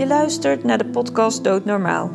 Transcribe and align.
Je 0.00 0.06
luistert 0.06 0.64
naar 0.64 0.78
de 0.78 0.86
podcast 0.86 1.44
Doodnormaal. 1.44 2.10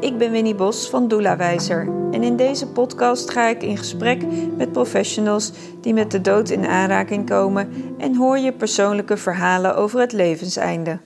Ik 0.00 0.18
ben 0.18 0.30
Winnie 0.30 0.54
Bos 0.54 0.88
van 0.88 1.08
Doelawijzer 1.08 1.80
en 2.12 2.22
in 2.22 2.36
deze 2.36 2.66
podcast 2.66 3.30
ga 3.30 3.48
ik 3.48 3.62
in 3.62 3.76
gesprek 3.76 4.22
met 4.56 4.72
professionals 4.72 5.52
die 5.80 5.94
met 5.94 6.10
de 6.10 6.20
dood 6.20 6.50
in 6.50 6.66
aanraking 6.66 7.28
komen 7.28 7.94
en 7.98 8.16
hoor 8.16 8.38
je 8.38 8.52
persoonlijke 8.52 9.16
verhalen 9.16 9.76
over 9.76 10.00
het 10.00 10.12
levenseinde. 10.12 11.00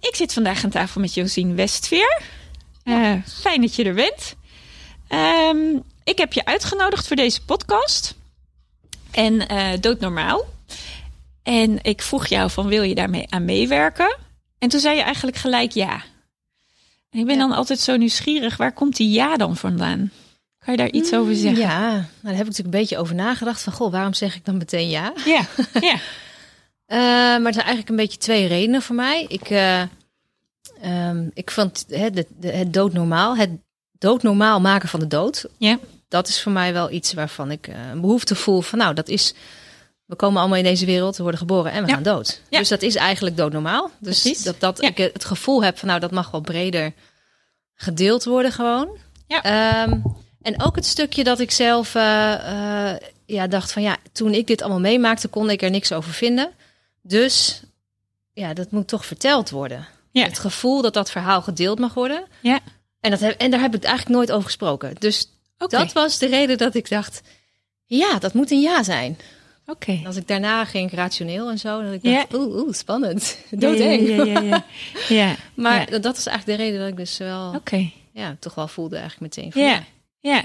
Ik 0.00 0.14
zit 0.14 0.32
vandaag 0.32 0.64
aan 0.64 0.70
tafel 0.70 1.00
met 1.00 1.14
Josien 1.14 1.56
Westveer. 1.56 2.22
Uh, 2.84 3.12
fijn 3.26 3.60
dat 3.60 3.74
je 3.74 3.84
er 3.84 3.94
bent. 3.94 4.36
Um, 5.08 5.82
ik 6.04 6.18
heb 6.18 6.32
je 6.32 6.44
uitgenodigd 6.44 7.06
voor 7.06 7.16
deze 7.16 7.44
podcast. 7.44 8.14
En 9.10 9.52
uh, 9.52 9.68
doodnormaal. 9.80 10.44
En 11.42 11.78
ik 11.82 12.02
vroeg 12.02 12.26
jou 12.26 12.50
van 12.50 12.66
wil 12.66 12.82
je 12.82 12.94
daarmee 12.94 13.26
aan 13.28 13.44
meewerken? 13.44 14.23
En 14.64 14.70
toen 14.70 14.80
zei 14.80 14.96
je 14.96 15.02
eigenlijk 15.02 15.36
gelijk 15.36 15.72
ja. 15.72 16.02
En 17.10 17.18
ik 17.18 17.26
ben 17.26 17.38
dan 17.38 17.52
altijd 17.52 17.78
zo 17.78 17.96
nieuwsgierig, 17.96 18.56
waar 18.56 18.72
komt 18.72 18.96
die 18.96 19.10
ja 19.10 19.36
dan 19.36 19.56
vandaan? 19.56 20.10
Kan 20.58 20.74
je 20.74 20.78
daar 20.78 20.90
iets 20.90 21.14
over 21.14 21.32
Mm, 21.32 21.38
zeggen? 21.38 21.62
Ja, 21.62 21.90
nou, 21.90 22.04
daar 22.22 22.32
heb 22.32 22.40
ik 22.40 22.46
natuurlijk 22.46 22.74
een 22.74 22.80
beetje 22.80 22.98
over 22.98 23.14
nagedacht. 23.14 23.62
Van, 23.62 23.72
goh, 23.72 23.92
waarom 23.92 24.14
zeg 24.14 24.34
ik 24.34 24.44
dan 24.44 24.56
meteen 24.56 24.88
ja? 24.88 25.12
Ja, 25.24 25.46
ja. 25.90 25.94
Uh, 25.94 26.98
maar 27.42 27.46
er 27.46 27.52
zijn 27.52 27.66
eigenlijk 27.66 27.88
een 27.88 27.96
beetje 27.96 28.18
twee 28.18 28.46
redenen 28.46 28.82
voor 28.82 28.94
mij. 28.94 29.24
Ik, 29.28 29.50
uh, 29.50 29.82
um, 30.84 31.30
ik 31.34 31.50
vond 31.50 31.84
het, 31.88 32.14
de, 32.14 32.26
de, 32.38 32.48
het 32.48 32.72
doodnormaal, 32.72 33.36
het 33.36 33.50
doodnormaal 33.98 34.60
maken 34.60 34.88
van 34.88 35.00
de 35.00 35.06
dood. 35.06 35.46
Ja. 35.58 35.78
Dat 36.08 36.28
is 36.28 36.42
voor 36.42 36.52
mij 36.52 36.72
wel 36.72 36.90
iets 36.90 37.12
waarvan 37.12 37.50
ik 37.50 37.68
uh, 37.68 37.74
een 37.90 38.00
behoefte 38.00 38.34
voel 38.34 38.60
van, 38.60 38.78
nou, 38.78 38.94
dat 38.94 39.08
is... 39.08 39.34
We 40.06 40.16
komen 40.16 40.40
allemaal 40.40 40.58
in 40.58 40.64
deze 40.64 40.86
wereld, 40.86 41.16
we 41.16 41.22
worden 41.22 41.40
geboren 41.40 41.72
en 41.72 41.82
we 41.82 41.88
Ja. 41.88 41.94
gaan 41.94 42.02
dood. 42.02 42.40
Ja. 42.48 42.58
Dus 42.58 42.68
dat 42.68 42.82
is 42.82 42.94
eigenlijk 42.94 43.36
doodnormaal. 43.36 43.90
Dus 43.98 44.20
Precies. 44.20 44.42
dat, 44.42 44.60
dat 44.60 44.80
Ja. 44.80 44.88
ik 44.88 44.96
het 44.96 45.24
gevoel 45.24 45.64
heb 45.64 45.78
van, 45.78 45.88
nou, 45.88 46.00
dat 46.00 46.10
mag 46.10 46.30
wel 46.30 46.40
breder 46.40 46.92
gedeeld 47.74 48.24
worden 48.24 48.52
gewoon. 48.52 48.98
Ja. 49.26 49.82
Um, 49.82 50.02
en 50.42 50.62
ook 50.62 50.76
het 50.76 50.86
stukje 50.86 51.24
dat 51.24 51.40
ik 51.40 51.50
zelf 51.50 51.94
uh, 51.94 52.02
uh, 52.02 52.92
ja, 53.26 53.46
dacht 53.46 53.72
van 53.72 53.82
ja, 53.82 53.96
toen 54.12 54.34
ik 54.34 54.46
dit 54.46 54.62
allemaal 54.62 54.80
meemaakte, 54.80 55.28
kon 55.28 55.50
ik 55.50 55.62
er 55.62 55.70
niks 55.70 55.92
over 55.92 56.12
vinden. 56.12 56.50
Dus 57.02 57.62
ja, 58.32 58.54
dat 58.54 58.70
moet 58.70 58.88
toch 58.88 59.06
verteld 59.06 59.50
worden. 59.50 59.86
Het 60.12 60.38
gevoel 60.38 60.82
dat 60.82 60.94
dat 60.94 61.10
verhaal 61.10 61.42
gedeeld 61.42 61.78
mag 61.78 61.94
worden. 61.94 62.24
Ja. 62.40 62.60
En, 63.00 63.10
dat 63.10 63.20
heb, 63.20 63.40
en 63.40 63.50
daar 63.50 63.60
heb 63.60 63.74
ik 63.74 63.84
eigenlijk 63.84 64.16
nooit 64.16 64.32
over 64.32 64.44
gesproken. 64.44 64.94
Dus 64.98 65.28
dat 65.56 65.92
was 65.92 66.18
de 66.18 66.26
reden 66.26 66.58
dat 66.58 66.74
ik 66.74 66.88
dacht, 66.88 67.20
ja, 67.84 68.18
dat 68.18 68.32
moet 68.34 68.50
een 68.50 68.60
ja 68.60 68.82
zijn. 68.82 69.18
Oké. 69.66 70.00
Als 70.06 70.16
ik 70.16 70.28
daarna 70.28 70.64
ging 70.64 70.92
rationeel 70.92 71.50
en 71.50 71.58
zo, 71.58 71.82
dat 71.82 71.92
ik 71.92 72.02
Ja. 72.02 72.12
dacht, 72.14 72.34
oeh, 72.34 72.56
oeh, 72.62 72.72
spannend. 72.72 73.38
Doodeng. 73.50 74.08
Ja, 74.08 74.24
ja, 74.24 74.40
ja. 74.40 74.64
ja. 75.20 75.34
Maar 75.54 75.90
dat 75.90 76.02
was 76.16 76.26
eigenlijk 76.26 76.58
de 76.58 76.64
reden 76.64 76.80
dat 76.80 76.88
ik 76.88 76.96
dus 76.96 77.18
wel, 77.18 77.52
Oké. 77.54 77.90
ja, 78.12 78.36
toch 78.40 78.54
wel 78.54 78.68
voelde 78.68 78.96
eigenlijk 78.96 79.36
meteen 79.36 79.52
van 79.52 79.62
Ja. 79.62 79.82
Ja. 80.20 80.42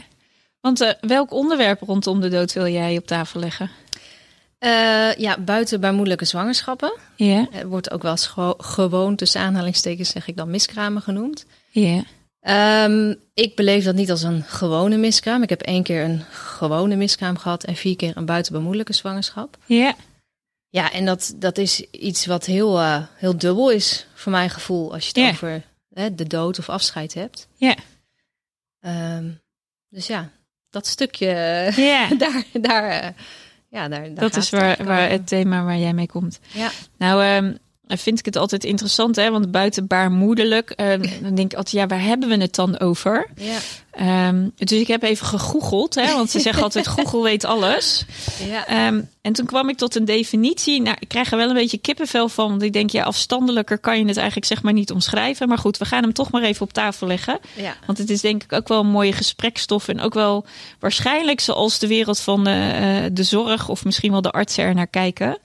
Want 0.62 0.82
uh, 0.82 0.90
welk 1.02 1.32
onderwerp 1.34 1.82
rondom 1.82 2.22
de 2.22 2.30
dood 2.30 2.54
wil 2.54 2.68
jij 2.68 2.98
op 2.98 3.08
tafel 3.08 3.40
leggen? 3.40 3.70
Uh, 4.60 5.14
ja, 5.16 5.38
buiten 5.40 5.80
baarmoedelijke 5.82 6.26
zwangerschappen. 6.26 6.94
Ja. 7.16 7.48
Wordt 7.66 7.92
ook 7.92 8.02
wel 8.02 8.12
eens 8.12 8.34
gewoon 8.58 9.16
tussen 9.16 9.42
aanhalingstekens 9.42 10.10
zeg 10.10 10.28
ik 10.28 10.38
dan 10.38 10.50
miskramen 10.50 11.02
genoemd. 11.02 11.46
Ja. 11.70 12.04
Um, 12.42 13.16
ik 13.34 13.56
beleef 13.56 13.84
dat 13.84 13.96
niet 13.96 14.12
als 14.12 14.24
een 14.24 14.44
gewone 14.44 14.98
miskraam. 14.98 15.44
Ik 15.44 15.50
heb 15.50 15.62
één 15.62 15.84
keer 15.84 16.04
een 16.04 16.22
gewone 16.32 16.96
miskraam 16.96 17.38
gehad 17.38 17.64
en 17.64 17.76
vier 17.76 17.96
keer 17.96 18.18
een 18.18 18.26
buitenbaarmoedelijke 18.26 18.94
zwangerschap. 18.94 19.58
Ja. 19.66 19.96
Ja, 20.70 20.92
en 20.92 21.06
dat, 21.06 21.34
dat 21.36 21.58
is 21.58 21.80
iets 21.92 22.26
wat 22.26 22.46
heel, 22.46 22.80
uh, 22.80 23.04
heel 23.16 23.38
dubbel 23.38 23.72
is 23.72 24.08
voor 24.14 24.32
mijn 24.32 24.50
gevoel 24.50 24.94
als 24.94 25.10
je 25.10 25.22
het 25.22 25.32
over 25.32 25.64
hè, 25.94 26.16
de 26.16 26.28
dood 26.28 26.60
of 26.60 26.70
afscheid 26.70 27.14
hebt. 27.14 27.48
Ja. 27.56 27.76
Um, 29.18 29.42
dus 29.90 30.08
ja, 30.08 30.30
dat 30.70 30.88
stukje, 30.88 31.28
daar, 32.18 32.44
daar, 32.62 33.04
uh, 33.04 33.10
ja, 33.70 33.88
daar, 33.88 34.04
daar 34.04 34.16
Dat 34.16 34.36
is 34.36 34.50
waar, 34.50 34.84
waar 34.84 35.10
het 35.10 35.28
thema 35.28 35.64
waar 35.64 35.78
jij 35.78 35.94
mee 35.94 36.08
komt. 36.08 36.40
Ja. 36.54 36.72
Nou, 36.98 37.24
ehm, 37.24 37.56
vind 37.98 38.20
ik 38.20 38.26
het 38.26 38.36
altijd 38.36 38.64
interessant, 38.64 39.16
hè? 39.16 39.32
Want 39.32 39.52
buiten 39.52 39.88
baarmoederlijk, 39.88 40.70
ehm, 40.70 41.02
dan 41.24 41.36
denk 41.36 41.52
ik 41.52 41.58
altijd, 41.58 41.76
ja, 41.76 41.88
waar 41.88 42.04
hebben 42.04 42.30
we 42.30 42.38
het 42.38 42.56
dan 42.56 42.80
over? 42.80 43.28
Ja, 43.36 43.58
Ehm, 44.00 44.48
dus 44.56 44.72
ik 44.80 44.88
heb 44.88 45.04
even 45.04 45.28
gegoogeld, 45.28 45.96
hè? 45.96 46.14
Want 46.14 46.30
ze 46.30 46.40
zeggen 46.40 46.64
altijd, 46.68 46.88
Google 46.88 47.22
weet 47.24 47.46
alles. 47.46 48.06
ja. 48.50 48.68
Ehm, 48.68 49.02
en 49.22 49.34
toen 49.34 49.46
kwam 49.46 49.70
ik 49.70 49.78
tot 49.78 49.96
een 49.96 50.06
definitie. 50.06 50.82
Nou, 50.82 50.98
ik 51.00 51.08
krijg 51.08 51.32
er 51.32 51.38
wel 51.38 51.48
een 51.48 51.54
beetje 51.56 51.78
kippenvel 51.78 52.30
van. 52.30 52.50
Want 52.50 52.62
ik 52.62 52.74
denk, 52.74 52.90
ja, 52.90 53.04
afstandelijker 53.04 53.80
kan 53.80 54.00
je 54.00 54.06
het 54.06 54.18
eigenlijk 54.18 54.48
zeg 54.48 54.64
maar 54.64 54.74
niet 54.74 54.92
omschrijven. 54.92 55.48
Maar 55.48 55.58
goed, 55.58 55.78
we 55.78 55.86
gaan 55.86 56.04
hem 56.04 56.14
toch 56.14 56.32
maar 56.32 56.42
even 56.42 56.62
op 56.62 56.74
tafel 56.74 57.08
leggen. 57.08 57.40
ja. 57.56 57.76
Want 57.86 57.98
het 57.98 58.10
is 58.10 58.22
denk 58.22 58.44
ik 58.44 58.54
ook 58.54 58.68
wel 58.68 58.80
een 58.80 58.88
mooie 58.88 59.14
gesprekstof. 59.14 59.88
En 59.88 60.02
ook 60.02 60.14
wel 60.14 60.46
waarschijnlijk 60.80 61.40
zoals 61.40 61.80
de 61.80 61.88
wereld 61.88 62.20
van 62.20 62.48
eh, 62.48 63.04
de 63.12 63.24
zorg 63.24 63.70
of 63.70 63.86
misschien 63.86 64.12
wel 64.12 64.22
de 64.22 64.32
artsen 64.32 64.64
er 64.64 64.76
naar 64.76 64.88
kijken. 64.88 65.38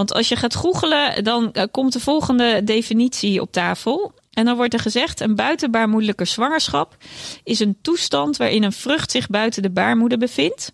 Want 0.00 0.12
als 0.12 0.28
je 0.28 0.36
gaat 0.36 0.54
googelen, 0.54 1.24
dan 1.24 1.52
eh, 1.52 1.64
komt 1.70 1.92
de 1.92 2.00
volgende 2.00 2.64
definitie 2.64 3.40
op 3.40 3.52
tafel. 3.52 4.12
En 4.30 4.44
dan 4.44 4.56
wordt 4.56 4.74
er 4.74 4.80
gezegd: 4.80 5.20
een 5.20 5.34
buitenbaarmoedelijke 5.34 6.24
zwangerschap 6.24 6.96
is 7.44 7.60
een 7.60 7.78
toestand 7.82 8.36
waarin 8.36 8.62
een 8.62 8.72
vrucht 8.72 9.10
zich 9.10 9.28
buiten 9.28 9.62
de 9.62 9.70
baarmoeder 9.70 10.18
bevindt. 10.18 10.72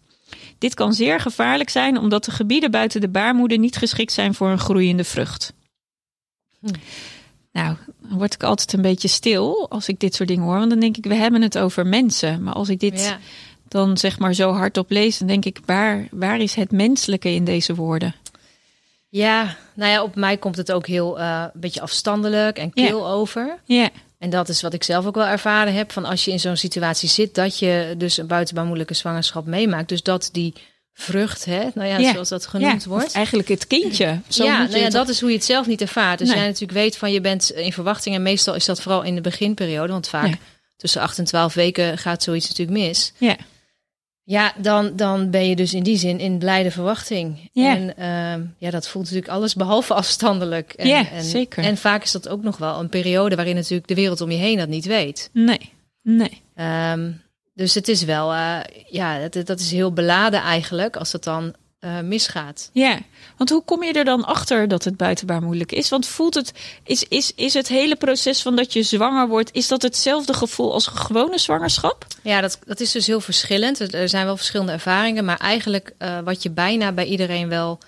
Dit 0.58 0.74
kan 0.74 0.92
zeer 0.92 1.20
gevaarlijk 1.20 1.70
zijn 1.70 1.98
omdat 1.98 2.24
de 2.24 2.30
gebieden 2.30 2.70
buiten 2.70 3.00
de 3.00 3.08
baarmoeder 3.08 3.58
niet 3.58 3.76
geschikt 3.76 4.12
zijn 4.12 4.34
voor 4.34 4.48
een 4.48 4.58
groeiende 4.58 5.04
vrucht. 5.04 5.52
Hm. 6.60 6.74
Nou, 7.52 7.76
dan 8.08 8.18
word 8.18 8.34
ik 8.34 8.42
altijd 8.42 8.72
een 8.72 8.82
beetje 8.82 9.08
stil 9.08 9.70
als 9.70 9.88
ik 9.88 10.00
dit 10.00 10.14
soort 10.14 10.28
dingen 10.28 10.44
hoor. 10.44 10.58
Want 10.58 10.70
dan 10.70 10.80
denk 10.80 10.96
ik, 10.96 11.04
we 11.04 11.14
hebben 11.14 11.42
het 11.42 11.58
over 11.58 11.86
mensen. 11.86 12.42
Maar 12.42 12.54
als 12.54 12.68
ik 12.68 12.80
dit 12.80 13.00
ja. 13.00 13.18
dan 13.68 13.98
zeg 13.98 14.18
maar 14.18 14.34
zo 14.34 14.52
hardop 14.52 14.90
lees, 14.90 15.18
dan 15.18 15.28
denk 15.28 15.44
ik, 15.44 15.58
waar, 15.64 16.08
waar 16.10 16.40
is 16.40 16.54
het 16.54 16.70
menselijke 16.70 17.30
in 17.30 17.44
deze 17.44 17.74
woorden? 17.74 18.14
Ja, 19.08 19.56
nou 19.74 19.90
ja, 19.92 20.02
op 20.02 20.14
mij 20.14 20.36
komt 20.36 20.56
het 20.56 20.72
ook 20.72 20.86
heel 20.86 21.18
uh, 21.18 21.44
een 21.54 21.60
beetje 21.60 21.80
afstandelijk 21.80 22.58
en 22.58 22.72
kil 22.72 22.98
Ja. 22.98 23.12
over. 23.12 23.58
Ja, 23.64 23.88
En 24.18 24.30
dat 24.30 24.48
is 24.48 24.62
wat 24.62 24.72
ik 24.74 24.82
zelf 24.84 25.06
ook 25.06 25.14
wel 25.14 25.26
ervaren 25.26 25.74
heb. 25.74 25.92
Van 25.92 26.04
als 26.04 26.24
je 26.24 26.30
in 26.30 26.40
zo'n 26.40 26.56
situatie 26.56 27.08
zit, 27.08 27.34
dat 27.34 27.58
je 27.58 27.94
dus 27.98 28.16
een 28.16 28.26
buitenbaarmoedelijke 28.26 28.94
zwangerschap 28.94 29.46
meemaakt. 29.46 29.88
Dus 29.88 30.02
dat 30.02 30.28
die 30.32 30.52
vrucht, 30.92 31.44
hè, 31.44 31.64
nou 31.74 31.88
ja, 31.88 32.12
zoals 32.12 32.28
dat 32.28 32.46
genoemd 32.46 32.84
wordt. 32.84 33.06
of 33.06 33.12
eigenlijk 33.14 33.48
het 33.48 33.66
kindje. 33.66 34.20
Zo 34.28 34.44
ja, 34.44 34.58
nou 34.58 34.76
ja, 34.76 34.82
het 34.84 34.92
dat 34.92 35.08
is 35.08 35.20
hoe 35.20 35.30
je 35.30 35.36
het 35.36 35.44
zelf 35.44 35.66
niet 35.66 35.80
ervaart. 35.80 36.18
Dus 36.18 36.28
Nee. 36.28 36.36
jij 36.36 36.46
natuurlijk 36.46 36.78
weet 36.78 36.96
van 36.96 37.12
je 37.12 37.20
bent 37.20 37.50
in 37.50 37.72
verwachting. 37.72 38.14
En 38.14 38.22
meestal 38.22 38.54
is 38.54 38.64
dat 38.64 38.80
vooral 38.82 39.02
in 39.02 39.14
de 39.14 39.20
beginperiode. 39.20 39.92
Want 39.92 40.08
vaak 40.08 40.34
tussen 40.76 41.00
8 41.00 41.18
en 41.18 41.24
12 41.24 41.54
weken 41.54 41.98
gaat 41.98 42.22
zoiets 42.22 42.48
natuurlijk 42.48 42.78
mis. 42.78 43.12
Ja. 43.18 43.36
Ja, 44.28 44.52
dan, 44.58 44.96
dan 44.96 45.30
ben 45.30 45.48
je 45.48 45.56
dus 45.56 45.74
in 45.74 45.82
die 45.82 45.96
zin 45.96 46.18
in 46.18 46.38
blijde 46.38 46.70
verwachting. 46.70 47.50
Ja. 47.52 47.76
En 47.76 47.96
ehm, 47.96 48.46
ja, 48.58 48.70
dat 48.70 48.88
voelt 48.88 49.04
natuurlijk 49.04 49.32
alles 49.32 49.54
behalve 49.54 49.94
afstandelijk. 50.02 50.72
En, 50.72 50.88
Ja, 50.88 51.10
en, 51.10 51.22
zeker. 51.22 51.64
En 51.64 51.76
vaak 51.76 52.02
is 52.02 52.12
dat 52.12 52.28
ook 52.28 52.42
nog 52.42 52.56
wel 52.56 52.80
een 52.80 52.88
periode 52.88 53.36
waarin 53.36 53.54
natuurlijk 53.54 53.88
de 53.88 53.94
wereld 53.94 54.20
om 54.20 54.30
je 54.30 54.36
heen 54.36 54.56
dat 54.58 54.68
niet 54.68 54.84
weet. 54.84 55.30
Nee, 55.32 55.72
nee. 56.02 56.42
Ehm, 56.54 57.10
dus 57.54 57.74
het 57.74 57.88
is 57.88 58.04
wel, 58.04 58.32
eh, 58.32 58.58
ja, 58.88 59.28
dat, 59.28 59.46
dat 59.46 59.60
is 59.60 59.70
heel 59.70 59.92
beladen 59.92 60.40
eigenlijk 60.40 60.96
als 60.96 61.12
het 61.12 61.24
dan 61.24 61.54
eh, 61.78 62.00
misgaat. 62.00 62.70
Ja, 62.72 62.98
want 63.36 63.50
hoe 63.50 63.64
kom 63.64 63.82
je 63.82 63.92
er 63.92 64.04
dan 64.04 64.24
achter 64.24 64.68
dat 64.68 64.84
het 64.84 64.96
buitenbaarmoedelijk 64.96 65.72
is? 65.72 65.88
Want 65.88 66.06
voelt 66.06 66.34
het, 66.34 66.52
is, 66.84 67.04
is, 67.08 67.32
is 67.34 67.54
het 67.54 67.68
hele 67.68 67.96
proces 67.96 68.42
van 68.42 68.56
dat 68.56 68.72
je 68.72 68.82
zwanger 68.82 69.28
wordt, 69.28 69.52
is 69.52 69.68
dat 69.68 69.82
hetzelfde 69.82 70.34
gevoel 70.34 70.72
als 70.72 70.86
een 70.86 70.96
gewone 70.96 71.38
zwangerschap? 71.38 72.06
Ja, 72.22 72.40
dat, 72.40 72.58
dat 72.66 72.80
is 72.80 72.92
dus 72.92 73.06
heel 73.06 73.20
verschillend. 73.20 73.94
Er- 73.94 74.08
zijn 74.08 74.24
wel 74.24 74.36
verschillende 74.36 74.72
ervaringen, 74.72 75.24
maar 75.24 75.38
eigenlijk 75.38 75.92
eh, 75.98 76.18
wat 76.24 76.42
je 76.42 76.50
bijna 76.50 76.92
bij 76.92 77.04
iedereen 77.04 77.48
wel 77.48 77.78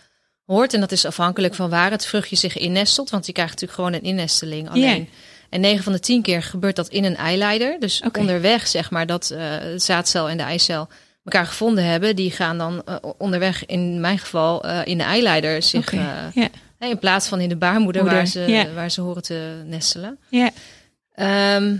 hoort, 0.46 0.74
en 0.74 0.80
dat 0.80 0.92
is 0.92 1.04
afhankelijk 1.04 1.54
van 1.54 1.70
waar 1.70 1.90
het 1.90 2.06
vruchtje 2.06 2.36
zich 2.36 2.56
innestelt, 2.56 3.10
want 3.10 3.26
je 3.26 3.32
krijgt 3.32 3.52
natuurlijk 3.52 3.80
gewoon 3.80 3.94
een 3.94 4.16
innesteling 4.16 4.70
alleen. 4.70 5.08
En 5.50 5.60
9 5.60 5.82
van 5.84 5.92
de 5.92 6.00
10 6.00 6.22
keer 6.22 6.42
gebeurt 6.42 6.76
dat 6.76 6.88
in 6.88 7.04
een 7.04 7.16
eileider. 7.16 7.76
Dus 7.80 8.02
onderweg, 8.18 8.66
zeg 8.66 8.90
maar, 8.90 9.06
dat 9.06 9.28
het 9.28 9.82
zaadcel 9.82 10.28
en 10.28 10.36
de 10.36 10.42
eicel 10.42 10.88
elkaar 11.32 11.46
gevonden 11.46 11.84
hebben, 11.84 12.16
die 12.16 12.30
gaan 12.30 12.58
dan 12.58 12.82
eh, 12.84 12.96
onderweg, 13.18 13.66
in 13.66 14.00
mijn 14.00 14.18
geval, 14.18 14.64
eh, 14.64 14.80
in 14.84 14.98
de 14.98 15.04
eileider 15.04 15.62
zich, 15.62 15.92
Oké, 15.92 16.30
eh, 16.34 16.88
in 16.88 16.98
plaats 16.98 17.28
van 17.28 17.40
in 17.40 17.48
de 17.48 17.56
baarmoeder 17.56 18.02
Moeder, 18.02 18.18
waar, 18.18 18.26
ze, 18.26 18.70
waar 18.74 18.90
ze 18.90 19.00
horen 19.00 19.22
te 19.22 19.62
nestelen. 19.66 20.18
Ja, 20.28 20.50
Ehm, 21.18 21.76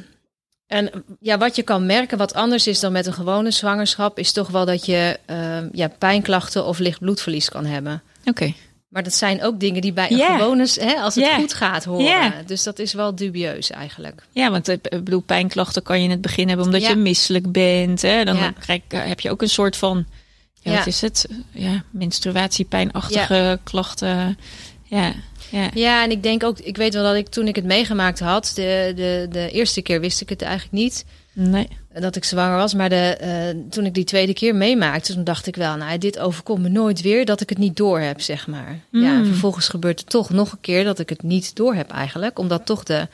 en 0.66 1.04
ja, 1.20 1.38
wat 1.38 1.56
je 1.56 1.62
kan 1.62 1.86
merken, 1.86 2.18
wat 2.18 2.34
anders 2.34 2.66
is 2.66 2.80
dan 2.80 2.92
met 2.92 3.06
een 3.06 3.12
gewone 3.12 3.50
zwangerschap, 3.50 4.18
is 4.18 4.32
toch 4.32 4.48
wel 4.48 4.64
dat 4.64 4.86
je 4.86 5.18
ehm, 5.26 5.68
ja, 5.72 5.88
pijnklachten 5.88 6.64
of 6.64 6.78
licht 6.78 7.00
bloedverlies 7.00 7.48
kan 7.48 7.64
hebben. 7.64 8.02
oké. 8.24 8.54
Maar 8.88 9.02
dat 9.02 9.14
zijn 9.14 9.42
ook 9.42 9.60
dingen 9.60 9.80
die 9.80 9.92
bij 9.92 10.10
een 10.12 10.18
gewone, 10.38 10.66
hè, 10.74 10.94
als 10.94 11.14
het 11.14 11.28
goed 11.34 11.54
gaat, 11.54 11.84
horen. 11.84 12.32
Dus 12.46 12.62
dat 12.62 12.78
is 12.78 12.92
wel 12.92 13.14
dubieus 13.14 13.70
eigenlijk. 13.70 14.22
Ja, 14.32 14.50
want 14.50 14.68
eh, 14.68 14.74
ik 14.82 15.04
bedoel, 15.04 15.20
pijnklachten 15.20 15.82
kan 15.82 15.98
je 15.98 16.04
in 16.04 16.10
het 16.10 16.20
begin 16.20 16.48
hebben 16.48 16.66
omdat 16.66 16.82
Ja. 16.82 16.88
je 16.88 16.94
misselijk 16.96 17.52
bent. 17.52 18.02
Hè? 18.02 18.24
Dan 18.24 18.36
Ja. 18.36 18.50
krijg, 18.58 18.80
heb 18.88 19.20
je 19.20 19.30
ook 19.30 19.42
een 19.42 19.48
soort 19.48 19.76
van, 19.76 20.06
ja, 20.54 20.70
Ja. 20.72 20.78
wat 20.78 20.86
is 20.86 21.00
het? 21.00 21.28
Ja, 21.50 21.82
menstruatiepijnachtige 21.90 23.58
klachten. 23.64 24.38
Ja, 24.84 25.12
ja. 25.50 25.70
Ja, 25.74 26.02
en 26.04 26.10
ik 26.10 26.22
denk 26.22 26.44
ook, 26.44 26.58
ik 26.58 26.76
weet 26.76 26.94
wel 26.94 27.02
dat 27.02 27.14
ik 27.14 27.28
toen 27.28 27.48
ik 27.48 27.56
het 27.56 27.64
meegemaakt 27.64 28.18
had, 28.20 28.52
de, 28.54 28.92
de, 28.96 29.26
de 29.30 29.50
eerste 29.50 29.82
keer 29.82 30.00
wist 30.00 30.20
ik 30.20 30.28
het 30.28 30.42
eigenlijk 30.42 30.72
niet. 30.72 31.04
Nee. 31.32 31.68
Dat 32.00 32.16
ik 32.16 32.24
zwanger 32.24 32.56
was. 32.56 32.74
Maar 32.74 32.88
de, 32.88 33.16
eh, 33.20 33.70
toen 33.70 33.84
ik 33.86 33.94
die 33.94 34.04
tweede 34.04 34.32
keer 34.34 34.54
meemaakte, 34.54 35.12
toen 35.14 35.24
dacht 35.24 35.46
ik 35.46 35.56
wel, 35.56 35.76
nou, 35.76 35.98
dit 35.98 36.18
overkomt 36.18 36.62
me 36.62 36.68
nooit 36.68 37.00
weer 37.00 37.24
dat 37.24 37.40
ik 37.40 37.48
het 37.48 37.58
niet 37.58 37.76
door 37.76 38.00
heb, 38.00 38.20
zeg 38.20 38.46
maar. 38.46 38.78
Ja, 38.90 39.12
en 39.12 39.18
Mm. 39.18 39.26
vervolgens 39.26 39.68
gebeurt 39.68 40.00
het 40.00 40.08
toch 40.08 40.30
nog 40.30 40.52
een 40.52 40.60
keer 40.60 40.84
dat 40.84 40.98
ik 40.98 41.08
het 41.08 41.22
niet 41.22 41.56
door 41.56 41.74
heb 41.74 41.90
eigenlijk, 41.90 42.38
omdat 42.38 42.66
toch 42.66 42.82
de 42.84 43.08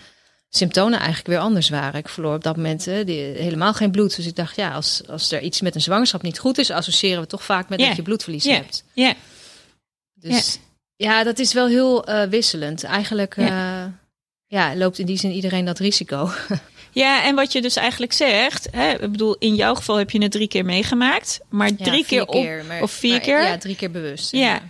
symptomen 0.48 0.98
eigenlijk 0.98 1.26
weer 1.28 1.38
anders 1.38 1.69
waren. 1.69 2.00
Ik 2.00 2.08
verloor 2.08 2.34
op 2.34 2.42
dat 2.44 2.56
moment 2.56 2.86
eh, 2.86 3.04
die, 3.06 3.20
helemaal 3.20 3.75
geen 3.75 3.90
bloed. 3.90 4.16
Dus 4.16 4.26
ik 4.26 4.36
dacht, 4.36 4.56
ja, 4.56 4.70
als, 4.72 5.02
als 5.08 5.32
er 5.32 5.40
iets 5.40 5.60
met 5.60 5.75
een 5.75 5.81
zwangerschap 5.81 6.22
niet 6.22 6.38
goed 6.38 6.58
is, 6.58 6.70
associëren 6.70 7.20
we 7.20 7.26
toch 7.26 7.44
vaak 7.44 7.69
met 7.69 7.81
Ja. 7.81 7.86
dat 7.86 7.96
je 7.96 8.02
bloedverlies 8.02 8.44
Ja. 8.44 8.54
hebt. 8.54 8.84
Ja. 8.92 9.14
Dus 10.14 10.58
ja, 10.96 11.25
dat 11.25 11.38
is 11.38 11.52
wel 11.52 11.66
heel 11.66 12.06
eh, 12.06 12.28
wisselend. 12.28 12.84
Eigenlijk 12.84 13.36
Ja. 13.36 13.46
ja. 13.46 13.92
ja, 14.46 14.76
loopt 14.76 14.98
in 14.98 15.06
die 15.06 15.19
zin 15.19 15.31
iedereen 15.32 15.64
dat 15.64 15.78
risico. 15.78 16.31
Ja, 16.94 17.25
en 17.25 17.35
wat 17.35 17.52
je 17.52 17.62
dus 17.62 17.76
eigenlijk 17.76 18.12
zegt, 18.12 18.69
hè, 18.70 18.91
ik 18.93 19.11
bedoel, 19.11 19.37
in 19.38 19.55
jouw 19.55 19.75
geval 19.75 19.96
heb 19.96 20.11
je 20.11 20.23
het 20.23 20.32
drie 20.32 20.49
keer 20.49 20.64
meegemaakt, 20.64 21.41
maar 21.50 21.69
Ja, 21.76 21.85
drie 21.85 22.05
keer 22.05 22.26
op, 22.26 22.46
maar- 22.69 22.82
of 22.82 22.91
vier 22.91 23.11
maar- 23.11 23.20
keer? 23.20 23.43
Ja, 23.43 23.58
drie 23.58 23.76
keer 23.76 23.91
bewust. 23.91 24.32
Ja. 24.32 24.61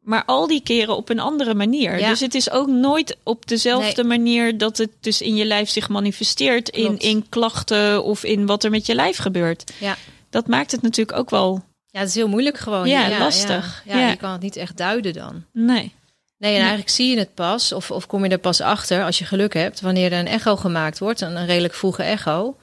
maar 0.00 0.24
al 0.24 0.46
die 0.46 0.62
keren 0.62 0.96
op 0.96 1.08
een 1.08 1.20
andere 1.20 1.54
manier. 1.54 1.98
Ja. 1.98 2.08
Dus 2.08 2.20
het 2.20 2.34
is 2.34 2.50
ook 2.50 2.68
nooit 2.68 3.16
op 3.22 3.46
dezelfde 3.46 4.04
manier 4.04 4.58
dat 4.58 4.78
het 4.78 4.90
dus 5.00 5.20
in 5.22 5.36
je 5.36 5.44
lijf 5.44 5.68
zich 5.68 5.88
manifesteert 5.88 6.68
in, 6.68 6.84
Klopt. 6.86 7.02
in 7.02 7.28
klachten 7.28 8.04
of 8.04 8.24
in 8.24 8.46
wat 8.46 8.64
er 8.64 8.70
met 8.70 8.86
je 8.86 8.94
lijf 8.94 9.16
gebeurt. 9.16 9.72
Ja. 9.78 9.96
Dat 10.30 10.46
maakt 10.46 10.70
het 10.70 10.82
natuurlijk 10.82 11.18
ook 11.18 11.30
wel. 11.30 11.64
Ja, 11.86 11.98
het 11.98 12.08
is 12.08 12.14
heel 12.14 12.28
moeilijk 12.28 12.58
gewoon. 12.58 12.88
Ja, 12.88 13.18
lastig. 13.18 13.82
Ja. 13.86 14.08
je 14.08 14.16
kan 14.16 14.32
het 14.32 14.40
niet 14.40 14.56
echt 14.56 14.76
duiden 14.76 15.12
dan. 15.12 15.44
Nee. 15.52 15.92
Nee, 16.40 16.54
en 16.54 16.60
eigenlijk 16.60 16.90
zie 16.90 17.10
je 17.10 17.18
het 17.18 17.34
pas, 17.34 17.72
of, 17.72 17.90
of 17.90 18.06
kom 18.06 18.24
je 18.24 18.30
er 18.30 18.38
pas 18.38 18.60
achter 18.60 19.04
als 19.04 19.18
je 19.18 19.24
geluk 19.24 19.54
hebt, 19.54 19.80
wanneer 19.80 20.12
er 20.12 20.18
een 20.18 20.26
echo 20.26 20.56
gemaakt 20.56 20.98
wordt, 20.98 21.20
een, 21.20 21.36
een 21.36 21.46
redelijk 21.46 21.74
vroege 21.74 22.02
echo. 22.02 22.56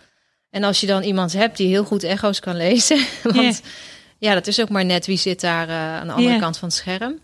En 0.49 0.63
als 0.63 0.79
je 0.79 0.87
dan 0.87 1.03
iemand 1.03 1.33
hebt 1.33 1.57
die 1.57 1.67
heel 1.67 1.83
goed 1.83 2.03
echo's 2.03 2.39
kan 2.39 2.55
lezen, 2.67 2.99
want 3.23 3.61
ja, 4.17 4.33
dat 4.33 4.47
is 4.47 4.61
ook 4.61 4.69
maar 4.69 4.85
net 4.85 5.05
wie 5.05 5.17
zit 5.17 5.41
daar 5.41 5.69
eh, 5.69 5.75
aan 5.75 6.07
de 6.07 6.13
andere 6.13 6.39
kant 6.39 6.57
van 6.57 6.67
het 6.67 6.77
scherm. 6.77 7.19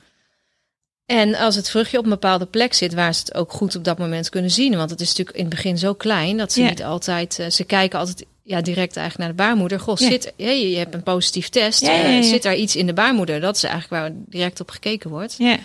En 1.05 1.35
als 1.35 1.55
het 1.55 1.69
vruchtje 1.69 1.97
op 1.97 2.03
een 2.03 2.09
bepaalde 2.09 2.45
plek 2.45 2.73
zit 2.73 2.93
waar 2.93 3.13
ze 3.13 3.19
het 3.19 3.33
ook 3.33 3.51
goed 3.51 3.75
op 3.75 3.83
dat 3.83 3.97
moment 3.97 4.29
kunnen 4.29 4.51
zien, 4.51 4.75
want 4.77 4.89
het 4.89 5.01
is 5.01 5.07
natuurlijk 5.07 5.37
in 5.37 5.45
het 5.45 5.55
begin 5.55 5.77
zo 5.77 5.93
klein 5.93 6.37
dat 6.37 6.53
ze 6.53 6.61
niet 6.61 6.83
altijd, 6.83 7.39
eh, 7.39 7.49
ze 7.49 7.63
kijken 7.63 7.99
altijd 7.99 8.25
ja, 8.43 8.61
direct 8.61 8.97
eigenlijk 8.97 9.17
naar 9.17 9.37
de 9.37 9.43
baarmoeder. 9.43 9.79
Goh, 9.79 9.97
zit, 9.97 10.33
je 10.35 10.69
je 10.69 10.77
hebt 10.77 10.93
een 10.93 11.03
positief 11.03 11.49
test, 11.49 11.81
eh, 11.81 12.21
zit 12.21 12.43
daar 12.43 12.55
iets 12.55 12.75
in 12.75 12.85
de 12.85 12.93
baarmoeder? 12.93 13.39
Dat 13.39 13.55
is 13.55 13.63
eigenlijk 13.63 14.01
waar 14.01 14.11
direct 14.25 14.59
op 14.59 14.69
gekeken 14.69 15.09
wordt. 15.09 15.35
Ja. 15.37 15.57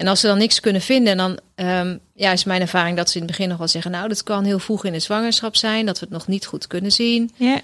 En 0.00 0.06
als 0.06 0.20
ze 0.20 0.26
dan 0.26 0.38
niks 0.38 0.60
kunnen 0.60 0.80
vinden, 0.80 1.16
dan 1.16 1.38
ehm, 1.54 1.96
ja, 2.14 2.32
is 2.32 2.44
mijn 2.44 2.60
ervaring 2.60 2.96
dat 2.96 3.10
ze 3.10 3.14
in 3.14 3.22
het 3.22 3.30
begin 3.30 3.48
nog 3.48 3.58
wel 3.58 3.68
zeggen: 3.68 3.90
Nou, 3.90 4.08
dat 4.08 4.22
kan 4.22 4.44
heel 4.44 4.58
vroeg 4.58 4.84
in 4.84 4.92
de 4.92 4.98
zwangerschap 4.98 5.56
zijn, 5.56 5.86
dat 5.86 5.98
we 5.98 6.04
het 6.04 6.14
nog 6.14 6.26
niet 6.26 6.46
goed 6.46 6.66
kunnen 6.66 6.92
zien. 6.92 7.30
Ja. 7.36 7.60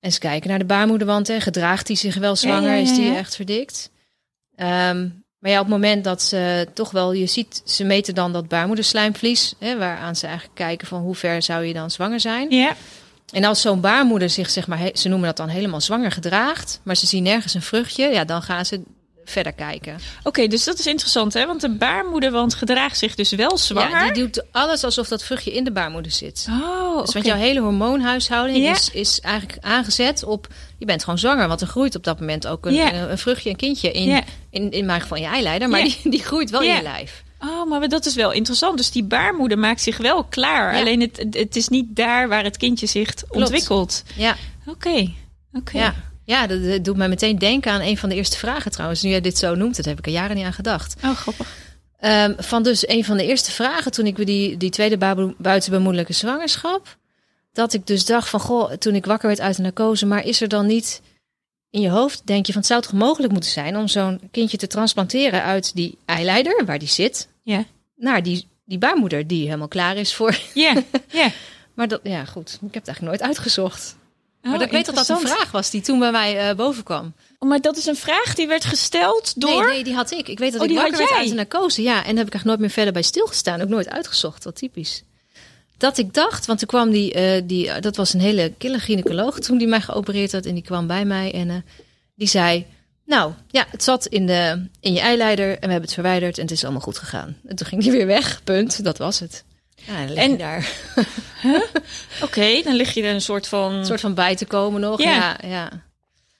En 0.00 0.12
ze 0.12 0.18
kijken 0.18 0.48
naar 0.48 0.58
de 0.58 0.64
baarmoederwand. 0.64 1.26
Hè. 1.26 1.40
Gedraagt 1.40 1.86
die 1.86 1.96
zich 1.96 2.16
wel 2.16 2.36
zwanger? 2.36 2.62
Ja, 2.62 2.74
ja, 2.74 2.74
ja, 2.74 2.90
Is 2.90 2.94
die 2.96 3.14
echt 3.14 3.36
verdikt? 3.36 3.90
Ehm, 4.56 5.08
maar 5.38 5.50
ja, 5.50 5.58
op 5.58 5.64
het 5.64 5.74
moment 5.74 6.04
dat 6.04 6.22
ze 6.22 6.68
toch 6.74 6.90
wel, 6.90 7.12
je 7.12 7.26
ziet, 7.26 7.62
ze 7.64 7.84
meten 7.84 8.14
dan 8.14 8.32
dat 8.32 8.48
baarmoederslijmvlies, 8.48 9.54
hè, 9.58 9.78
waaraan 9.78 10.16
ze 10.16 10.26
eigenlijk 10.26 10.56
kijken 10.56 10.86
van 10.86 11.00
hoe 11.00 11.14
ver 11.14 11.42
zou 11.42 11.64
je 11.64 11.72
dan 11.72 11.90
zwanger 11.90 12.20
zijn. 12.20 12.50
Ja. 12.50 12.76
En 13.32 13.44
als 13.44 13.60
zo'n 13.60 13.80
baarmoeder 13.80 14.30
zich, 14.30 14.50
zeg 14.50 14.66
maar, 14.66 14.90
ze 14.92 15.08
noemen 15.08 15.26
dat 15.26 15.36
dan 15.36 15.48
helemaal 15.48 15.80
zwanger 15.80 16.10
gedraagt, 16.10 16.80
maar 16.82 16.96
ze 16.96 17.06
zien 17.06 17.22
nergens 17.22 17.54
een 17.54 17.62
vruchtje, 17.62 18.08
ja, 18.08 18.24
dan 18.24 18.42
gaan 18.42 18.66
ze 18.66 18.82
verder 19.24 19.52
kijken. 19.52 19.98
Oké, 20.22 20.46
dus 20.46 20.64
dat 20.64 20.78
is 20.78 20.86
interessant, 20.86 21.32
hè? 21.32 21.46
Want 21.46 21.60
de 21.60 21.68
baarmoederwand 21.70 22.54
gedraagt 22.54 22.98
zich 22.98 23.14
dus 23.14 23.30
wel 23.30 23.58
zwanger. 23.58 23.90
Ja, 23.90 24.12
die 24.12 24.22
doet 24.22 24.44
alles 24.50 24.84
alsof 24.84 25.08
dat 25.08 25.24
vruchtje 25.24 25.52
in 25.52 25.64
de 25.64 25.72
baarmoeder 25.72 26.12
zit. 26.12 26.46
Oh, 26.50 26.90
Dus 26.92 27.00
oké. 27.02 27.12
want 27.12 27.24
jouw 27.24 27.36
hele 27.36 27.60
hormoonhuishouding 27.60 28.58
Ja. 28.64 28.70
is, 28.72 28.90
is 28.90 29.20
eigenlijk 29.20 29.64
aangezet 29.64 30.24
op... 30.24 30.46
Je 30.78 30.86
bent 30.86 31.04
gewoon 31.04 31.18
zwanger, 31.18 31.48
want 31.48 31.60
er 31.60 31.66
groeit 31.66 31.94
op 31.94 32.04
dat 32.04 32.20
moment 32.20 32.46
ook 32.46 32.66
een, 32.66 32.74
Ja. 32.74 32.92
een, 32.94 33.10
een 33.10 33.18
vruchtje, 33.18 33.50
een 33.50 33.56
kindje 33.56 33.90
in, 33.92 34.02
Ja. 34.08 34.22
in, 34.50 34.70
in 34.70 34.86
mijn 34.86 35.00
geval 35.00 35.16
in 35.16 35.22
je 35.22 35.28
eileider. 35.28 35.68
Maar 35.68 35.82
die, 35.82 35.98
die 36.10 36.22
groeit 36.22 36.50
wel 36.50 36.62
in 36.62 36.74
je 36.74 36.82
lijf. 36.82 37.22
Oh, 37.38 37.68
maar 37.68 37.88
dat 37.88 38.06
is 38.06 38.14
wel 38.14 38.30
interessant. 38.32 38.76
Dus 38.76 38.90
die 38.90 39.04
baarmoeder 39.04 39.58
maakt 39.58 39.80
zich 39.80 39.96
wel 39.96 40.24
klaar. 40.24 40.74
Alleen 40.74 41.00
het, 41.00 41.26
het 41.30 41.56
is 41.56 41.68
niet 41.68 41.96
daar 41.96 42.28
waar 42.28 42.44
het 42.44 42.56
kindje 42.56 42.86
zich 42.86 43.14
ontwikkelt. 43.28 44.02
Ja, 44.16 44.36
Oké, 44.66 45.12
oké. 45.52 45.94
Ja. 46.30 46.46
dat, 46.46 46.64
dat 46.64 46.84
doet 46.84 46.96
mij 46.96 47.08
meteen 47.08 47.38
denken 47.38 47.72
aan 47.72 47.80
een 47.80 47.98
van 47.98 48.08
de 48.08 48.14
eerste 48.14 48.36
vragen 48.38 48.70
trouwens. 48.70 49.02
Nu 49.02 49.10
jij 49.10 49.20
dit 49.20 49.38
zo 49.38 49.54
noemt, 49.54 49.76
dat 49.76 49.84
heb 49.84 49.98
ik 49.98 50.06
er 50.06 50.12
jaren 50.12 50.36
niet 50.36 50.44
aan 50.44 50.52
gedacht. 50.52 50.94
Oh, 51.04 51.16
grappig. 51.16 51.56
Ehm, 51.98 52.32
van 52.38 52.62
dus 52.62 52.88
een 52.88 53.04
van 53.04 53.16
de 53.16 53.26
eerste 53.26 53.50
vragen 53.50 53.92
toen 53.92 54.06
ik 54.06 54.26
die, 54.26 54.56
die 54.56 54.70
tweede 54.70 54.96
bu- 54.98 55.34
buitenbemoedelijke 55.38 56.12
zwangerschap. 56.12 56.96
Dat 57.52 57.72
ik 57.72 57.86
dus 57.86 58.04
dacht 58.04 58.28
van, 58.28 58.40
goh, 58.40 58.72
toen 58.72 58.94
ik 58.94 59.04
wakker 59.06 59.28
werd 59.28 59.40
uit 59.40 59.56
de 59.56 59.62
narcose, 59.62 60.06
maar 60.06 60.24
is 60.24 60.40
er 60.40 60.48
dan 60.48 60.66
niet 60.66 61.00
in 61.70 61.80
je 61.80 61.88
hoofd, 61.90 62.22
denk 62.26 62.46
je 62.46 62.52
van, 62.52 62.60
het 62.60 62.70
zou 62.70 62.82
toch 62.82 62.92
mogelijk 62.92 63.32
moeten 63.32 63.50
zijn 63.50 63.76
om 63.76 63.88
zo'n 63.88 64.20
kindje 64.30 64.56
te 64.56 64.66
transplanteren 64.66 65.42
uit 65.42 65.74
die 65.74 65.98
eileider, 66.04 66.62
waar 66.66 66.78
die 66.78 66.88
zit, 66.88 67.28
Ja. 67.42 67.64
naar 67.96 68.22
die, 68.22 68.46
die 68.64 68.78
baarmoeder 68.78 69.26
die 69.26 69.44
helemaal 69.44 69.68
klaar 69.68 69.96
is 69.96 70.14
voor. 70.14 70.38
Ja, 70.54 70.74
ja. 71.12 71.28
Maar 71.74 71.88
dat, 71.88 72.00
ja, 72.02 72.24
goed, 72.24 72.48
ik 72.52 72.74
heb 72.74 72.84
het 72.84 72.86
eigenlijk 72.86 73.00
nooit 73.00 73.22
uitgezocht. 73.22 73.96
Oh, 74.44 74.50
maar 74.50 74.62
ik 74.62 74.70
weet 74.70 74.86
dat 74.86 74.94
dat 74.94 75.08
een 75.08 75.18
vraag 75.18 75.50
was 75.50 75.70
die 75.70 75.80
toen 75.80 75.98
bij 75.98 76.10
mij 76.10 76.48
eh, 76.48 76.56
boven 76.56 76.82
kwam. 76.82 77.14
Oh, 77.38 77.48
maar 77.48 77.60
dat 77.60 77.76
is 77.76 77.86
een 77.86 77.96
vraag 77.96 78.34
die 78.34 78.46
werd 78.46 78.64
gesteld 78.64 79.40
door... 79.40 79.50
Nee, 79.50 79.72
nee, 79.72 79.84
die 79.84 79.94
had 79.94 80.10
ik. 80.10 80.28
Ik 80.28 80.38
weet 80.38 80.52
dat 80.52 80.60
Oh, 80.60 80.66
ik 80.66 80.72
die 80.72 80.80
wakker 80.80 80.98
had 80.98 81.08
werd 81.08 81.20
uit 81.20 81.28
de 81.28 81.34
narcose. 81.34 81.82
Ja, 81.82 81.96
en 81.96 81.96
daar 81.96 82.04
heb 82.04 82.26
ik 82.26 82.32
eigenlijk 82.32 82.44
nooit 82.44 82.58
meer 82.58 82.70
verder 82.70 82.92
bij 82.92 83.02
stilgestaan. 83.02 83.60
Ook 83.60 83.68
nooit 83.68 83.88
uitgezocht. 83.88 84.44
Wat 84.44 84.56
typisch. 84.56 85.02
Dat 85.76 85.98
ik 85.98 86.14
dacht, 86.14 86.46
want 86.46 86.58
toen 86.58 86.68
kwam 86.68 86.90
die, 86.90 87.12
eh, 87.12 87.42
die 87.44 87.70
eh, 87.70 87.82
dat 87.82 87.96
was 87.96 88.12
een 88.12 88.20
hele 88.20 88.52
kille 88.58 88.78
gynaecoloog 88.78 89.38
toen 89.38 89.58
die 89.58 89.66
mij 89.66 89.80
geopereerd 89.80 90.32
had. 90.32 90.46
En 90.46 90.54
die 90.54 90.62
kwam 90.62 90.86
bij 90.86 91.04
mij 91.04 91.32
en 91.32 91.64
die 92.14 92.28
zei, 92.28 92.66
nou 93.06 93.32
ja, 93.48 93.66
het 93.70 93.82
zat 93.82 94.06
in, 94.06 94.26
de, 94.26 94.66
in 94.80 94.92
je 94.92 95.00
eileider 95.00 95.46
en 95.46 95.60
we 95.60 95.60
hebben 95.60 95.82
het 95.82 95.92
verwijderd 95.92 96.36
en 96.36 96.42
het 96.42 96.52
is 96.52 96.62
allemaal 96.62 96.82
goed 96.82 96.98
gegaan. 96.98 97.36
En 97.46 97.56
toen 97.56 97.66
ging 97.66 97.82
die 97.82 97.92
weer 97.92 98.06
weg, 98.06 98.40
punt, 98.44 98.84
dat 98.84 98.98
was 98.98 99.20
het. 99.20 99.44
Ja, 99.90 100.14
en 100.14 100.28
dan 100.28 100.36
daar 100.36 100.72
Oké, 102.22 102.62
dan 102.62 102.74
lig 102.74 102.94
je 102.94 103.02
er 103.02 103.14
een 103.14 103.20
soort 103.20 103.48
van... 103.48 103.72
een 103.72 103.86
soort 103.86 104.00
van 104.00 104.14
bij 104.14 104.36
te 104.36 104.46
komen 104.46 104.80
nog. 104.80 105.02
Ja. 105.02 105.14
Ja, 105.14 105.48
ja. 105.48 105.70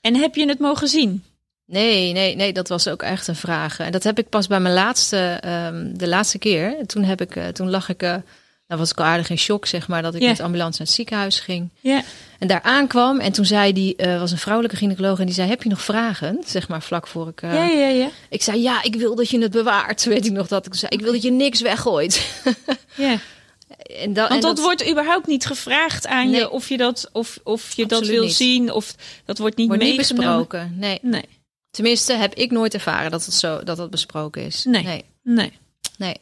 En 0.00 0.16
heb 0.16 0.34
je 0.34 0.48
het 0.48 0.58
mogen 0.58 0.88
zien? 0.88 1.24
Nee, 1.66 2.12
nee, 2.12 2.36
nee, 2.36 2.52
dat 2.52 2.68
was 2.68 2.88
ook 2.88 3.02
echt 3.02 3.28
een 3.28 3.36
vraag. 3.36 3.78
En 3.78 3.92
dat 3.92 4.02
heb 4.02 4.18
ik 4.18 4.28
pas 4.28 4.46
bij 4.46 4.60
mijn 4.60 4.74
laatste, 4.74 5.38
ehm, 5.40 5.92
de 5.92 6.08
laatste 6.08 6.38
keer. 6.38 6.76
Toen, 6.86 7.04
heb 7.04 7.20
ik, 7.20 7.36
eh, 7.36 7.48
toen 7.48 7.70
lag 7.70 7.88
ik, 7.88 8.02
eh 8.02 8.16
nou 8.70 8.82
was 8.82 8.90
ik 8.90 8.98
al 8.98 9.04
aardig 9.04 9.30
in 9.30 9.38
shock, 9.38 9.66
zeg 9.66 9.88
maar, 9.88 10.02
dat 10.02 10.14
ik 10.14 10.22
met 10.22 10.40
ambulance 10.40 10.78
naar 10.78 10.86
het 10.86 10.96
ziekenhuis 10.96 11.40
ging. 11.40 11.68
Ja. 11.80 12.02
En 12.38 12.48
daar 12.48 12.62
aankwam 12.62 13.20
en 13.20 13.32
toen 13.32 13.44
zei 13.44 13.72
die, 13.72 13.96
eh, 13.96 14.18
was 14.18 14.30
een 14.30 14.38
vrouwelijke 14.38 14.76
gynaecoloog 14.76 15.18
en 15.18 15.26
die 15.26 15.34
zei, 15.34 15.48
heb 15.48 15.62
je 15.62 15.68
nog 15.68 15.82
vragen? 15.82 16.42
Zeg 16.46 16.68
maar 16.68 16.82
vlak 16.82 17.06
voor 17.06 17.28
ik... 17.28 17.40
ja, 17.40 17.66
ja, 17.66 17.88
ja. 17.88 18.08
Ik 18.28 18.42
zei, 18.42 18.62
ja, 18.62 18.82
ik 18.82 18.94
wil 18.94 19.14
dat 19.14 19.30
je 19.30 19.40
het 19.40 19.50
bewaart. 19.50 20.04
Weet 20.14 20.26
ik 20.26 20.32
nog 20.32 20.48
dat 20.48 20.66
ik 20.66 20.74
zei, 20.74 20.90
ik 20.92 21.00
wil 21.00 21.12
dat 21.12 21.22
je 21.22 21.30
niks 21.30 21.60
weggooit. 21.60 22.42
ja. 22.96 23.18
En 23.96 24.12
dat, 24.12 24.28
Want 24.28 24.44
en 24.44 24.48
dat, 24.54 24.64
wordt 24.64 24.88
überhaupt 24.90 25.26
niet 25.26 25.46
gevraagd 25.46 26.06
aan 26.06 26.30
Nee. 26.30 26.40
je 26.40 26.50
of 26.50 26.68
je 26.68 26.76
dat, 26.76 27.08
of, 27.12 27.38
of 27.42 27.72
je 27.72 27.86
dat 27.86 28.06
wil 28.06 28.24
niet. 28.24 28.34
zien. 28.34 28.72
Of 28.72 28.94
dat 29.24 29.38
wordt 29.38 29.56
niet 29.56 29.68
wordt 29.68 29.82
niet 29.82 29.96
meegenomen. 29.96 30.38
besproken. 30.38 30.74
Nee, 30.78 30.98
Nee, 31.02 31.24
tenminste 31.70 32.12
heb 32.12 32.34
ik 32.34 32.50
nooit 32.50 32.74
ervaren 32.74 33.10
dat 33.10 33.24
het 33.24 33.34
zo 33.34 33.62
dat 33.64 33.76
dat 33.76 33.90
besproken 33.90 34.44
is. 34.44 34.64
Nee. 34.64 34.82
nee. 34.84 35.04
nee. 35.22 35.52
Nee. 35.98 36.16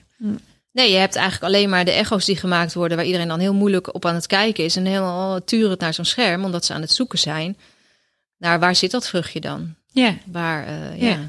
Nee, 0.73 0.91
je 0.91 0.97
hebt 0.97 1.15
eigenlijk 1.17 1.55
alleen 1.55 1.69
maar 1.69 1.85
de 1.85 1.91
echo's 1.91 2.25
die 2.25 2.37
gemaakt 2.37 2.75
worden, 2.75 2.97
waar 2.97 3.07
iedereen 3.07 3.29
dan 3.29 3.39
heel 3.41 3.55
moeilijk 3.55 3.95
op 3.95 4.05
aan 4.07 4.15
het 4.15 4.27
kijken 4.27 4.65
is. 4.65 4.77
En 4.77 4.85
helemaal 4.85 5.45
turend 5.45 5.81
naar 5.81 5.95
zo'n 5.95 6.05
scherm, 6.05 6.45
omdat 6.45 6.65
ze 6.65 6.73
aan 6.75 6.81
het 6.81 6.93
zoeken 6.93 7.19
zijn. 7.19 7.57
Naar 8.39 8.61
waar 8.61 8.75
zit 8.77 8.91
dat 8.91 9.09
vruchtje 9.09 9.41
dan? 9.41 9.75
Ja. 9.93 10.15
Waar, 10.27 10.67
eh, 10.67 11.01
ja. 11.01 11.09
Ja. 11.09 11.29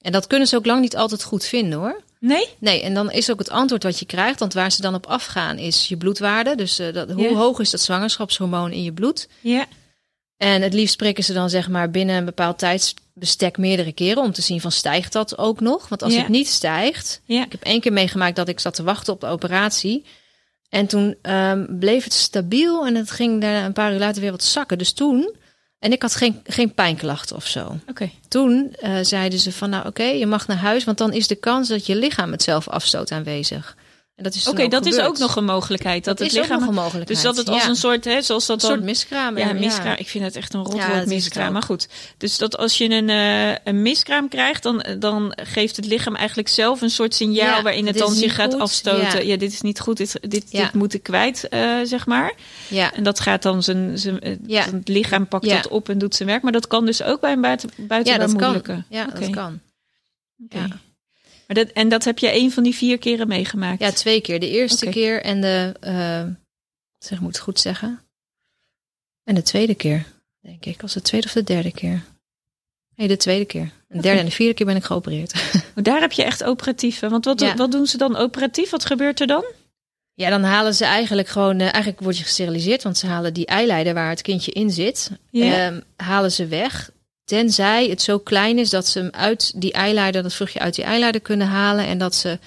En 0.00 0.12
dat 0.12 0.26
kunnen 0.26 0.48
ze 0.48 0.56
ook 0.56 0.66
lang 0.66 0.80
niet 0.80 0.96
altijd 0.96 1.22
goed 1.22 1.44
vinden 1.44 1.78
hoor. 1.78 2.00
Nee? 2.20 2.48
Nee, 2.58 2.82
en 2.82 2.94
dan 2.94 3.10
is 3.10 3.30
ook 3.30 3.38
het 3.38 3.50
antwoord 3.50 3.82
wat 3.82 3.98
je 3.98 4.04
krijgt. 4.06 4.38
Want 4.40 4.54
waar 4.54 4.72
ze 4.72 4.80
dan 4.82 4.94
op 4.94 5.06
afgaan 5.06 5.58
is 5.58 5.88
je 5.88 5.96
bloedwaarde. 5.96 6.54
Dus 6.54 6.78
eh, 6.78 6.92
dat, 6.92 7.10
hoe 7.10 7.22
Ja. 7.22 7.34
hoog 7.34 7.58
is 7.58 7.70
dat 7.70 7.80
zwangerschapshormoon 7.80 8.72
in 8.72 8.82
je 8.82 8.92
bloed? 8.92 9.28
Ja. 9.40 9.66
En 10.36 10.62
het 10.62 10.72
liefst 10.74 10.96
prikken 10.96 11.24
ze 11.24 11.32
dan 11.32 11.50
zeg 11.50 11.68
maar 11.68 11.90
binnen 11.90 12.16
een 12.16 12.24
bepaald 12.24 12.58
tijdsbestek 12.58 13.58
meerdere 13.58 13.92
keren 13.92 14.22
om 14.22 14.32
te 14.32 14.42
zien 14.42 14.60
van 14.60 14.72
stijgt 14.72 15.12
dat 15.12 15.38
ook 15.38 15.60
nog? 15.60 15.88
Want 15.88 16.02
als 16.02 16.12
Ja. 16.12 16.18
het 16.18 16.28
niet 16.28 16.48
stijgt, 16.48 17.20
Ja. 17.24 17.44
ik 17.44 17.52
heb 17.52 17.62
één 17.62 17.80
keer 17.80 17.92
meegemaakt 17.92 18.36
dat 18.36 18.48
ik 18.48 18.60
zat 18.60 18.74
te 18.74 18.82
wachten 18.82 19.12
op 19.12 19.20
de 19.20 19.26
operatie. 19.26 20.04
En 20.68 20.86
toen 20.86 21.16
ehm, 21.22 21.66
bleef 21.78 22.04
het 22.04 22.12
stabiel 22.12 22.86
en 22.86 22.94
het 22.94 23.10
ging 23.10 23.40
daarna 23.40 23.64
een 23.64 23.72
paar 23.72 23.92
uur 23.92 23.98
later 23.98 24.20
weer 24.22 24.30
wat 24.30 24.42
zakken. 24.44 24.78
Dus 24.78 24.92
toen, 24.92 25.34
en 25.80 25.92
ik 25.92 26.02
had 26.02 26.14
geen, 26.14 26.40
geen 26.44 26.74
pijnklachten 26.74 27.36
of 27.36 27.46
zo. 27.46 27.78
Toen 28.28 28.74
eh, 28.80 28.96
zeiden 29.02 29.38
ze 29.38 29.52
van 29.52 29.70
nou 29.70 29.86
oké, 29.86 30.02
je 30.02 30.26
mag 30.26 30.46
naar 30.46 30.56
huis, 30.56 30.84
want 30.84 30.98
dan 30.98 31.12
is 31.12 31.26
de 31.26 31.34
kans 31.34 31.68
dat 31.68 31.86
je 31.86 31.96
lichaam 31.96 32.32
het 32.32 32.42
zelf 32.42 32.68
afstoot 32.68 33.12
aanwezig. 33.12 33.76
En 34.20 34.26
dat 34.26 34.34
is 34.34 34.48
Oké, 34.48 34.68
dat 34.68 34.86
is 34.86 34.98
ook 34.98 35.18
nog 35.18 35.36
een 35.36 35.44
mogelijkheid. 35.44 36.04
Dat, 36.04 36.18
dat 36.18 36.26
het 36.26 36.36
is 36.36 36.42
lichaam. 36.42 36.58
nog 36.60 36.68
een 36.68 36.74
mogelijkheid. 36.74 37.08
Dus 37.08 37.22
dat 37.22 37.36
het 37.36 37.48
als 37.48 37.62
ja. 37.62 37.68
een 37.68 37.76
soort, 37.76 38.04
hè, 38.04 38.22
zoals 38.22 38.46
dat 38.46 38.62
een 38.62 38.68
soort 38.68 38.82
miskraam. 38.82 39.38
ja, 39.38 39.52
miskraam. 39.52 39.94
Ik 39.98 40.08
vind 40.08 40.24
het 40.24 40.36
echt 40.36 40.54
een 40.54 40.60
Ja, 40.60 40.66
rotwoord, 40.66 41.06
miskraam. 41.06 41.52
Maar 41.52 41.62
goed. 41.62 41.88
Dus 42.16 42.38
dat 42.38 42.56
als 42.56 42.78
je 42.78 42.90
een, 42.90 43.08
eh, 43.08 43.56
een 43.64 43.82
miskraam 43.82 44.28
krijgt, 44.28 44.62
dan, 44.62 44.84
dan 44.98 45.32
geeft 45.42 45.76
het 45.76 45.86
lichaam 45.86 46.14
eigenlijk 46.16 46.48
zelf 46.48 46.80
een 46.80 46.90
soort 46.90 47.14
signaal 47.14 47.34
Ja, 47.56 47.62
waarin 47.62 47.86
het 47.86 47.98
dan 47.98 48.14
zich 48.14 48.34
gaat 48.34 48.52
goed. 48.52 48.60
afstoten. 48.62 49.18
Ja. 49.18 49.30
Ja. 49.30 49.36
dit 49.36 49.52
is 49.52 49.60
niet 49.60 49.80
goed. 49.80 49.96
Dit, 49.96 50.18
dit, 50.30 50.44
Ja. 50.50 50.62
dit 50.64 50.74
moet 50.74 50.94
ik 50.94 51.02
kwijt, 51.02 51.48
eh, 51.48 51.74
zeg 51.84 52.06
maar. 52.06 52.34
Ja, 52.68 52.94
En 52.94 53.02
dat 53.02 53.20
gaat 53.20 53.42
dan 53.42 53.62
zijn, 53.62 53.98
zijn 53.98 54.20
eh, 54.20 54.36
Ja. 54.46 54.64
het 54.64 54.88
lichaam 54.88 55.28
pakt 55.28 55.44
Ja. 55.46 55.54
dat 55.56 55.68
op 55.68 55.88
en 55.88 55.98
doet 55.98 56.14
zijn 56.14 56.28
werk. 56.28 56.42
Maar 56.42 56.52
dat 56.52 56.66
kan 56.66 56.86
dus 56.86 57.02
ook 57.02 57.20
bij 57.20 57.32
een 57.32 57.40
buiten, 57.40 57.70
ja 58.12 58.18
dat 58.18 58.36
kan. 58.36 58.84
Ja, 58.88 59.06
Oké. 59.10 59.20
dat 59.20 59.30
kan. 59.30 59.60
Oké. 60.44 60.58
Ja. 60.58 60.66
Maar 61.50 61.64
dat, 61.64 61.74
en 61.74 61.88
dat 61.88 62.04
heb 62.04 62.18
je 62.18 62.34
een 62.34 62.52
van 62.52 62.62
die 62.62 62.74
vier 62.74 62.98
keren 62.98 63.28
meegemaakt? 63.28 63.80
Ja, 63.80 63.90
twee 63.92 64.20
keer. 64.20 64.40
De 64.40 64.48
eerste 64.48 64.86
keer 64.88 65.22
en 65.22 65.40
de, 65.40 65.74
eh, 65.80 66.24
zeg, 66.98 67.12
ik 67.18 67.20
moet 67.20 67.32
het 67.34 67.42
goed 67.42 67.60
zeggen. 67.60 68.00
En 69.24 69.34
de 69.34 69.42
tweede 69.42 69.74
keer, 69.74 70.04
denk 70.40 70.64
ik. 70.64 70.80
Was 70.80 70.94
het 70.94 71.04
tweede 71.04 71.26
of 71.26 71.32
de 71.32 71.42
derde 71.44 71.72
keer? 71.72 72.02
Nee, 72.94 73.08
de 73.08 73.16
tweede 73.16 73.44
keer. 73.44 73.70
De 73.88 74.00
derde 74.00 74.18
en 74.20 74.24
de 74.24 74.30
vierde 74.30 74.54
keer 74.54 74.66
ben 74.66 74.76
ik 74.76 74.84
geopereerd. 74.84 75.32
Daar 75.74 76.00
heb 76.00 76.12
je 76.12 76.24
echt 76.24 76.44
operatief. 76.44 77.00
hè? 77.00 77.08
Want 77.08 77.24
wat, 77.24 77.40
Ja. 77.40 77.54
wat 77.56 77.72
doen 77.72 77.86
ze 77.86 77.96
dan 77.96 78.16
operatief? 78.16 78.70
Wat 78.70 78.84
gebeurt 78.84 79.20
er 79.20 79.26
dan? 79.26 79.44
Ja, 80.14 80.30
dan 80.30 80.42
halen 80.42 80.74
ze 80.74 80.84
eigenlijk 80.84 81.28
gewoon, 81.28 81.56
eh, 81.58 81.62
eigenlijk 81.72 82.00
word 82.00 82.18
je 82.18 82.22
gesteriliseerd, 82.24 82.82
want 82.82 82.98
ze 82.98 83.06
halen 83.06 83.34
die 83.34 83.46
eileider 83.46 83.94
waar 83.94 84.08
het 84.10 84.22
kindje 84.22 84.52
in 84.52 84.70
zit, 84.70 85.10
Ja. 85.30 85.66
ehm, 85.66 85.80
halen 85.96 86.32
ze 86.32 86.46
weg. 86.46 86.90
Tenzij 87.30 87.86
het 87.88 88.02
zo 88.02 88.18
klein 88.18 88.58
is 88.58 88.70
dat 88.70 88.86
ze 88.86 88.98
hem 88.98 89.08
uit 89.12 89.52
die 89.60 89.72
eileider, 89.72 90.22
dat 90.22 90.34
vruchtje 90.34 90.58
uit 90.60 90.74
die 90.74 90.84
eileider 90.84 91.20
kunnen 91.20 91.46
halen. 91.46 91.86
En 91.86 91.98
dat 91.98 92.14
ze, 92.14 92.38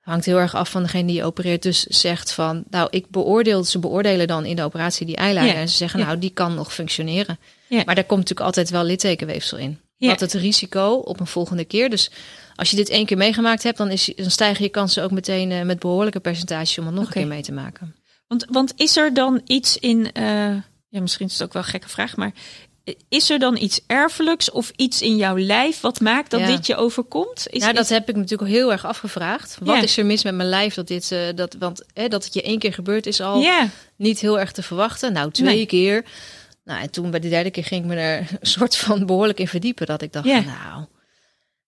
hangt 0.00 0.24
heel 0.24 0.38
erg 0.38 0.54
af 0.54 0.70
van 0.70 0.82
degene 0.82 1.06
die 1.06 1.16
je 1.16 1.24
opereert, 1.24 1.62
dus 1.62 1.82
zegt 1.82 2.32
van, 2.32 2.64
nou, 2.70 2.88
ik 2.90 3.10
beoordeel, 3.10 3.64
ze 3.64 3.78
beoordelen 3.78 4.26
dan 4.26 4.44
in 4.44 4.56
de 4.56 4.62
operatie 4.62 5.06
die 5.06 5.16
eileider. 5.16 5.54
Ja. 5.54 5.60
En 5.60 5.68
ze 5.68 5.76
zeggen, 5.76 6.00
Ja. 6.00 6.06
nou, 6.06 6.18
die 6.18 6.30
kan 6.30 6.54
nog 6.54 6.72
functioneren. 6.74 7.38
Ja. 7.66 7.82
Maar 7.84 7.94
daar 7.94 8.04
komt 8.04 8.20
natuurlijk 8.20 8.46
altijd 8.46 8.70
wel 8.70 8.84
littekenweefsel 8.84 9.58
in. 9.58 9.78
Wat 9.98 10.20
het 10.20 10.32
risico 10.32 10.92
op 10.94 11.20
een 11.20 11.26
volgende 11.26 11.64
keer. 11.64 11.90
Dus 11.90 12.10
als 12.56 12.70
je 12.70 12.76
dit 12.76 12.88
één 12.88 13.06
keer 13.06 13.16
meegemaakt 13.16 13.62
hebt, 13.62 13.78
dan, 13.78 13.90
is, 13.90 14.12
dan 14.16 14.30
stijgen 14.30 14.64
je 14.64 14.70
kansen 14.70 15.02
ook 15.02 15.10
meteen 15.10 15.52
eh, 15.52 15.62
met 15.62 15.78
behoorlijke 15.78 16.20
percentages 16.20 16.78
om 16.78 16.86
het 16.86 16.94
nog 16.94 17.06
een 17.06 17.12
keer 17.12 17.26
mee 17.26 17.42
te 17.42 17.52
maken. 17.52 17.94
Want, 18.28 18.46
want 18.50 18.72
is 18.76 18.96
er 18.96 19.14
dan 19.14 19.40
iets 19.46 19.78
in... 19.78 20.12
eh, 20.12 20.54
ja, 20.88 21.00
misschien 21.00 21.26
is 21.26 21.32
het 21.32 21.42
ook 21.42 21.52
wel 21.52 21.62
een 21.62 21.68
gekke 21.68 21.88
vraag, 21.88 22.16
maar... 22.16 22.32
Is 23.08 23.30
er 23.30 23.38
dan 23.38 23.56
iets 23.56 23.80
erfelijks 23.86 24.50
of 24.50 24.72
iets 24.76 25.02
in 25.02 25.16
jouw 25.16 25.38
lijf 25.38 25.80
wat 25.80 26.00
maakt 26.00 26.30
dat 26.30 26.40
Ja. 26.40 26.46
dit 26.46 26.66
je 26.66 26.76
overkomt? 26.76 27.46
Is, 27.50 27.60
nou, 27.60 27.72
dat 27.74 27.84
is- 27.84 27.90
heb 27.90 28.08
ik 28.08 28.14
me 28.14 28.20
natuurlijk 28.20 28.50
heel 28.50 28.72
erg 28.72 28.84
afgevraagd. 28.84 29.56
Wat 29.60 29.76
Ja. 29.76 29.82
is 29.82 29.96
er 29.96 30.06
mis 30.06 30.24
met 30.24 30.34
mijn 30.34 30.48
lijf 30.48 30.74
dat 30.74 30.86
dit, 30.88 31.12
eh, 31.12 31.18
dat, 31.34 31.56
want 31.58 31.82
hè, 31.94 32.08
dat 32.08 32.24
het 32.24 32.34
je 32.34 32.42
één 32.42 32.58
keer 32.58 32.72
gebeurt 32.72 33.06
is 33.06 33.20
al 33.20 33.40
ja, 33.40 33.68
niet 33.96 34.20
heel 34.20 34.38
erg 34.40 34.52
te 34.52 34.62
verwachten. 34.62 35.12
Nou, 35.12 35.30
twee 35.30 35.54
Nee. 35.54 35.66
keer. 35.66 36.04
Nou, 36.64 36.80
en 36.82 36.90
toen 36.90 37.10
bij 37.10 37.20
de 37.20 37.28
derde 37.28 37.50
keer 37.50 37.64
ging 37.64 37.82
ik 37.82 37.88
me 37.88 37.96
er 37.96 38.18
een 38.40 38.46
soort 38.46 38.76
van 38.76 39.06
behoorlijk 39.06 39.38
in 39.40 39.48
verdiepen. 39.48 39.86
Dat 39.86 40.02
ik 40.02 40.12
dacht, 40.12 40.26
nou. 40.26 40.84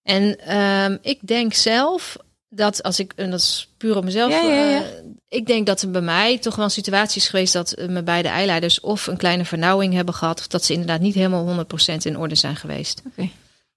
En 0.02 0.38
ehm, 0.40 0.96
ik 1.02 1.18
denk 1.26 1.54
zelf 1.54 2.16
dat 2.48 2.82
als 2.82 2.98
ik, 2.98 3.12
en 3.16 3.30
dat 3.30 3.40
is 3.40 3.68
puur 3.76 3.96
op 3.96 4.04
mezelf. 4.04 4.32
Ja, 4.32 4.40
ja, 4.42 4.64
ja. 4.70 4.76
eh, 4.82 4.86
ik 5.28 5.46
denk 5.46 5.66
dat 5.66 5.82
er 5.82 5.90
bij 5.90 6.00
mij 6.00 6.38
toch 6.38 6.56
wel 6.56 6.64
een 6.64 6.70
situatie 6.70 7.20
is 7.20 7.28
geweest 7.28 7.52
dat 7.52 7.72
eh, 7.72 7.88
mijn 7.88 8.04
beide 8.04 8.28
eileiders 8.28 8.80
of 8.80 9.06
een 9.06 9.16
kleine 9.16 9.44
vernauwing 9.44 9.94
hebben 9.94 10.14
gehad. 10.14 10.38
Of 10.40 10.46
dat 10.46 10.64
ze 10.64 10.72
inderdaad 10.72 11.00
niet 11.00 11.14
helemaal 11.14 11.64
100% 11.92 11.96
in 12.02 12.18
orde 12.18 12.34
zijn 12.34 12.56
geweest. 12.56 13.02
Oké. 13.06 13.28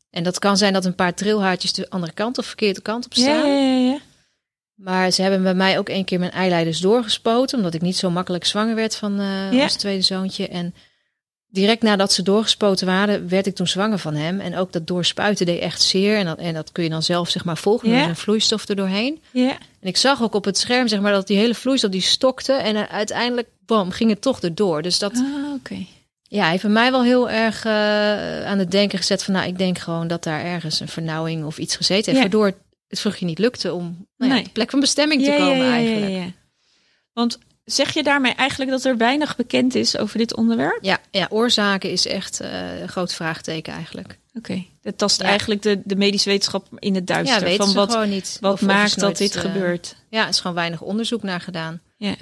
En 0.09 0.23
dat 0.23 0.39
kan 0.39 0.57
zijn 0.57 0.73
dat 0.73 0.85
een 0.85 0.95
paar 0.95 1.13
trilhaartjes 1.13 1.73
de 1.73 1.89
andere 1.89 2.13
kant 2.13 2.37
of 2.37 2.45
verkeerde 2.45 2.81
kant 2.81 3.05
op 3.05 3.13
staan. 3.13 3.47
ja, 3.47 3.55
ja, 3.59 3.77
ja. 3.91 3.97
Maar 4.75 5.11
ze 5.11 5.21
hebben 5.21 5.43
bij 5.43 5.53
mij 5.53 5.77
ook 5.77 5.89
een 5.89 6.05
keer 6.05 6.19
mijn 6.19 6.31
eileiders 6.31 6.79
doorgespoten. 6.79 7.57
Omdat 7.57 7.73
ik 7.73 7.81
niet 7.81 7.97
zo 7.97 8.09
makkelijk 8.09 8.45
zwanger 8.45 8.75
werd 8.75 8.95
van 8.95 9.19
eh 9.19 9.51
Ja. 9.51 9.61
ons 9.63 9.75
tweede 9.75 10.01
zoontje. 10.01 10.47
En 10.47 10.73
direct 11.51 11.81
nadat 11.81 12.13
ze 12.13 12.21
doorgespoten 12.23 12.87
waren, 12.87 13.29
werd 13.29 13.45
ik 13.45 13.55
toen 13.55 13.67
zwanger 13.67 13.97
van 13.99 14.15
hem. 14.15 14.39
En 14.39 14.55
ook 14.57 14.71
dat 14.71 14.87
doorspuiten 14.87 15.45
deed 15.45 15.59
echt 15.59 15.81
zeer. 15.81 16.17
En 16.17 16.25
dat, 16.25 16.37
en 16.37 16.53
dat 16.53 16.71
kun 16.71 16.83
je 16.83 16.89
dan 16.89 17.03
zelf 17.03 17.29
zeg 17.29 17.45
maar 17.45 17.57
volgen. 17.57 17.89
Is 18.01 18.07
een 18.07 18.15
vloeistof 18.15 18.67
er 18.67 18.75
doorheen. 18.75 19.21
En 19.79 19.87
ik 19.87 19.97
zag 19.97 20.21
ook 20.21 20.33
op 20.35 20.45
het 20.45 20.57
scherm 20.57 20.87
zeg 20.87 20.99
maar 20.99 21.11
dat 21.11 21.27
die 21.27 21.37
hele 21.37 21.55
vloeistof 21.55 21.91
die 21.91 22.01
stokte. 22.01 22.53
En 22.53 22.75
eh, 22.75 22.83
uiteindelijk, 22.93 23.47
bam, 23.65 23.91
ging 23.91 24.09
het 24.09 24.21
toch 24.21 24.41
erdoor. 24.41 24.81
Dus 24.81 24.99
dat 24.99 25.11
Ah, 25.15 25.23
ja, 26.21 26.49
heeft 26.49 26.63
mij 26.67 26.91
wel 26.91 27.03
heel 27.03 27.29
erg 27.29 27.65
eh, 27.65 28.45
aan 28.45 28.57
het 28.59 28.71
denken 28.71 28.97
gezet 28.97 29.23
van... 29.23 29.33
nou, 29.33 29.47
ik 29.47 29.57
denk 29.57 29.77
gewoon 29.77 30.07
dat 30.07 30.23
daar 30.23 30.43
ergens 30.43 30.79
een 30.79 30.87
vernauwing 30.87 31.45
of 31.45 31.57
iets 31.57 31.75
gezeten 31.75 32.11
heeft... 32.11 32.21
Waardoor 32.33 32.53
het 32.87 32.99
vruchtje 32.99 33.25
niet 33.25 33.39
lukte 33.39 33.73
om 33.73 33.83
nou 33.83 33.97
ja, 34.17 34.27
Nee. 34.27 34.37
op 34.39 34.45
de 34.45 34.51
plek 34.51 34.69
van 34.69 34.79
bestemming 34.79 35.23
te 35.23 35.35
komen 35.37 35.71
eigenlijk. 35.71 36.31
Want 37.13 37.37
zeg 37.65 37.93
je 37.93 38.03
daarmee 38.03 38.33
eigenlijk 38.33 38.71
dat 38.71 38.85
er 38.85 38.97
weinig 38.97 39.35
bekend 39.35 39.75
is 39.75 39.97
over 39.97 40.17
dit 40.17 40.35
onderwerp? 40.35 40.77
Ja, 40.81 40.99
ja, 41.11 41.27
oorzaken 41.29 41.91
is 41.91 42.07
echt 42.07 42.39
eh, 42.39 42.79
een 42.81 42.89
groot 42.89 43.13
vraagteken 43.13 43.73
eigenlijk. 43.73 44.19
Oké, 44.33 44.65
dat 44.81 44.97
tast 44.97 45.21
Ja. 45.21 45.27
eigenlijk 45.27 45.61
de, 45.61 45.81
de 45.83 45.95
medische 45.95 46.29
wetenschap 46.29 46.67
in 46.79 46.95
het 46.95 47.07
duister. 47.07 47.55
van 47.55 47.73
wat, 47.73 48.07
niet. 48.07 48.37
wat 48.41 48.53
Of- 48.53 48.61
maakt 48.61 48.93
dat 48.95 49.03
nooit, 49.03 49.17
dit 49.17 49.35
eh, 49.35 49.41
gebeurt. 49.41 49.95
Ja, 50.09 50.23
er 50.23 50.29
is 50.29 50.39
gewoon 50.39 50.55
weinig 50.55 50.81
onderzoek 50.81 51.23
naar 51.23 51.41
gedaan. 51.41 51.81
Ja. 51.97 52.15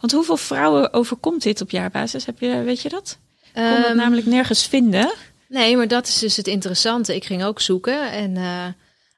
Want 0.00 0.12
hoeveel 0.12 0.36
vrouwen 0.36 0.92
overkomt 0.92 1.42
dit 1.42 1.60
op 1.60 1.70
jaarbasis? 1.70 2.26
Heb 2.26 2.38
je, 2.40 2.62
weet 2.62 2.80
je 2.82 2.88
dat? 2.88 3.18
Ik 3.42 3.50
kon 3.52 3.62
het 3.64 3.84
Ehm, 3.86 3.96
namelijk 3.96 4.26
nergens 4.26 4.66
vinden. 4.66 5.12
Nee, 5.48 5.76
maar 5.76 5.88
dat 5.88 6.06
is 6.08 6.18
dus 6.18 6.36
het 6.36 6.46
interessante. 6.46 7.14
Ik 7.14 7.24
ging 7.24 7.44
ook 7.44 7.60
zoeken 7.60 8.10
en 8.12 8.36
eh, 8.36 8.66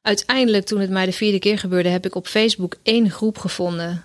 uiteindelijk 0.03 0.67
toen 0.67 0.81
het 0.81 0.91
mij 0.91 1.07
de 1.07 1.13
vierde 1.13 1.39
keer 1.39 1.59
gebeurde... 1.59 1.89
heb 1.89 2.07
ik 2.07 2.15
op 2.15 2.27
Facebook 2.27 2.77
één 2.83 3.11
groep 3.11 3.39
gevonden 3.39 4.05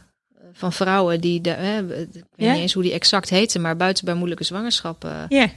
van 0.62 0.74
vrouwen 0.74 1.22
die... 1.22 1.42
De, 1.42 1.52
eh, 1.52 1.78
ik 1.78 1.86
weet 1.86 2.24
Ja? 2.36 2.52
niet 2.52 2.62
eens 2.62 2.74
hoe 2.74 2.84
die 2.84 2.92
exact 2.94 3.30
heette, 3.30 3.60
maar 3.60 3.78
buiten 3.78 4.06
bij 4.06 4.14
moeilijke 4.14 4.44
zwangerschap... 4.44 5.06
eh, 5.06 5.24
Ja. 5.30 5.50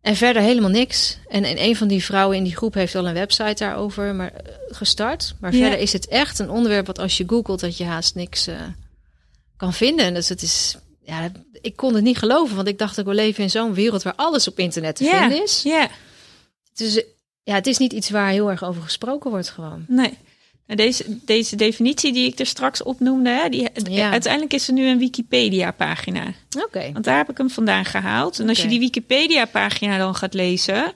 En 0.00 0.16
verder 0.16 0.42
helemaal 0.42 0.70
niks. 0.70 1.18
En, 1.28 1.44
en 1.44 1.62
een 1.62 1.76
van 1.76 1.88
die 1.88 2.04
vrouwen 2.04 2.36
in 2.36 2.44
die 2.44 2.56
groep 2.56 2.74
heeft 2.74 2.94
al 2.94 3.06
een 3.08 3.14
website 3.14 3.64
daarover 3.64 4.14
maar, 4.14 4.32
eh, 4.32 4.52
gestart. 4.68 5.34
Maar 5.40 5.52
Ja. 5.54 5.58
verder 5.60 5.78
is 5.78 5.92
het 5.92 6.08
echt 6.08 6.38
een 6.38 6.50
onderwerp 6.50 6.86
wat 6.86 6.98
als 6.98 7.16
je 7.16 7.24
googelt 7.26 7.60
dat 7.60 7.76
je 7.76 7.84
haast 7.84 8.14
niks 8.14 8.46
eh, 8.46 8.56
kan 9.56 9.72
vinden. 9.72 10.14
Dus 10.14 10.28
het 10.28 10.42
is, 10.42 10.76
ja, 11.04 11.30
ik 11.60 11.76
kon 11.76 11.94
het 11.94 12.02
niet 12.04 12.18
geloven, 12.18 12.56
want 12.56 12.68
ik 12.68 12.78
dacht 12.78 13.00
ook 13.00 13.06
we 13.06 13.14
leven 13.14 13.42
in 13.42 13.50
zo'n 13.50 13.74
wereld 13.74 14.02
waar 14.02 14.14
alles 14.16 14.48
op 14.48 14.58
internet 14.58 14.96
te 14.96 15.04
Ja. 15.04 15.18
vinden 15.20 15.42
is. 15.42 15.62
Ja, 15.62 15.88
Dus 16.74 17.02
ja, 17.42 17.54
het 17.54 17.66
is 17.66 17.78
niet 17.78 17.92
iets 17.92 18.10
waar 18.10 18.30
heel 18.30 18.50
erg 18.50 18.64
over 18.64 18.82
gesproken 18.82 19.30
wordt 19.30 19.50
gewoon. 19.50 19.84
nee. 19.88 20.18
Deze, 20.74 21.04
deze 21.24 21.56
definitie 21.56 22.12
die 22.12 22.26
ik 22.26 22.38
er 22.38 22.46
straks 22.46 22.82
opnoemde, 22.82 23.30
hè, 23.30 23.48
die, 23.48 23.68
Ja. 23.90 24.10
uiteindelijk 24.10 24.52
is 24.52 24.66
er 24.68 24.72
nu 24.74 24.86
een 24.86 24.98
Wikipedia-pagina. 24.98 26.24
Oké. 26.64 26.90
Want 26.92 27.04
daar 27.04 27.16
heb 27.16 27.30
ik 27.30 27.38
hem 27.38 27.50
vandaan 27.50 27.84
gehaald. 27.84 28.38
En 28.38 28.48
als 28.48 28.62
je 28.62 28.68
die 28.68 28.78
Wikipedia-pagina 28.78 29.98
dan 29.98 30.14
gaat 30.14 30.34
lezen, 30.34 30.92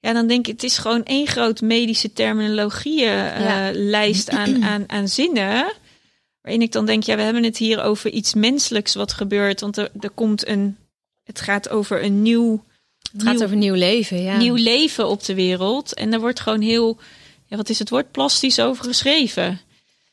ja, 0.00 0.12
dan 0.12 0.26
denk 0.26 0.46
ik, 0.46 0.52
het 0.52 0.62
is 0.62 0.78
gewoon 0.78 1.04
één 1.04 1.26
groot 1.26 1.60
medische 1.60 2.08
Ja. 2.08 2.14
terminologie-lijst 2.14 4.30
aan, 4.30 4.64
aan, 4.64 4.84
aan 4.86 5.08
zinnen. 5.08 5.72
Waarin 6.40 6.62
ik 6.62 6.72
dan 6.72 6.86
denk, 6.86 7.02
ja, 7.02 7.16
we 7.16 7.22
hebben 7.22 7.44
het 7.44 7.56
hier 7.58 7.82
over 7.82 8.10
iets 8.10 8.34
menselijks 8.34 8.94
wat 8.94 9.12
gebeurt. 9.12 9.60
Want 9.60 9.76
er, 9.76 9.90
er 10.00 10.10
komt 10.10 10.48
een, 10.48 10.76
het 11.24 11.40
gaat 11.40 11.68
over 11.68 12.04
een 12.04 12.22
nieuw, 12.22 12.64
Het 13.12 13.22
gaat 13.22 13.42
over 13.44 13.56
nieuw 13.56 13.74
leven, 13.74 14.22
ja. 14.22 14.36
nieuw 14.36 14.54
leven 14.54 15.08
op 15.08 15.24
de 15.24 15.34
wereld. 15.34 15.94
En 15.94 16.12
er 16.12 16.20
wordt 16.20 16.40
gewoon 16.40 16.60
heel, 16.60 16.98
ja, 17.54 17.60
wat 17.60 17.68
is 17.68 17.78
het 17.78 17.88
woord, 17.90 18.10
plastisch 18.10 18.60
over 18.60 18.84
geschreven. 18.84 19.60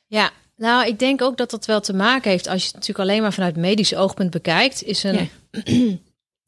Ja, 0.08 0.32
nou, 0.56 0.88
ik 0.88 1.00
denk 1.00 1.22
ook 1.22 1.38
dat 1.38 1.50
dat 1.50 1.66
wel 1.66 1.82
te 1.82 1.94
maken 1.94 2.32
heeft. 2.32 2.48
Als 2.48 2.60
je 2.62 2.66
het 2.66 2.76
natuurlijk 2.76 3.10
alleen 3.10 3.22
maar 3.22 3.34
vanuit 3.34 3.56
medisch 3.56 3.96
oogpunt 3.96 4.30
bekijkt, 4.32 4.84
is 4.84 5.04
een, 5.04 5.30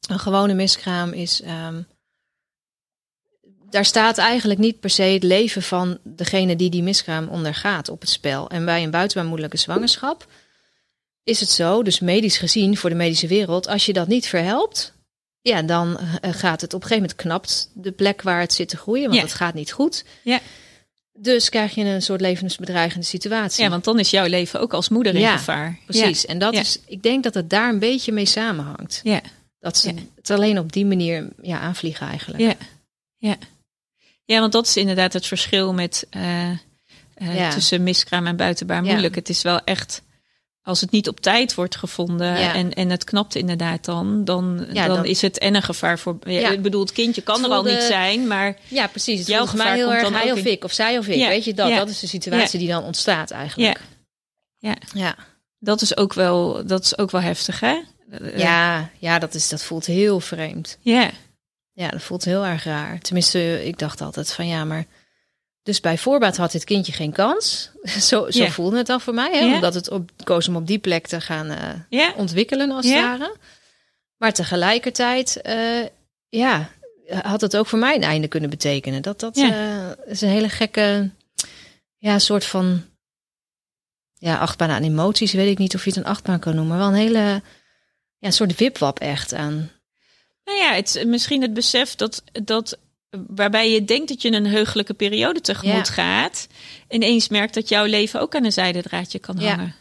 een 0.09 0.19
gewone 0.19 0.53
miskraam 0.53 1.11
is. 1.13 1.41
ehm, 1.41 1.81
daar 3.69 3.85
staat 3.85 4.17
eigenlijk 4.17 4.59
niet 4.59 4.79
per 4.79 4.89
se 4.89 5.03
het 5.03 5.23
leven 5.23 5.61
van 5.61 5.97
degene 6.03 6.55
die 6.55 6.69
die 6.69 6.83
miskraam 6.83 7.27
ondergaat 7.27 7.89
op 7.89 8.01
het 8.01 8.09
spel. 8.09 8.49
En 8.49 8.65
bij 8.65 8.83
een 8.83 8.91
buitenbaarmoedelijke 8.91 9.57
zwangerschap 9.57 10.27
is 11.23 11.39
het 11.39 11.49
zo, 11.49 11.83
dus 11.83 11.99
medisch 11.99 12.37
gezien 12.37 12.77
voor 12.77 12.89
de 12.89 12.95
medische 12.95 13.27
wereld, 13.27 13.67
als 13.67 13.85
je 13.85 13.93
dat 13.93 14.07
niet 14.07 14.27
verhelpt, 14.27 14.93
ja, 15.41 15.61
dan 15.61 15.97
eh, 16.21 16.33
gaat 16.33 16.61
het 16.61 16.73
op 16.73 16.81
een 16.81 16.87
gegeven 16.87 17.01
moment 17.09 17.15
knapt 17.15 17.69
de 17.73 17.91
plek 17.91 18.21
waar 18.21 18.39
het 18.39 18.53
zit 18.53 18.69
te 18.69 18.77
groeien, 18.77 19.03
want 19.03 19.15
Ja. 19.15 19.21
het 19.21 19.33
gaat 19.33 19.53
niet 19.53 19.71
goed. 19.71 20.05
Ja. 20.23 20.39
Dus 21.19 21.49
krijg 21.49 21.75
je 21.75 21.83
een 21.83 22.01
soort 22.01 22.21
levensbedreigende 22.21 23.05
situatie. 23.05 23.63
Ja, 23.63 23.69
want 23.69 23.83
dan 23.83 23.99
is 23.99 24.09
jouw 24.09 24.27
leven 24.27 24.59
ook 24.59 24.73
als 24.73 24.89
moeder 24.89 25.13
in 25.15 25.19
Ja, 25.21 25.37
gevaar. 25.37 25.79
Precies. 25.85 26.25
En 26.25 26.39
dat 26.39 26.53
Ja. 26.53 26.59
is, 26.59 26.79
ik 26.85 27.03
denk 27.03 27.23
dat 27.23 27.33
het 27.33 27.49
daar 27.49 27.69
een 27.69 27.79
beetje 27.79 28.11
mee 28.11 28.25
samenhangt. 28.25 29.01
Ja. 29.03 29.21
Dat 29.59 29.77
ze 29.77 29.93
het 30.15 30.29
alleen 30.29 30.59
op 30.59 30.71
die 30.71 30.85
manier 30.85 31.29
ja, 31.41 31.59
aanvliegen 31.59 32.07
eigenlijk. 32.07 32.43
Ja. 32.43 32.53
Ja. 33.17 33.35
ja, 34.25 34.39
want 34.39 34.51
dat 34.51 34.67
is 34.67 34.77
inderdaad 34.77 35.13
het 35.13 35.27
verschil 35.27 35.73
met 35.73 36.07
eh, 36.09 36.49
eh, 37.13 37.49
tussen 37.51 37.83
miskraam 37.83 38.27
en 38.27 38.35
buitenbaar 38.35 38.83
moeilijk. 38.83 39.15
Het 39.15 39.29
is 39.29 39.41
wel 39.41 39.59
echt, 39.63 40.01
als 40.63 40.81
het 40.81 40.91
niet 40.91 41.07
op 41.07 41.19
tijd 41.19 41.53
wordt 41.55 41.75
gevonden 41.75 42.39
Ja. 42.39 42.53
en, 42.53 42.73
en 42.73 42.89
het 42.89 43.03
knapt 43.03 43.35
inderdaad 43.35 43.85
dan, 43.85 44.25
dan, 44.25 44.65
Ja, 44.73 44.87
dan, 44.87 44.95
dan- 44.95 45.05
is 45.05 45.21
het 45.21 45.37
en 45.37 45.55
een 45.55 45.61
gevaar 45.61 45.99
voor. 45.99 46.17
Ja. 46.23 46.49
Ik 46.49 46.61
bedoel, 46.61 46.81
het 46.81 46.91
kindje 46.91 47.21
kan 47.21 47.35
Het 47.35 47.45
er 47.45 47.49
al 47.51 47.55
voelde- 47.63 47.77
niet 47.77 47.87
zijn, 47.87 48.27
maar 48.27 48.57
Ja, 48.67 48.87
precies. 48.87 49.19
Het 49.19 49.27
Jouw 49.27 49.45
gevaar 49.45 49.65
mij 49.67 49.75
heel 49.75 49.87
komt 49.87 49.99
erg 49.99 50.21
hij 50.21 50.31
of 50.31 50.37
in. 50.37 50.51
ik 50.51 50.63
of 50.63 50.71
zij 50.71 50.97
of 50.97 51.07
ik. 51.07 51.15
Ja. 51.17 51.27
Weet 51.27 51.43
je 51.45 51.53
dat? 51.53 51.69
Dat 51.75 51.89
is 51.89 51.99
de 51.99 52.07
situatie 52.07 52.59
die 52.59 52.67
dan 52.67 52.83
ontstaat 52.83 53.31
eigenlijk. 53.31 53.79
Ja. 54.57 54.75
Ja. 54.93 55.15
Dat 55.59 55.81
is 55.81 55.97
ook 55.97 56.13
wel, 56.13 56.65
dat 56.65 56.83
is 56.83 56.97
ook 56.97 57.11
wel 57.11 57.21
heftig, 57.21 57.59
hè? 57.59 57.79
Eh, 58.09 58.37
Ja, 58.37 58.89
ja 58.99 59.19
dat, 59.19 59.33
is, 59.33 59.49
dat 59.49 59.63
voelt 59.63 59.85
heel 59.85 60.19
vreemd. 60.19 60.77
Ja. 60.81 61.09
Ja, 61.73 61.87
dat 61.89 62.01
voelt 62.01 62.23
heel 62.25 62.45
erg 62.45 62.63
raar. 62.63 62.99
Tenminste, 62.99 63.65
ik 63.65 63.79
dacht 63.79 64.01
altijd 64.01 64.31
van 64.33 64.47
ja, 64.47 64.63
maar... 64.65 64.85
Dus 65.63 65.79
bij 65.79 65.97
voorbaat 65.97 66.37
had 66.37 66.51
dit 66.51 66.63
kindje 66.63 66.91
geen 66.91 67.11
kans. 67.11 67.71
Zo, 68.09 68.31
zo 68.31 68.45
voelde 68.45 68.77
het 68.77 68.87
dan 68.87 69.01
voor 69.01 69.13
mij. 69.13 69.31
Hè? 69.31 69.53
Omdat 69.55 69.73
het 69.73 69.89
op, 69.89 70.11
koos 70.23 70.47
om 70.47 70.55
op 70.55 70.67
die 70.67 70.79
plek 70.79 71.07
te 71.07 71.21
gaan 71.21 71.49
eh, 71.89 72.09
ontwikkelen 72.17 72.71
als 72.71 72.85
het 72.85 72.93
ware. 72.93 73.35
Maar 74.17 74.33
tegelijkertijd, 74.33 75.41
eh, 75.41 75.85
ja, 76.29 76.69
had 77.21 77.41
het 77.41 77.57
ook 77.57 77.67
voor 77.67 77.79
mij 77.79 77.95
een 77.95 78.03
einde 78.03 78.27
kunnen 78.27 78.49
betekenen. 78.49 79.01
Dat, 79.01 79.19
dat 79.19 79.37
eh, 79.37 79.89
is 80.05 80.21
een 80.21 80.29
hele 80.29 80.49
gekke, 80.49 81.09
ja, 81.97 82.19
soort 82.19 82.45
van, 82.45 82.83
ja, 84.13 84.37
achtbaan 84.37 84.69
aan 84.69 84.83
emoties. 84.83 85.33
Weet 85.33 85.51
ik 85.51 85.57
niet 85.57 85.75
of 85.75 85.83
je 85.83 85.89
het 85.89 85.99
een 85.99 86.05
achtbaan 86.05 86.39
kan 86.39 86.55
noemen. 86.55 86.77
Maar 86.77 86.91
wel 86.91 86.99
een 86.99 87.07
hele, 87.07 87.41
ja, 88.17 88.31
soort 88.31 88.55
wipwap 88.55 88.99
echt 88.99 89.33
aan. 89.33 89.71
Nou 90.43 90.57
ja, 90.57 90.73
het 90.73 90.95
is 90.95 91.03
misschien 91.03 91.41
het 91.41 91.53
besef 91.53 91.95
dat, 91.95 92.23
dat 92.43 92.77
waarbij 93.27 93.71
je 93.71 93.85
denkt 93.85 94.07
dat 94.07 94.21
je 94.21 94.31
een 94.31 94.45
heugelijke 94.47 94.93
periode 94.93 95.41
tegemoet 95.41 95.87
Ja. 95.87 95.93
gaat, 95.93 96.47
ineens 96.89 97.27
merkt 97.29 97.53
dat 97.53 97.69
jouw 97.69 97.85
leven 97.85 98.21
ook 98.21 98.35
aan 98.35 98.45
een 98.45 98.51
zijdendraadje 98.51 99.19
kan 99.19 99.35
Ja. 99.39 99.49
hangen. 99.55 99.75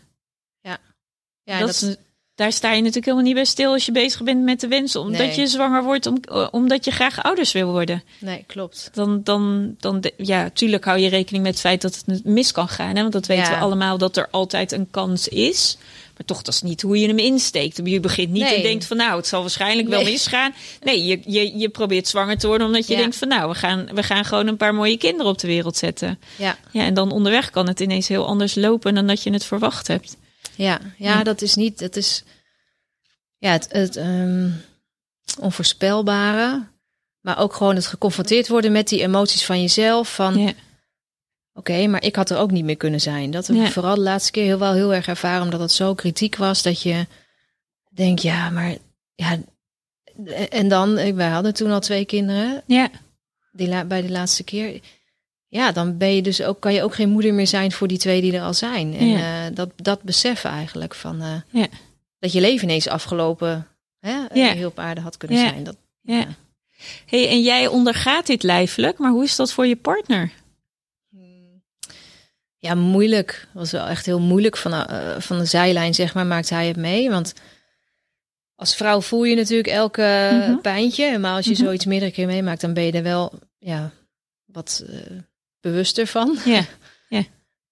Ja, 1.45 1.59
dat, 1.59 1.67
dat, 1.67 1.83
is- 1.83 1.97
daar 2.35 2.53
sta 2.53 2.69
je 2.71 2.77
natuurlijk 2.79 3.05
helemaal 3.05 3.25
niet 3.27 3.35
bij 3.35 3.45
stil 3.45 3.73
als 3.73 3.87
je 3.87 3.93
bezig 3.93 4.23
bent 4.23 4.43
met 4.45 4.61
de 4.61 4.69
wens 4.69 4.97
omdat 4.97 5.21
Nee. 5.27 5.41
je 5.41 5.47
zwanger 5.47 5.83
wordt, 5.85 6.07
om, 6.07 6.21
omdat 6.51 6.85
je 6.85 6.91
graag 6.91 7.23
ouders 7.23 7.53
wil 7.53 7.71
worden. 7.71 8.03
nee, 8.21 8.45
klopt. 8.47 8.91
Dan, 8.93 9.23
dan, 9.23 9.75
dan, 9.79 10.01
de- 10.01 10.15
ja, 10.17 10.51
tuurlijk 10.51 10.85
hou 10.85 10.99
je 10.99 11.09
rekening 11.09 11.43
met 11.45 11.53
het 11.53 11.61
feit 11.61 11.81
dat 11.83 12.03
het 12.07 12.25
mis 12.25 12.53
kan 12.53 12.69
gaan. 12.69 12.95
Hè? 12.95 13.01
Want 13.01 13.13
dat 13.13 13.27
weten 13.27 13.45
Ja. 13.45 13.51
we 13.51 13.57
allemaal 13.57 13.99
dat 13.99 14.17
er 14.17 14.29
altijd 14.31 14.73
een 14.73 14.91
kans 14.91 15.29
is. 15.29 15.77
Maar 16.23 16.37
toch, 16.37 16.43
dat 16.45 16.55
is 16.55 16.63
niet 16.63 16.83
hoe 16.83 16.99
je 16.99 17.07
hem 17.07 17.19
insteekt. 17.19 17.81
Je 17.85 18.01
begint 18.01 18.31
niet 18.31 18.43
Nee. 18.43 18.55
en 18.57 18.63
denkt 18.63 18.85
van 18.85 18.97
nou, 18.97 19.17
het 19.17 19.27
zal 19.27 19.41
waarschijnlijk 19.41 19.89
wel 19.89 20.03
misgaan. 20.05 20.55
Nee, 20.83 21.05
je, 21.05 21.21
je, 21.27 21.59
je 21.59 21.69
probeert 21.69 22.09
zwanger 22.09 22.39
te 22.39 22.47
worden 22.47 22.67
omdat 22.67 22.87
je 22.87 22.93
Ja. 22.95 22.99
denkt 23.01 23.17
van 23.17 23.29
nou, 23.29 23.49
we 23.49 23.55
gaan, 23.55 23.89
we 23.95 24.03
gaan 24.03 24.25
gewoon 24.25 24.47
een 24.47 24.57
paar 24.57 24.75
mooie 24.75 24.97
kinderen 24.97 25.33
op 25.33 25.39
de 25.39 25.47
wereld 25.47 25.77
zetten. 25.77 26.19
Ja, 26.39 26.57
Ja, 26.71 26.85
en 26.85 26.95
dan 26.95 27.11
onderweg 27.13 27.51
kan 27.51 27.69
het 27.69 27.81
ineens 27.81 28.09
heel 28.09 28.27
anders 28.27 28.55
lopen 28.55 28.95
dan 28.95 29.07
dat 29.07 29.23
je 29.23 29.33
het 29.33 29.45
verwacht 29.45 29.87
hebt. 29.87 30.17
ja, 30.57 30.81
ja, 30.99 31.13
Ja. 31.17 31.23
dat 31.23 31.43
is 31.43 31.55
niet, 31.55 31.79
dat 31.79 31.97
is, 31.97 32.25
ja, 33.39 33.51
het, 33.53 33.67
het 33.71 33.97
ehm, 33.97 34.49
onvoorspelbare. 35.41 36.67
Maar 37.21 37.39
ook 37.39 37.55
gewoon 37.55 37.75
het 37.75 37.87
geconfronteerd 37.87 38.49
worden 38.49 38.73
met 38.73 38.89
die 38.89 39.01
emoties 39.03 39.45
van 39.45 39.61
jezelf. 39.61 40.15
Van, 40.15 40.55
Oké, 41.55 41.87
maar 41.87 42.03
ik 42.05 42.17
had 42.17 42.31
er 42.31 42.39
ook 42.39 42.51
niet 42.51 42.65
meer 42.65 42.77
kunnen 42.77 43.01
zijn. 43.01 43.31
Dat 43.31 43.47
heb 43.47 43.57
Ja. 43.57 43.65
ik 43.67 43.73
vooral 43.73 43.95
de 43.95 44.01
laatste 44.01 44.31
keer 44.31 44.45
heel 44.45 44.59
wel 44.59 44.73
heel 44.73 44.95
erg 44.95 45.07
ervaren, 45.09 45.43
omdat 45.43 45.61
het 45.61 45.73
zo 45.73 45.95
kritiek 45.95 46.37
was 46.37 46.63
dat 46.63 46.83
je 46.83 47.07
denkt, 47.91 48.23
ja, 48.23 48.51
maar 48.51 48.77
ja. 49.15 49.39
En 50.51 50.69
dan, 50.69 50.99
ik- 50.99 51.15
wij 51.15 51.29
hadden 51.29 51.55
toen 51.55 51.71
al 51.71 51.81
twee 51.81 52.05
kinderen, 52.05 52.63
Ja, 52.67 52.91
die 53.53 53.85
bij 53.85 54.03
de 54.03 54.11
laatste 54.11 54.45
keer. 54.45 54.81
Ja, 55.49 55.73
dan 55.73 55.97
ben 55.99 56.15
je 56.15 56.23
dus 56.23 56.43
ook, 56.43 56.61
kan 56.61 56.73
je 56.75 56.83
ook 56.83 56.95
geen 56.95 57.09
moeder 57.11 57.35
meer 57.35 57.47
zijn 57.47 57.73
voor 57.73 57.89
die 57.89 57.99
twee 57.99 58.21
die 58.21 58.33
er 58.37 58.43
al 58.43 58.55
zijn. 58.55 58.95
En 58.97 59.07
Ja. 59.07 59.47
eh, 59.47 59.55
dat, 59.55 59.71
dat 59.77 60.03
beseffen 60.03 60.51
eigenlijk 60.51 60.95
van 60.95 61.21
eh, 61.21 61.35
Ja. 61.51 61.67
dat 62.19 62.33
je 62.33 62.41
leven 62.41 62.65
ineens 62.69 62.89
afgelopen 62.89 63.67
hè, 64.01 64.11
Ja. 64.33 64.53
heel 64.53 64.69
op 64.69 64.79
aarde 64.79 65.01
had 65.01 65.17
kunnen 65.17 65.39
zijn. 65.39 65.65
Dat, 65.65 65.77
ja. 66.01 66.27
Hey, 67.07 67.29
en 67.29 67.43
jij 67.43 67.67
ondergaat 67.67 68.27
dit 68.27 68.43
lijfelijk, 68.43 68.99
maar 68.99 69.11
hoe 69.11 69.25
is 69.25 69.37
dat 69.37 69.53
voor 69.53 69.67
je 69.67 69.77
partner? 69.77 70.31
Ja, 72.63 72.75
moeilijk. 72.75 73.47
was 73.53 73.71
wel 73.71 73.87
echt 73.87 74.07
heel 74.07 74.21
moeilijk 74.21 74.57
van, 74.57 74.73
eh, 74.73 75.21
van 75.21 75.39
de 75.39 75.45
zijlijn, 75.45 75.95
zeg 75.95 76.15
maar, 76.15 76.27
maakt 76.27 76.51
hij 76.51 76.67
het 76.67 76.77
mee. 76.77 77.11
Want 77.11 77.33
als 78.55 78.75
vrouw 78.77 79.01
voel 79.01 79.25
je 79.25 79.37
natuurlijk 79.37 79.69
elke 79.69 80.29
Mhm. 80.33 80.57
pijntje. 80.61 81.19
Maar 81.19 81.35
als 81.35 81.45
je 81.45 81.53
Mhm. 81.53 81.63
zoiets 81.63 81.85
meerdere 81.85 82.11
keer 82.11 82.27
meemaakt, 82.27 82.61
dan 82.61 82.75
ben 82.75 82.83
je 82.85 82.93
er 82.93 83.03
wel 83.03 83.33
ja, 83.59 83.91
wat 84.45 84.85
eh, 84.89 84.97
bewuster 85.61 86.07
van. 86.07 86.39
Ja, 86.45 86.65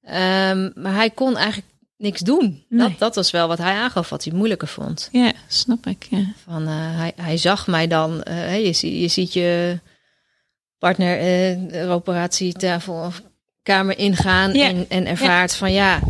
Ehm, 0.02 0.70
maar 0.74 0.94
hij 0.94 1.10
kon 1.10 1.36
eigenlijk 1.36 1.66
niks 1.96 2.20
doen. 2.20 2.64
Nee. 2.68 2.88
Dat, 2.88 2.98
dat 2.98 3.14
was 3.14 3.30
wel 3.30 3.48
wat 3.48 3.58
hij 3.58 3.74
aangaf, 3.74 4.08
wat 4.08 4.24
hij 4.24 4.32
moeilijker 4.32 4.68
vond. 4.68 5.08
ja 5.12 5.32
snap 5.48 5.86
ik. 5.86 6.06
Ja. 6.10 6.32
Van, 6.44 6.66
eh, 6.66 6.72
hij, 6.98 7.12
hij 7.16 7.36
zag 7.36 7.66
mij 7.66 7.86
dan, 7.86 8.20
hè, 8.30 8.54
je, 8.54 9.00
je 9.00 9.08
ziet 9.08 9.32
je 9.32 9.78
partner 10.78 11.18
de 11.68 11.86
operatietafel 11.88 12.94
of 12.94 13.22
kamer 13.74 13.98
ingaan 13.98 14.52
Ja. 14.54 14.68
en, 14.68 14.86
en 14.88 15.06
ervaart 15.06 15.54
van 15.54 15.72
ja, 15.72 16.00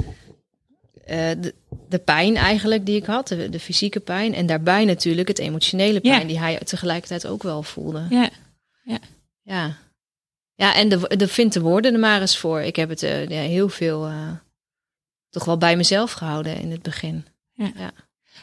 eh, 1.04 1.30
de, 1.40 1.54
de 1.88 1.98
pijn 1.98 2.36
eigenlijk 2.36 2.86
die 2.86 2.96
ik 2.96 3.04
had, 3.04 3.28
de, 3.28 3.48
de 3.48 3.60
fysieke 3.60 4.00
pijn 4.00 4.34
en 4.34 4.46
daarbij 4.46 4.84
natuurlijk 4.84 5.28
het 5.28 5.38
emotionele 5.38 6.00
pijn 6.00 6.20
Ja. 6.20 6.26
die 6.26 6.38
hij 6.38 6.58
tegelijkertijd 6.64 7.26
ook 7.26 7.42
wel 7.42 7.62
voelde. 7.62 8.06
Ja. 8.10 8.28
Ja, 9.42 9.76
ja 10.54 10.74
en 10.74 10.88
de, 10.88 11.16
de 11.16 11.28
vindt 11.28 11.54
de 11.54 11.60
woorden 11.60 11.92
er 11.92 11.98
maar 12.00 12.20
eens 12.20 12.38
voor. 12.38 12.60
Ik 12.60 12.76
heb 12.76 12.88
het 12.88 13.02
eh, 13.02 13.28
ja, 13.28 13.40
heel 13.40 13.68
veel 13.68 14.06
eh, 14.06 14.30
toch 15.30 15.44
wel 15.44 15.58
bij 15.58 15.76
mezelf 15.76 16.12
gehouden 16.12 16.56
in 16.60 16.70
het 16.70 16.82
begin. 16.82 17.24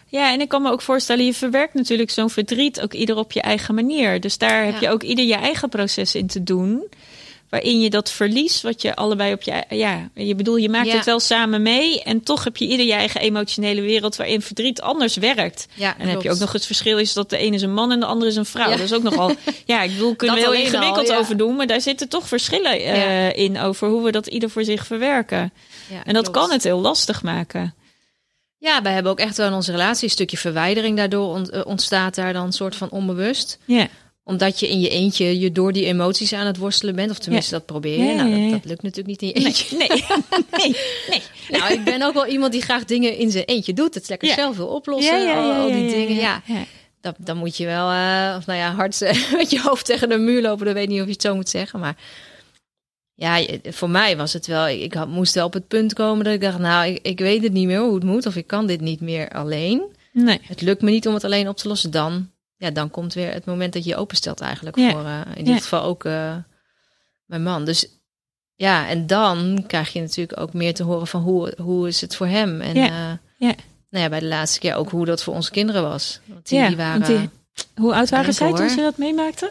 Ja, 0.09 0.33
en 0.33 0.41
ik 0.41 0.49
kan 0.49 0.61
me 0.61 0.71
ook 0.71 0.81
voorstellen, 0.81 1.25
je 1.25 1.33
verwerkt 1.33 1.73
natuurlijk 1.73 2.09
zo'n 2.09 2.29
verdriet 2.29 2.81
ook 2.81 2.93
ieder 2.93 3.15
op 3.15 3.31
je 3.31 3.41
eigen 3.41 3.75
manier. 3.75 4.19
Dus 4.21 4.37
daar 4.37 4.65
heb 4.65 4.73
Ja. 4.73 4.79
je 4.79 4.89
ook 4.89 5.03
ieder 5.03 5.25
je 5.25 5.35
eigen 5.35 5.69
proces 5.69 6.15
in 6.15 6.27
te 6.27 6.43
doen. 6.43 6.83
Waarin 7.49 7.79
je 7.79 7.89
dat 7.89 8.11
verlies, 8.11 8.61
wat 8.61 8.81
je 8.81 8.95
allebei 8.95 9.33
op 9.33 9.41
je. 9.41 9.63
Ja, 9.69 10.09
je 10.13 10.35
bedoel, 10.35 10.55
je 10.55 10.69
maakt 10.69 10.87
Ja. 10.87 10.95
het 10.95 11.05
wel 11.05 11.19
samen 11.19 11.61
mee. 11.61 12.03
En 12.03 12.23
toch 12.23 12.43
heb 12.43 12.57
je 12.57 12.67
ieder 12.67 12.85
je 12.85 12.93
eigen 12.93 13.21
emotionele 13.21 13.81
wereld 13.81 14.15
waarin 14.15 14.41
verdriet 14.41 14.81
anders 14.81 15.15
werkt. 15.15 15.67
Ja, 15.73 15.91
En 15.97 15.97
dan 16.05 16.07
heb 16.07 16.21
je 16.21 16.31
ook 16.31 16.39
nog 16.39 16.51
het 16.51 16.65
verschil 16.65 16.97
is 16.97 17.13
dat 17.13 17.29
de 17.29 17.37
ene 17.37 17.55
is 17.55 17.61
een 17.61 17.73
man 17.73 17.91
en 17.91 17.99
de 17.99 18.05
andere 18.05 18.31
is 18.31 18.37
een 18.37 18.45
vrouw. 18.45 18.69
Ja. 18.69 18.75
Dat 18.75 18.85
is 18.85 18.93
ook 18.93 19.03
nogal. 19.03 19.31
Ja, 19.65 19.81
ik 19.81 19.91
bedoel, 19.91 20.15
kunnen 20.15 20.35
we 20.35 20.41
Dat 20.41 20.51
heel 20.51 20.61
alleen 20.61 20.75
al, 20.75 20.81
ingewikkeld 20.81 21.17
over 21.19 21.37
doen, 21.37 21.55
maar 21.55 21.67
daar 21.67 21.81
zitten 21.81 22.09
toch 22.09 22.27
verschillen 22.27 22.71
eh, 22.71 23.35
in 23.35 23.59
over 23.59 23.87
hoe 23.89 24.03
we 24.03 24.11
dat 24.11 24.27
ieder 24.27 24.49
voor 24.49 24.63
zich 24.63 24.85
verwerken. 24.85 25.53
En 26.03 26.13
dat 26.13 26.23
klopt. 26.23 26.37
kan 26.39 26.51
het 26.51 26.63
heel 26.63 26.79
lastig 26.79 27.23
maken. 27.23 27.75
Ja, 28.57 28.81
wij 28.81 28.93
hebben 28.93 29.11
ook 29.11 29.19
echt 29.19 29.37
wel 29.37 29.47
in 29.47 29.53
onze 29.53 29.71
relatie 29.71 30.03
een 30.03 30.09
stukje 30.09 30.37
verwijdering 30.37 30.97
daardoor 30.97 31.41
eh, 31.41 31.65
ontstaat 31.65 32.15
daar 32.15 32.33
dan 32.33 32.45
een 32.45 32.51
soort 32.53 32.75
van 32.75 32.89
onbewust. 32.89 33.57
Ja, 33.65 33.87
Omdat 34.27 34.59
je 34.59 34.69
in 34.69 34.79
je 34.79 34.89
eentje 34.89 35.39
je 35.39 35.51
door 35.51 35.73
die 35.73 35.85
emoties 35.85 36.33
aan 36.33 36.45
het 36.45 36.57
worstelen 36.57 36.95
bent. 36.95 37.11
Of 37.11 37.19
tenminste, 37.19 37.51
dat 37.51 37.65
probeer 37.65 37.97
je. 37.97 38.03
Ja, 38.03 38.23
nou, 38.23 38.41
dat, 38.41 38.51
dat 38.51 38.65
lukt 38.65 38.81
natuurlijk 38.83 39.07
niet 39.07 39.21
in 39.21 39.41
je 39.41 39.47
eentje. 39.47 39.77
nee, 39.77 39.87
nee, 40.61 40.75
nee. 41.09 41.21
Nou, 41.49 41.73
ik 41.73 41.83
ben 41.83 42.01
ook 42.01 42.13
wel 42.13 42.25
iemand 42.27 42.51
die 42.51 42.61
graag 42.61 42.85
dingen 42.85 43.17
in 43.17 43.31
zijn 43.31 43.45
eentje 43.45 43.73
doet. 43.73 43.93
Het 43.93 44.09
lekker 44.09 44.27
Ja. 44.27 44.33
zelf 44.33 44.57
wil 44.57 44.67
oplossen. 44.67 45.35
al, 45.35 45.51
al 45.53 45.71
die 45.71 45.89
dingen. 45.89 46.15
Ja, 46.15 46.41
dat, 47.01 47.15
dan 47.19 47.37
moet 47.37 47.57
je 47.57 47.65
wel, 47.65 47.89
eh, 47.91 48.35
of 48.37 48.45
nou 48.45 48.59
ja, 48.59 48.73
hard 48.73 49.01
eh, 49.01 49.31
met 49.37 49.49
je 49.49 49.61
hoofd 49.61 49.85
tegen 49.85 50.09
de 50.09 50.17
muur 50.17 50.41
lopen. 50.41 50.65
Dan 50.65 50.73
weet 50.73 50.87
niet 50.89 50.99
of 50.99 51.05
je 51.05 51.11
het 51.11 51.21
zo 51.21 51.35
moet 51.35 51.49
zeggen. 51.49 51.79
Maar 51.79 51.97
ja, 53.13 53.45
voor 53.63 53.89
mij 53.89 54.17
was 54.17 54.33
het 54.33 54.47
wel. 54.47 54.67
Ik 54.67 54.93
had, 54.93 55.07
moest 55.07 55.33
wel 55.33 55.45
op 55.45 55.53
het 55.53 55.67
punt 55.67 55.93
komen 55.93 56.23
dat 56.25 56.33
ik 56.33 56.41
dacht, 56.41 56.59
nou, 56.59 56.87
ik, 56.87 56.99
ik 57.01 57.19
weet 57.19 57.43
het 57.43 57.53
niet 57.53 57.67
meer 57.67 57.79
hoe 57.79 57.95
het 57.95 58.03
moet. 58.03 58.25
Of 58.25 58.35
ik 58.35 58.47
kan 58.47 58.67
dit 58.67 58.81
niet 58.81 59.01
meer 59.01 59.29
alleen. 59.29 59.81
Nee. 60.11 60.39
Het 60.43 60.61
lukt 60.61 60.81
me 60.81 60.91
niet 60.91 61.07
om 61.07 61.13
het 61.13 61.23
alleen 61.23 61.47
op 61.49 61.57
te 61.57 61.67
lossen. 61.67 61.91
Dan, 61.91 62.29
ja, 62.57 62.71
dan 62.71 62.89
komt 62.89 63.13
weer 63.13 63.33
het 63.33 63.45
moment 63.45 63.73
dat 63.73 63.83
je 63.83 63.89
je 63.89 63.95
openstelt 63.95 64.41
eigenlijk 64.41 64.75
Ja. 64.77 64.91
voor, 64.91 65.05
eh, 65.05 65.21
in 65.35 65.43
dit 65.43 65.53
Ja. 65.53 65.59
geval 65.61 65.81
ook 65.83 66.05
eh, 66.05 66.35
mijn 67.25 67.43
man. 67.43 67.65
Dus 67.65 67.87
ja, 68.55 68.87
en 68.87 69.07
dan 69.07 69.63
krijg 69.67 69.93
je 69.93 70.01
natuurlijk 70.01 70.39
ook 70.39 70.53
meer 70.53 70.73
te 70.73 70.83
horen 70.83 71.07
van 71.07 71.21
hoe, 71.21 71.53
hoe 71.61 71.87
is 71.87 72.01
het 72.01 72.15
voor 72.15 72.27
hem. 72.27 72.61
En 72.61 72.75
Ja. 72.75 72.85
eh, 72.87 73.17
Ja. 73.47 73.55
Nou 73.89 74.03
ja, 74.03 74.09
bij 74.09 74.19
de 74.19 74.25
laatste 74.25 74.59
keer 74.59 74.75
ook 74.75 74.89
hoe 74.89 75.05
dat 75.05 75.23
voor 75.23 75.33
onze 75.33 75.51
kinderen 75.51 75.81
was. 75.83 76.19
Want 76.25 76.47
die, 76.49 76.75
waren, 76.75 77.03
die- 77.03 77.29
Hoe 77.75 77.93
oud 77.95 78.09
waren 78.09 78.33
zij 78.33 78.53
toen 78.53 78.69
ze 78.69 78.81
dat 78.81 78.97
meemaakten? 78.97 79.49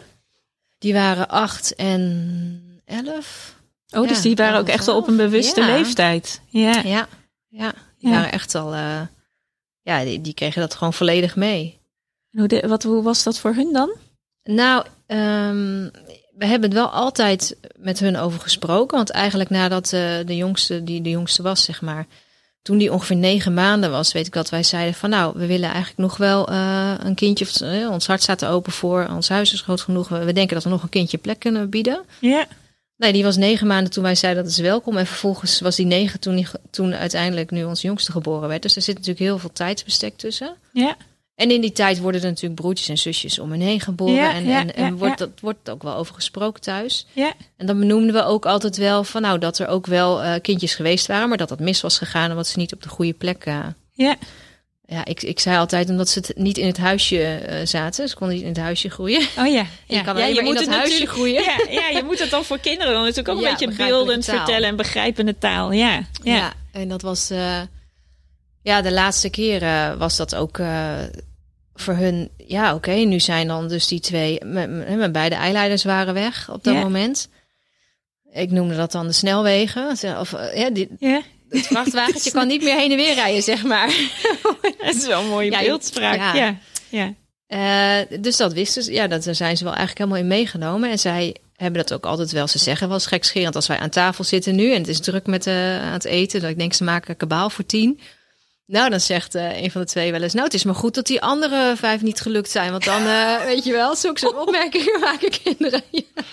die 0.77 0.93
waren 0.93 1.27
acht 1.29 1.75
en 1.75 2.81
elf. 2.85 3.55
Oh, 3.89 4.07
dus 4.07 4.21
die 4.21 4.35
waren 4.35 4.59
ook 4.59 4.67
echt 4.67 4.85
wel 4.85 4.95
op 4.97 5.07
een 5.07 5.17
bewuste 5.17 5.65
leeftijd. 5.65 6.41
Ja. 6.47 6.81
Ja, 6.81 7.07
ja 7.47 7.73
die 7.99 8.09
waren 8.11 8.31
echt 8.31 8.55
al... 8.55 8.75
ja, 9.81 10.03
die, 10.03 10.21
die 10.21 10.33
kregen 10.33 10.61
dat 10.61 10.75
gewoon 10.75 10.93
volledig 10.93 11.35
mee. 11.35 11.76
Hoe, 12.37 12.47
de, 12.47 12.67
wat, 12.67 12.83
hoe 12.83 13.03
was 13.03 13.23
dat 13.23 13.39
voor 13.39 13.53
hun 13.53 13.73
dan? 13.73 13.95
Nou, 14.43 14.85
ehm, 15.05 15.89
we 16.37 16.45
hebben 16.45 16.69
het 16.69 16.73
wel 16.73 16.89
altijd 16.89 17.57
met 17.77 17.99
hun 17.99 18.17
over 18.17 18.39
gesproken. 18.39 18.97
Want 18.97 19.09
eigenlijk 19.09 19.49
nadat 19.49 19.93
eh, 19.93 20.01
de 20.25 20.35
jongste, 20.35 20.83
die 20.83 21.01
de 21.01 21.09
jongste 21.09 21.41
was, 21.41 21.63
zeg 21.63 21.81
maar... 21.81 22.07
Toen 22.61 22.77
die 22.77 22.93
ongeveer 22.93 23.15
negen 23.15 23.53
maanden 23.53 23.91
was, 23.91 24.11
weet 24.11 24.27
ik 24.27 24.33
dat 24.33 24.49
wij 24.49 24.63
zeiden 24.63 24.93
van... 24.93 25.09
nou, 25.09 25.33
we 25.39 25.45
willen 25.45 25.69
eigenlijk 25.69 25.97
nog 25.97 26.17
wel 26.17 26.47
eh, 26.47 26.93
een 26.99 27.15
kindje... 27.15 27.45
Of, 27.45 27.61
eh, 27.61 27.89
ons 27.91 28.07
hart 28.07 28.21
staat 28.21 28.41
er 28.41 28.49
open 28.49 28.71
voor, 28.71 29.07
ons 29.09 29.29
huis 29.29 29.53
is 29.53 29.61
groot 29.61 29.81
genoeg. 29.81 30.07
We, 30.07 30.23
we 30.23 30.33
denken 30.33 30.55
dat 30.55 30.63
we 30.63 30.69
nog 30.69 30.83
een 30.83 30.89
kindje 30.89 31.17
plek 31.17 31.39
kunnen 31.39 31.69
bieden. 31.69 32.03
Ja. 32.19 32.47
Nee, 32.97 33.13
die 33.13 33.23
was 33.23 33.37
negen 33.37 33.67
maanden 33.67 33.91
toen 33.91 34.03
wij 34.03 34.15
zeiden 34.15 34.43
dat 34.43 34.51
is 34.51 34.59
welkom. 34.59 34.97
En 34.97 35.07
vervolgens 35.07 35.59
was 35.59 35.75
die 35.75 35.85
negen 35.85 36.19
toen, 36.19 36.35
die, 36.35 36.47
toen 36.69 36.95
uiteindelijk 36.95 37.51
nu 37.51 37.63
ons 37.63 37.81
jongste 37.81 38.11
geboren 38.11 38.47
werd. 38.47 38.61
Dus 38.61 38.75
er 38.75 38.81
zit 38.81 38.95
natuurlijk 38.95 39.25
heel 39.25 39.39
veel 39.39 39.51
tijdsbestek 39.53 40.17
tussen. 40.17 40.55
Ja. 40.73 40.97
En 41.37 41.51
in 41.51 41.61
die 41.61 41.71
tijd 41.71 41.99
worden 41.99 42.21
er 42.21 42.27
natuurlijk 42.27 42.61
broertjes 42.61 42.89
en 42.89 42.97
zusjes 42.97 43.39
om 43.39 43.51
hen 43.51 43.59
heen 43.59 43.79
geboren. 43.79 44.13
Ja, 44.13 44.33
en 44.33 44.45
ja, 44.45 44.59
en, 44.59 44.75
en 44.75 44.83
ja, 44.85 44.91
wordt, 44.91 45.17
dat 45.17 45.29
wordt 45.41 45.69
ook 45.69 45.83
wel 45.83 45.95
over 45.95 46.15
gesproken 46.15 46.61
thuis. 46.61 47.05
Ja. 47.13 47.33
En 47.57 47.65
dan 47.65 47.79
benoemden 47.79 48.13
we 48.13 48.23
ook 48.23 48.45
altijd 48.45 48.77
wel 48.77 49.03
van 49.03 49.21
nou 49.21 49.39
dat 49.39 49.59
er 49.59 49.67
ook 49.67 49.85
wel 49.85 50.23
eh, 50.23 50.41
kindjes 50.41 50.75
geweest 50.75 51.07
waren. 51.07 51.29
Maar 51.29 51.37
dat 51.37 51.49
dat 51.49 51.59
mis 51.59 51.81
was 51.81 51.97
gegaan 51.97 52.29
omdat 52.29 52.47
ze 52.47 52.57
niet 52.57 52.73
op 52.73 52.83
de 52.83 52.89
goede 52.89 53.13
plek 53.13 53.45
eh, 53.45 53.59
Ja. 53.93 54.15
Ja, 54.85 55.05
ik, 55.05 55.23
ik 55.23 55.39
zei 55.39 55.57
altijd 55.57 55.89
omdat 55.89 56.09
ze 56.09 56.19
het 56.19 56.31
niet 56.35 56.57
in 56.57 56.67
het 56.67 56.77
huisje 56.77 57.23
eh, 57.23 57.65
zaten. 57.65 58.09
Ze 58.09 58.15
konden 58.15 58.35
niet 58.35 58.45
in 58.45 58.51
het 58.51 58.61
huisje 58.61 58.89
groeien. 58.89 59.21
Oh 59.37 59.47
ja. 59.47 59.65
Je 59.85 60.01
kan 60.01 60.15
alleen 60.15 60.35
maar 60.35 60.43
in 60.43 60.53
dat 60.53 60.65
het 60.65 60.75
huisje 60.75 61.05
groeien. 61.05 61.43
Ja, 61.43 61.57
ja, 61.69 61.87
je 61.87 62.03
moet 62.05 62.19
het 62.19 62.29
dan 62.29 62.43
voor 62.43 62.59
kinderen 62.59 62.93
dan 62.93 63.01
natuurlijk 63.01 63.29
ook 63.29 63.43
een 63.43 63.49
beetje 63.49 63.85
beeldend 63.85 64.25
vertellen 64.25 64.69
en 64.69 64.75
begrijpende 64.75 65.37
taal. 65.37 65.71
Ja. 65.71 65.93
Ja. 66.23 66.35
Ja. 66.35 66.53
en 66.71 66.87
dat 66.87 67.01
was... 67.01 67.31
eh, 68.63 68.73
ja, 68.73 68.81
de 68.81 68.91
laatste 68.91 69.29
keren 69.29 69.97
was 69.97 70.17
dat 70.17 70.35
ook 70.35 70.57
eh, 70.57 70.93
voor 71.73 71.93
hun... 71.93 72.29
Ja, 72.37 72.75
oké, 72.75 72.91
nu 72.91 73.19
zijn 73.19 73.47
dan 73.47 73.67
dus 73.67 73.87
die 73.87 73.99
twee... 73.99 74.45
Mijn, 74.45 74.97
mijn 74.97 75.11
beide 75.11 75.35
eileiders 75.35 75.83
waren 75.83 76.13
weg 76.13 76.49
op 76.49 76.63
dat 76.63 76.75
moment. 76.75 77.29
Ik 78.31 78.51
noemde 78.51 78.75
dat 78.75 78.91
dan 78.91 79.07
de 79.07 79.13
snelwegen. 79.13 80.19
Of, 80.19 80.33
eh, 80.33 80.57
ja, 80.57 80.69
die, 80.69 80.89
ja. 80.99 81.21
het 81.49 81.67
vrachtwagentje 81.67 82.31
kan 82.37 82.47
niet 82.47 82.63
meer 82.63 82.77
heen 82.77 82.91
en 82.91 82.97
weer 82.97 83.13
rijden, 83.13 83.43
zeg 83.43 83.63
maar. 83.63 83.87
Dat 84.77 84.95
is 84.95 85.07
wel 85.07 85.21
een 85.21 85.29
mooie 85.29 85.51
Ja, 85.51 85.59
beeldspraak. 85.59 86.15
ja. 86.15 86.35
Ja. 86.35 86.57
Ja. 86.89 87.13
Eh, 87.47 88.19
dus 88.19 88.37
dat 88.37 88.53
wisten 88.53 88.83
ze. 88.83 88.91
Ja, 88.93 89.07
dat, 89.07 89.23
daar 89.23 89.35
zijn 89.35 89.57
ze 89.57 89.63
wel 89.63 89.73
eigenlijk 89.73 90.09
helemaal 90.09 90.29
in 90.31 90.37
meegenomen. 90.37 90.89
En 90.89 90.99
zij 90.99 91.35
hebben 91.55 91.81
dat 91.81 91.93
ook 91.93 92.05
altijd 92.05 92.31
wel. 92.31 92.47
Ze 92.47 92.57
zeggen 92.57 92.87
wel 92.87 92.95
eens 92.95 93.05
gekscherend 93.05 93.55
als 93.55 93.67
wij 93.67 93.77
aan 93.77 93.89
tafel 93.89 94.23
zitten 94.23 94.55
nu... 94.55 94.73
en 94.73 94.79
het 94.79 94.87
is 94.87 94.99
druk 94.99 95.27
met 95.27 95.47
eh, 95.47 95.81
aan 95.81 95.93
het 95.93 96.05
eten... 96.05 96.41
dat 96.41 96.49
ik 96.49 96.57
denk, 96.57 96.73
ze 96.73 96.83
maken 96.83 97.17
kabaal 97.17 97.49
voor 97.49 97.65
tien. 97.65 97.99
Nou, 98.67 98.89
dan 98.89 98.99
zegt 98.99 99.35
eh, 99.35 99.61
een 99.61 99.71
van 99.71 99.81
de 99.81 99.87
twee 99.87 100.11
wel 100.11 100.21
eens... 100.21 100.33
nou, 100.33 100.45
het 100.45 100.53
is 100.53 100.63
maar 100.63 100.75
goed 100.75 100.93
dat 100.95 101.05
die 101.05 101.21
andere 101.21 101.73
vijf 101.75 102.01
niet 102.01 102.21
gelukt 102.21 102.49
zijn... 102.51 102.71
want 102.71 102.83
dan, 102.83 103.05
eh, 103.05 103.35
weet 103.45 103.63
je 103.63 103.71
wel, 103.71 103.95
zulke 103.95 104.19
soort 104.19 104.35
opmerkingen 104.37 104.99
maken 104.99 105.31
kinderen. 105.43 105.81
Ja. 105.91 106.23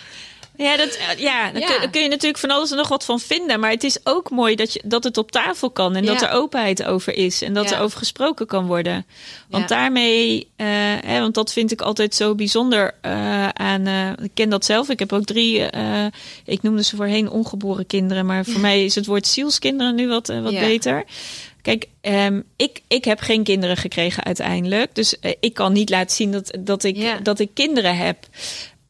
Ja, 0.56 0.76
dat, 0.76 0.88
eh, 0.88 1.18
ja, 1.18 1.50
daar 1.50 1.60
Ja. 1.60 1.86
kun, 1.86 2.02
je 2.02 2.08
natuurlijk 2.08 2.38
van 2.38 2.50
alles 2.50 2.70
en 2.70 2.76
nog 2.76 2.88
wat 2.88 3.04
van 3.04 3.20
vinden. 3.20 3.60
Maar 3.60 3.70
het 3.70 3.84
is 3.84 3.98
ook 4.04 4.30
mooi 4.30 4.54
dat, 4.54 4.72
je, 4.72 4.82
dat 4.84 5.04
het 5.04 5.16
op 5.16 5.30
tafel 5.30 5.70
kan. 5.70 5.96
En 5.96 6.04
dat 6.04 6.22
er 6.22 6.30
openheid 6.30 6.84
over 6.84 7.14
is. 7.16 7.42
En 7.42 7.54
dat 7.54 7.70
Ja. 7.70 7.76
er 7.76 7.82
over 7.82 7.98
gesproken 7.98 8.46
kan 8.46 8.66
worden. 8.66 9.06
Want 9.48 9.68
daarmee, 9.68 10.48
hè, 11.06 11.20
want 11.20 11.34
dat 11.34 11.52
vind 11.52 11.72
ik 11.72 11.80
altijd 11.80 12.14
zo 12.14 12.34
bijzonder 12.34 12.94
aan. 13.52 13.86
ik 14.22 14.30
ken 14.34 14.48
dat 14.50 14.64
zelf. 14.64 14.88
Ik 14.88 14.98
heb 14.98 15.12
ook 15.12 15.24
drie, 15.24 15.66
ik 16.44 16.62
noemde 16.62 16.82
ze 16.82 16.96
voorheen 16.96 17.30
ongeboren 17.30 17.86
kinderen. 17.86 18.26
Maar 18.26 18.44
voor 18.44 18.60
mij 18.60 18.84
is 18.84 18.94
het 18.94 19.06
woord 19.06 19.26
zielskinderen 19.26 19.94
nu 19.94 20.08
wat, 20.08 20.26
wat 20.26 20.52
Ja. 20.52 20.60
beter. 20.60 21.04
Kijk, 21.64 21.86
ehm, 22.00 22.40
ik, 22.56 22.80
ik 22.88 23.04
heb 23.04 23.20
geen 23.20 23.42
kinderen 23.42 23.76
gekregen 23.76 24.24
uiteindelijk. 24.24 24.94
Dus 24.94 25.18
eh, 25.18 25.32
ik 25.40 25.54
kan 25.54 25.72
niet 25.72 25.90
laten 25.90 26.16
zien 26.16 26.32
dat, 26.32 26.56
dat, 26.60 26.84
ik, 26.84 27.24
dat 27.24 27.38
ik 27.38 27.50
kinderen 27.54 27.96
heb. 27.96 28.18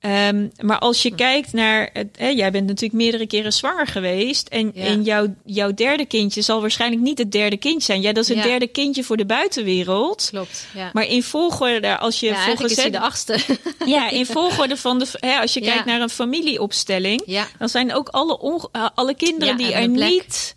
Ehm, 0.01 0.49
maar 0.61 0.79
als 0.79 1.03
je 1.03 1.15
kijkt 1.15 1.53
naar, 1.53 1.91
hè, 2.17 2.29
jij 2.29 2.51
bent 2.51 2.67
natuurlijk 2.67 2.93
meerdere 3.03 3.27
keren 3.27 3.53
zwanger 3.53 3.87
geweest. 3.87 4.49
En, 4.49 4.71
Ja. 4.75 4.85
en 4.85 5.03
jouw, 5.03 5.35
jouw 5.45 5.75
derde 5.75 6.05
kindje 6.07 6.43
zal 6.43 6.61
waarschijnlijk 6.61 7.03
niet 7.03 7.19
het 7.19 7.33
derde 7.33 7.57
kindje 7.57 7.85
zijn. 7.85 8.01
Ja, 8.01 8.13
dat 8.13 8.23
is 8.23 8.29
het 8.29 8.39
Ja. 8.39 8.45
derde 8.45 8.67
kindje 8.67 9.05
voor 9.05 9.17
de 9.17 9.27
buitenwereld. 9.27 10.29
Klopt, 10.31 10.67
ja. 10.75 10.91
Maar 10.93 11.07
in 11.07 11.23
volgorde, 11.23 11.99
als 11.99 12.21
je 12.21 12.35
volgens 12.35 12.75
de 12.75 13.01
achtste. 13.01 13.39
ja, 13.87 14.11
in 14.11 14.27
volgorde 14.27 14.77
van 14.77 14.99
de, 14.99 15.07
hè, 15.13 15.37
als 15.41 15.55
je 15.55 15.61
kijkt 15.61 15.85
naar 15.85 16.01
een 16.01 16.11
familieopstelling, 16.11 17.23
ja, 17.27 17.47
dan 17.59 17.69
zijn 17.69 17.95
ook 17.95 18.09
alle, 18.09 18.69
eh, 18.73 18.89
alle 18.95 19.15
kinderen 19.15 19.57
die 19.57 19.73
er 19.73 19.91
plek. 19.91 20.11
niet 20.11 20.55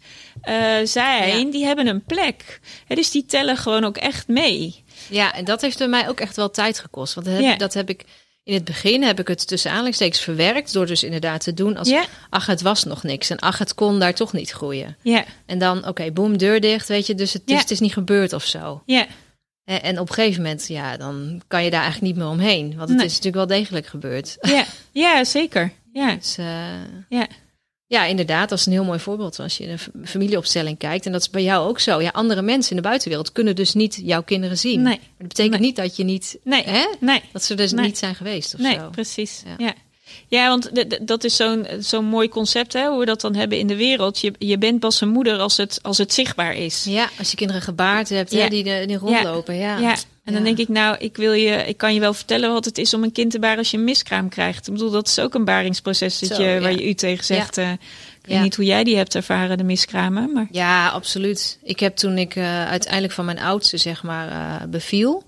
zijn, 0.83 1.45
Ja. 1.45 1.51
die 1.51 1.65
hebben 1.65 1.87
een 1.87 2.03
plek. 2.03 2.59
Dus 2.87 3.11
die 3.11 3.25
tellen 3.25 3.57
gewoon 3.57 3.83
ook 3.83 3.97
echt 3.97 4.27
mee. 4.27 4.83
ja, 5.09 5.33
en 5.33 5.45
dat 5.45 5.61
heeft 5.61 5.77
bij 5.77 5.87
mij 5.87 6.09
ook 6.09 6.19
echt 6.19 6.35
wel 6.35 6.49
tijd 6.49 6.79
gekost. 6.79 7.13
Want 7.13 7.25
dat 7.25 7.35
heb, 7.35 7.43
Ja. 7.45 7.55
dat 7.55 7.73
heb 7.73 7.89
ik... 7.89 8.03
In 8.43 8.53
het 8.53 8.63
begin 8.63 9.03
heb 9.03 9.19
ik 9.19 9.27
het 9.27 9.47
tussen 9.47 9.69
aanleidingstekens 9.69 10.19
verwerkt... 10.21 10.73
door 10.73 10.85
dus 10.85 11.03
inderdaad 11.03 11.43
te 11.43 11.53
doen 11.53 11.77
als... 11.77 11.87
Ja, 11.89 12.03
ach, 12.29 12.45
het 12.45 12.61
was 12.61 12.83
nog 12.83 13.03
niks. 13.03 13.29
En 13.29 13.39
ach, 13.39 13.57
het 13.57 13.73
kon 13.75 13.99
daar 13.99 14.13
toch 14.13 14.33
niet 14.33 14.51
groeien. 14.51 14.97
ja, 15.01 15.23
En 15.45 15.57
dan, 15.59 15.87
oké, 15.87 16.11
boem, 16.11 16.37
deur 16.37 16.59
dicht, 16.61 16.87
weet 16.87 17.07
je. 17.07 17.15
Dus 17.15 17.33
het, 17.33 17.41
dus 17.47 17.55
Ja. 17.55 17.61
het 17.61 17.71
is 17.71 17.79
niet 17.79 17.93
gebeurd 17.93 18.33
of 18.33 18.43
zo. 18.45 18.81
ja. 18.85 19.05
En, 19.63 19.83
en 19.83 19.99
op 19.99 20.07
een 20.09 20.13
gegeven 20.13 20.41
moment, 20.41 20.67
ja, 20.67 20.97
dan 20.97 21.41
kan 21.47 21.63
je 21.63 21.69
daar 21.69 21.81
eigenlijk 21.83 22.13
niet 22.13 22.23
meer 22.23 22.31
omheen. 22.33 22.67
Want 22.77 22.89
het 22.89 22.97
Nee. 22.97 23.05
is 23.05 23.15
natuurlijk 23.19 23.47
wel 23.49 23.57
degelijk 23.57 23.85
gebeurd. 23.87 24.37
Ja, 24.41 24.65
ja 25.03 25.23
zeker. 25.23 25.71
Ja, 25.93 26.15
Dus, 26.15 26.37
eh, 26.37 26.45
ja. 27.09 27.27
Ja, 27.87 28.05
inderdaad, 28.05 28.49
dat 28.49 28.59
is 28.59 28.65
een 28.65 28.71
heel 28.71 28.83
mooi 28.83 28.99
voorbeeld. 28.99 29.39
Als 29.39 29.57
je 29.57 29.63
in 29.63 29.69
een 29.69 30.07
familieopstelling 30.07 30.77
kijkt. 30.77 31.05
En 31.05 31.11
dat 31.11 31.21
is 31.21 31.29
bij 31.29 31.43
jou 31.43 31.67
ook 31.67 31.79
zo. 31.79 32.01
Ja, 32.01 32.09
andere 32.13 32.41
mensen 32.41 32.69
in 32.75 32.81
de 32.81 32.87
buitenwereld 32.87 33.31
kunnen 33.31 33.55
dus 33.55 33.73
niet 33.73 33.99
jouw 34.03 34.23
kinderen 34.23 34.57
zien. 34.57 34.81
Nee. 34.81 34.97
Maar 34.97 35.07
dat 35.17 35.27
betekent 35.27 35.53
Nee. 35.59 35.61
niet 35.67 35.75
dat 35.75 35.95
je 35.95 36.03
niet, 36.03 36.37
Nee, 36.43 36.63
hè? 36.63 36.85
nee, 36.99 37.21
Dat 37.31 37.43
ze 37.43 37.55
dus 37.55 37.71
Nee. 37.71 37.85
niet 37.85 37.97
zijn 37.97 38.15
geweest 38.15 38.53
of 38.53 38.59
nee, 38.59 38.73
zo. 38.75 38.89
precies. 38.89 39.43
Ja. 39.45 39.65
Ja. 39.65 39.73
Ja, 40.27 40.47
want 40.47 40.71
dat 41.07 41.23
is 41.23 41.35
zo'n 41.35 41.67
zo'n 41.79 42.05
mooi 42.05 42.29
concept, 42.29 42.73
hè, 42.73 42.87
hoe 42.87 42.99
we 42.99 43.05
dat 43.05 43.21
dan 43.21 43.35
hebben 43.35 43.57
in 43.57 43.67
de 43.67 43.75
wereld. 43.75 44.19
Je, 44.19 44.33
je 44.37 44.57
bent 44.57 44.79
pas 44.79 45.01
een 45.01 45.09
moeder 45.09 45.37
als 45.39 45.57
het, 45.57 45.79
als 45.81 45.97
het 45.97 46.13
zichtbaar 46.13 46.55
is. 46.55 46.83
Ja, 46.83 47.09
als 47.19 47.29
je 47.31 47.37
kinderen 47.37 47.61
gebaard 47.61 48.09
hebt, 48.09 48.31
Ja. 48.31 48.39
hè, 48.43 48.49
die, 48.49 48.63
die 48.87 48.97
rondlopen. 48.97 49.55
Ja. 49.55 49.77
Ja, 49.77 49.95
en 50.27 50.33
dan 50.33 50.43
denk 50.43 50.57
ik, 50.57 50.67
nou, 50.67 50.97
ik, 50.99 51.17
wil 51.17 51.33
je, 51.33 51.51
ik 51.51 51.77
kan 51.77 51.93
je 51.93 51.99
wel 51.99 52.13
vertellen 52.13 52.51
wat 52.53 52.65
het 52.65 52.77
is 52.77 52.93
om 52.93 53.03
een 53.03 53.11
kind 53.11 53.31
te 53.31 53.39
baren 53.39 53.57
als 53.57 53.71
je 53.71 53.77
een 53.77 53.83
miskraam 53.83 54.29
krijgt. 54.29 54.67
Ik 54.67 54.73
bedoel, 54.73 54.91
dat 54.91 55.07
is 55.07 55.19
ook 55.19 55.33
een 55.33 55.45
baringsproces 55.45 56.19
dat 56.19 56.35
Zo, 56.35 56.43
je, 56.43 56.49
ja. 56.49 56.59
waar 56.59 56.71
je 56.71 56.89
u 56.89 56.93
tegen 56.93 57.25
zegt. 57.25 57.57
eh, 57.57 57.71
ik 57.71 57.79
weet 58.33 58.41
niet 58.41 58.55
hoe 58.55 58.65
jij 58.65 58.83
die 58.83 58.95
hebt 58.97 59.15
ervaren, 59.15 59.57
de 59.57 59.63
miskramen. 59.63 60.31
Maar 60.33 60.47
Ja, 60.51 60.87
absoluut. 60.89 61.59
Ik 61.63 61.79
heb 61.79 61.95
toen 61.95 62.17
ik 62.17 62.35
eh, 62.35 62.65
uiteindelijk 62.67 63.13
van 63.13 63.25
mijn 63.25 63.39
oudste, 63.39 63.77
zeg 63.77 64.03
maar, 64.03 64.29
eh, 64.29 64.67
beviel. 64.67 65.23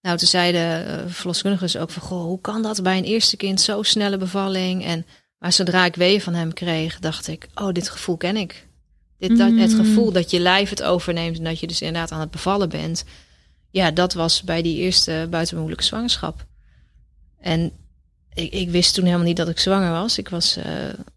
Nou, 0.00 0.16
toen 0.18 0.28
zeiden 0.28 1.10
verloskundigen 1.10 1.80
ook 1.80 1.90
van, 1.90 2.02
goh, 2.02 2.22
hoe 2.22 2.40
kan 2.40 2.62
dat 2.62 2.82
bij 2.82 2.98
een 2.98 3.04
eerste 3.04 3.36
kind 3.36 3.60
zo 3.60 3.82
snelle 3.82 4.16
bevalling? 4.16 4.84
En, 4.84 5.06
maar 5.38 5.52
zodra 5.52 5.84
ik 5.84 5.94
weeën 5.94 6.20
van 6.20 6.34
hem 6.34 6.52
kreeg, 6.52 6.98
dacht 6.98 7.28
ik, 7.28 7.46
oh, 7.54 7.72
dit 7.72 7.88
gevoel 7.88 8.16
ken 8.16 8.36
ik. 8.36 8.66
Dit, 9.18 9.38
dat, 9.38 9.50
het 9.56 9.70
Mm. 9.72 9.76
gevoel 9.76 10.12
dat 10.12 10.30
je 10.30 10.38
lijf 10.40 10.70
het 10.70 10.82
overneemt 10.82 11.38
en 11.38 11.44
dat 11.44 11.60
je 11.60 11.66
dus 11.66 11.80
inderdaad 11.80 12.10
aan 12.12 12.20
het 12.20 12.30
bevallen 12.30 12.68
bent. 12.68 13.04
Ja, 13.70 13.90
dat 13.90 14.12
was 14.12 14.42
bij 14.42 14.62
die 14.62 14.76
eerste 14.76 15.26
buitenmoedelijke 15.30 15.84
zwangerschap. 15.84 16.46
En 17.40 17.72
ik, 18.34 18.52
ik 18.52 18.70
wist 18.70 18.94
toen 18.94 19.04
helemaal 19.04 19.26
niet 19.26 19.36
dat 19.36 19.48
ik 19.48 19.58
zwanger 19.58 19.90
was. 19.90 20.18
Ik 20.18 20.28
was 20.28 20.56
eh, 20.56 20.72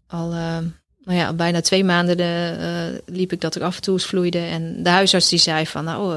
al 0.06 0.32
eh, 0.32 0.58
nou 1.00 1.18
ja, 1.18 1.32
bijna 1.32 1.60
twee 1.60 1.84
maanden 1.84 2.16
de, 2.16 2.56
eh, 2.58 3.14
liep 3.14 3.32
ik 3.32 3.40
dat 3.40 3.56
ik 3.56 3.62
af 3.62 3.76
en 3.76 3.82
toe 3.82 3.94
eens 3.94 4.06
vloeide. 4.06 4.38
En 4.38 4.82
de 4.82 4.88
huisarts 4.88 5.28
die 5.28 5.38
zei 5.38 5.66
van, 5.66 5.84
nou, 5.84 6.16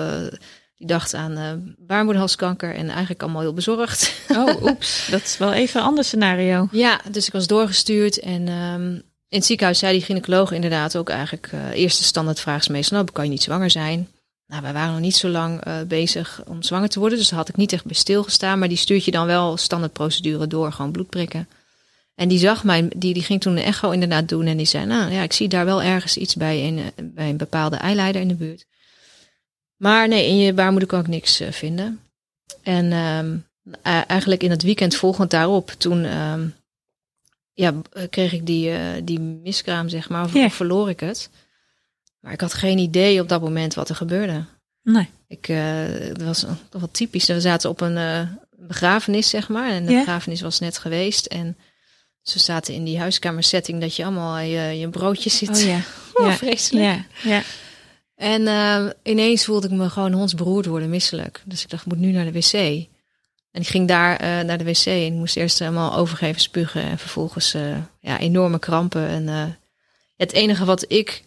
die 0.75 0.87
dacht 0.87 1.13
aan 1.13 1.75
baarmoederhalskanker 1.79 2.75
en 2.75 2.89
eigenlijk 2.89 3.21
allemaal 3.21 3.41
heel 3.41 3.53
bezorgd. 3.53 4.21
oh, 4.29 4.63
oeps, 4.63 5.07
dat 5.11 5.21
is 5.21 5.37
wel 5.37 5.53
even 5.53 5.79
een 5.79 5.85
ander 5.85 6.03
scenario. 6.03 6.67
ja, 6.85 7.01
dus 7.11 7.27
ik 7.27 7.33
was 7.33 7.47
doorgestuurd 7.47 8.19
en 8.19 8.47
ehm, 8.47 8.91
in 9.29 9.37
het 9.37 9.45
ziekenhuis 9.45 9.79
zei 9.79 9.93
die 9.93 10.05
gynaecoloog 10.05 10.51
inderdaad 10.51 10.95
ook 10.95 11.09
eigenlijk, 11.09 11.51
eerste 11.73 12.03
standaardvraag 12.03 12.59
is 12.59 12.67
meestal, 12.67 12.97
nou, 12.97 13.11
kan 13.11 13.23
je 13.23 13.29
niet 13.29 13.43
zwanger 13.43 13.69
zijn? 13.69 14.07
Nou, 14.47 14.61
wij 14.61 14.73
waren 14.73 14.91
nog 14.91 15.01
niet 15.01 15.15
zo 15.15 15.27
lang 15.27 15.61
eh, 15.61 15.81
bezig 15.81 16.41
om 16.45 16.63
zwanger 16.63 16.89
te 16.89 16.99
worden, 16.99 17.17
dus 17.17 17.29
daar 17.29 17.39
had 17.39 17.49
ik 17.49 17.55
niet 17.55 17.73
echt 17.73 17.85
bij 17.85 17.95
stilgestaan. 17.95 18.59
Maar 18.59 18.67
die 18.67 18.77
stuurt 18.77 19.05
je 19.05 19.11
dan 19.11 19.25
wel 19.25 19.57
standaardprocedure 19.57 20.47
door, 20.47 20.71
gewoon 20.71 20.91
bloed 20.91 21.09
prikken. 21.09 21.47
En 22.15 22.27
die 22.27 22.39
zag 22.39 22.63
mij, 22.63 22.89
die, 22.95 23.13
die 23.13 23.23
ging 23.23 23.41
toen 23.41 23.57
een 23.57 23.63
echo 23.63 23.91
inderdaad 23.91 24.29
doen. 24.29 24.45
En 24.45 24.57
die 24.57 24.65
zei, 24.65 24.85
nou 24.85 25.11
ja, 25.11 25.21
ik 25.21 25.33
zie 25.33 25.47
daar 25.47 25.65
wel 25.65 25.83
ergens 25.83 26.17
iets 26.17 26.35
bij 26.35 26.67
een, 26.67 26.77
eh, 26.77 26.85
bij 26.97 27.29
een 27.29 27.37
bepaalde 27.37 27.75
eileider 27.75 28.21
in 28.21 28.27
de 28.27 28.35
buurt. 28.35 28.65
Maar 29.75 30.07
nee, 30.07 30.27
in 30.27 30.37
je 30.37 30.53
baarmoeder 30.53 30.87
kan 30.87 30.99
ik 30.99 31.07
niks 31.07 31.39
eh, 31.39 31.51
vinden. 31.51 31.99
En 32.63 32.91
ehm, 32.91 33.37
e- 33.81 34.03
eigenlijk 34.07 34.43
in 34.43 34.51
het 34.51 34.63
weekend 34.63 34.95
volgend 34.95 35.31
daarop, 35.31 35.69
toen 35.69 36.03
ehm, 36.03 36.47
ja, 37.53 37.73
kreeg 38.09 38.33
ik 38.33 38.45
die, 38.45 38.71
die 39.03 39.19
miskraam, 39.19 39.89
zeg 39.89 40.09
maar, 40.09 40.23
of 40.23 40.53
verloor 40.53 40.89
ik 40.89 40.99
het. 40.99 41.29
Maar 42.19 42.33
ik 42.33 42.41
had 42.41 42.53
geen 42.53 42.77
idee 42.77 43.21
op 43.21 43.29
dat 43.29 43.41
moment 43.41 43.73
wat 43.73 43.89
er 43.89 43.95
gebeurde. 43.95 44.45
Nee. 44.83 45.09
Ik, 45.27 45.47
eh, 45.47 45.57
het 45.87 46.23
was 46.23 46.39
toch 46.39 46.81
wel 46.81 46.91
typisch. 46.91 47.27
We 47.27 47.41
zaten 47.41 47.69
op 47.69 47.81
een 47.81 47.97
eh, 47.97 48.21
begrafenis, 48.67 49.29
zeg 49.29 49.49
maar. 49.49 49.69
En 49.69 49.85
de 49.85 49.93
begrafenis 49.93 50.41
was 50.41 50.59
net 50.59 50.77
geweest. 50.77 51.25
En 51.25 51.57
ze 52.21 52.39
zaten 52.39 52.73
in 52.73 52.83
die 52.83 52.99
huiskamersetting 52.99 53.81
dat 53.81 53.95
je 53.95 54.03
allemaal 54.03 54.37
je, 54.37 54.79
je 54.79 54.89
broodje 54.89 55.29
zit. 55.29 55.49
Oh 55.49 55.61
ja. 55.61 55.79
Oh, 56.13 56.27
ja. 56.27 56.33
vreselijk. 56.33 56.85
Ja, 56.85 57.05
ja. 57.29 57.43
En 58.15 58.47
eh, 58.47 58.85
ineens 59.03 59.45
voelde 59.45 59.67
ik 59.67 59.73
me 59.73 59.89
gewoon 59.89 60.13
hondsberoerd 60.13 60.65
worden, 60.65 60.89
misselijk. 60.89 61.41
Dus 61.45 61.63
ik 61.63 61.69
dacht, 61.69 61.85
ik 61.85 61.87
moet 61.87 61.97
nu 61.97 62.11
naar 62.11 62.25
de 62.25 62.31
wc. 62.31 62.53
En 63.51 63.61
ik 63.61 63.67
ging 63.67 63.87
daar 63.87 64.17
eh, 64.17 64.45
naar 64.45 64.57
de 64.57 64.63
wc 64.63 64.85
en 64.85 65.05
ik 65.05 65.13
moest 65.13 65.35
eerst 65.35 65.59
helemaal 65.59 65.95
overgeven 65.95 66.41
spugen. 66.41 66.81
En 66.81 66.97
vervolgens 66.97 67.55
ja, 67.99 68.19
enorme 68.19 68.59
krampen. 68.59 69.07
En 69.07 69.57
het 70.15 70.31
enige 70.31 70.65
wat 70.65 70.85
ik 70.87 71.23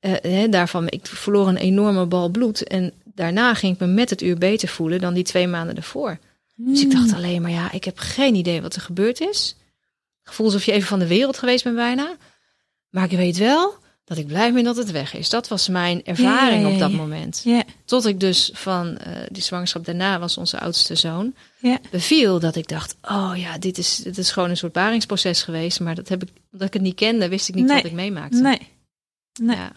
eh, 0.00 0.12
hè, 0.22 0.48
daarvan, 0.48 0.86
ik 0.88 1.06
verloor 1.06 1.48
een 1.48 1.56
enorme 1.56 2.06
bal 2.06 2.28
bloed. 2.28 2.62
En 2.62 2.92
daarna 3.04 3.54
ging 3.54 3.74
ik 3.74 3.80
me 3.80 3.86
met 3.86 4.10
het 4.10 4.22
uur 4.22 4.38
beter 4.38 4.68
voelen 4.68 5.00
dan 5.00 5.14
die 5.14 5.24
twee 5.24 5.46
maanden 5.46 5.76
ervoor. 5.76 6.18
Dus 6.54 6.82
ik 6.82 6.90
dacht 6.90 7.12
alleen 7.12 7.42
maar, 7.42 7.50
ja, 7.50 7.72
ik 7.72 7.84
heb 7.84 7.98
geen 7.98 8.34
idee 8.34 8.62
wat 8.62 8.74
er 8.74 8.80
gebeurd 8.80 9.20
is. 9.20 9.56
Gevoel 10.22 10.46
alsof 10.46 10.64
je 10.64 10.72
even 10.72 10.88
van 10.88 10.98
de 10.98 11.06
wereld 11.06 11.38
geweest 11.38 11.64
bent 11.64 11.76
bijna. 11.76 12.16
Maar 12.90 13.04
ik 13.04 13.16
weet 13.18 13.36
wel 13.36 13.74
dat 14.04 14.18
ik 14.18 14.26
blij 14.26 14.52
ben 14.52 14.64
dat 14.64 14.76
het 14.76 14.90
weg 14.90 15.14
is. 15.14 15.28
Dat 15.28 15.48
was 15.48 15.68
mijn 15.68 16.04
ervaring 16.04 16.62
Ja, 16.62 16.68
ja, 16.68 16.74
op 16.74 16.78
dat 16.78 16.92
moment. 16.92 17.42
Tot 17.84 18.06
ik 18.06 18.20
dus 18.20 18.50
van 18.54 18.96
eh, 18.96 19.12
die 19.30 19.42
zwangerschap 19.42 19.84
daarna 19.84 20.18
was 20.18 20.36
onze 20.36 20.60
oudste 20.60 20.94
zoon 20.94 21.34
beviel. 21.90 22.40
Dat 22.40 22.56
ik 22.56 22.68
dacht, 22.68 22.96
oh 23.02 23.32
ja, 23.36 23.58
dit 23.58 23.78
is, 23.78 23.96
dit 23.96 24.18
is 24.18 24.30
gewoon 24.30 24.50
een 24.50 24.56
soort 24.56 24.72
baringsproces 24.72 25.42
geweest. 25.42 25.80
Maar 25.80 25.94
dat 25.94 26.08
heb 26.08 26.22
ik, 26.22 26.28
omdat 26.52 26.66
ik 26.66 26.72
het 26.72 26.82
niet 26.82 26.94
kende, 26.94 27.28
wist 27.28 27.48
ik 27.48 27.54
niet 27.54 27.66
Nee. 27.66 27.76
wat 27.76 27.84
ik 27.84 27.92
meemaakte. 27.92 28.40
Nee. 28.40 28.68
nee. 29.40 29.56
Ja. 29.56 29.72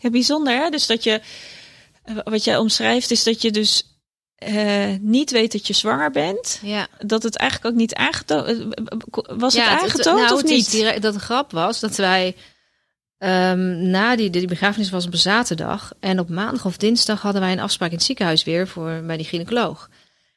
Ja, 0.00 0.10
bijzonder 0.10 0.62
hè. 0.62 0.70
Dus 0.70 0.86
dat 0.86 1.04
je 1.04 1.20
eh, 2.02 2.16
wat 2.24 2.44
jij 2.44 2.56
omschrijft 2.56 3.10
is 3.10 3.22
dat 3.24 3.42
je 3.42 3.50
dus 3.50 3.98
eh, 4.34 4.94
niet 5.00 5.30
weet 5.30 5.52
dat 5.52 5.66
je 5.66 5.72
zwanger 5.72 6.10
bent. 6.10 6.58
Ja. 6.62 6.86
Dat 6.98 7.22
het 7.22 7.36
eigenlijk 7.36 7.72
ook 7.74 7.80
niet 7.80 7.94
aangetoond 7.94 8.46
eh, 8.46 8.86
was. 9.36 9.54
Het 9.54 9.62
Ja, 9.64 9.80
aangetoond 9.80 10.20
nou, 10.20 10.32
of 10.32 10.38
het 10.40 10.50
niet? 10.50 10.70
direct- 10.70 11.02
dat 11.02 11.14
de 11.14 11.20
grap 11.20 11.50
was 11.52 11.80
dat 11.80 11.96
wij 11.96 12.36
ehm, 13.18 13.90
na 13.90 14.16
die, 14.16 14.30
die 14.30 14.46
begrafenis 14.46 14.90
was 14.90 15.06
op 15.06 15.12
een 15.12 15.18
zaterdag. 15.18 15.92
En 16.00 16.18
op 16.18 16.28
maandag 16.28 16.64
of 16.66 16.76
dinsdag 16.76 17.22
hadden 17.22 17.40
wij 17.42 17.52
een 17.52 17.60
afspraak 17.60 17.90
in 17.90 17.96
het 17.96 18.04
ziekenhuis 18.04 18.44
weer 18.44 18.68
voor, 18.68 19.02
bij 19.06 19.16
die 19.16 19.26
gynaecoloog. 19.26 19.88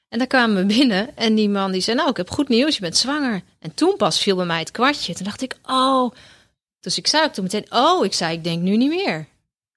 En 0.10 0.18
daar 0.18 0.28
kwamen 0.28 0.56
we 0.56 0.66
binnen 0.76 1.16
en 1.18 1.36
die 1.36 1.50
man 1.50 1.72
die 1.72 1.82
zei, 1.82 1.98
nou, 1.98 2.10
ik 2.10 2.18
heb 2.18 2.30
goed 2.30 2.48
nieuws, 2.50 2.76
je 2.76 2.82
bent 2.82 2.98
zwanger. 2.98 3.42
En 3.60 3.74
toen 3.74 3.96
pas 3.98 4.20
viel 4.20 4.36
bij 4.36 4.46
mij 4.46 4.60
het 4.60 4.72
kwartje. 4.72 5.14
Toen 5.14 5.26
dacht 5.26 5.42
ik, 5.42 5.56
oh. 5.66 6.12
Dus 6.80 6.98
ik 6.98 7.08
zei 7.08 7.24
ook 7.24 7.34
toen 7.34 7.44
meteen, 7.44 7.66
oh, 7.70 8.06
ik 8.06 8.14
zei, 8.14 8.36
ik 8.36 8.44
denk 8.44 8.62
nu 8.62 8.78
niet 8.78 8.90
meer. 8.90 9.28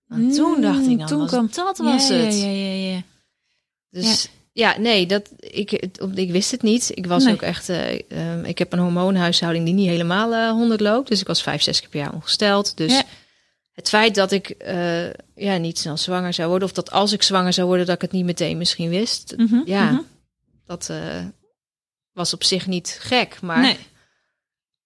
En 0.08 0.30
toen 0.32 0.60
dacht 0.60 0.86
ik, 0.86 0.96
nou, 0.96 1.08
toen 1.08 1.18
was 1.18 1.30
kwam- 1.30 1.50
dat 1.54 1.78
was 1.78 2.08
ja, 2.08 2.14
het. 2.14 2.34
Ja, 2.38 2.46
ja, 2.46 2.72
ja, 2.72 2.92
ja. 2.94 3.02
Dus 3.90 4.28
ja, 4.52 4.78
nee, 4.78 5.06
dat, 5.06 5.30
ik, 5.38 5.70
het- 5.70 6.00
ik 6.14 6.30
wist 6.30 6.50
het 6.50 6.62
niet. 6.62 6.90
Ik 6.94 7.06
was 7.06 7.24
Nee. 7.24 7.34
ook 7.34 7.42
echt. 7.42 7.68
eh, 7.68 8.00
ehm, 8.10 8.44
ik 8.44 8.58
heb 8.58 8.72
een 8.72 8.78
hormoonhuishouding 8.78 9.64
die 9.64 9.74
niet 9.74 9.88
helemaal 9.88 10.32
eh 10.34 10.50
100 10.50 10.80
loopt. 10.80 11.08
Dus 11.08 11.20
ik 11.20 11.26
was 11.26 11.42
vijf, 11.42 11.62
zes 11.62 11.80
keer 11.80 11.88
per 11.88 12.00
jaar 12.00 12.12
ongesteld. 12.14 12.76
Dus 12.76 13.02
het 13.72 13.88
feit 13.88 14.14
dat 14.14 14.32
ik 14.32 14.48
eh, 14.48 15.06
ja, 15.34 15.56
niet 15.56 15.78
snel 15.78 15.96
zwanger 15.96 16.32
zou 16.32 16.48
worden, 16.48 16.68
of 16.68 16.74
dat 16.74 16.90
als 16.90 17.12
ik 17.12 17.22
zwanger 17.22 17.52
zou 17.52 17.66
worden, 17.66 17.86
dat 17.86 17.94
ik 17.94 18.00
het 18.02 18.12
niet 18.12 18.24
meteen 18.24 18.58
misschien 18.58 18.88
wist. 18.88 19.34
Mhm, 19.36 19.60
ja, 19.64 19.90
mhm. 19.90 20.00
dat 20.66 20.90
was 22.12 22.32
op 22.34 22.44
zich 22.44 22.66
niet 22.66 22.98
gek. 23.00 23.40
Maar 23.40 23.60
Nee. 23.60 23.76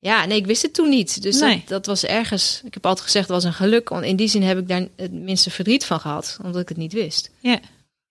Ja, 0.00 0.24
nee, 0.24 0.38
ik 0.38 0.46
wist 0.46 0.62
het 0.62 0.74
toen 0.74 0.88
niet. 0.88 1.22
Dus 1.22 1.40
Nee. 1.40 1.56
dat, 1.58 1.68
dat 1.68 1.86
was 1.86 2.04
ergens. 2.04 2.60
Ik 2.64 2.74
heb 2.74 2.86
altijd 2.86 3.04
gezegd, 3.06 3.28
dat 3.28 3.36
was 3.42 3.44
een 3.52 3.56
geluk. 3.58 3.88
Want 3.88 4.04
in 4.04 4.16
die 4.16 4.28
zin 4.28 4.42
heb 4.42 4.58
ik 4.58 4.68
daar 4.68 4.86
het 4.96 5.12
minste 5.12 5.50
verdriet 5.50 5.84
van 5.84 6.00
gehad, 6.00 6.38
omdat 6.42 6.60
ik 6.62 6.68
het 6.68 6.78
niet 6.78 6.92
wist. 6.92 7.30
Ja. 7.40 7.58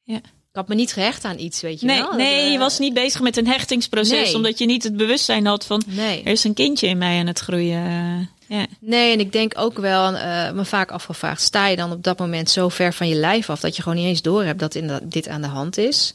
Ja. 0.03 0.15
Ik 0.51 0.55
had 0.55 0.67
me 0.67 0.75
niet 0.75 0.93
gehecht 0.93 1.23
aan 1.23 1.39
iets, 1.39 1.61
weet 1.61 1.79
je 1.79 1.85
Nee, 1.85 1.97
wel. 2.01 2.13
nee, 2.13 2.35
Dat, 2.41 2.47
je 2.47 2.53
eh, 2.53 2.59
was 2.59 2.79
niet 2.79 2.93
bezig 2.93 3.21
met 3.21 3.37
een 3.37 3.47
hechtingsproces, 3.47 4.25
Nee. 4.25 4.35
omdat 4.35 4.57
je 4.57 4.65
niet 4.65 4.83
het 4.83 4.97
bewustzijn 4.97 5.45
had 5.45 5.65
van 5.65 5.83
Nee. 5.87 6.23
er 6.23 6.31
is 6.31 6.43
een 6.43 6.53
kindje 6.53 6.87
in 6.87 6.97
mij 6.97 7.19
aan 7.19 7.27
het 7.27 7.39
groeien. 7.39 7.85
Eh, 7.85 8.57
Ja. 8.57 8.65
Nee, 8.79 9.13
en 9.13 9.19
ik 9.19 9.31
denk 9.31 9.53
ook 9.57 9.77
wel, 9.77 10.13
eh, 10.15 10.51
me 10.51 10.65
vaak 10.65 10.91
afgevraagd, 10.91 11.41
sta 11.41 11.67
je 11.67 11.75
dan 11.75 11.91
op 11.91 12.03
dat 12.03 12.19
moment 12.19 12.49
zo 12.49 12.69
ver 12.69 12.93
van 12.93 13.07
je 13.07 13.15
lijf 13.15 13.49
af 13.49 13.59
dat 13.59 13.75
je 13.75 13.81
gewoon 13.81 13.97
niet 13.97 14.07
eens 14.07 14.21
door 14.21 14.43
hebt 14.43 14.59
dat 14.59 14.75
inderdaad 14.75 15.11
dit 15.11 15.27
aan 15.27 15.41
de 15.41 15.47
hand 15.47 15.77
is? 15.77 16.13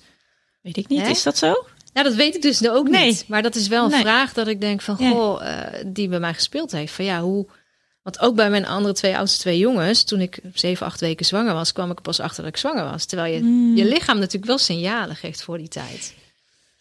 Weet 0.63 0.77
ik 0.77 0.89
niet, 0.89 1.01
Hè? 1.01 1.09
is 1.09 1.23
dat 1.23 1.39
zo? 1.39 1.65
Nou, 1.95 2.07
dat 2.09 2.17
weet 2.17 2.35
ik 2.35 2.43
dus 2.43 2.69
ook 2.69 2.89
Nee. 2.89 3.07
niet. 3.07 3.25
Maar 3.29 3.43
dat 3.43 3.55
is 3.55 3.69
wel 3.69 3.85
een 3.85 3.91
Nee. 3.91 4.01
vraag 4.01 4.33
dat 4.33 4.47
ik 4.47 4.61
denk 4.61 4.81
van, 4.81 4.97
goh, 4.97 5.47
eh, 5.49 5.85
die 5.87 6.09
bij 6.09 6.21
mij 6.21 6.35
gespeeld 6.35 6.73
heeft. 6.73 6.93
Van 6.93 7.05
ja, 7.05 7.21
hoe... 7.21 7.47
Want 8.03 8.21
ook 8.21 8.35
bij 8.35 8.51
mijn 8.51 8.67
andere 8.67 8.95
twee 8.95 9.17
oudste 9.17 9.39
twee 9.41 9.59
jongens, 9.59 10.03
toen 10.05 10.21
ik 10.21 10.39
zeven, 10.55 10.87
acht 10.87 11.01
weken 11.01 11.27
zwanger 11.27 11.55
was, 11.55 11.73
kwam 11.73 11.91
ik 11.91 12.01
pas 12.03 12.21
achter 12.21 12.43
dat 12.43 12.53
ik 12.53 12.59
zwanger 12.59 12.85
was. 12.85 13.05
Terwijl 13.05 13.35
je, 13.35 13.41
Hmm. 13.41 13.77
je 13.77 13.85
lichaam 13.85 14.19
natuurlijk 14.19 14.45
wel 14.47 14.59
signalen 14.59 15.17
geeft 15.17 15.43
voor 15.43 15.59
die 15.59 15.69
tijd. 15.69 16.15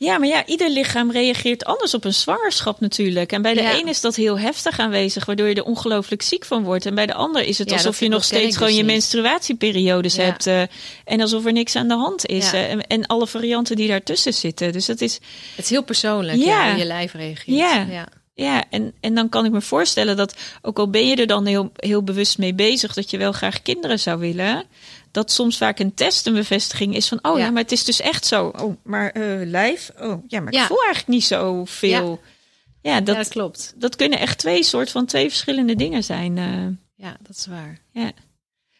Ja, 0.03 0.17
maar 0.17 0.27
ja, 0.27 0.45
ieder 0.45 0.69
lichaam 0.69 1.11
reageert 1.11 1.65
anders 1.65 1.93
op 1.93 2.03
een 2.05 2.13
zwangerschap 2.13 2.79
natuurlijk. 2.79 3.31
En 3.31 3.41
bij 3.41 3.53
de 3.53 3.61
Ja. 3.61 3.73
een 3.79 3.87
is 3.87 4.01
dat 4.01 4.15
heel 4.15 4.39
heftig 4.39 4.79
aanwezig, 4.79 5.25
waardoor 5.25 5.47
je 5.47 5.55
er 5.55 5.63
ongelooflijk 5.63 6.21
ziek 6.21 6.45
van 6.45 6.63
wordt. 6.63 6.85
En 6.85 6.95
bij 6.95 7.05
de 7.05 7.13
ander 7.13 7.43
is 7.43 7.57
het 7.57 7.69
Ja, 7.69 7.75
alsof 7.75 7.99
je 7.99 8.07
nog 8.07 8.23
steeds 8.23 8.53
gewoon 8.53 8.67
dus 8.69 8.77
je 8.77 8.83
niet. 8.83 8.91
menstruatieperiodes 8.91 10.15
Ja. 10.15 10.23
hebt. 10.23 10.47
eh, 10.47 10.61
en 11.05 11.21
alsof 11.21 11.45
er 11.45 11.51
niks 11.53 11.75
aan 11.75 11.87
de 11.87 11.93
hand 11.95 12.25
is. 12.25 12.53
Eh, 12.53 12.71
en, 12.71 12.87
en 12.87 13.05
alle 13.05 13.27
varianten 13.27 13.75
die 13.75 13.87
daartussen 13.87 14.33
zitten. 14.33 14.71
Dus 14.71 14.85
dat 14.85 15.01
is, 15.01 15.13
Het 15.55 15.65
is 15.65 15.69
heel 15.69 15.83
persoonlijk, 15.83 16.37
Ja. 16.37 16.69
hoe 16.69 16.79
je 16.79 16.85
lijf 16.85 17.13
reageert. 17.13 17.57
Ja. 17.57 17.85
ja. 17.89 18.07
ja, 18.33 18.63
en, 18.69 18.93
en 18.99 19.13
dan 19.15 19.29
kan 19.29 19.45
ik 19.45 19.51
me 19.51 19.61
voorstellen 19.61 20.17
dat, 20.17 20.35
ook 20.61 20.79
al 20.79 20.89
ben 20.89 21.07
je 21.07 21.15
er 21.15 21.27
dan 21.27 21.45
heel, 21.45 21.71
heel 21.75 22.03
bewust 22.03 22.37
mee 22.37 22.53
bezig, 22.53 22.93
dat 22.93 23.09
je 23.09 23.17
wel 23.17 23.31
graag 23.31 23.61
kinderen 23.61 23.99
zou 23.99 24.19
willen. 24.19 24.63
Dat 25.13 25.31
soms 25.31 25.57
vaak 25.57 25.79
een 25.79 25.93
test 25.93 26.27
een 26.27 26.33
bevestiging 26.33 26.95
is 26.95 27.07
van, 27.07 27.19
oh 27.21 27.37
ja, 27.37 27.43
Ja. 27.45 27.51
maar 27.51 27.61
het 27.61 27.71
is 27.71 27.83
dus 27.83 27.99
echt 28.01 28.25
zo. 28.25 28.47
Oh, 28.59 28.75
maar 28.83 29.09
eh, 29.11 29.47
lijf? 29.47 29.91
Oh, 29.99 30.23
ja, 30.27 30.39
maar 30.39 30.53
ik 30.53 30.59
Ja. 30.59 30.65
voel 30.67 30.77
eigenlijk 30.83 31.07
niet 31.07 31.23
zoveel. 31.23 32.21
Ja, 32.81 32.99
dat, 33.01 33.15
Ja, 33.15 33.21
dat 33.21 33.27
klopt. 33.31 33.73
dat 33.75 33.95
kunnen 33.95 34.19
echt 34.19 34.37
twee 34.37 34.63
soort 34.63 34.91
van 34.91 35.05
twee 35.05 35.29
verschillende 35.29 35.75
dingen 35.75 36.03
zijn. 36.03 36.37
eh. 36.37 37.05
Ja, 37.05 37.17
dat 37.21 37.35
is 37.37 37.45
waar. 37.45 37.79
ja. 37.91 38.11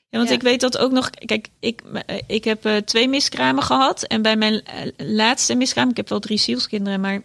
Ja, 0.10 0.20
want 0.20 0.30
Ja. 0.30 0.36
ik 0.36 0.42
weet 0.42 0.60
dat 0.62 0.78
ook 0.78 0.92
nog. 0.92 1.10
Kijk, 1.10 1.48
ik, 1.60 1.82
eh, 2.06 2.18
ik 2.28 2.44
heb 2.44 2.82
twee 2.86 3.08
miskramen 3.08 3.64
gehad. 3.64 4.04
En 4.04 4.22
bij 4.22 4.36
mijn 4.36 4.64
laatste 4.98 5.56
miskraam, 5.56 5.90
ik 5.90 5.98
heb 5.98 6.10
wel 6.10 6.20
drie 6.20 6.38
zielskinderen, 6.38 7.00
maar 7.02 7.22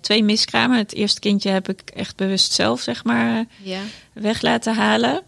twee 0.00 0.22
miskramen. 0.24 0.78
Het 0.78 0.92
eerste 0.94 1.20
kindje 1.20 1.50
heb 1.50 1.68
ik 1.68 1.80
echt 1.94 2.16
bewust 2.16 2.52
zelf, 2.52 2.80
zeg 2.80 3.04
maar, 3.04 3.44
Ja. 3.62 3.80
weg 4.12 4.40
laten 4.42 4.74
halen. 4.74 5.22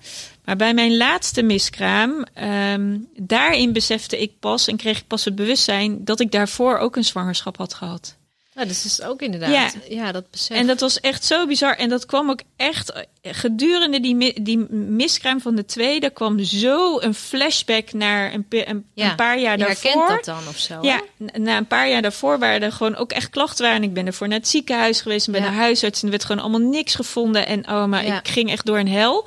Maar 0.47 0.57
bij 0.57 0.75
mijn 0.75 0.97
laatste 0.97 1.43
miskraam, 1.43 2.25
ehm, 2.35 2.97
daarin 3.17 3.73
besefte 3.73 4.21
ik 4.21 4.33
pas 4.41 4.69
en 4.69 4.77
kreeg 4.77 4.99
ik 4.99 5.07
pas 5.07 5.25
het 5.25 5.35
bewustzijn 5.35 6.05
dat 6.05 6.21
ik 6.21 6.31
daarvoor 6.31 6.79
ook 6.79 6.97
een 6.97 7.05
zwangerschap 7.05 7.57
had 7.57 7.75
gehad. 7.75 8.17
Ja, 8.55 8.65
dus 8.65 8.85
is 8.85 9.03
ook 9.03 9.23
inderdaad. 9.23 9.51
Ja. 9.51 9.71
Ja, 9.89 10.13
dat 10.13 10.31
besef. 10.31 10.57
En 10.57 10.67
dat 10.67 10.81
was 10.81 11.01
echt 11.01 11.25
zo 11.25 11.47
bizar. 11.47 11.75
En 11.77 11.89
dat 11.89 12.07
kwam 12.07 12.31
ook 12.31 12.41
echt 12.57 12.93
gedurende 13.23 14.01
die, 14.01 14.43
die 14.43 14.59
miskraam 14.73 15.41
van 15.41 15.55
de 15.57 15.65
tweede 15.65 16.11
kwam 16.11 16.43
zo 16.45 17.01
een 17.01 17.15
flashback 17.15 17.93
naar 17.93 18.33
een, 18.35 18.47
een, 18.49 18.87
Ja, 18.95 19.11
een 19.11 19.17
paar 19.17 19.39
jaar 19.39 19.59
je 19.59 19.65
daarvoor. 19.65 19.91
herkent 19.91 20.25
dat 20.25 20.35
dan 20.35 20.49
of 20.49 20.59
zo. 20.59 20.79
Ja, 20.83 21.01
na 21.35 21.57
een 21.57 21.67
paar 21.67 21.89
jaar 21.91 22.03
daarvoor 22.03 22.39
waren 22.39 22.63
er 22.63 22.73
gewoon 22.73 22.97
ook 22.97 23.13
echt 23.13 23.31
klachten 23.31 23.65
waren. 23.65 23.83
En 23.83 23.89
ik 23.89 23.95
ben 23.95 24.07
ervoor 24.07 24.29
naar 24.29 24.39
het 24.39 24.49
ziekenhuis 24.49 25.01
geweest 25.01 25.27
en 25.27 25.33
bij 25.33 25.41
Ja. 25.43 25.49
de 25.49 25.55
huisarts. 25.55 25.99
En 25.99 26.05
er 26.05 26.11
werd 26.11 26.25
gewoon 26.25 26.43
allemaal 26.43 26.69
niks 26.71 26.95
gevonden. 26.95 27.47
En 27.47 27.69
oh, 27.69 27.85
maar 27.85 28.05
ik 28.05 28.29
ging 28.29 28.51
echt 28.51 28.67
door 28.67 28.79
een 28.79 28.89
hel. 28.89 29.27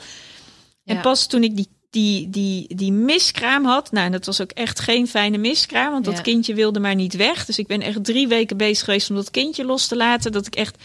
En 0.95 1.01
pas 1.01 1.27
toen 1.27 1.43
ik 1.43 1.55
die, 1.55 1.67
die, 1.89 2.29
die, 2.29 2.75
die 2.75 2.91
miskraam 2.91 3.65
had. 3.65 3.91
Nou, 3.91 4.05
en 4.05 4.11
dat 4.11 4.25
was 4.25 4.41
ook 4.41 4.51
echt 4.51 4.79
geen 4.79 5.07
fijne 5.07 5.37
miskraam. 5.37 5.91
Want 5.91 6.05
dat 6.05 6.21
kindje 6.21 6.53
wilde 6.53 6.79
maar 6.79 6.95
niet 6.95 7.13
weg. 7.15 7.45
Dus 7.45 7.57
ik 7.59 7.67
ben 7.67 7.81
echt 7.81 8.03
drie 8.03 8.27
weken 8.27 8.57
bezig 8.57 8.85
geweest 8.85 9.09
om 9.09 9.15
dat 9.15 9.31
kindje 9.31 9.65
los 9.65 9.87
te 9.87 9.95
laten. 9.95 10.31
Dat 10.31 10.45
ik 10.45 10.55
echt 10.55 10.75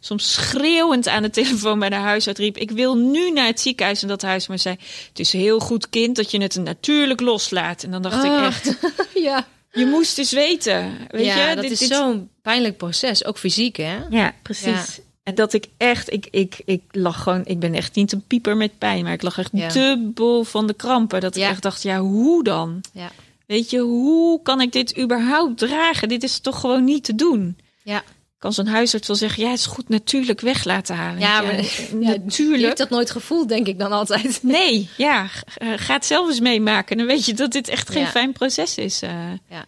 soms 0.00 0.32
schreeuwend 0.32 1.08
aan 1.08 1.22
de 1.22 1.30
telefoon 1.30 1.78
bij 1.78 1.88
de 1.88 1.94
huisarts 1.94 2.40
riep. 2.40 2.56
Ik 2.56 2.70
wil 2.70 2.94
nu 2.96 3.30
naar 3.30 3.46
het 3.46 3.60
ziekenhuis. 3.60 4.02
En 4.02 4.08
dat 4.08 4.22
huis 4.22 4.46
maar 4.46 4.58
zei, 4.58 4.76
het 5.08 5.18
is 5.18 5.32
een 5.32 5.40
heel 5.40 5.58
goed 5.58 5.88
kind 5.88 6.16
dat 6.16 6.30
je 6.30 6.42
het 6.42 6.54
natuurlijk 6.56 7.20
loslaat. 7.20 7.82
En 7.82 7.90
dan 7.90 8.02
dacht 8.02 8.24
ik 8.24 8.30
Ah. 8.30 8.46
echt, 8.46 8.76
ja. 9.14 9.46
je 9.72 9.86
moest 9.86 10.18
eens 10.18 10.32
weten. 10.32 10.98
Weet 11.10 11.24
ja, 11.24 11.48
je, 11.48 11.54
dat 11.54 11.62
Dit- 11.64 11.72
is 11.72 11.78
dit- 11.78 11.88
zo'n 11.88 12.28
pijnlijk 12.42 12.76
proces. 12.76 13.24
Ook 13.24 13.38
fysiek, 13.38 13.76
hè? 13.76 13.96
Ja, 14.10 14.34
precies. 14.42 14.98
En 15.22 15.34
dat 15.34 15.52
ik 15.52 15.66
echt, 15.76 16.12
ik, 16.12 16.28
ik, 16.30 16.60
ik 16.64 16.82
lag 16.90 17.22
gewoon, 17.22 17.42
ik 17.44 17.58
ben 17.58 17.74
echt 17.74 17.94
niet 17.94 18.12
een 18.12 18.24
pieper 18.26 18.56
met 18.56 18.78
pijn, 18.78 19.04
maar 19.04 19.12
ik 19.12 19.22
lag 19.22 19.38
echt 19.38 19.50
Ja. 19.52 19.68
dubbel 19.68 20.44
van 20.44 20.66
de 20.66 20.74
krampen. 20.74 21.20
Dat 21.20 21.36
ik 21.36 21.42
echt 21.42 21.62
dacht, 21.62 21.82
ja, 21.82 22.00
hoe 22.00 22.44
dan? 22.44 22.80
Ja. 22.92 23.10
Weet 23.46 23.70
je, 23.70 23.78
hoe 23.80 24.42
kan 24.42 24.60
ik 24.60 24.72
dit 24.72 24.98
überhaupt 24.98 25.58
dragen? 25.58 26.08
Dit 26.08 26.22
is 26.22 26.38
toch 26.38 26.60
gewoon 26.60 26.84
niet 26.84 27.04
te 27.04 27.14
doen. 27.14 27.58
Ja. 27.82 28.02
Kan 28.38 28.52
zo'n 28.52 28.66
huisarts 28.66 29.06
wel 29.08 29.16
zeggen, 29.16 29.42
ja, 29.42 29.50
het 29.50 29.58
is 29.58 29.66
goed 29.66 29.88
natuurlijk 29.88 30.40
weg 30.40 30.64
laten 30.64 30.96
halen. 30.96 31.20
Ja, 31.20 31.42
maar 31.42 31.56
je, 31.56 31.88
natuurlijk. 32.24 32.62
hebt 32.62 32.78
dat 32.78 32.90
nooit 32.90 33.10
gevoeld, 33.10 33.48
denk 33.48 33.66
ik 33.66 33.78
dan 33.78 33.92
altijd. 33.92 34.42
Nee, 34.58 34.88
ja, 34.96 35.26
eh, 35.56 35.68
ga 35.76 35.94
het 35.94 36.06
zelf 36.06 36.28
eens 36.28 36.40
meemaken. 36.40 36.96
Dan 36.96 37.06
weet 37.06 37.24
je 37.24 37.34
dat 37.34 37.52
dit 37.52 37.68
echt 37.68 37.90
geen 37.90 38.06
fijn 38.06 38.32
proces 38.32 38.76
is. 38.78 39.02
eh. 39.02 39.10
Ja. 39.48 39.64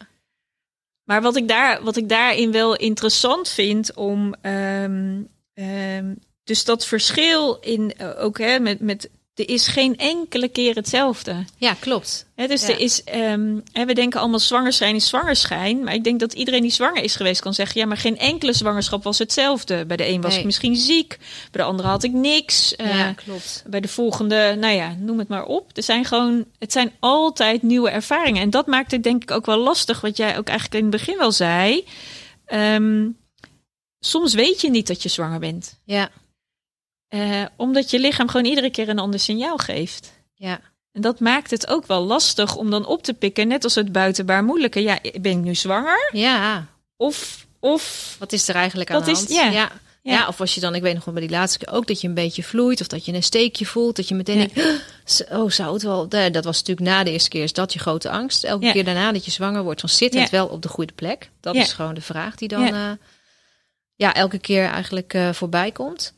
Maar 1.05 1.23
wat 1.23 1.37
ik, 1.37 1.49
daar, 1.49 1.83
wat 1.83 1.97
ik 1.97 2.09
daarin 2.09 2.53
wel 2.53 2.77
interessant 2.77 3.49
vind 3.49 3.95
om. 3.95 4.35
ehm, 4.41 5.21
ehm, 5.55 6.15
dus 6.45 6.65
dat 6.65 6.87
verschil 6.87 7.55
in 7.61 7.93
eh, 7.97 8.09
ook 8.25 8.39
hè, 8.39 8.59
met, 8.59 8.81
met. 8.81 9.11
Er 9.35 9.49
is 9.49 9.67
geen 9.69 9.97
enkele 9.97 10.49
keer 10.49 10.75
hetzelfde. 10.75 11.45
Ja, 11.57 11.75
klopt. 11.81 12.27
Hè, 12.35 12.47
dus 12.47 12.63
Ja. 12.67 12.69
er 12.73 12.81
is. 12.81 13.05
ehm, 13.05 13.59
hè, 13.73 13.85
we 13.85 13.95
denken 13.95 14.21
allemaal 14.21 14.39
zwanger 14.39 14.73
zijn 14.73 14.95
is 14.95 15.09
zwangerschijn. 15.09 15.85
Maar 15.85 15.95
ik 15.95 16.05
denk 16.05 16.21
dat 16.21 16.33
iedereen 16.33 16.63
die 16.63 16.71
zwanger 16.71 17.03
is 17.03 17.17
geweest 17.17 17.41
kan 17.41 17.55
zeggen. 17.55 17.81
Ja, 17.81 17.87
maar 17.87 17.97
geen 17.97 18.19
enkele 18.19 18.53
zwangerschap 18.53 19.03
was 19.03 19.19
hetzelfde. 19.19 19.87
Bij 19.87 19.97
de 19.97 20.09
een 20.09 20.21
was 20.21 20.31
Nee. 20.31 20.39
ik 20.39 20.45
misschien 20.45 20.77
ziek. 20.77 21.09
Bij 21.51 21.63
de 21.63 21.63
andere 21.63 21.89
had 21.89 22.03
ik 22.03 22.13
niks. 22.13 22.77
eh, 22.77 22.89
ja, 22.99 23.13
klopt. 23.13 23.65
bij 23.67 23.81
de 23.81 23.89
volgende, 23.89 24.57
nou 24.61 24.75
ja, 24.75 24.95
noem 24.99 25.19
het 25.19 25.29
maar 25.29 25.45
op. 25.45 25.71
Er 25.77 25.83
zijn 25.83 26.05
gewoon, 26.05 26.45
het 26.59 26.73
zijn 26.73 26.93
altijd 27.01 27.63
nieuwe 27.63 27.91
ervaringen. 27.91 28.43
En 28.43 28.51
dat 28.51 28.67
maakt 28.67 28.91
het 28.91 29.03
denk 29.03 29.23
ik 29.23 29.31
ook 29.31 29.47
wel 29.47 29.59
lastig, 29.59 30.01
wat 30.01 30.17
jij 30.17 30.39
ook 30.39 30.49
eigenlijk 30.49 30.77
in 30.85 30.91
het 30.91 30.97
begin 30.99 31.19
wel 31.19 31.33
zei. 31.33 31.85
Ehm, 32.47 33.07
soms 34.07 34.35
weet 34.35 34.61
je 34.61 34.71
niet 34.71 34.87
dat 34.87 35.03
je 35.03 35.09
zwanger 35.09 35.39
bent. 35.39 35.79
Ja, 35.85 36.11
Eh, 37.09 37.45
omdat 37.57 37.91
je 37.91 37.99
lichaam 37.99 38.29
gewoon 38.29 38.47
iedere 38.47 38.71
keer 38.71 38.89
een 38.89 38.99
ander 38.99 39.21
signaal 39.21 39.57
geeft. 39.57 40.13
ja. 40.35 40.61
En 40.93 41.01
dat 41.01 41.21
maakt 41.21 41.51
het 41.51 41.67
ook 41.69 41.87
wel 41.87 42.03
lastig 42.05 42.57
om 42.57 42.71
dan 42.71 42.87
op 42.87 43.03
te 43.03 43.15
pikken. 43.15 43.49
Net 43.49 43.65
als 43.65 43.75
het 43.75 43.93
buitenbaar 43.93 44.45
moeilijke. 44.45 44.81
Ja, 44.83 44.99
ben 45.21 45.33
ik 45.39 45.45
nu 45.45 45.55
zwanger? 45.55 46.11
Ja, 46.13 46.67
Of, 46.97 47.47
of 47.61 48.17
wat 48.19 48.33
is 48.33 48.49
er 48.49 48.55
eigenlijk 48.55 48.91
aan 48.91 48.97
Wat 48.97 49.05
de 49.05 49.11
is- 49.11 49.19
hand? 49.19 49.31
ja. 49.31 49.45
ja. 49.45 49.51
Ja. 49.51 50.13
Ja, 50.13 50.29
of 50.29 50.41
als 50.41 50.55
je 50.55 50.61
dan, 50.61 50.75
ik 50.75 50.83
weet 50.83 50.95
nog 50.95 51.05
wel 51.05 51.15
bij 51.15 51.23
die 51.27 51.37
laatste 51.37 51.59
keer 51.59 51.73
ook, 51.75 51.87
dat 51.87 52.01
je 52.01 52.09
een 52.09 52.15
beetje 52.15 52.43
vloeit. 52.43 52.81
Of 52.81 52.87
dat 52.87 53.05
je 53.05 53.13
een 53.13 53.23
steekje 53.23 53.67
voelt. 53.67 53.97
Dat 53.97 54.09
je 54.09 54.15
meteen 54.15 54.39
Ja. 54.39 54.47
denkt, 54.55 55.27
oh, 55.31 55.51
zou 55.51 55.73
het 55.73 55.83
wel... 55.83 56.09
Dat 56.09 56.45
was 56.45 56.59
natuurlijk 56.59 56.87
na 56.89 57.05
de 57.05 57.11
eerste 57.11 57.29
keer, 57.29 57.43
is 57.43 57.53
dat 57.53 57.73
je 57.73 57.79
grote 57.79 58.11
angst. 58.11 58.45
Elke 58.45 58.65
Ja. 58.65 58.73
keer 58.73 58.85
daarna 58.85 59.13
dat 59.13 59.25
je 59.25 59.31
zwanger 59.31 59.63
wordt, 59.63 59.81
van 59.81 59.89
zit 59.89 60.15
het 60.15 60.31
wel 60.31 60.47
op 60.47 60.63
de 60.63 60.69
goede 60.69 60.93
plek? 60.93 61.31
Dat 61.41 61.55
is 61.55 61.73
gewoon 61.73 61.95
de 61.95 62.01
vraag 62.01 62.35
die 62.35 62.49
dan 62.49 62.67
Ja. 62.67 62.99
Ja. 63.97 64.15
elke 64.15 64.39
keer 64.39 64.65
eigenlijk 64.65 65.15
eh, 65.15 65.33
voorbij 65.33 65.71
komt. 65.71 66.15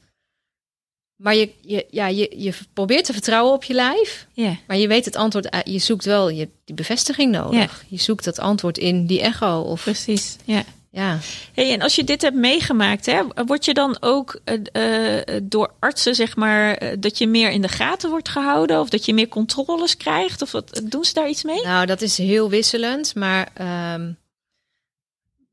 Maar 1.17 1.35
je, 1.35 1.51
je, 1.61 1.87
ja, 1.91 2.07
je, 2.07 2.35
je 2.37 2.53
probeert 2.73 3.05
te 3.05 3.13
vertrouwen 3.13 3.53
op 3.53 3.65
je 3.65 3.75
lijf. 3.75 4.27
Maar 4.67 4.77
je 4.77 4.89
weet 4.89 5.05
het 5.05 5.17
antwoord. 5.17 5.57
Je 5.65 5.79
zoekt 5.79 6.05
wel 6.05 6.29
je, 6.29 6.49
die 6.65 6.75
bevestiging 6.75 7.33
nodig. 7.33 7.85
Je 7.89 7.97
zoekt 7.97 8.25
dat 8.25 8.39
antwoord 8.39 8.79
in 8.79 9.07
die 9.07 9.21
echo. 9.21 9.61
Of, 9.61 9.83
Precies. 9.83 10.37
Ja. 10.45 10.63
ja. 10.91 11.19
Hey, 11.55 11.73
en 11.73 11.83
als 11.83 11.95
je 11.95 12.05
dit 12.05 12.23
hebt 12.23 12.37
meegemaakt, 12.37 13.07
hè, 13.07 13.23
word 13.47 13.65
je 13.65 13.75
dan 13.75 13.97
ook 14.01 14.41
eh, 14.45 15.17
eh, 15.19 15.43
door 15.43 15.73
artsen, 15.79 16.15
zeg 16.15 16.37
maar, 16.37 16.99
dat 17.01 17.19
je 17.19 17.27
meer 17.27 17.51
in 17.51 17.63
de 17.63 17.69
gaten 17.69 18.11
wordt 18.11 18.29
gehouden? 18.29 18.81
Of 18.81 18.89
dat 18.89 19.05
je 19.05 19.15
meer 19.15 19.29
controles 19.29 19.97
krijgt? 19.97 20.43
Of 20.43 20.53
wat, 20.53 20.83
doen 20.85 21.05
ze 21.05 21.15
daar 21.15 21.29
iets 21.29 21.45
mee? 21.45 21.63
Nou, 21.63 21.87
dat 21.87 22.03
is 22.03 22.19
heel 22.19 22.51
wisselend. 22.51 23.15
Maar 23.15 23.49
ehm, 23.55 24.13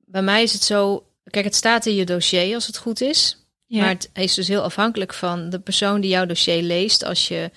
bij 0.05 0.21
mij 0.21 0.43
is 0.43 0.53
het 0.53 0.63
zo. 0.63 1.03
Kijk, 1.29 1.45
het 1.45 1.55
staat 1.55 1.86
in 1.86 1.95
je 1.95 2.05
dossier 2.05 2.55
als 2.55 2.67
het 2.67 2.77
goed 2.77 3.01
is. 3.01 3.38
Ja. 3.65 3.79
Maar 3.79 3.89
het 3.89 4.09
is 4.13 4.33
dus 4.33 4.47
heel 4.47 4.62
afhankelijk 4.62 5.13
van 5.13 5.49
de 5.49 5.59
persoon 5.59 6.01
die 6.01 6.09
jouw 6.09 6.25
dossier 6.25 6.62
leest. 6.62 7.05
Als 7.05 7.27
je 7.27 7.51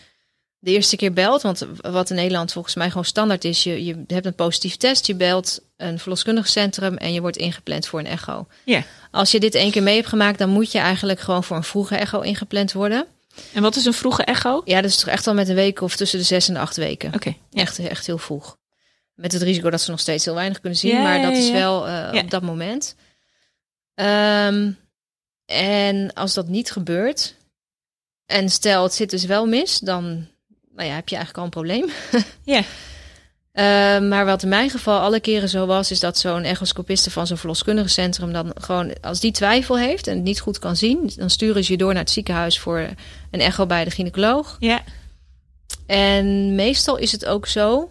de 0.59 0.71
eerste 0.71 0.97
keer 0.97 1.13
belt, 1.13 1.43
want 1.43 1.67
wat 1.81 2.11
in 2.11 2.17
Nederland 2.17 2.53
volgens 2.53 2.75
mij 2.75 2.89
gewoon 2.89 3.05
standaard 3.05 3.45
is: 3.45 3.63
je, 3.63 3.85
je 3.85 4.05
hebt 4.07 4.27
een 4.27 4.35
positief 4.35 4.77
test, 4.77 5.07
je 5.07 5.15
belt 5.15 5.61
een 5.77 5.99
verloskundig 5.99 6.49
centrum 6.49 6.97
en 6.97 7.13
je 7.13 7.21
wordt 7.21 7.37
ingepland 7.37 7.87
voor 7.87 7.99
een 7.99 8.07
echo. 8.07 8.47
Ja. 8.65 8.83
Als 9.11 9.31
je 9.31 9.41
dit 9.41 9.55
één 9.55 9.71
keer 9.71 9.83
mee 9.83 9.97
hebt 9.97 10.09
gemaakt, 10.09 10.39
dan 10.39 10.49
moet 10.49 10.73
je 10.73 10.79
eigenlijk 10.79 11.21
gewoon 11.21 11.45
voor 11.45 11.57
een 11.57 11.65
vroege 11.65 11.97
echo 11.97 12.21
ingepland 12.21 12.73
worden. 12.73 13.07
En 13.53 13.63
wat 13.63 13.77
is 13.77 13.85
een 13.85 13.93
vroege 13.93 14.23
echo? 14.23 14.57
Oké. 14.57 14.71
Ja, 14.71 14.81
dat 14.81 14.91
is 14.91 14.97
toch 14.97 15.09
echt 15.09 15.27
al 15.27 15.35
met 15.35 15.49
een 15.49 15.55
week 15.55 15.81
of 15.81 15.97
tussen 15.97 16.19
de 16.19 16.25
zes 16.25 16.49
en 16.49 16.55
de 16.55 16.61
acht 16.61 16.77
weken. 16.77 17.13
Ja. 17.51 17.61
Echt, 17.61 17.79
echt 17.79 18.07
heel 18.07 18.19
vroeg. 18.19 18.57
Met 19.15 19.33
het 19.33 19.43
risico 19.43 19.71
dat 19.71 19.81
ze 19.81 19.91
nog 19.91 20.01
steeds 20.01 20.25
heel 20.25 20.35
weinig 20.35 20.61
kunnen 20.61 20.79
zien. 20.79 20.93
Ja, 20.93 21.03
maar 21.03 21.23
dat 21.23 21.37
is 21.37 21.51
wel 21.51 21.89
eh, 21.89 22.23
op 22.23 22.31
dat 22.31 22.43
moment. 22.43 22.95
Ehm, 23.97 24.71
en 25.45 26.13
als 26.13 26.35
dat 26.35 26.49
niet 26.49 26.71
gebeurt. 26.71 27.35
En 28.27 28.51
stel 28.51 28.83
het 28.83 28.95
zit 28.95 29.11
dus 29.11 29.25
wel 29.25 29.47
mis. 29.47 29.79
Dan 29.79 30.27
nou 30.75 30.89
ja, 30.89 30.95
heb 30.95 31.09
je 31.09 31.17
eigenlijk 31.17 31.39
al 31.39 31.45
een 31.45 31.51
probleem. 31.51 31.91
Ja. 32.45 32.63
Ehm, 33.53 34.09
maar 34.09 34.25
wat 34.25 34.43
in 34.43 34.49
mijn 34.49 34.71
geval 34.71 35.01
alle 35.01 35.21
keren 35.21 35.49
zo 35.49 35.67
was. 35.67 35.91
Is 35.91 36.01
dat 36.01 36.19
zo'n 36.19 36.43
echoscopiste 36.43 37.11
van 37.11 37.27
zo'n 37.27 37.37
verloskundige 37.37 37.89
centrum. 37.89 38.33
Dan 38.33 38.53
gewoon 38.55 39.01
als 39.01 39.21
die 39.21 39.33
twijfel 39.33 39.79
heeft. 39.79 40.07
En 40.07 40.15
het 40.15 40.25
niet 40.25 40.41
goed 40.41 40.59
kan 40.59 40.77
zien. 40.77 41.11
Dan 41.17 41.31
sturen 41.31 41.65
ze 41.65 41.73
je 41.73 41.79
door 41.79 41.93
naar 41.93 42.03
het 42.03 42.11
ziekenhuis 42.11 42.59
voor 42.59 42.89
een 43.31 43.41
echo 43.41 43.67
bij 43.67 43.85
de 43.85 43.91
gynaecoloog. 43.91 44.57
Ja. 44.59 44.83
En 45.87 46.55
meestal 46.55 46.97
is 46.97 47.13
het 47.13 47.27
ook 47.27 47.47
zo, 47.47 47.91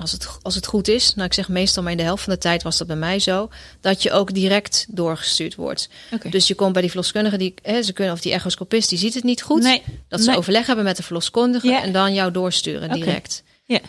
als 0.00 0.12
het, 0.12 0.28
als 0.42 0.54
het 0.54 0.66
goed 0.66 0.88
is, 0.88 1.14
nou 1.14 1.26
ik 1.26 1.34
zeg 1.34 1.48
meestal, 1.48 1.82
maar 1.82 1.92
in 1.92 1.98
de 1.98 2.04
helft 2.04 2.24
van 2.24 2.32
de 2.32 2.38
tijd 2.38 2.62
was 2.62 2.78
dat 2.78 2.86
bij 2.86 2.96
mij 2.96 3.18
zo, 3.18 3.50
dat 3.80 4.02
je 4.02 4.12
ook 4.12 4.34
direct 4.34 4.86
doorgestuurd 4.88 5.54
wordt. 5.54 5.88
Dus 6.30 6.46
je 6.46 6.54
komt 6.54 6.72
bij 6.72 6.82
die 6.82 6.90
verloskundige, 6.90 7.36
die, 7.36 7.54
hè, 7.62 7.82
ze 7.82 7.92
kunnen, 7.92 8.14
of 8.14 8.20
die 8.20 8.32
echoscopist, 8.32 8.88
die 8.88 8.98
ziet 8.98 9.14
het 9.14 9.24
niet 9.24 9.42
goed. 9.42 9.62
Nee. 9.62 9.82
Dat 10.08 10.20
ze 10.20 10.28
nee. 10.28 10.38
overleg 10.38 10.66
hebben 10.66 10.84
met 10.84 10.96
de 10.96 11.02
verloskundige 11.02 11.74
en 11.74 11.92
dan 11.92 12.14
jou 12.14 12.32
doorsturen 12.32 12.92
direct. 12.92 13.42
Ja. 13.64 13.80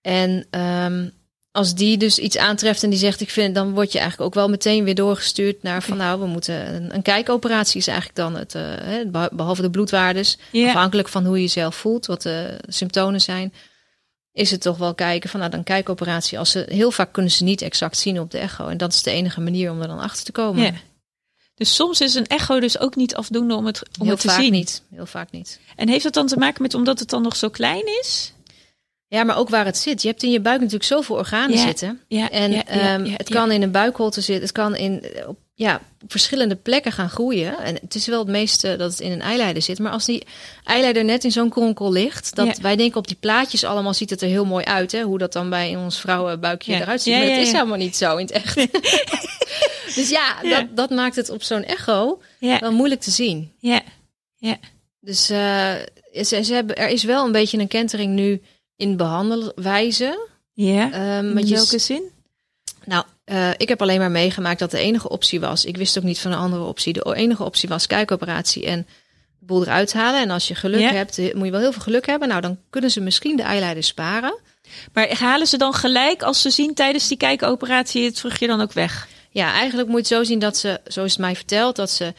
En 0.00 0.46
ehm, 0.50 1.08
als 1.52 1.74
die 1.74 1.96
dus 1.96 2.18
iets 2.18 2.38
aantreft 2.38 2.82
en 2.82 2.90
die 2.90 2.98
zegt 2.98 3.20
ik 3.20 3.30
vind, 3.30 3.54
dan 3.54 3.72
word 3.72 3.92
je 3.92 3.98
eigenlijk 3.98 4.28
ook 4.28 4.34
wel 4.34 4.48
meteen 4.48 4.84
weer 4.84 4.94
doorgestuurd 4.94 5.62
naar 5.62 5.82
van 5.82 5.96
nou 5.96 6.20
we 6.20 6.26
moeten 6.26 6.74
een, 6.74 6.94
een 6.94 7.02
kijkoperatie 7.02 7.80
is 7.80 7.86
eigenlijk 7.86 8.18
dan 8.18 8.36
het, 8.36 8.54
eh, 8.54 9.28
behalve 9.32 9.62
de 9.62 9.70
bloedwaardes, 9.70 10.38
afhankelijk 10.52 11.08
van 11.08 11.24
hoe 11.24 11.36
je 11.36 11.42
jezelf 11.42 11.74
voelt, 11.74 12.06
wat 12.06 12.22
de 12.22 12.58
symptomen 12.68 13.20
zijn, 13.20 13.52
is 14.32 14.50
het 14.50 14.60
toch 14.60 14.76
wel 14.78 14.94
kijken 14.94 15.30
van 15.30 15.40
nou 15.40 15.52
dan 15.52 15.62
kijkoperatie. 15.64 16.38
Als 16.38 16.50
ze 16.50 16.64
heel 16.68 16.90
vaak 16.90 17.12
kunnen 17.12 17.30
ze 17.32 17.44
niet 17.44 17.62
exact 17.62 17.96
zien 17.98 18.20
op 18.20 18.30
de 18.30 18.38
echo 18.38 18.66
en 18.68 18.76
dat 18.76 18.92
is 18.92 19.02
de 19.02 19.10
enige 19.10 19.40
manier 19.40 19.70
om 19.70 19.80
er 19.80 19.88
dan 19.88 19.98
achter 20.00 20.24
te 20.24 20.32
komen. 20.32 20.62
Ja. 20.62 20.72
Dus 21.54 21.74
soms 21.74 22.00
is 22.00 22.14
een 22.14 22.26
echo 22.26 22.60
dus 22.60 22.78
ook 22.78 22.96
niet 22.96 23.14
afdoende 23.14 23.54
om 23.54 23.66
het, 23.66 23.82
om 23.82 23.88
Heel 24.02 24.10
het 24.10 24.20
te 24.20 24.28
vaak 24.28 24.40
zien. 24.40 24.52
niet. 24.52 24.82
Heel 24.94 25.06
vaak 25.06 25.30
niet. 25.30 25.60
En 25.76 25.88
heeft 25.88 26.04
het 26.04 26.14
dan 26.14 26.26
te 26.26 26.36
maken 26.38 26.62
met 26.62 26.74
omdat 26.74 26.98
het 26.98 27.10
dan 27.10 27.22
nog 27.22 27.36
zo 27.36 27.48
klein 27.48 27.86
is? 28.00 28.32
Ja, 29.06 29.24
maar 29.24 29.36
ook 29.36 29.48
waar 29.48 29.64
het 29.64 29.78
zit. 29.78 30.02
Je 30.02 30.08
hebt 30.08 30.22
in 30.22 30.30
je 30.30 30.40
buik 30.40 30.56
natuurlijk 30.58 30.84
zoveel 30.84 31.16
organen 31.16 31.56
Ja. 31.56 31.62
zitten. 31.66 32.00
Ja, 32.08 32.30
En 32.30 32.50
ja, 32.52 32.64
ehm, 32.66 33.04
het 33.04 33.28
kan 33.28 33.50
in 33.50 33.62
een 33.62 33.70
buikholte 33.70 34.20
zitten. 34.20 34.42
Het 34.44 34.52
kan 34.52 34.76
in, 34.76 35.04
op, 35.26 35.38
ja, 35.60 35.80
op 36.02 36.10
verschillende 36.10 36.56
plekken 36.56 36.92
gaan 36.92 37.10
groeien. 37.10 37.58
En 37.58 37.74
het 37.80 37.94
is 37.94 38.06
wel 38.06 38.18
het 38.18 38.28
meeste 38.28 38.76
dat 38.76 38.90
het 38.90 39.00
in 39.00 39.12
een 39.12 39.20
eileider 39.20 39.62
zit. 39.62 39.78
Maar 39.78 39.92
als 39.92 40.04
die 40.04 40.26
eileider 40.64 41.04
net 41.04 41.24
in 41.24 41.32
zo'n 41.32 41.48
kronkel 41.50 41.92
ligt. 41.92 42.34
Dat 42.34 42.46
Ja. 42.46 42.62
wij 42.62 42.76
denken 42.76 42.98
op 42.98 43.06
die 43.08 43.16
plaatjes 43.20 43.64
allemaal 43.64 43.94
ziet 43.94 44.10
het 44.10 44.22
er 44.22 44.28
heel 44.28 44.44
mooi 44.44 44.64
uit. 44.64 44.92
Hè? 44.92 45.02
Hoe 45.02 45.18
dat 45.18 45.32
dan 45.32 45.50
bij 45.50 45.76
ons 45.76 46.00
vrouwenbuikje 46.00 46.72
Ja. 46.72 46.80
eruit 46.80 47.02
ziet. 47.02 47.12
Ja, 47.14 47.18
maar 47.20 47.28
het 47.28 47.46
is 47.46 47.52
helemaal 47.52 47.76
niet 47.76 47.96
zo 47.96 48.16
in 48.16 48.26
het 48.26 48.30
echt. 48.34 48.56
dus 49.96 50.08
ja. 50.10 50.42
Dat, 50.42 50.76
dat 50.76 50.90
maakt 50.90 51.16
het 51.16 51.30
op 51.30 51.42
zo'n 51.42 51.64
echo 51.64 52.20
Ja, 52.38 52.58
wel 52.58 52.72
moeilijk 52.72 53.00
te 53.00 53.10
zien. 53.10 53.52
ja, 53.58 53.80
ja. 54.36 54.56
Dus 55.00 55.30
eh, 55.30 55.72
ze, 56.24 56.42
ze 56.44 56.54
hebben, 56.54 56.76
er 56.76 56.88
is 56.88 57.02
wel 57.04 57.24
een 57.26 57.32
beetje 57.32 57.58
een 57.58 57.68
kentering 57.68 58.12
nu 58.14 58.42
in 58.76 58.96
behandelwijze. 58.96 60.28
Ja. 60.54 60.92
Ehm, 60.92 61.38
In 61.38 61.48
welke 61.48 61.78
zin? 61.78 62.02
Eh, 63.30 63.50
ik 63.56 63.68
heb 63.68 63.82
alleen 63.82 63.98
maar 63.98 64.10
meegemaakt 64.10 64.58
dat 64.58 64.70
de 64.70 64.78
enige 64.78 65.08
optie 65.08 65.40
was. 65.40 65.64
Ik 65.64 65.76
wist 65.76 65.98
ook 65.98 66.04
niet 66.04 66.18
van 66.18 66.32
een 66.32 66.38
andere 66.38 66.62
optie. 66.62 66.92
De 66.92 67.14
enige 67.14 67.44
optie 67.44 67.68
was 67.68 67.86
kijkoperatie 67.86 68.66
en 68.66 68.86
de 69.38 69.46
boel 69.46 69.62
eruit 69.62 69.92
halen. 69.92 70.20
En 70.20 70.30
als 70.30 70.48
je 70.48 70.54
geluk 70.54 70.80
Ja. 70.80 70.92
hebt, 70.92 71.18
eh, 71.18 71.34
moet 71.34 71.44
je 71.44 71.50
wel 71.50 71.60
heel 71.60 71.72
veel 71.72 71.82
geluk 71.82 72.06
hebben. 72.06 72.28
Nou, 72.28 72.40
dan 72.40 72.58
kunnen 72.70 72.90
ze 72.90 73.00
misschien 73.00 73.36
de 73.36 73.42
eileider 73.42 73.82
sparen. 73.82 74.38
Maar 74.92 75.18
halen 75.18 75.46
ze 75.46 75.56
dan 75.58 75.74
gelijk 75.74 76.22
als 76.22 76.42
ze 76.42 76.50
zien 76.50 76.74
tijdens 76.74 77.08
die 77.08 77.16
kijkoperatie 77.16 78.04
het 78.04 78.20
vruchtje 78.20 78.46
dan 78.46 78.60
ook 78.60 78.72
weg? 78.72 79.08
Ja, 79.30 79.52
eigenlijk 79.52 79.88
moet 79.88 80.08
je 80.08 80.14
het 80.14 80.22
zo 80.24 80.30
zien 80.30 80.38
dat 80.38 80.56
ze, 80.56 80.80
zo 80.86 81.04
is 81.04 81.10
het 81.10 81.20
mij 81.20 81.36
verteld, 81.36 81.76
dat 81.76 81.90
ze 81.90 82.14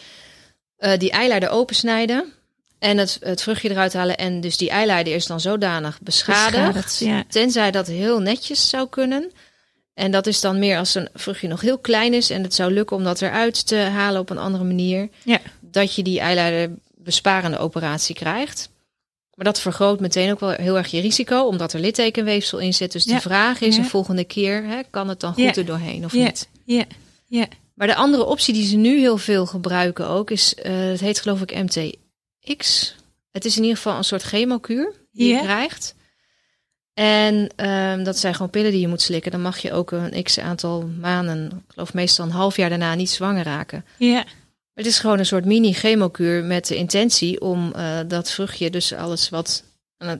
eh, 0.77 0.99
die 0.99 1.11
eileider 1.11 1.49
opensnijden. 1.49 2.33
En 2.79 2.97
het, 2.97 3.17
het 3.21 3.41
vruchtje 3.41 3.69
eruit 3.69 3.93
halen. 3.93 4.17
En 4.17 4.41
dus 4.41 4.57
die 4.57 4.69
eileider 4.69 5.13
is 5.13 5.25
dan 5.25 5.39
zodanig 5.39 5.99
beschadigd. 6.01 6.51
Beschadigd, 6.51 6.99
ja. 6.99 7.23
Tenzij 7.29 7.71
dat 7.71 7.87
heel 7.87 8.19
netjes 8.19 8.69
zou 8.69 8.89
kunnen. 8.89 9.31
En 9.93 10.11
dat 10.11 10.27
is 10.27 10.41
dan 10.41 10.59
meer 10.59 10.77
als 10.77 10.95
een 10.95 11.09
vruchtje 11.13 11.47
nog 11.47 11.61
heel 11.61 11.77
klein 11.77 12.13
is. 12.13 12.29
En 12.29 12.43
het 12.43 12.53
zou 12.53 12.73
lukken 12.73 12.95
om 12.97 13.03
dat 13.03 13.21
eruit 13.21 13.67
te 13.67 13.75
halen 13.75 14.21
op 14.21 14.29
een 14.29 14.37
andere 14.37 14.63
manier. 14.63 15.09
Ja. 15.23 15.39
Dat 15.59 15.95
je 15.95 16.03
die 16.03 16.19
eileider 16.19 16.75
besparende 16.95 17.57
operatie 17.57 18.15
krijgt. 18.15 18.69
Maar 19.35 19.45
dat 19.45 19.59
vergroot 19.61 19.99
meteen 19.99 20.31
ook 20.31 20.39
wel 20.39 20.49
heel 20.49 20.77
erg 20.77 20.91
je 20.91 21.01
risico. 21.01 21.41
Omdat 21.45 21.73
er 21.73 21.79
littekenweefsel 21.79 22.59
in 22.59 22.73
zit. 22.73 22.91
Dus 22.91 23.03
Ja. 23.03 23.15
de 23.15 23.21
vraag 23.21 23.61
is 23.61 23.75
Ja. 23.75 23.81
een 23.81 23.89
volgende 23.89 24.23
keer. 24.23 24.63
Hè, 24.65 24.79
kan 24.89 25.07
het 25.09 25.19
dan 25.19 25.33
goed 25.33 25.43
Ja. 25.43 25.53
er 25.55 25.65
doorheen 25.65 26.05
of 26.05 26.13
niet? 26.13 26.47
Ja, 26.65 26.83
ja. 27.27 27.47
Maar 27.73 27.87
de 27.87 27.95
andere 27.95 28.25
optie 28.25 28.53
die 28.53 28.65
ze 28.67 28.75
nu 28.75 28.99
heel 28.99 29.17
veel 29.17 29.45
gebruiken 29.45 30.07
ook 30.07 30.31
is, 30.31 30.55
eh, 30.55 30.73
het 30.73 30.99
heet 30.99 31.19
geloof 31.21 31.41
ik 31.41 31.53
MTX. 31.55 32.95
Het 33.31 33.45
is 33.45 33.55
in 33.55 33.61
ieder 33.61 33.77
geval 33.77 33.97
een 33.97 34.03
soort 34.03 34.21
chemokuur 34.21 34.93
die 35.11 35.33
je 35.35 35.39
krijgt. 35.41 35.95
En 36.93 37.49
ehm, 37.55 38.03
dat 38.03 38.17
zijn 38.17 38.33
gewoon 38.33 38.49
pillen 38.49 38.71
die 38.71 38.81
je 38.81 38.87
moet 38.87 39.01
slikken. 39.01 39.31
Dan 39.31 39.41
mag 39.41 39.57
je 39.57 39.73
ook 39.73 39.91
een 39.91 40.23
x 40.23 40.39
aantal 40.39 40.89
maanden, 40.99 41.45
ik 41.45 41.73
geloof 41.73 41.93
meestal 41.93 42.25
een 42.25 42.31
half 42.31 42.55
jaar 42.55 42.69
daarna, 42.69 42.95
niet 42.95 43.09
zwanger 43.09 43.43
raken. 43.43 43.85
Ja, 43.97 44.25
Het 44.73 44.85
is 44.85 44.99
gewoon 44.99 45.19
een 45.19 45.25
soort 45.25 45.45
mini-chemokuur 45.45 46.43
met 46.43 46.67
de 46.67 46.75
intentie 46.75 47.41
om 47.41 47.73
eh, 47.73 47.99
dat 48.07 48.31
vruchtje, 48.31 48.69
dus 48.69 48.93
alles 48.93 49.29
wat... 49.29 49.63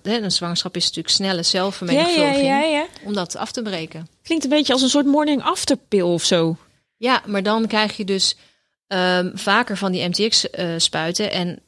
Een 0.04 0.32
zwangerschap 0.32 0.76
is 0.76 0.84
natuurlijk 0.84 1.14
snelle 1.14 1.44
ja, 1.92 2.08
ja, 2.08 2.32
ja, 2.32 2.62
ja. 2.62 2.86
om 3.04 3.14
dat 3.14 3.36
af 3.36 3.52
te 3.52 3.62
breken. 3.62 4.08
Klinkt 4.24 4.44
een 4.44 4.50
beetje 4.50 4.74
als 4.74 4.82
een 4.82 4.90
soort 4.90 5.06
morning 5.06 5.44
after 5.44 5.78
pill 5.88 6.02
of 6.02 6.24
zo. 6.24 6.58
Ja, 6.98 7.22
maar 7.26 7.44
dan 7.44 7.68
krijg 7.68 7.98
je 7.98 8.06
dus 8.06 8.36
ehm, 8.88 9.30
vaker 9.34 9.78
van 9.78 9.92
die 9.92 10.08
MTX-spuiten. 10.08 11.32
en 11.32 11.60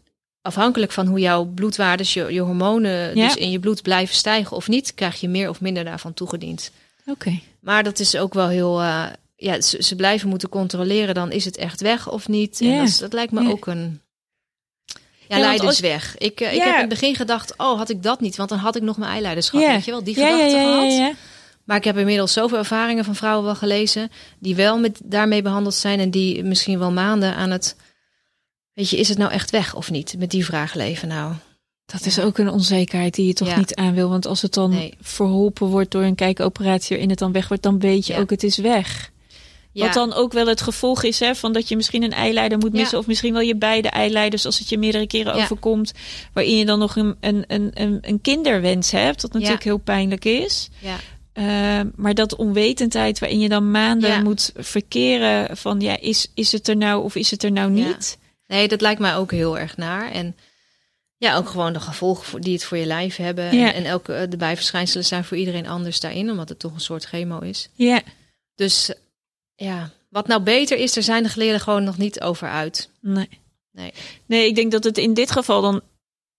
afhankelijk 0.44 0.92
van 0.92 1.08
hoe 1.08 1.20
jouw 1.20 1.44
bloedwaardes, 1.46 2.14
je, 2.14 2.34
je 2.34 2.40
hormonen 2.42 3.16
Ja. 3.16 3.28
dus 3.28 3.36
in 3.36 3.52
je 3.52 3.60
bloed 3.60 3.82
blijven 3.82 4.16
stijgen 4.16 4.56
of 4.56 4.68
niet, 4.68 4.94
krijg 4.94 5.20
je 5.22 5.28
meer 5.30 5.50
of 5.50 5.62
minder 5.62 5.84
daarvan 5.84 6.14
toegediend. 6.14 6.72
Oké. 7.06 7.40
Maar 7.60 7.84
dat 7.84 8.00
is 8.00 8.16
ook 8.18 8.34
wel 8.34 8.48
heel. 8.48 8.82
eh, 8.82 9.06
ja, 9.36 9.62
ze, 9.62 9.84
ze 9.84 9.96
blijven 9.96 10.30
moeten 10.30 10.50
controleren, 10.50 11.16
dan 11.16 11.32
is 11.32 11.46
het 11.46 11.58
echt 11.58 11.82
weg 11.82 12.10
of 12.12 12.28
niet. 12.28 12.62
En 12.62 12.68
Ja. 12.68 12.78
dat, 12.80 12.88
is- 12.88 12.98
dat 12.98 13.14
lijkt 13.14 13.32
me 13.32 13.42
Ja. 13.44 13.50
ook 13.50 13.68
een. 13.68 14.02
Ja, 15.28 15.40
leidersweg. 15.40 16.18
Ik, 16.18 16.40
eh, 16.42 16.54
ik 16.54 16.60
heb 16.62 16.74
in 16.74 16.80
het 16.80 16.90
begin 16.90 17.16
gedacht, 17.16 17.54
oh, 17.58 17.78
had 17.78 17.90
ik 17.90 18.04
dat 18.04 18.20
niet, 18.22 18.36
want 18.36 18.50
dan 18.50 18.58
had 18.58 18.76
ik 18.76 18.82
nog 18.82 18.98
mijn 18.98 19.12
eileiders 19.12 19.50
gehad. 19.50 19.66
Ja. 19.66 19.72
Weet 19.74 19.86
je 19.86 19.92
wel, 19.92 20.04
die 20.04 20.14
gedachte 20.14 20.36
ja, 20.38 20.46
ja, 20.62 20.74
gehad. 20.76 20.92
ja. 20.92 21.12
Maar 21.64 21.78
ik 21.78 21.84
heb 21.84 21.98
inmiddels 21.98 22.34
zoveel 22.34 22.58
ervaringen 22.58 23.06
van 23.06 23.16
vrouwen 23.16 23.46
wel 23.46 23.56
gelezen 23.56 24.12
die 24.40 24.56
wel 24.56 24.80
met 24.80 25.00
daarmee 25.04 25.42
behandeld 25.42 25.74
zijn 25.76 26.00
en 26.00 26.10
die 26.12 26.44
misschien 26.44 26.80
wel 26.80 26.92
maanden 26.92 27.36
aan 27.36 27.52
het. 27.52 27.76
Weet 28.74 28.90
je, 28.90 28.98
is 28.98 29.10
het 29.10 29.18
nou 29.18 29.32
echt 29.32 29.52
weg 29.52 29.76
of 29.76 29.92
niet? 29.92 30.16
Met 30.18 30.32
die 30.32 30.46
vraag 30.46 30.74
leven 30.74 31.08
nou. 31.08 31.34
Dat 31.86 32.06
is 32.06 32.20
ook 32.20 32.38
een 32.38 32.50
onzekerheid 32.50 33.14
die 33.16 33.28
je 33.28 33.34
toch 33.34 33.48
Ja. 33.48 33.58
niet 33.58 33.76
aan 33.76 33.94
wil. 33.94 34.10
Want 34.10 34.26
als 34.26 34.42
het 34.42 34.54
dan 34.54 34.70
Nee. 34.70 34.94
verholpen 35.02 35.68
wordt 35.68 35.92
door 35.92 36.04
een 36.04 36.16
kijkoperatie 36.16 36.90
waarin 36.90 37.10
het 37.10 37.20
dan 37.20 37.32
weg 37.32 37.48
wordt, 37.48 37.64
dan 37.64 37.80
weet 37.80 38.08
je 38.08 38.14
Ja. 38.14 38.20
ook 38.20 38.30
het 38.30 38.44
is 38.44 38.58
weg. 38.58 39.12
Ja, 39.72 39.86
Wat 39.86 39.94
dan 39.94 40.14
ook 40.14 40.34
wel 40.34 40.48
het 40.48 40.62
gevolg 40.62 41.04
is 41.04 41.20
hè, 41.20 41.36
van 41.36 41.54
dat 41.54 41.68
je 41.70 41.76
misschien 41.76 42.04
een 42.04 42.12
eileider 42.12 42.58
moet 42.58 42.74
missen. 42.74 42.98
Of 42.98 43.08
misschien 43.08 43.34
wel 43.34 43.42
je 43.42 43.56
beide 43.56 43.88
eileiders 43.90 44.46
als 44.46 44.60
het 44.60 44.70
je 44.70 44.78
meerdere 44.78 45.08
keren 45.08 45.34
overkomt. 45.34 45.92
Waarin 46.34 46.58
je 46.58 46.66
dan 46.66 46.80
nog 46.80 46.96
een, 46.96 47.16
een, 47.20 47.44
een, 47.48 47.72
een, 48.02 48.22
kinderwens 48.22 48.92
hebt. 48.92 49.22
Dat 49.22 49.34
natuurlijk 49.34 49.64
heel 49.64 49.78
pijnlijk 49.78 50.26
is. 50.26 50.70
ja. 50.80 50.96
Uh, 51.34 51.80
maar 51.96 52.14
dat 52.14 52.36
onwetendheid 52.36 53.20
waarin 53.20 53.40
je 53.40 53.50
dan 53.50 53.72
maanden 53.72 54.24
moet 54.24 54.52
verkeren 54.56 55.58
van 55.58 55.80
ja, 55.80 56.00
is, 56.00 56.28
is 56.34 56.52
het 56.52 56.68
er 56.68 56.78
nou 56.78 57.04
of 57.04 57.16
is 57.16 57.32
het 57.32 57.44
er 57.44 57.52
nou 57.52 57.76
Ja. 57.76 57.88
niet? 57.88 58.18
Nee, 58.54 58.68
dat 58.68 58.82
lijkt 58.82 59.00
mij 59.00 59.16
ook 59.16 59.32
heel 59.32 59.58
erg 59.60 59.78
naar. 59.78 60.12
En 60.12 60.36
Ja, 61.18 61.36
ook 61.36 61.50
gewoon 61.50 61.74
de 61.74 61.80
gevolgen 61.80 62.26
voor, 62.26 62.42
die 62.42 62.54
het 62.54 62.64
voor 62.64 62.78
je 62.78 62.86
lijf 62.86 63.16
hebben. 63.16 63.58
Ja. 63.58 63.68
En, 63.68 63.74
en 63.74 63.86
elke, 63.86 64.14
eh, 64.14 64.30
de 64.30 64.38
bijverschijnselen 64.38 65.06
zijn 65.06 65.24
voor 65.24 65.38
iedereen 65.38 65.68
anders 65.68 66.00
daarin, 66.00 66.30
omdat 66.30 66.50
het 66.50 66.60
toch 66.60 66.74
een 66.74 66.80
soort 66.80 67.06
chemo 67.06 67.40
is. 67.40 67.70
Ja, 67.74 68.02
Dus 68.56 68.94
ja, 69.56 69.90
wat 70.10 70.28
nou 70.28 70.42
beter 70.42 70.78
is, 70.78 70.96
er 70.96 71.04
zijn 71.04 71.24
de 71.24 71.30
geleerden 71.30 71.60
gewoon 71.62 71.84
nog 71.84 71.98
niet 71.98 72.22
over 72.22 72.48
uit. 72.50 72.90
nee. 73.02 73.30
Nee. 73.72 73.94
Nee, 74.26 74.48
ik 74.48 74.56
denk 74.56 74.72
dat 74.72 74.84
het 74.84 74.98
in 74.98 75.14
dit 75.14 75.32
geval 75.32 75.62
dan. 75.62 75.82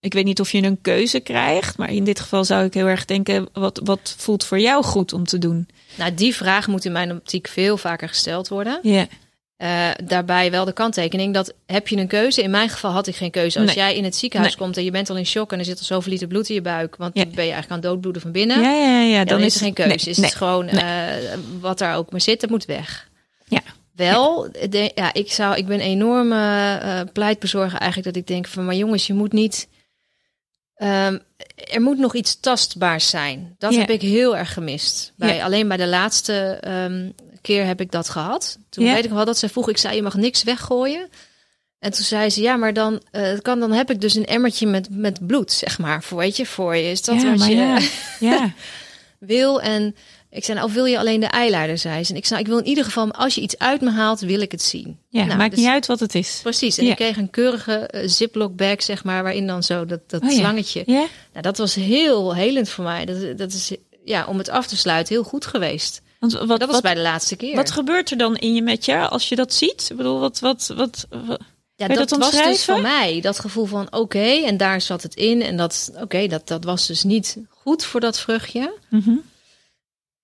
Ik 0.00 0.12
weet 0.12 0.24
niet 0.24 0.40
of 0.40 0.50
je 0.52 0.62
een 0.62 0.80
keuze 0.80 1.20
krijgt, 1.20 1.76
maar 1.76 1.90
in 1.92 2.04
dit 2.04 2.20
geval 2.20 2.44
zou 2.44 2.64
ik 2.64 2.74
heel 2.74 2.86
erg 2.86 3.04
denken: 3.04 3.48
wat, 3.52 3.80
wat 3.84 4.14
voelt 4.18 4.44
voor 4.44 4.60
jou 4.60 4.84
goed 4.84 5.12
om 5.12 5.24
te 5.24 5.38
doen? 5.38 5.68
Nou, 5.96 6.14
die 6.14 6.34
vraag 6.34 6.66
moet 6.66 6.84
in 6.84 6.92
mijn 6.92 7.12
optiek 7.12 7.48
veel 7.48 7.76
vaker 7.76 8.08
gesteld 8.08 8.48
worden. 8.48 8.78
Ja, 8.82 9.06
Eh, 9.64 9.90
daarbij 10.04 10.50
wel 10.50 10.64
de 10.64 10.72
kanttekening 10.72 11.34
dat 11.34 11.54
heb 11.66 11.88
je 11.88 11.96
een 11.96 12.06
keuze? 12.06 12.42
In 12.42 12.50
mijn 12.50 12.68
geval 12.68 12.90
had 12.90 13.06
ik 13.06 13.16
geen 13.16 13.30
keuze. 13.30 13.58
Als 13.58 13.66
Nee. 13.66 13.76
jij 13.76 13.96
in 13.96 14.04
het 14.04 14.16
ziekenhuis 14.16 14.52
Nee. 14.52 14.62
komt 14.64 14.76
en 14.76 14.84
je 14.84 14.90
bent 14.90 15.10
al 15.10 15.16
in 15.16 15.26
shock 15.26 15.52
en 15.52 15.58
er 15.58 15.64
zit 15.64 15.78
al 15.78 15.84
zoveel 15.84 16.12
liter 16.12 16.26
bloed 16.28 16.48
in 16.48 16.54
je 16.54 16.60
buik, 16.62 16.96
want 16.96 17.14
Ja. 17.16 17.24
dan 17.24 17.34
ben 17.34 17.44
je 17.44 17.50
eigenlijk 17.52 17.70
aan 17.70 17.78
het 17.78 17.86
doodbloeden 17.92 18.22
van 18.22 18.32
binnen. 18.32 18.60
ja, 18.60 18.70
ja, 18.70 19.00
ja, 19.00 19.24
dan, 19.24 19.40
is 19.40 19.54
er 19.54 19.60
geen 19.60 19.72
keuze. 19.72 19.88
nee, 19.90 20.14
is 20.14 20.16
het 20.16 20.34
gewoon 20.34 20.68
eh, 20.68 21.06
wat 21.60 21.78
daar 21.78 21.96
ook 21.96 22.10
maar 22.10 22.20
zit, 22.20 22.40
dat 22.40 22.50
moet 22.50 22.64
weg. 22.64 23.08
Ja. 23.48 23.60
Wel, 23.94 24.48
de- 24.70 24.92
ja, 24.94 25.12
ik, 25.12 25.32
zou, 25.32 25.56
ik 25.56 25.66
ben 25.66 25.80
een 25.80 25.86
enorme 25.86 26.78
eh 26.82 27.00
pleitbezorger 27.12 27.78
eigenlijk 27.78 28.04
dat 28.14 28.16
ik 28.22 28.26
denk 28.28 28.46
van, 28.46 28.64
maar 28.64 28.74
jongens, 28.74 29.06
je 29.06 29.14
moet 29.14 29.32
niet... 29.32 29.68
ehm, 30.74 31.18
er 31.72 31.80
moet 31.82 31.98
nog 31.98 32.14
iets 32.14 32.40
tastbaars 32.40 33.08
zijn. 33.10 33.54
Dat 33.58 33.72
Ja. 33.74 33.78
heb 33.80 33.90
ik 33.90 34.00
heel 34.02 34.36
erg 34.36 34.52
gemist. 34.52 35.12
Bij, 35.16 35.36
Ja. 35.36 35.44
Alleen 35.44 35.68
bij 35.68 35.76
de 35.76 35.86
laatste 35.86 36.58
ehm, 36.60 37.10
keer 37.44 37.66
heb 37.66 37.80
ik 37.80 37.90
dat 37.90 38.08
gehad. 38.08 38.58
Toen 38.68 38.84
weet 38.84 39.04
ik 39.04 39.10
wel 39.10 39.24
dat 39.24 39.38
ze 39.38 39.48
vroeg, 39.48 39.68
ik 39.68 39.78
zei, 39.78 39.94
je 39.96 40.02
mag 40.02 40.14
niks 40.14 40.42
weggooien. 40.42 41.08
En 41.78 41.90
toen 41.92 42.04
zei 42.04 42.30
ze, 42.30 42.42
ja, 42.42 42.56
maar 42.56 42.72
dan, 42.72 43.02
eh, 43.10 43.38
kan, 43.42 43.60
dan 43.60 43.72
heb 43.72 43.90
ik 43.90 44.00
dus 44.00 44.14
een 44.14 44.24
emmertje 44.26 44.66
met, 44.66 44.88
met 44.90 45.26
bloed, 45.26 45.52
zeg 45.52 45.78
maar. 45.78 46.02
Voor, 46.02 46.18
weet 46.18 46.36
je, 46.36 46.46
voor 46.46 46.76
je. 46.76 46.90
Is 46.90 47.02
dat 47.02 47.20
ja, 47.22 47.30
wat 47.36 47.46
je 47.46 47.54
ja, 47.54 47.78
ja. 48.30 48.52
wil? 49.18 49.60
En 49.60 49.94
ik 50.30 50.44
zei, 50.44 50.56
nou, 50.58 50.68
of 50.68 50.74
wil 50.74 50.84
je 50.84 50.98
alleen 50.98 51.20
de 51.20 51.26
eyeliner, 51.26 51.78
zei 51.78 52.04
ze. 52.04 52.10
En 52.12 52.18
ik 52.18 52.26
zei, 52.26 52.40
ik 52.40 52.46
wil 52.46 52.58
in 52.58 52.66
ieder 52.66 52.84
geval, 52.84 53.12
als 53.12 53.34
je 53.34 53.40
iets 53.40 53.58
uit 53.58 53.80
me 53.80 53.90
haalt, 53.90 54.20
wil 54.20 54.40
ik 54.40 54.52
het 54.52 54.62
zien. 54.62 54.98
ja 55.08 55.24
Nou, 55.24 55.38
maakt 55.38 55.50
dus- 55.50 55.58
niet 55.60 55.68
uit 55.68 55.86
wat 55.86 56.00
het 56.00 56.14
is. 56.14 56.40
Precies. 56.42 56.78
En 56.78 56.84
Ja. 56.84 56.90
ik 56.90 56.96
kreeg 56.96 57.16
een 57.16 57.30
keurige 57.30 57.72
eh, 57.74 58.08
ziploc 58.08 58.56
bag, 58.56 58.82
zeg 58.82 59.04
maar, 59.04 59.22
waarin 59.22 59.46
dan 59.46 59.62
zo 59.62 59.84
dat, 59.86 60.00
dat 60.10 60.22
Oh 60.22 60.30
slangetje. 60.30 60.82
Ja, 60.86 61.06
Nou, 61.30 61.42
dat 61.42 61.58
was 61.58 61.74
heel 61.74 62.34
helend 62.34 62.68
voor 62.68 62.84
mij. 62.84 63.04
Dat, 63.04 63.38
dat 63.38 63.52
is, 63.52 63.72
ja, 64.04 64.26
om 64.26 64.38
het 64.38 64.48
af 64.48 64.66
te 64.66 64.76
sluiten, 64.76 65.14
heel 65.14 65.24
goed 65.24 65.46
geweest. 65.46 66.02
Want 66.30 66.48
wat, 66.48 66.48
dat 66.48 66.58
was 66.60 66.70
wat, 66.70 66.82
bij 66.82 66.94
de 66.94 67.00
laatste 67.00 67.36
keer. 67.36 67.56
wat 67.56 67.70
gebeurt 67.70 68.10
er 68.10 68.16
dan 68.16 68.36
in 68.36 68.54
je 68.54 68.62
met 68.62 68.84
je 68.84 69.08
als 69.08 69.28
je 69.28 69.36
dat 69.36 69.52
ziet? 69.54 69.88
Ik 69.90 69.96
bedoel, 69.96 70.20
wat, 70.20 70.38
wat, 70.40 70.72
wat, 70.76 71.06
wat- 71.26 71.40
ja, 71.76 71.88
dat, 71.88 72.08
dat 72.08 72.18
was 72.18 72.30
dus 72.30 72.64
voor 72.64 72.80
mij. 72.80 73.20
Dat 73.20 73.38
gevoel 73.38 73.64
van, 73.64 73.92
oké, 73.92 74.18
en 74.44 74.56
daar 74.56 74.80
zat 74.80 75.02
het 75.02 75.14
in. 75.14 75.42
En 75.42 75.56
dat, 75.56 75.90
oké, 76.00 76.26
dat, 76.26 76.48
dat 76.48 76.64
was 76.64 76.86
dus 76.86 77.02
niet 77.02 77.38
goed 77.48 77.84
voor 77.84 78.00
dat 78.00 78.20
vruchtje. 78.20 78.78
Mhm. 78.88 79.14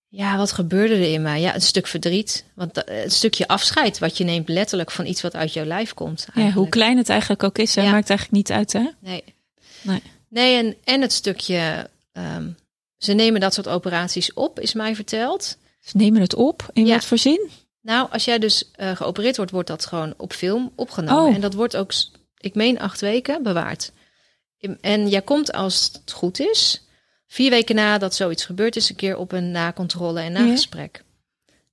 Ja, 0.08 0.36
wat 0.36 0.52
gebeurde 0.52 0.94
er 0.94 1.12
in 1.12 1.22
mij? 1.22 1.40
Ja, 1.40 1.54
een 1.54 1.60
stuk 1.62 1.86
verdriet. 1.86 2.44
Want 2.54 2.74
dat- 2.74 2.88
een 2.88 3.10
stukje 3.10 3.48
afscheid 3.48 3.98
wat 3.98 4.16
je 4.18 4.24
neemt 4.24 4.48
letterlijk 4.48 4.90
van 4.90 5.06
iets 5.06 5.20
wat 5.22 5.34
uit 5.34 5.52
jouw 5.52 5.64
lijf 5.64 5.94
komt. 5.94 6.26
ja, 6.34 6.50
hoe 6.50 6.68
klein 6.68 6.96
het 6.96 7.08
eigenlijk 7.08 7.42
ook 7.42 7.58
is, 7.58 7.74
hè, 7.74 7.82
Ja. 7.82 7.90
maakt 7.90 8.08
eigenlijk 8.10 8.38
niet 8.48 8.50
uit, 8.58 8.72
hè? 8.72 8.86
Nee. 9.00 9.24
Nee. 9.82 10.02
Nee, 10.28 10.56
en, 10.56 10.76
en 10.84 11.00
het 11.00 11.12
stukje... 11.12 11.90
ehm, 12.12 12.48
ze 12.98 13.12
nemen 13.12 13.40
dat 13.40 13.54
soort 13.54 13.68
operaties 13.68 14.32
op, 14.32 14.60
is 14.60 14.72
mij 14.72 14.94
verteld. 14.94 15.56
Ze 15.80 15.96
nemen 15.96 16.20
het 16.20 16.34
op, 16.34 16.70
in 16.72 16.86
Ja. 16.86 16.94
wat 16.94 17.04
voor 17.04 17.18
zin? 17.18 17.48
Nou, 17.82 18.08
als 18.10 18.24
jij 18.24 18.38
dus 18.38 18.70
eh, 18.72 18.96
geopereerd 18.96 19.36
wordt, 19.36 19.50
wordt 19.50 19.68
dat 19.68 19.86
gewoon 19.86 20.14
op 20.16 20.32
film 20.32 20.72
opgenomen. 20.76 21.28
Oh. 21.28 21.34
En 21.34 21.40
dat 21.40 21.54
wordt 21.54 21.76
ook, 21.76 21.92
ik 22.38 22.54
meen, 22.54 22.78
acht 22.78 23.00
weken 23.00 23.42
bewaard. 23.42 23.92
En 24.80 25.08
jij 25.08 25.22
komt, 25.22 25.52
als 25.52 25.90
het 25.92 26.12
goed 26.12 26.40
is, 26.40 26.84
vier 27.26 27.50
weken 27.50 27.74
nadat 27.74 28.14
zoiets 28.14 28.44
gebeurd 28.44 28.76
is, 28.76 28.88
een 28.90 28.96
keer 28.96 29.16
op 29.16 29.32
een 29.32 29.50
nakontrole 29.50 30.20
en 30.20 30.32
nagesprek. 30.32 31.02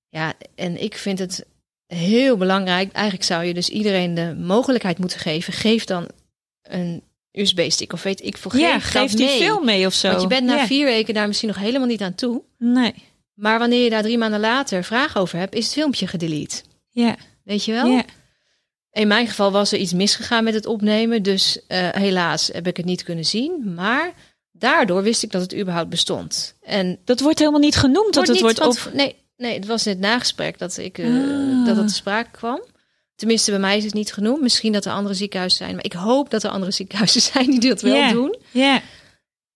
Ja, 0.09 0.33
en 0.55 0.81
ik 0.81 0.95
vind 0.97 1.19
het 1.19 1.45
heel 1.87 2.37
belangrijk. 2.37 2.91
Eigenlijk 2.91 3.25
zou 3.25 3.43
je 3.43 3.53
dus 3.53 3.69
iedereen 3.69 4.13
de 4.13 4.35
mogelijkheid 4.39 4.97
moeten 4.97 5.19
geven. 5.19 5.53
Geef 5.53 5.85
dan 5.85 6.07
een 6.61 7.03
USB-stick 7.31 7.93
of 7.93 8.03
weet 8.03 8.23
ik 8.23 8.37
veel. 8.37 8.57
Ja, 8.57 8.79
geef 8.79 9.11
die 9.11 9.25
mee. 9.25 9.37
film 9.41 9.65
mee 9.65 9.85
of 9.85 9.93
zo. 9.93 10.09
Want 10.09 10.21
je 10.21 10.27
bent 10.27 10.45
na 10.45 10.55
Ja. 10.55 10.65
vier 10.65 10.85
weken 10.85 11.13
daar 11.13 11.27
misschien 11.27 11.47
nog 11.47 11.57
helemaal 11.57 11.87
niet 11.87 12.01
aan 12.01 12.15
toe. 12.15 12.41
Nee, 12.57 12.93
Maar 13.37 13.59
wanneer 13.59 13.83
je 13.83 13.89
daar 13.89 14.01
drie 14.03 14.17
maanden 14.17 14.39
later 14.39 14.83
vragen 14.83 15.21
over 15.21 15.37
hebt, 15.39 15.55
is 15.55 15.63
het 15.63 15.73
filmpje 15.73 16.07
gedelete. 16.07 16.61
ja, 16.89 17.15
Weet 17.43 17.65
je 17.65 17.71
wel? 17.71 17.85
ja. 17.85 18.03
In 18.91 19.07
mijn 19.07 19.27
geval 19.27 19.51
was 19.51 19.71
er 19.71 19.79
iets 19.79 19.93
misgegaan 19.93 20.43
met 20.43 20.53
het 20.53 20.65
opnemen. 20.65 21.23
Dus 21.23 21.59
eh, 21.67 21.89
helaas 21.91 22.49
heb 22.53 22.67
ik 22.67 22.77
het 22.77 22.85
niet 22.85 23.03
kunnen 23.03 23.25
zien. 23.25 23.73
Maar 23.75 24.11
daardoor 24.51 25.03
wist 25.03 25.23
ik 25.23 25.31
dat 25.31 25.41
het 25.41 25.55
überhaupt 25.55 25.89
bestond. 25.89 26.55
En 26.61 26.97
Dat 27.05 27.19
wordt 27.19 27.39
helemaal 27.39 27.59
niet 27.59 27.75
genoemd, 27.75 28.13
dat 28.13 28.27
het 28.27 28.39
wordt 28.39 28.61
op... 28.61 28.89
Nee, 28.93 29.15
nee, 29.37 29.53
het 29.53 29.65
was 29.65 29.85
in 29.85 29.91
het 29.91 30.01
nagesprek 30.01 30.57
dat, 30.59 30.77
ik, 30.77 30.97
eh, 30.97 31.05
Ah. 31.05 31.65
dat 31.65 31.75
het 31.77 31.87
te 31.87 31.93
sprake 31.93 32.29
kwam. 32.31 32.63
Tenminste, 33.15 33.51
bij 33.51 33.59
mij 33.59 33.77
is 33.77 33.83
het 33.83 33.93
niet 33.93 34.13
genoemd. 34.13 34.41
Misschien 34.41 34.71
dat 34.73 34.85
er 34.85 34.91
andere 34.91 35.15
ziekenhuizen 35.15 35.57
zijn. 35.57 35.75
Maar 35.75 35.85
ik 35.85 35.93
hoop 35.93 36.29
dat 36.29 36.43
er 36.43 36.49
andere 36.49 36.71
ziekenhuizen 36.81 37.21
zijn 37.21 37.49
die 37.49 37.69
dat 37.69 37.81
wel 37.81 38.11
doen. 38.11 38.35
Ja, 38.51 38.81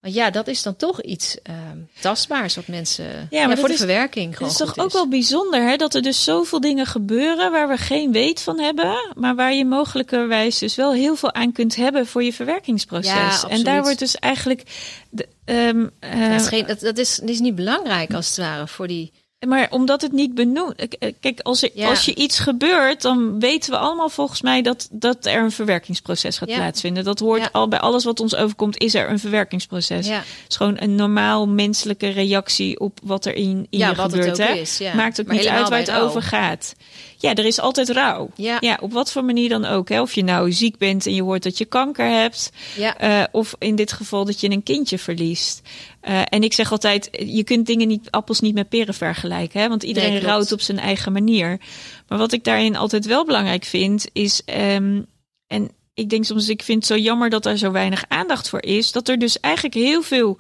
Want 0.02 0.14
ja, 0.14 0.30
dat 0.30 0.47
is 0.47 0.64
dan 0.64 0.76
toch 0.76 1.02
iets 1.02 1.41
ehm, 1.41 1.78
tastbaars 1.99 2.56
wat 2.56 2.68
mensen... 2.68 3.28
Ja, 3.30 3.47
maar 3.47 3.58
voor 3.58 3.68
de 3.68 3.74
is- 3.74 3.80
verwerking 3.80 4.38
het 4.38 4.47
is 4.47 4.58
toch 4.58 4.78
ook 4.78 4.91
wel 4.91 5.08
bijzonder, 5.08 5.70
hè? 5.70 5.76
Dat 5.76 5.95
er 5.95 6.02
dus 6.02 6.24
zoveel 6.24 6.60
dingen 6.60 6.86
gebeuren 6.86 7.52
waar 7.52 7.68
we 7.68 7.78
geen 7.78 8.12
weet 8.12 8.41
van 8.41 8.60
hebben, 8.60 9.14
maar 9.16 9.36
waar 9.36 9.54
je 9.54 9.66
mogelijkerwijs 9.66 10.58
dus 10.58 10.76
wel 10.76 10.93
heel 10.93 11.16
veel 11.16 11.34
aan 11.34 11.52
kunt 11.52 11.76
hebben 11.76 12.08
voor 12.08 12.24
je 12.24 12.34
verwerkingsproces. 12.34 13.41
Ja, 13.41 13.47
en 13.49 13.64
daar 13.64 13.82
wordt 13.82 13.99
dus 13.99 14.16
eigenlijk... 14.16 14.64
De, 15.10 15.28
ehm, 15.45 15.88
eh, 15.99 16.36
is 16.36 16.47
geen, 16.47 16.66
dat, 16.66 16.80
dat, 16.80 16.97
is, 16.97 17.16
dat 17.16 17.30
is 17.30 17.39
niet 17.39 17.56
belangrijk 17.56 18.14
als 18.14 18.28
het 18.28 18.38
ware 18.38 18.68
voor 18.68 18.88
die... 18.88 19.12
Maar 19.48 19.68
omdat 19.70 20.02
het 20.02 20.12
niet 20.12 20.34
benoemd. 20.36 20.88
Kijk, 21.20 21.39
als 21.39 21.64
er, 21.64 21.70
Ja. 21.74 21.89
als 21.89 22.06
je 22.06 22.16
iets 22.16 22.39
gebeurt, 22.39 23.02
dan 23.02 23.39
weten 23.39 23.72
we 23.72 23.78
allemaal 23.78 24.10
volgens 24.10 24.42
mij 24.42 24.62
dat, 24.62 24.88
dat 24.92 25.26
er 25.26 25.42
een 25.44 25.52
verwerkingsproces 25.52 26.38
gaat 26.38 26.50
Ja. 26.50 26.56
plaatsvinden. 26.56 27.04
Dat 27.04 27.20
hoort 27.20 27.42
Ja. 27.42 27.50
al 27.52 27.68
bij 27.68 27.80
alles 27.80 28.04
wat 28.04 28.20
ons 28.20 28.36
overkomt, 28.36 28.78
is 28.78 28.94
er 28.94 29.10
een 29.10 29.20
verwerkingsproces. 29.20 30.08
Ja. 30.08 30.14
Het 30.16 30.26
is 30.50 30.56
gewoon 30.56 30.76
een 30.80 30.96
normaal 30.96 31.48
menselijke 31.48 32.08
reactie 32.10 32.80
op 32.80 33.00
wat 33.04 33.26
er 33.26 33.36
in, 33.36 33.68
in 33.70 33.80
je 33.80 33.86
het 33.86 34.00
gebeurt. 34.00 34.38
hè? 34.38 34.54
is, 34.54 34.78
ja. 34.78 34.94
Maakt 34.96 35.20
ook 35.20 35.26
Maar 35.28 35.36
niet 35.36 35.48
uit 35.48 35.70
waar 35.70 35.80
het 35.80 35.89
rouw. 35.89 36.02
over 36.08 36.22
gaat. 36.22 36.76
Ja, 37.18 37.34
er 37.36 37.46
is 37.46 37.60
altijd 37.60 37.89
rouw. 37.89 38.30
Ja. 38.36 38.58
Ja, 38.60 38.78
op 38.82 38.94
wat 38.94 39.12
voor 39.12 39.24
manier 39.26 39.50
dan 39.50 39.66
ook. 39.66 39.89
Hè? 39.89 40.02
Of 40.02 40.14
je 40.14 40.24
nou 40.24 40.52
ziek 40.52 40.78
bent 40.78 41.06
en 41.06 41.14
je 41.16 41.22
hoort 41.24 41.44
dat 41.44 41.58
je 41.58 41.66
kanker 41.66 42.06
hebt. 42.10 42.52
Ja. 42.78 42.98
Eh, 42.98 43.24
of 43.32 43.56
in 43.60 43.76
dit 43.76 43.92
geval 43.92 44.26
dat 44.26 44.39
je 44.39 44.50
een 44.50 44.64
kindje 44.64 44.98
verliest. 44.98 45.62
Eh, 46.02 46.22
en 46.30 46.43
ik 46.43 46.54
zeg 46.54 46.72
altijd, 46.72 47.10
je 47.26 47.43
kunt 47.43 47.66
dingen 47.66 47.88
niet, 47.88 48.12
appels 48.12 48.39
niet 48.39 48.54
met 48.54 48.70
peren 48.70 48.93
vergelijken. 48.93 49.62
Hè? 49.62 49.68
Want 49.70 49.84
iedereen 49.84 50.12
Nee, 50.12 50.22
rouwt 50.22 50.52
op 50.52 50.62
zijn 50.62 50.80
eigen 50.80 51.12
manier. 51.12 51.60
Maar 52.08 52.18
wat 52.18 52.32
ik 52.32 52.43
daarin 52.43 52.76
altijd 52.76 53.06
wel 53.06 53.26
belangrijk 53.26 53.64
vind, 53.64 54.06
is. 54.14 54.41
ehm, 54.45 55.02
en 55.47 55.70
ik 55.93 56.10
denk 56.10 56.26
soms, 56.26 56.49
ik 56.49 56.62
vind 56.64 56.78
het 56.78 56.97
zo 56.97 57.04
jammer 57.04 57.30
dat 57.30 57.45
er 57.45 57.58
zo 57.58 57.72
weinig 57.72 58.04
aandacht 58.08 58.49
voor 58.49 58.64
is. 58.64 58.91
Dat 58.91 59.08
er 59.08 59.20
dus 59.20 59.39
eigenlijk 59.39 59.76
heel 59.76 60.02
veel 60.02 60.38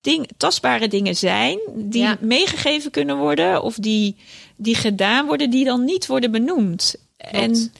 ding, 0.00 0.28
tastbare 0.36 0.88
dingen 0.88 1.16
zijn 1.16 1.58
die 1.74 2.02
Ja. 2.02 2.16
meegegeven 2.20 2.90
kunnen 2.90 3.16
worden. 3.16 3.62
Of 3.62 3.74
die, 3.74 4.16
die 4.56 4.74
gedaan 4.74 5.26
worden, 5.26 5.50
die 5.50 5.64
dan 5.64 5.84
niet 5.84 6.06
worden 6.06 6.30
benoemd. 6.30 6.94
En 7.16 7.72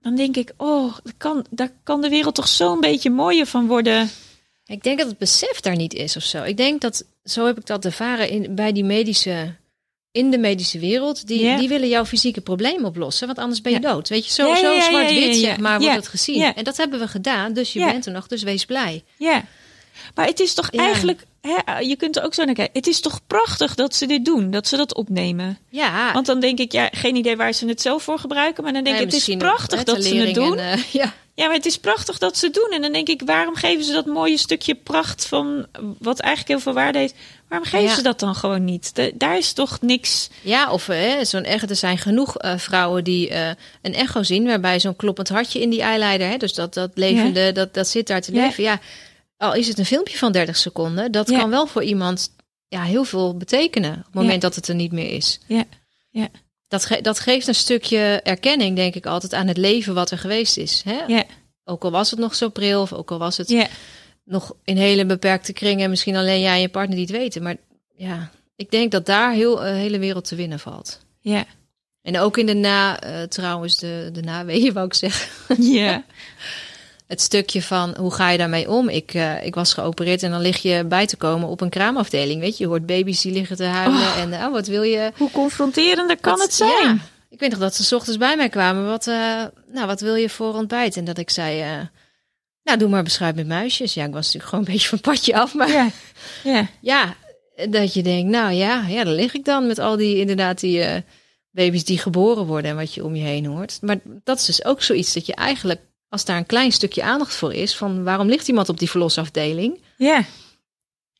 dan 0.00 0.14
denk 0.16 0.36
ik, 0.36 0.52
oh, 0.56 0.94
dat 1.02 1.14
kan, 1.16 1.46
daar 1.50 1.72
kan 1.84 2.00
de 2.00 2.08
wereld 2.08 2.34
toch 2.34 2.48
zo'n 2.48 2.80
beetje 2.80 3.10
mooier 3.10 3.46
van 3.46 3.66
worden. 3.66 4.08
Ik 4.70 4.82
denk 4.82 4.98
dat 4.98 5.08
het 5.08 5.18
besef 5.18 5.60
daar 5.60 5.76
niet 5.76 5.94
is 5.94 6.16
of 6.16 6.22
zo. 6.22 6.42
Ik 6.42 6.56
denk 6.56 6.80
dat, 6.80 7.04
zo 7.24 7.46
heb 7.46 7.58
ik 7.58 7.66
dat 7.66 7.84
ervaren 7.84 8.28
in, 8.28 8.54
bij 8.54 8.72
die 8.72 8.84
medische, 8.84 9.54
in 10.12 10.30
de 10.30 10.38
medische 10.38 10.78
wereld. 10.78 11.26
Die, 11.26 11.56
die 11.56 11.68
willen 11.68 11.88
jouw 11.88 12.04
fysieke 12.04 12.40
probleem 12.40 12.84
oplossen, 12.84 13.26
want 13.26 13.38
anders 13.38 13.60
ben 13.60 13.72
je 13.72 13.80
Ja. 13.80 13.92
dood. 13.92 14.08
Weet 14.08 14.26
je, 14.26 14.32
zo, 14.32 14.46
Ja, 14.46 14.54
ja, 14.54 14.60
zo 14.60 14.72
ja, 14.72 14.82
zwart-wit 14.82 15.36
zeg 15.36 15.58
maar 15.58 15.80
wordt 15.80 15.94
het 15.96 16.08
gezien. 16.08 16.42
En 16.54 16.64
dat 16.64 16.76
hebben 16.76 16.98
we 16.98 17.08
gedaan, 17.08 17.52
dus 17.52 17.72
je 17.72 17.78
bent 17.84 18.06
er 18.06 18.12
nog, 18.12 18.26
dus 18.26 18.42
wees 18.42 18.64
blij. 18.64 19.04
Ja, 19.16 19.44
maar 20.14 20.26
het 20.26 20.40
is 20.40 20.54
toch 20.54 20.70
eigenlijk, 20.70 21.24
hè, 21.40 21.78
je 21.78 21.96
kunt 21.96 22.16
er 22.16 22.24
ook 22.24 22.34
zo 22.34 22.44
naar 22.44 22.54
kijken. 22.54 22.74
Het 22.74 22.86
is 22.86 23.00
toch 23.00 23.20
prachtig 23.26 23.74
dat 23.74 23.94
ze 23.94 24.06
dit 24.06 24.24
doen, 24.24 24.50
dat 24.50 24.68
ze 24.68 24.76
dat 24.76 24.94
opnemen. 24.94 25.58
Ja, 25.68 26.12
Want 26.12 26.26
dan 26.26 26.40
denk 26.40 26.58
ik, 26.58 26.72
ja, 26.72 26.88
geen 26.92 27.16
idee 27.16 27.36
waar 27.36 27.52
ze 27.52 27.66
het 27.66 27.80
zelf 27.80 28.02
voor 28.02 28.18
gebruiken, 28.18 28.64
maar 28.64 28.72
dan 28.72 28.84
denk 28.84 28.96
ik, 28.98 29.04
het 29.04 29.14
is 29.14 29.36
prachtig 29.36 29.84
dat 29.84 30.04
ze 30.04 30.16
het 30.16 30.34
doen. 30.34 30.58
en, 30.58 30.78
eh, 30.78 30.84
ja. 31.02 31.14
Ja, 31.34 31.46
maar 31.46 31.54
het 31.56 31.66
is 31.66 31.78
prachtig 31.78 32.18
dat 32.18 32.36
ze 32.38 32.44
het 32.46 32.54
doen. 32.54 32.68
En 32.72 32.82
dan 32.82 32.92
denk 32.92 33.08
ik, 33.08 33.22
waarom 33.24 33.54
geven 33.54 33.84
ze 33.84 33.92
dat 33.92 34.06
mooie 34.06 34.36
stukje 34.36 34.74
pracht 34.74 35.26
van 35.26 35.66
wat 35.98 36.18
eigenlijk 36.18 36.48
heel 36.48 36.60
veel 36.60 36.82
waarde 36.82 36.98
heeft? 36.98 37.14
Waarom 37.48 37.68
geven 37.68 37.86
Ja. 37.88 37.94
ze 37.94 38.02
dat 38.02 38.18
dan 38.20 38.34
gewoon 38.34 38.64
niet? 38.64 38.94
De- 38.94 39.12
daar 39.14 39.36
is 39.38 39.52
toch 39.52 39.80
niks. 39.80 40.30
Ja, 40.42 40.72
of 40.72 40.86
hè, 40.86 41.24
zo'n 41.24 41.44
echo. 41.44 41.66
Er 41.66 41.76
zijn 41.76 41.98
genoeg 41.98 42.36
eh, 42.36 42.58
vrouwen 42.58 43.04
die 43.04 43.28
eh, 43.28 43.50
een 43.82 43.94
echo 43.94 44.22
zien, 44.22 44.44
waarbij 44.46 44.80
zo'n 44.80 44.96
kloppend 44.96 45.28
hartje 45.28 45.60
in 45.60 45.70
die 45.70 45.80
eyeliner, 45.82 46.28
hè, 46.28 46.36
dus 46.36 46.54
dat, 46.54 46.74
dat 46.74 46.90
levende, 46.94 47.52
dat, 47.52 47.74
dat 47.74 47.88
zit 47.88 48.06
daar 48.06 48.20
te 48.20 48.32
Ja. 48.34 48.44
leven. 48.44 48.62
Ja, 48.62 48.80
al 49.36 49.54
is 49.54 49.68
het 49.68 49.78
een 49.78 49.86
filmpje 49.86 50.18
van 50.18 50.32
30 50.32 50.56
seconden, 50.56 51.12
dat 51.12 51.30
Ja. 51.30 51.38
kan 51.38 51.50
wel 51.50 51.66
voor 51.66 51.82
iemand 51.82 52.30
ja, 52.68 52.82
heel 52.82 53.04
veel 53.04 53.36
betekenen 53.36 53.90
op 53.92 54.04
het 54.04 54.14
moment 54.14 54.42
dat 54.42 54.54
het 54.54 54.68
er 54.68 54.74
niet 54.74 54.92
meer 54.92 55.10
is. 55.10 55.40
Ja, 55.46 55.64
ja, 56.10 56.28
Dat, 56.70 56.84
ge- 56.84 57.00
dat 57.00 57.20
geeft 57.20 57.46
een 57.46 57.54
stukje 57.54 58.20
erkenning, 58.22 58.76
denk 58.76 58.94
ik 58.94 59.06
altijd, 59.06 59.34
aan 59.34 59.46
het 59.46 59.56
leven 59.56 59.94
wat 59.94 60.10
er 60.10 60.18
geweest 60.18 60.56
is. 60.56 60.82
Hè? 60.84 61.00
ja. 61.06 61.24
Ook 61.64 61.84
al 61.84 61.90
was 61.90 62.10
het 62.10 62.18
nog 62.18 62.34
zo 62.34 62.48
pril, 62.48 62.80
of 62.80 62.92
ook 62.92 63.10
al 63.10 63.18
was 63.18 63.36
het 63.36 63.68
nog 64.24 64.52
in 64.64 64.76
hele 64.76 65.06
beperkte 65.06 65.52
kringen, 65.52 65.90
misschien 65.90 66.16
alleen 66.16 66.40
jij 66.40 66.54
en 66.54 66.60
je 66.60 66.68
partner 66.68 66.96
die 66.96 67.06
het 67.06 67.16
weten. 67.16 67.42
Maar 67.42 67.56
ja, 67.96 68.30
ik 68.56 68.70
denk 68.70 68.90
dat 68.90 69.06
daar 69.06 69.32
heel 69.32 69.66
een 69.66 69.74
hele 69.74 69.98
wereld 69.98 70.24
te 70.24 70.34
winnen 70.34 70.58
valt. 70.58 71.00
Ja. 71.20 71.44
En 72.02 72.18
ook 72.18 72.38
in 72.38 72.46
de 72.46 72.54
na, 72.54 73.00
eh, 73.00 73.22
trouwens, 73.22 73.76
de, 73.78 74.08
de 74.12 74.22
naweeën 74.22 74.72
wou 74.72 74.86
ik 74.86 74.94
zeggen. 74.94 75.62
Ja. 75.72 76.04
Het 77.10 77.20
stukje 77.20 77.62
van 77.62 77.94
hoe 77.98 78.12
ga 78.12 78.30
je 78.30 78.38
daarmee 78.38 78.70
om? 78.70 78.88
Ik, 78.88 79.14
eh, 79.14 79.44
ik 79.46 79.54
was 79.54 79.72
geopereerd 79.74 80.22
en 80.22 80.30
dan 80.30 80.40
lig 80.40 80.62
je 80.62 80.84
bij 80.84 81.06
te 81.06 81.16
komen 81.16 81.48
op 81.48 81.60
een 81.60 81.68
kraamafdeling. 81.68 82.40
Weet 82.40 82.56
je, 82.56 82.62
je 82.64 82.68
hoort 82.68 82.86
baby's 82.86 83.20
die 83.20 83.32
liggen 83.32 83.56
te 83.56 83.64
huilen. 83.64 84.14
En 84.14 84.34
oh, 84.46 84.52
wat 84.52 84.66
wil 84.66 84.82
je? 84.82 85.12
Hoe 85.16 85.30
confronterender 85.30 86.16
kan 86.20 86.32
Wat- 86.32 86.42
het 86.42 86.54
zijn? 86.54 86.84
Ja. 86.84 86.96
Ik 87.30 87.40
weet 87.40 87.50
nog 87.50 87.58
dat 87.58 87.74
ze 87.74 87.84
's 87.84 87.92
ochtends 87.92 88.18
bij 88.18 88.36
mij 88.36 88.48
kwamen. 88.48 88.86
Wat, 88.86 89.06
eh, 89.06 89.14
nou, 89.72 89.86
wat 89.86 90.00
wil 90.00 90.14
je 90.14 90.28
voor 90.28 90.54
ontbijt? 90.54 90.96
En 90.96 91.04
dat 91.04 91.18
ik 91.18 91.30
zei, 91.30 91.60
eh, 91.60 91.86
nou, 92.62 92.78
doe 92.78 92.88
maar 92.88 93.02
beschuit 93.02 93.36
met 93.36 93.46
muisjes. 93.46 93.94
Ja, 93.94 94.04
ik 94.04 94.12
was 94.12 94.24
natuurlijk 94.24 94.50
gewoon 94.50 94.64
een 94.66 94.72
beetje 94.72 94.88
van 94.88 95.00
padje 95.00 95.34
af. 95.36 95.54
Maar 95.54 95.70
ja, 95.70 95.88
Ja. 96.44 96.66
Ja. 96.94 97.14
dat 97.70 97.94
je 97.94 98.02
denkt, 98.02 98.30
nou 98.30 98.52
ja, 98.52 98.84
ja, 98.88 99.04
daar 99.04 99.12
lig 99.14 99.34
ik 99.34 99.44
dan 99.44 99.66
met 99.66 99.78
al 99.78 99.96
die, 99.96 100.16
inderdaad, 100.16 100.60
die 100.60 101.04
baby's 101.50 101.84
die 101.84 101.98
geboren 101.98 102.46
worden 102.46 102.70
en 102.70 102.76
wat 102.76 102.94
je 102.94 103.04
om 103.04 103.16
je 103.16 103.24
heen 103.24 103.46
hoort. 103.46 103.78
Maar 103.80 103.98
dat 104.24 104.38
is 104.38 104.44
dus 104.46 104.64
ook 104.64 104.82
zoiets 104.82 105.12
dat 105.14 105.26
je 105.26 105.34
eigenlijk, 105.34 105.80
als 106.10 106.24
daar 106.24 106.36
een 106.36 106.46
klein 106.46 106.72
stukje 106.72 107.02
aandacht 107.02 107.34
voor 107.34 107.52
is, 107.54 107.76
van 107.76 108.04
waarom 108.04 108.28
ligt 108.28 108.48
iemand 108.48 108.68
op 108.68 108.78
die 108.78 108.90
verlosafdeling? 108.90 109.80
Ja. 109.96 110.24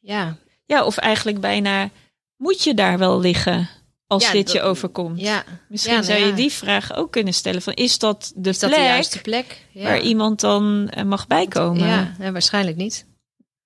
Ja, 0.00 0.36
Ja, 0.66 0.84
of 0.84 0.96
eigenlijk 0.96 1.40
bijna 1.40 1.90
moet 2.36 2.64
je 2.64 2.74
daar 2.74 2.98
wel 2.98 3.20
liggen 3.20 3.68
als 4.06 4.26
Ja, 4.26 4.32
dit 4.32 4.46
dat- 4.46 4.54
je 4.54 4.62
overkomt. 4.62 5.20
ja. 5.20 5.44
Misschien 5.68 5.94
Ja, 5.94 6.00
nou 6.00 6.12
zou 6.12 6.26
je 6.26 6.34
die 6.34 6.52
vraag 6.52 6.94
ook 6.94 7.12
kunnen 7.12 7.34
stellen 7.34 7.62
van 7.62 7.72
is 7.72 7.98
dat 7.98 8.32
de 8.36 8.48
Is 8.50 8.58
dat 8.58 8.70
plek 8.70 8.82
de 8.82 8.86
juiste 8.88 9.20
plek? 9.20 9.66
Ja. 9.72 9.82
waar 9.82 10.00
iemand 10.00 10.40
dan 10.40 10.88
eh, 10.88 11.04
mag 11.04 11.26
bijkomen? 11.26 11.86
Ja, 11.88 12.14
ja, 12.18 12.32
waarschijnlijk 12.32 12.76
niet. 12.76 13.06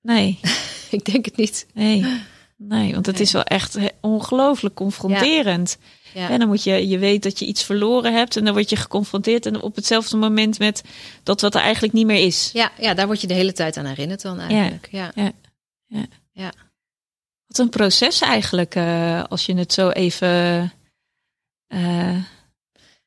Nee, 0.02 0.38
ik 0.90 1.04
denk 1.04 1.24
het 1.24 1.36
niet. 1.36 1.66
nee. 1.74 2.22
Nee, 2.56 2.92
want 2.92 3.06
het 3.06 3.14
Nee. 3.14 3.24
is 3.24 3.32
wel 3.32 3.42
echt 3.44 3.76
ongelooflijk 4.00 4.74
confronterend. 4.74 5.76
Ja. 6.14 6.30
En 6.30 6.38
dan 6.38 6.48
moet 6.48 6.62
je, 6.62 6.88
je 6.88 6.98
weet 6.98 7.22
dat 7.22 7.38
je 7.38 7.44
iets 7.46 7.62
verloren 7.64 8.14
hebt 8.14 8.36
en 8.36 8.44
dan 8.44 8.52
word 8.54 8.70
je 8.70 8.76
geconfronteerd 8.76 9.46
en 9.46 9.62
op 9.62 9.74
hetzelfde 9.76 10.16
moment 10.16 10.58
met 10.58 10.82
dat 11.22 11.40
wat 11.40 11.54
er 11.54 11.60
eigenlijk 11.60 11.92
niet 11.94 12.06
meer 12.06 12.26
is. 12.26 12.50
Ja, 12.52 12.72
ja, 12.80 12.94
daar 12.94 13.06
word 13.06 13.20
je 13.20 13.26
de 13.26 13.34
hele 13.34 13.52
tijd 13.52 13.76
aan 13.76 13.84
herinnerd 13.84 14.22
dan 14.22 14.40
eigenlijk. 14.40 14.88
Ja. 14.90 16.52
Wat 17.46 17.58
een 17.58 17.68
proces 17.68 18.20
eigenlijk, 18.20 18.74
eh, 18.74 19.24
als 19.24 19.46
je 19.46 19.54
het 19.54 19.72
zo 19.72 19.88
even 19.88 20.72
eh, 21.66 22.16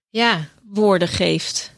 Ja, 0.10 0.46
woorden 0.64 1.08
geeft. 1.08 1.72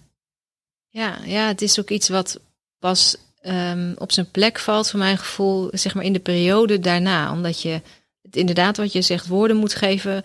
ja, 0.89 1.17
ja, 1.25 1.47
het 1.47 1.61
is 1.61 1.79
ook 1.79 1.89
iets 1.89 2.09
wat 2.09 2.39
pas 2.79 3.17
ehm, 3.41 3.93
op 3.97 4.11
zijn 4.11 4.31
plek 4.31 4.59
valt, 4.59 4.89
voor 4.89 4.99
mijn 4.99 5.17
gevoel, 5.17 5.69
zeg 5.71 5.93
maar 5.93 6.03
in 6.03 6.13
de 6.13 6.19
periode 6.19 6.79
daarna. 6.79 7.31
Omdat 7.31 7.61
je 7.61 7.81
het 8.21 8.35
inderdaad, 8.35 8.77
wat 8.77 8.93
je 8.93 9.01
zegt, 9.01 9.27
woorden 9.27 9.57
moet 9.57 9.75
geven 9.75 10.23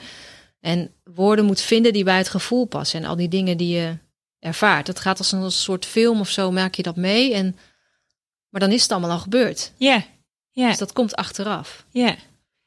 en 0.60 0.90
woorden 1.04 1.44
moet 1.44 1.60
vinden 1.60 1.92
die 1.92 2.04
bij 2.04 2.16
het 2.18 2.28
gevoel 2.28 2.64
passen. 2.64 3.02
En 3.02 3.08
al 3.08 3.16
die 3.16 3.28
dingen 3.28 3.56
die 3.56 3.76
je 3.76 3.96
ervaart. 4.38 4.86
Dat 4.86 5.00
gaat 5.00 5.18
als 5.18 5.32
een 5.32 5.50
soort 5.50 5.86
film 5.86 6.20
of 6.20 6.28
zo, 6.28 6.50
maak 6.50 6.74
je 6.74 6.82
dat 6.82 6.96
mee. 6.96 7.34
En, 7.34 7.56
maar 8.48 8.60
dan 8.60 8.72
is 8.72 8.82
het 8.82 8.90
allemaal 8.92 9.10
al 9.10 9.18
gebeurd. 9.18 9.72
Ja, 9.76 10.04
ja, 10.50 10.68
Dus 10.68 10.78
dat 10.78 10.92
komt 10.92 11.14
achteraf. 11.16 11.84
ja. 11.90 12.16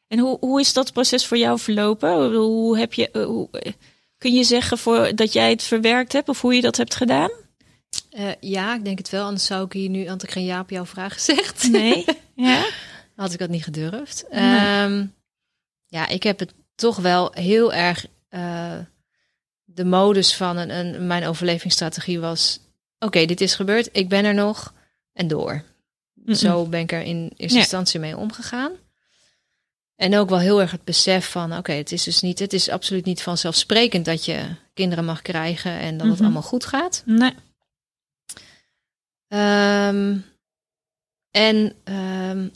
En 0.08 0.20
hoe, 0.20 0.38
hoe 0.40 0.60
is 0.60 0.74
dat 0.74 0.94
proces 0.94 1.26
voor 1.26 1.38
jou 1.38 1.60
verlopen? 1.60 2.34
Hoe- 2.36 2.78
heb 2.78 2.94
je, 2.94 3.12
eh, 3.12 3.26
hoe, 3.26 3.48
eh, 3.52 3.72
kun 4.18 4.34
je 4.34 4.44
zeggen 4.44 4.78
voor, 4.78 5.16
dat 5.16 5.34
jij 5.34 5.50
het 5.50 5.64
verwerkt 5.64 6.14
hebt 6.14 6.30
of 6.30 6.42
hoe 6.42 6.54
je 6.56 6.62
dat 6.62 6.78
hebt 6.78 6.96
gedaan? 6.96 7.32
Eh, 8.18 8.32
ja, 8.40 8.76
ik 8.76 8.84
denk 8.86 8.98
het 8.98 9.10
wel. 9.10 9.26
Anders 9.26 9.46
zou 9.46 9.66
ik 9.66 9.74
hier 9.74 9.90
nu, 9.90 10.08
had 10.08 10.24
ik 10.24 10.32
geen 10.32 10.46
ja 10.46 10.60
op 10.60 10.70
jouw 10.70 10.86
vraag 10.86 11.14
gezegd. 11.14 11.70
Nee? 11.72 12.06
ja? 12.36 12.66
Had 13.16 13.34
ik 13.34 13.40
dat 13.40 13.50
niet 13.50 13.64
gedurfd. 13.64 14.26
Nee. 14.32 14.42
Ehm, 14.58 15.06
ja, 15.86 16.08
ik 16.08 16.24
heb 16.24 16.40
het 16.40 16.54
toch 16.76 16.96
wel 16.98 17.32
heel 17.34 17.74
erg. 17.74 18.06
eh, 18.30 18.78
de 19.64 19.86
modus 19.86 20.36
van 20.36 20.58
een, 20.58 20.70
een, 20.70 21.08
mijn 21.08 21.26
overlevingsstrategie 21.26 22.20
was: 22.20 22.60
oké, 23.00 23.26
dit 23.26 23.42
is 23.42 23.56
gebeurd, 23.56 23.90
ik 23.92 24.10
ben 24.10 24.26
er 24.26 24.34
nog 24.34 24.74
en 25.14 25.28
door. 25.28 25.64
Zo 26.28 26.66
ben 26.66 26.80
ik 26.80 26.92
er 26.92 27.02
in 27.02 27.32
eerste 27.36 27.56
Ja. 27.58 27.62
instantie 27.64 28.00
mee 28.00 28.18
omgegaan. 28.18 28.72
En 29.96 30.18
ook 30.18 30.30
wel 30.30 30.40
heel 30.40 30.62
erg 30.62 30.72
het 30.72 30.84
besef 30.84 31.30
van: 31.32 31.58
oké, 31.58 31.72
het 31.72 31.92
is 31.92 32.04
dus 32.04 32.22
niet, 32.22 32.40
het 32.40 32.54
is 32.54 32.70
absoluut 32.70 33.06
niet 33.06 33.22
vanzelfsprekend 33.22 34.06
dat 34.06 34.26
je 34.26 34.46
kinderen 34.74 35.06
mag 35.06 35.22
krijgen 35.22 35.72
en 35.72 35.98
dat 35.98 36.08
het 36.08 36.22
allemaal 36.22 36.42
goed 36.42 36.66
gaat. 36.66 37.04
Nee. 37.06 37.34
Ehm, 39.28 40.18
en 41.32 41.76
ehm, 41.84 42.48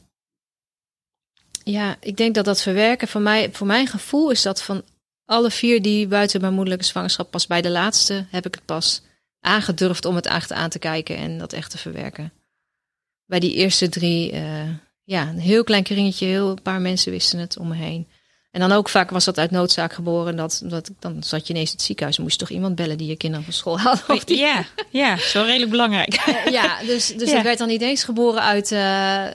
ja, 1.63 1.97
ik 1.99 2.17
denk 2.17 2.35
dat 2.35 2.45
dat 2.45 2.61
verwerken 2.61 3.07
voor 3.07 3.21
mij, 3.21 3.51
voor 3.51 3.67
mijn 3.67 3.87
gevoel 3.87 4.31
is 4.31 4.41
dat 4.41 4.61
van 4.61 4.83
alle 5.25 5.51
vier 5.51 5.81
die 5.81 6.07
buiten 6.07 6.41
mijn 6.41 6.53
moederlijke 6.53 6.85
zwangerschap, 6.85 7.31
pas 7.31 7.47
bij 7.47 7.61
de 7.61 7.69
laatste 7.69 8.25
heb 8.29 8.45
ik 8.45 8.55
het 8.55 8.65
pas 8.65 9.01
aangedurfd 9.39 10.05
om 10.05 10.15
het 10.15 10.25
echt 10.25 10.51
aan 10.51 10.69
te 10.69 10.79
kijken 10.79 11.15
en 11.15 11.37
dat 11.37 11.53
echt 11.53 11.71
te 11.71 11.77
verwerken. 11.77 12.33
Bij 13.25 13.39
die 13.39 13.53
eerste 13.53 13.89
drie, 13.89 14.31
eh, 14.31 14.69
ja, 15.03 15.27
een 15.27 15.39
heel 15.39 15.63
klein 15.63 15.83
kringetje, 15.83 16.25
heel 16.25 16.49
een 16.49 16.61
paar 16.61 16.81
mensen 16.81 17.11
wisten 17.11 17.39
het 17.39 17.57
om 17.57 17.67
me 17.67 17.75
heen. 17.75 18.07
En 18.51 18.59
dan 18.59 18.71
ook 18.71 18.89
vaak 18.89 19.09
was 19.09 19.25
dat 19.25 19.37
uit 19.37 19.51
noodzaak 19.51 19.93
geboren. 19.93 20.35
Dat, 20.35 20.61
dat, 20.63 20.89
dan 20.99 21.23
zat 21.23 21.47
je 21.47 21.53
ineens 21.53 21.69
in 21.69 21.75
het 21.75 21.85
ziekenhuis. 21.85 22.15
Dan 22.15 22.25
moest 22.25 22.39
je 22.39 22.45
toch 22.45 22.55
iemand 22.55 22.75
bellen 22.75 22.97
die 22.97 23.07
je 23.07 23.15
kinderen 23.15 23.45
van 23.45 23.53
school 23.53 23.79
haalde. 23.79 24.01
Of 24.07 24.23
die 24.23 24.37
Ja, 24.37 24.65
ja, 24.89 25.17
zo 25.17 25.43
redelijk 25.43 25.71
belangrijk. 25.71 26.13
ja, 26.51 26.83
dus, 26.83 27.07
dus 27.07 27.29
Ja. 27.29 27.35
dat 27.35 27.43
werd 27.43 27.57
dan 27.57 27.67
niet 27.67 27.81
eens 27.81 28.03
geboren 28.03 28.41
uit 28.41 28.71
eh, 28.71 29.27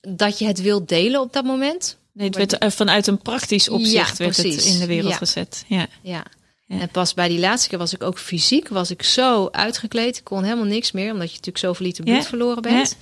dat 0.00 0.38
je 0.38 0.46
het 0.46 0.60
wilt 0.60 0.88
delen 0.88 1.20
op 1.20 1.32
dat 1.32 1.44
moment. 1.44 1.96
Nee, 2.12 2.26
het 2.26 2.36
werd 2.36 2.58
eh, 2.58 2.70
vanuit 2.70 3.06
een 3.06 3.18
praktisch 3.18 3.68
opzicht 3.68 4.18
Ja, 4.18 4.24
werd 4.24 4.36
het 4.36 4.64
in 4.64 4.78
de 4.78 4.86
wereld 4.86 5.12
Ja. 5.12 5.16
gezet. 5.18 5.64
Ja. 5.66 5.86
Ja. 6.02 6.22
En 6.68 6.88
pas 6.88 7.14
bij 7.14 7.28
die 7.28 7.38
laatste 7.38 7.68
keer 7.68 7.78
was 7.78 7.92
ik 7.94 8.02
ook 8.02 8.18
fysiek, 8.18 8.68
was 8.68 8.90
ik 8.90 9.02
zo 9.02 9.48
uitgekleed. 9.52 10.16
Ik 10.16 10.24
kon 10.24 10.42
helemaal 10.42 10.64
niks 10.64 10.92
meer, 10.92 11.12
omdat 11.12 11.26
je 11.28 11.34
natuurlijk 11.34 11.64
zoveel 11.64 11.86
liter 11.86 12.04
bloed 12.04 12.26
verloren 12.26 12.62
bent. 12.62 12.96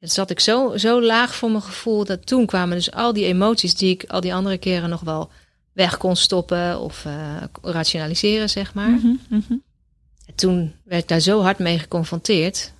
Dan 0.00 0.08
zat 0.08 0.30
ik 0.30 0.40
zo, 0.40 0.76
zo 0.76 1.02
laag 1.02 1.34
voor 1.34 1.50
mijn 1.50 1.62
gevoel, 1.62 2.04
dat 2.04 2.26
toen 2.26 2.46
kwamen 2.46 2.76
dus 2.76 2.92
al 2.92 3.12
die 3.12 3.24
emoties 3.24 3.74
die 3.74 3.90
ik 3.90 4.04
al 4.04 4.20
die 4.20 4.34
andere 4.34 4.58
keren 4.58 4.88
nog 4.88 5.00
wel 5.00 5.30
weg 5.72 5.96
kon 5.96 6.16
stoppen 6.16 6.80
of 6.80 7.04
eh, 7.04 7.42
rationaliseren, 7.62 8.50
zeg 8.50 8.74
maar. 8.74 8.90
Mhm, 8.90 9.14
mhm. 9.28 9.52
En 10.26 10.34
toen 10.34 10.74
werd 10.84 11.02
ik 11.02 11.08
daar 11.08 11.20
zo 11.20 11.40
hard 11.40 11.58
mee 11.58 11.78
geconfronteerd. 11.78 12.72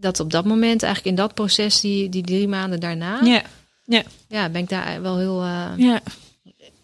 Dat 0.00 0.20
op 0.20 0.30
dat 0.30 0.44
moment, 0.44 0.82
eigenlijk 0.82 1.16
in 1.16 1.22
dat 1.22 1.34
proces, 1.34 1.80
die, 1.80 2.08
die 2.08 2.22
drie 2.22 2.48
maanden 2.48 2.80
daarna, 2.80 3.20
ja. 3.22 3.42
Ja, 4.28 4.48
ben 4.48 4.62
ik 4.62 4.68
daar 4.68 5.02
wel 5.02 5.18
heel, 5.18 5.42
eh, 5.42 5.72
ja. 5.76 6.00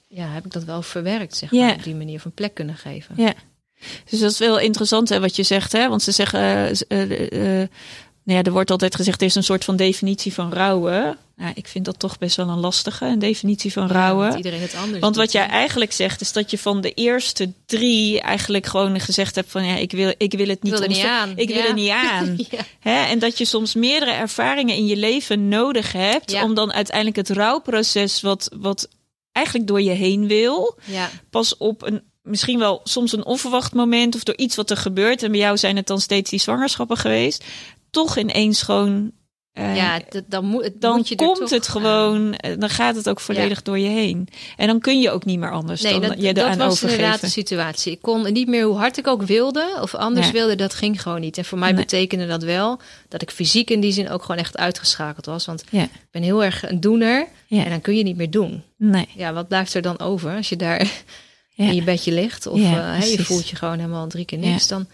ja. 0.08 0.26
heb 0.26 0.44
ik 0.44 0.52
dat 0.52 0.64
wel 0.64 0.82
verwerkt, 0.82 1.36
zeg 1.36 1.52
maar, 1.52 1.74
op 1.74 1.82
die 1.82 1.94
manier 1.94 2.20
van 2.20 2.32
plek 2.32 2.54
kunnen 2.54 2.76
geven. 2.76 3.14
Ja. 3.18 3.34
Dus 4.10 4.20
dat 4.20 4.30
is 4.30 4.38
wel 4.38 4.58
interessant 4.58 5.08
hè, 5.08 5.20
wat 5.20 5.36
je 5.36 5.42
zegt. 5.42 5.72
Hè? 5.72 5.88
Want 5.88 6.02
ze 6.02 6.12
zeggen, 6.12 6.70
eh, 6.88 7.68
nou 8.30 8.42
ja, 8.42 8.48
er 8.48 8.56
wordt 8.56 8.70
altijd 8.70 8.94
gezegd, 8.94 9.20
er 9.20 9.26
is 9.26 9.34
een 9.34 9.44
soort 9.44 9.64
van 9.64 9.76
definitie 9.76 10.34
van 10.34 10.52
rouwen. 10.52 11.18
Nou, 11.36 11.52
ik 11.54 11.68
vind 11.68 11.84
dat 11.84 11.98
toch 11.98 12.18
best 12.18 12.36
wel 12.36 12.48
een 12.48 12.60
lastige, 12.60 13.04
een 13.04 13.18
definitie 13.18 13.72
van 13.72 13.88
rouwen. 13.88 14.36
iedereen 14.36 14.60
het 14.60 14.74
anders 14.74 14.98
Want 14.98 15.16
wat 15.16 15.32
jij 15.32 15.46
eigenlijk 15.46 15.92
zegt, 15.92 16.20
is 16.20 16.32
dat 16.32 16.50
je 16.50 16.58
van 16.58 16.80
de 16.80 16.92
eerste 16.92 17.52
drie 17.66 18.20
eigenlijk 18.20 18.66
gewoon 18.66 19.00
gezegd 19.00 19.34
hebt 19.34 19.50
van 19.50 19.64
ja, 19.64 19.76
ik 19.76 19.92
wil, 19.92 20.14
ik 20.16 20.32
wil 20.32 20.48
het 20.48 20.56
Ik 20.56 20.62
niet 20.62 20.72
wil 20.72 20.82
er 20.82 20.88
niet 20.88 21.04
aan. 21.04 21.32
Ik 21.36 21.48
wil 21.48 21.62
er 21.62 21.74
niet 21.74 21.90
aan. 22.10 22.36
ja. 22.50 22.60
Hè? 22.80 23.04
En 23.04 23.18
dat 23.18 23.38
je 23.38 23.44
soms 23.44 23.74
meerdere 23.74 24.12
ervaringen 24.12 24.76
in 24.76 24.86
je 24.86 24.96
leven 24.96 25.48
nodig 25.48 25.92
hebt 25.92 26.42
om 26.42 26.54
dan 26.54 26.72
uiteindelijk 26.72 27.16
het 27.16 27.30
rouwproces 27.30 28.20
wat, 28.20 28.50
wat 28.60 28.88
eigenlijk 29.32 29.66
door 29.66 29.82
je 29.82 29.90
heen 29.90 30.26
wil, 30.26 30.78
ja, 30.84 31.10
pas 31.30 31.56
op 31.56 31.82
een 31.82 32.02
misschien 32.22 32.58
wel 32.58 32.80
soms 32.84 33.12
een 33.12 33.24
onverwacht 33.24 33.72
moment 33.72 34.14
of 34.14 34.24
door 34.24 34.36
iets 34.36 34.56
wat 34.56 34.70
er 34.70 34.76
gebeurt. 34.76 35.22
En 35.22 35.30
bij 35.30 35.40
jou 35.40 35.56
zijn 35.56 35.76
het 35.76 35.86
dan 35.86 36.00
steeds 36.00 36.30
die 36.30 36.40
zwangerschappen 36.40 36.96
geweest. 36.96 37.44
Toch 37.90 38.16
ineens 38.18 38.62
gewoon. 38.62 39.10
eh, 39.52 39.76
ja 39.76 40.00
dan 40.26 40.44
moet, 40.44 40.64
het 40.64 40.80
dan 40.80 40.96
moet 40.96 41.08
je 41.08 41.14
komt 41.14 41.38
toch 41.38 41.50
het 41.50 41.68
gewoon, 41.68 42.34
eh, 42.34 42.58
dan 42.58 42.68
gaat 42.70 42.96
het 42.96 43.08
ook 43.08 43.20
volledig 43.20 43.62
door 43.62 43.78
je 43.78 43.88
heen. 43.88 44.28
En 44.56 44.66
dan 44.66 44.80
kun 44.80 45.00
je 45.00 45.10
ook 45.10 45.24
niet 45.24 45.38
meer 45.38 45.50
anders 45.52 45.82
Nee, 45.82 45.92
dan 45.92 46.00
dat, 46.08 46.20
je 46.22 46.34
dat 46.34 46.56
was 46.56 46.82
inderdaad 46.82 47.20
de 47.20 47.28
situatie. 47.28 47.92
Ik 47.92 48.02
kon 48.02 48.32
niet 48.32 48.48
meer 48.48 48.64
hoe 48.64 48.76
hard 48.76 48.96
ik 48.98 49.06
ook 49.06 49.22
wilde 49.22 49.78
of 49.82 49.94
anders 49.94 50.24
Nee. 50.26 50.34
wilde, 50.34 50.54
dat 50.54 50.74
ging 50.74 51.02
gewoon 51.02 51.20
niet. 51.20 51.38
En 51.38 51.44
voor 51.44 51.58
mij 51.58 51.72
Nee. 51.72 51.80
betekende 51.80 52.26
dat 52.26 52.42
wel 52.42 52.80
dat 53.08 53.22
ik 53.22 53.30
fysiek 53.30 53.70
in 53.70 53.80
die 53.80 53.92
zin 53.92 54.10
ook 54.10 54.22
gewoon 54.22 54.40
echt 54.40 54.56
uitgeschakeld 54.56 55.26
was. 55.26 55.46
Want 55.46 55.64
Ja. 55.70 55.82
ik 55.82 55.90
ben 56.10 56.22
heel 56.22 56.44
erg 56.44 56.68
een 56.70 56.80
doener 56.80 57.26
Ja. 57.46 57.64
en 57.64 57.70
dan 57.70 57.80
kun 57.80 57.96
je 57.96 58.02
niet 58.02 58.16
meer 58.16 58.30
doen. 58.30 58.62
Nee. 58.76 59.08
Ja, 59.16 59.32
wat 59.32 59.48
blijft 59.48 59.74
er 59.74 59.82
dan 59.82 59.98
over 60.00 60.36
als 60.36 60.48
je 60.48 60.56
daar 60.56 60.90
in 61.56 61.74
je 61.74 61.82
bedje 61.82 62.12
ligt 62.12 62.46
of 62.46 62.58
Ja, 62.60 62.94
eh, 62.96 63.12
je 63.12 63.24
voelt 63.24 63.48
je 63.48 63.56
gewoon 63.56 63.78
helemaal 63.78 64.06
drie 64.08 64.24
keer 64.24 64.38
niks? 64.38 64.66
Dan, 64.66 64.86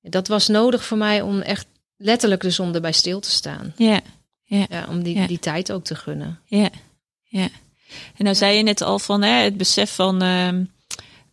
dat 0.00 0.28
was 0.28 0.48
nodig 0.48 0.84
voor 0.84 0.98
mij 0.98 1.20
om 1.20 1.40
echt 1.40 1.66
letterlijk 1.96 2.40
dus 2.40 2.60
om 2.60 2.74
erbij 2.74 2.92
stil 2.92 3.20
te 3.20 3.30
staan. 3.30 3.72
Ja. 3.76 4.00
Ja, 4.46 4.86
om 4.88 5.02
die, 5.02 5.16
Ja. 5.16 5.26
die 5.26 5.38
tijd 5.38 5.72
ook 5.72 5.84
te 5.84 5.94
gunnen. 5.94 6.40
Ja, 6.44 6.68
ja. 7.24 7.48
En 8.16 8.24
nou 8.24 8.36
zei 8.36 8.56
je 8.56 8.62
net 8.62 8.80
al 8.82 8.98
van 8.98 9.22
hè, 9.22 9.30
het 9.42 9.56
besef 9.56 9.94
van. 9.94 10.22
ehm, 10.22 10.64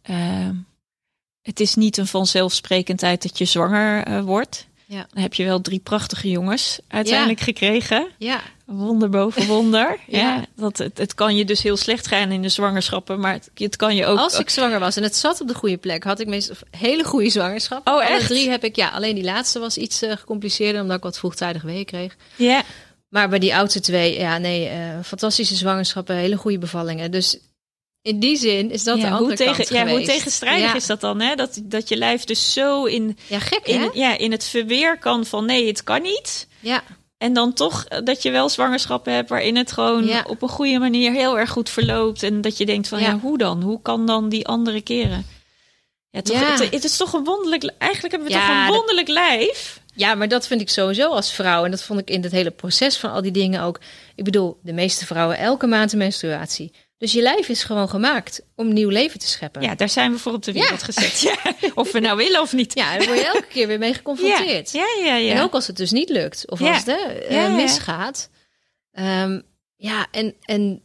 ehm, 0.01 0.55
het 1.41 1.59
is 1.59 1.75
niet 1.75 1.97
een 1.97 2.07
vanzelfsprekendheid 2.07 3.21
dat 3.21 3.37
je 3.37 3.45
zwanger 3.45 4.03
eh, 4.03 4.21
wordt. 4.21 4.67
Ja. 4.85 5.07
Dan 5.13 5.21
heb 5.21 5.33
je 5.33 5.43
wel 5.43 5.61
drie 5.61 5.79
prachtige 5.79 6.29
jongens 6.29 6.79
uiteindelijk 6.87 7.39
gekregen. 7.39 8.07
Ja, 8.17 8.41
Wonder 8.71 9.09
boven 9.09 9.45
wonder. 9.47 9.97
ja. 10.07 10.19
Ja. 10.19 10.45
dat, 10.55 10.77
het, 10.77 10.97
het 10.97 11.13
kan 11.13 11.35
je 11.35 11.45
dus 11.45 11.61
heel 11.61 11.77
slecht 11.77 12.07
gaan 12.07 12.31
in 12.31 12.41
de 12.41 12.49
zwangerschappen, 12.49 13.19
maar 13.19 13.33
het, 13.33 13.49
het 13.53 13.75
kan 13.75 13.95
je 13.95 14.05
ook. 14.05 14.17
als 14.17 14.39
ik 14.39 14.49
zwanger 14.49 14.79
was 14.79 14.95
en 14.95 15.03
het 15.03 15.15
zat 15.15 15.41
op 15.41 15.47
de 15.47 15.53
goede 15.53 15.77
plek, 15.77 16.03
had 16.03 16.19
ik 16.19 16.27
meestal 16.27 16.55
hele 16.77 17.03
goede 17.03 17.29
zwangerschap. 17.29 17.87
Oh, 17.87 17.93
Alle 17.93 18.03
echt? 18.03 18.27
drie 18.27 18.49
heb 18.49 18.63
ik, 18.63 18.75
ja, 18.75 18.89
alleen 18.89 19.15
die 19.15 19.23
laatste 19.23 19.59
was 19.59 19.77
iets 19.77 20.01
eh, 20.01 20.11
gecompliceerder, 20.17 20.81
omdat 20.81 20.97
ik 20.97 21.03
wat 21.03 21.17
vroegtijdig 21.17 21.61
weeën 21.61 21.85
kreeg. 21.85 22.15
Ja, 22.35 22.63
Maar 23.09 23.29
bij 23.29 23.39
die 23.39 23.55
oudste 23.55 23.79
twee, 23.79 24.19
ja, 24.19 24.37
nee, 24.37 24.67
eh, 24.67 24.77
fantastische 25.03 25.55
zwangerschappen, 25.55 26.15
hele 26.15 26.35
goede 26.37 26.57
bevallingen. 26.57 27.11
Dus 27.11 27.37
in 28.01 28.19
die 28.19 28.37
zin 28.37 28.71
is 28.71 28.83
dat 28.83 28.95
de 28.95 29.01
ja, 29.01 29.07
andere 29.09 29.25
hoe, 29.27 29.35
tegen, 29.35 29.55
kant 29.55 29.69
ja, 29.69 29.87
hoe 29.87 30.01
tegenstrijdig 30.05 30.69
Ja. 30.69 30.75
is 30.75 30.85
dat 30.85 31.01
dan? 31.01 31.19
Hè? 31.21 31.35
Dat, 31.35 31.59
dat 31.63 31.89
je 31.89 31.95
lijf 31.97 32.23
dus 32.23 32.53
zo 32.53 32.85
in, 32.85 33.17
Ja, 33.27 33.39
gek 33.39 33.65
in, 33.65 33.79
hè? 33.79 33.89
ja, 33.93 34.17
in 34.17 34.31
het 34.31 34.45
verweer 34.45 34.97
kan 34.97 35.25
van 35.25 35.45
nee, 35.45 35.67
het 35.67 35.83
kan 35.83 36.01
niet. 36.01 36.47
Ja, 36.59 36.83
En 37.21 37.33
dan 37.33 37.53
toch 37.53 37.85
eh, 37.85 37.99
dat 38.03 38.21
je 38.23 38.31
wel 38.31 38.49
zwangerschappen 38.49 39.13
hebt 39.13 39.29
waarin 39.29 39.55
het 39.57 39.71
gewoon 39.71 40.05
Ja. 40.05 40.23
op 40.27 40.41
een 40.41 40.49
goede 40.49 40.79
manier 40.79 41.11
heel 41.11 41.39
erg 41.39 41.49
goed 41.49 41.69
verloopt. 41.69 42.23
En 42.23 42.41
dat 42.41 42.57
je 42.57 42.65
denkt 42.65 42.87
van 42.87 42.99
ja, 42.99 43.07
Ja. 43.07 43.19
hoe 43.19 43.37
dan? 43.37 43.61
Hoe 43.61 43.81
kan 43.81 44.05
dan 44.05 44.29
die 44.29 44.47
andere 44.47 44.81
keren? 44.81 45.25
Ja, 46.09 46.21
toch, 46.21 46.39
Ja. 46.39 46.51
Het, 46.51 46.71
het 46.71 46.83
is 46.83 46.97
toch 46.97 47.13
een 47.13 47.23
wonderlijk... 47.23 47.71
Eigenlijk 47.77 48.13
hebben 48.13 48.31
we 48.31 48.37
toch 48.37 48.49
een 48.49 48.65
dat- 48.65 48.75
wonderlijk 48.75 49.07
lijf? 49.07 49.81
Ja, 49.95 50.15
maar 50.15 50.27
dat 50.27 50.47
vind 50.47 50.61
ik 50.61 50.69
sowieso 50.69 51.09
als 51.09 51.33
vrouw. 51.33 51.65
En 51.65 51.71
dat 51.71 51.83
vond 51.83 51.99
ik 51.99 52.09
in 52.09 52.23
het 52.23 52.31
hele 52.31 52.51
proces 52.51 52.97
van 52.97 53.11
al 53.11 53.21
die 53.21 53.31
dingen 53.31 53.61
ook. 53.61 53.79
Ik 54.15 54.23
bedoel, 54.23 54.59
de 54.63 54.73
meeste 54.73 55.05
vrouwen 55.05 55.37
elke 55.37 55.67
maand 55.67 55.91
een 55.91 55.97
menstruatie. 55.97 56.71
Dus 57.01 57.11
je 57.11 57.21
lijf 57.21 57.49
is 57.49 57.63
gewoon 57.63 57.89
gemaakt 57.89 58.41
om 58.55 58.73
nieuw 58.73 58.89
leven 58.89 59.19
te 59.19 59.27
scheppen. 59.27 59.61
Ja, 59.61 59.75
daar 59.75 59.89
zijn 59.89 60.11
we 60.11 60.17
voor 60.17 60.33
op 60.33 60.43
de 60.43 60.51
wereld 60.51 60.83
gezet. 60.83 61.21
Ja. 61.29 61.53
Of 61.75 61.91
we 61.91 61.99
nou 61.99 62.17
willen 62.17 62.41
of 62.41 62.53
niet. 62.53 62.73
Ja, 62.73 62.97
daar 62.97 63.07
word 63.07 63.19
je 63.19 63.25
elke 63.25 63.47
keer 63.47 63.67
weer 63.67 63.79
mee 63.79 63.93
geconfronteerd. 63.93 64.71
Ja, 64.71 64.85
ja, 65.03 65.15
ja. 65.15 65.33
En 65.33 65.41
ook 65.41 65.53
als 65.53 65.67
het 65.67 65.77
dus 65.77 65.91
niet 65.91 66.09
lukt. 66.09 66.49
Of 66.49 66.61
als 66.61 66.85
het 66.85 67.25
ja. 67.29 67.47
misgaat. 67.47 68.29
Ehm, 68.91 69.41
ja, 69.75 70.07
en, 70.11 70.35
en 70.41 70.83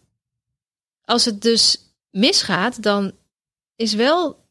als 1.05 1.25
het 1.25 1.43
dus 1.43 1.79
misgaat, 2.11 2.83
dan 2.83 3.13
is 3.77 3.95
wel... 3.95 4.45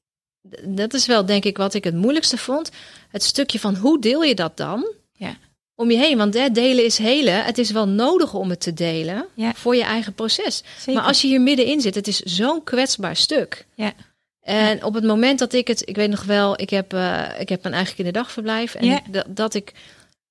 Dat 0.64 0.94
is 0.94 1.06
wel 1.06 1.26
denk 1.26 1.46
ik 1.46 1.58
wat 1.58 1.74
ik 1.74 1.84
het 1.84 1.96
moeilijkste 1.96 2.38
vond. 2.38 2.72
Het 3.10 3.24
stukje 3.24 3.60
van 3.60 3.76
hoe 3.76 4.02
deel 4.02 4.24
je 4.24 4.36
dat 4.36 4.58
dan? 4.58 4.94
Ja. 5.12 5.38
Om 5.76 5.92
je 5.92 5.98
heen. 5.98 6.18
Want 6.18 6.34
hè, 6.34 6.50
delen 6.52 6.86
is 6.86 6.98
helen. 6.98 7.44
Het 7.44 7.58
is 7.58 7.72
wel 7.72 7.88
nodig 7.88 8.34
om 8.34 8.50
het 8.50 8.60
te 8.60 8.74
delen 8.74 9.26
Ja. 9.34 9.54
voor 9.54 9.76
je 9.76 9.84
eigen 9.84 10.14
proces. 10.14 10.64
Zeker. 10.78 10.94
Maar 10.94 11.04
als 11.04 11.22
je 11.22 11.28
hier 11.28 11.42
middenin 11.42 11.82
zit, 11.82 11.96
het 11.96 12.08
is 12.08 12.20
zo'n 12.20 12.64
kwetsbaar 12.64 13.16
stuk. 13.16 13.66
Ja. 13.76 13.94
En 14.42 14.84
op 14.84 14.94
het 14.94 15.04
moment 15.04 15.40
dat 15.40 15.54
ik 15.54 15.68
het, 15.68 15.82
ik 15.90 15.96
weet 15.96 16.10
nog 16.10 16.24
wel, 16.24 16.62
ik 16.62 16.70
heb, 16.70 16.94
eh, 16.94 17.22
ik 17.40 17.50
heb 17.50 17.66
een 17.66 17.74
eigen 17.74 17.96
kinderdagverblijf. 17.96 18.76
En 18.76 18.86
Ja. 18.86 19.02
dat, 19.12 19.26
dat 19.30 19.54
ik 19.54 19.72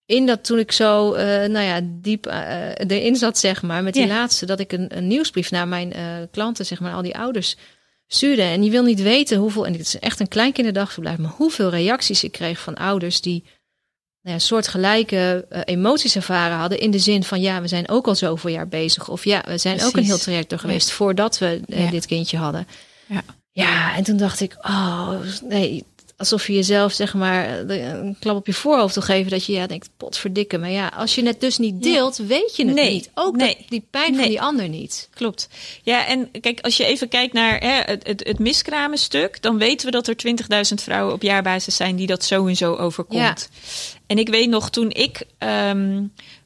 in 0.07 0.27
dat 0.27 0.45
toen 0.45 0.59
ik 0.59 0.73
zo, 0.73 1.13
eh, 1.13 1.27
nou 1.27 1.65
ja, 1.65 1.81
diep 1.85 2.27
eh, 2.27 2.69
erin 2.87 3.17
zat, 3.17 3.39
zeg 3.39 3.63
maar, 3.63 3.83
met 3.83 3.95
die 3.95 4.07
Ja. 4.07 4.15
laatste, 4.15 4.47
dat 4.47 4.61
ik 4.61 4.73
een, 4.73 4.97
een 4.97 5.07
nieuwsbrief 5.07 5.51
naar 5.51 5.69
mijn 5.69 5.93
klanten, 6.31 6.67
zeg 6.67 6.81
maar, 6.81 6.95
al 6.95 7.03
die 7.03 7.17
ouders 7.17 7.57
stuurde. 8.07 8.43
En 8.43 8.61
die 8.61 8.71
wil 8.71 8.83
niet 8.83 9.03
weten 9.03 9.39
hoeveel, 9.39 9.67
en 9.67 9.73
het 9.73 9.81
is 9.81 9.99
echt 9.99 10.21
een 10.21 10.29
klein 10.29 10.53
kinderdagverblijf, 10.53 11.19
maar 11.19 11.31
hoeveel 11.31 11.71
reacties 11.71 12.25
ik 12.25 12.33
kreeg 12.33 12.59
van 12.59 12.75
ouders 12.75 13.21
die 13.21 13.45
nou 14.25 14.37
ja, 14.37 14.39
soortgelijke 14.39 15.47
eh, 15.49 15.61
emoties 15.65 16.17
ervaren 16.17 16.57
hadden. 16.57 16.79
In 16.79 16.91
de 16.91 16.99
zin 16.99 17.25
van 17.25 17.41
ja, 17.41 17.61
we 17.61 17.69
zijn 17.69 17.89
ook 17.89 18.07
al 18.07 18.15
zoveel 18.15 18.51
jaar 18.51 18.69
bezig. 18.69 19.09
Of 19.09 19.25
ja, 19.25 19.43
we 19.47 19.59
zijn 19.59 19.83
ook 19.83 19.97
een 19.97 20.05
heel 20.05 20.19
traject 20.19 20.51
door 20.51 20.59
geweest 20.59 20.91
voordat 20.91 21.39
we 21.39 21.61
eh, 21.69 21.85
Ja. 21.85 21.91
dit 21.91 22.07
kindje 22.07 22.37
hadden. 22.37 22.67
Ja. 23.07 23.23
Ja, 23.51 23.97
en 23.97 24.05
toen 24.05 24.17
dacht 24.17 24.41
ik, 24.41 24.57
oh 24.63 25.11
nee, 25.49 25.85
alsof 26.17 26.47
je 26.47 26.53
jezelf 26.53 26.93
zeg 26.93 27.15
maar 27.15 27.59
een 27.71 28.17
klap 28.21 28.37
op 28.37 28.47
je 28.47 28.53
voorhoofd 28.53 28.95
wil 28.95 29.05
geven. 29.05 29.31
Dat 29.31 29.45
je 29.45 29.53
ja 29.53 29.67
denkt, 29.67 29.91
potverdikke. 29.97 30.59
Maar 30.59 30.71
ja, 30.71 30.89
als 30.89 31.15
je 31.15 31.27
het 31.27 31.41
dus 31.41 31.59
niet 31.59 31.83
deelt, 31.83 32.17
weet 32.17 32.57
je 32.57 32.65
het 32.65 32.75
Nee, 32.75 32.93
niet. 32.93 33.11
Ook 33.15 33.37
nee, 33.37 33.57
dat, 33.59 33.69
die 33.69 33.87
pijn 33.91 34.17
van 34.17 34.29
die 34.29 34.41
ander 34.41 34.69
niet. 34.69 35.09
Klopt. 35.15 35.49
Ja, 35.83 36.07
en 36.07 36.31
kijk, 36.41 36.61
als 36.61 36.77
je 36.77 36.85
even 36.85 37.09
kijkt 37.09 37.33
naar 37.33 37.59
hè, 37.59 37.93
het, 37.93 38.07
het, 38.07 38.27
het 38.27 38.39
miskramen-stuk, 38.39 39.43
dan 39.43 39.59
weten 39.59 39.87
we 39.87 39.93
dat 39.93 40.09
er 40.09 40.17
20.000 40.69 40.75
vrouwen 40.75 41.15
op 41.15 41.23
jaarbasis 41.23 41.77
zijn 41.77 41.97
die 41.97 42.07
dat 42.07 42.25
sowieso 42.25 42.75
overkomt. 42.75 43.49
En 44.07 44.19
ik 44.19 44.29
weet 44.29 44.49
nog 44.49 44.71
toen 44.71 44.91
ik, 44.91 45.23
ehm, 45.39 46.03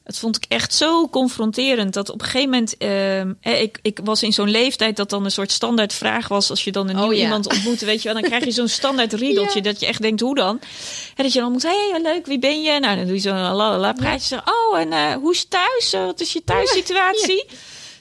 het 0.09 0.19
vond 0.19 0.35
ik 0.35 0.45
echt 0.47 0.73
zo 0.73 1.07
confronterend 1.09 1.93
dat 1.93 2.09
op 2.09 2.21
een 2.21 2.25
gegeven 2.25 2.49
moment, 2.49 2.77
ehm, 2.77 3.33
ik, 3.61 3.79
ik 3.81 3.99
was 4.03 4.23
in 4.23 4.33
zo'n 4.33 4.49
leeftijd 4.49 4.95
dat 4.95 5.09
dan 5.09 5.25
een 5.25 5.31
soort 5.31 5.51
standaard 5.51 5.93
vraag 5.93 6.27
was 6.27 6.49
als 6.49 6.63
je 6.63 6.71
dan 6.71 6.89
een 6.89 6.95
Oh, 6.95 7.01
nieuw 7.01 7.11
ja. 7.11 7.23
iemand 7.23 7.47
ontmoet, 7.47 7.79
weet 7.79 8.01
je 8.01 8.11
wel, 8.11 8.21
dan 8.21 8.29
krijg 8.29 8.45
je 8.45 8.51
zo'n 8.51 8.67
standaard 8.67 9.13
riedeltje 9.23 9.57
Ja. 9.57 9.63
dat 9.63 9.79
je 9.79 9.85
echt 9.85 10.01
denkt, 10.01 10.21
hoe 10.21 10.35
dan? 10.35 10.59
En 11.15 11.23
dat 11.23 11.33
je 11.33 11.39
dan 11.39 11.51
moet, 11.51 11.63
hé, 11.63 11.89
hey, 11.91 12.01
leuk, 12.01 12.25
wie 12.25 12.39
ben 12.39 12.61
je? 12.61 12.79
Nou, 12.79 12.95
dan 12.97 13.05
doe 13.05 13.15
je 13.15 13.21
zo'n 13.21 13.33
lalala 13.41 13.93
praatje. 13.93 14.27
Zeg, 14.27 14.41
oh, 14.47 14.79
en 14.79 14.91
eh, 14.93 15.13
hoe 15.13 15.31
is 15.31 15.45
thuis? 15.45 15.93
Eh, 15.93 16.05
Wat 16.05 16.19
is 16.19 16.33
je 16.33 16.43
thuissituatie? 16.43 17.45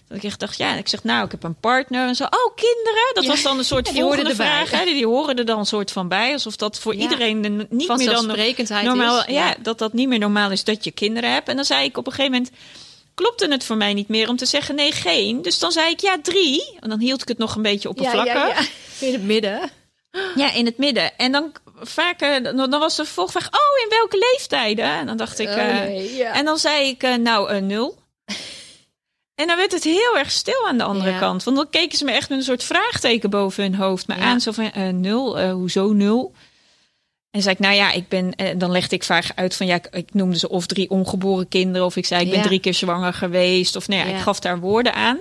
Dat 0.08 0.16
ik 0.16 0.24
echt 0.24 0.40
dacht, 0.40 0.56
ja, 0.56 0.72
en 0.72 0.78
ik 0.78 0.88
zeg, 0.88 1.04
nou, 1.04 1.24
ik 1.24 1.30
heb 1.30 1.42
een 1.42 1.54
partner 1.60 2.08
en 2.08 2.14
zo. 2.14 2.24
Oh, 2.24 2.54
kinderen. 2.54 3.10
Dat 3.14 3.24
Ja. 3.24 3.30
was 3.30 3.42
dan 3.42 3.58
een 3.58 3.64
soort 3.64 3.86
Ja, 3.88 3.92
die 3.92 4.02
volgende 4.02 4.34
vraag. 4.34 4.70
Hè? 4.70 4.84
Die, 4.84 4.94
die 4.94 5.06
horen 5.06 5.36
er 5.36 5.44
dan 5.44 5.58
een 5.58 5.66
soort 5.66 5.90
van 5.92 6.08
bij. 6.08 6.32
Alsof 6.32 6.56
dat 6.56 6.78
voor 6.78 6.94
Ja. 6.94 7.00
iedereen 7.00 7.42
de- 7.42 7.48
niet 7.48 7.96
meer 7.96 8.10
dan 8.10 8.26
normaal. 8.84 9.18
is. 9.24 9.34
Ja, 9.34 9.54
dat 9.62 9.78
dat 9.78 9.92
niet 9.92 10.08
meer 10.08 10.18
normaal 10.18 10.50
is 10.50 10.64
dat 10.64 10.84
je 10.84 10.90
kinderen 10.90 11.32
hebt. 11.32 11.48
En 11.48 11.56
dan 11.56 11.64
zei 11.64 11.84
ik 11.84 11.96
op 11.96 12.06
een 12.06 12.12
gegeven 12.12 12.32
moment, 12.36 12.52
klopte 13.14 13.48
het 13.48 13.64
voor 13.64 13.76
mij 13.76 13.94
niet 13.94 14.08
meer 14.08 14.28
om 14.28 14.36
te 14.36 14.46
zeggen 14.46 14.74
nee, 14.74 14.92
geen. 14.92 15.42
Dus 15.42 15.58
dan 15.58 15.72
zei 15.72 15.90
ik 15.90 16.00
ja, 16.00 16.16
drie. 16.22 16.76
En 16.80 16.88
dan 16.88 17.00
hield 17.00 17.22
ik 17.22 17.28
het 17.28 17.38
nog 17.38 17.54
een 17.56 17.62
beetje 17.62 17.88
oppervlakkig. 17.88 18.70
In 19.00 19.12
het 19.12 19.22
midden. 19.22 19.70
Ja, 20.34 20.52
in 20.52 20.64
het 20.66 20.78
midden. 20.78 21.16
En 21.18 21.32
dan 21.32 21.52
vaak, 21.80 22.18
dan, 22.42 22.70
was 22.70 22.96
de 22.96 23.04
vervolgvraag, 23.04 23.46
oh, 23.46 23.82
in 23.84 23.88
welke 23.88 24.18
leeftijden? 24.32 24.84
En 24.84 25.06
dan 25.06 25.16
dacht 25.16 25.38
ik, 25.38 25.48
Oh, 25.48 25.58
eh, 25.58 25.80
nee, 25.80 26.14
ja. 26.16 26.32
en 26.32 26.44
dan 26.44 26.58
zei 26.58 26.88
ik, 26.88 27.02
eh, 27.02 27.14
nou, 27.14 27.50
eh, 27.50 27.60
nul. 27.60 27.97
En 29.38 29.46
dan 29.46 29.56
werd 29.56 29.72
het 29.72 29.84
heel 29.84 30.18
erg 30.18 30.30
stil 30.30 30.66
aan 30.68 30.78
de 30.78 30.84
andere 30.84 31.10
Ja. 31.10 31.18
kant. 31.18 31.44
Want 31.44 31.56
dan 31.56 31.70
keken 31.70 31.98
ze 31.98 32.04
me 32.04 32.10
echt 32.12 32.28
met 32.28 32.38
een 32.38 32.44
soort 32.44 32.64
vraagteken 32.64 33.30
boven 33.30 33.62
hun 33.62 33.74
hoofd. 33.74 34.06
Maar 34.06 34.18
Ja. 34.18 34.24
aan 34.24 34.40
zo 34.40 34.52
van, 34.52 34.72
eh, 34.72 34.88
nul, 34.88 35.38
eh, 35.38 35.52
hoezo 35.52 35.92
nul? 35.92 36.32
En 37.30 37.42
zei 37.42 37.54
ik, 37.54 37.60
nou 37.60 37.74
ja, 37.74 37.92
ik 37.92 38.08
ben, 38.08 38.34
eh, 38.34 38.54
dan 38.56 38.70
legde 38.70 38.96
ik 38.96 39.04
vaak 39.04 39.24
uit 39.34 39.56
van, 39.56 39.66
ja, 39.66 39.74
ik, 39.74 39.88
ik 39.90 40.14
noemde 40.14 40.38
ze 40.38 40.48
of 40.48 40.66
drie 40.66 40.90
ongeboren 40.90 41.48
kinderen. 41.48 41.86
Of 41.86 41.96
ik 41.96 42.06
zei, 42.06 42.24
ik 42.24 42.30
ben 42.30 42.42
drie 42.42 42.58
keer 42.58 42.74
zwanger 42.74 43.12
geweest. 43.14 43.76
Of 43.76 43.88
nou 43.88 44.08
Ja. 44.08 44.14
ik 44.16 44.20
gaf 44.22 44.40
daar 44.40 44.60
woorden 44.60 44.94
aan. 44.94 45.18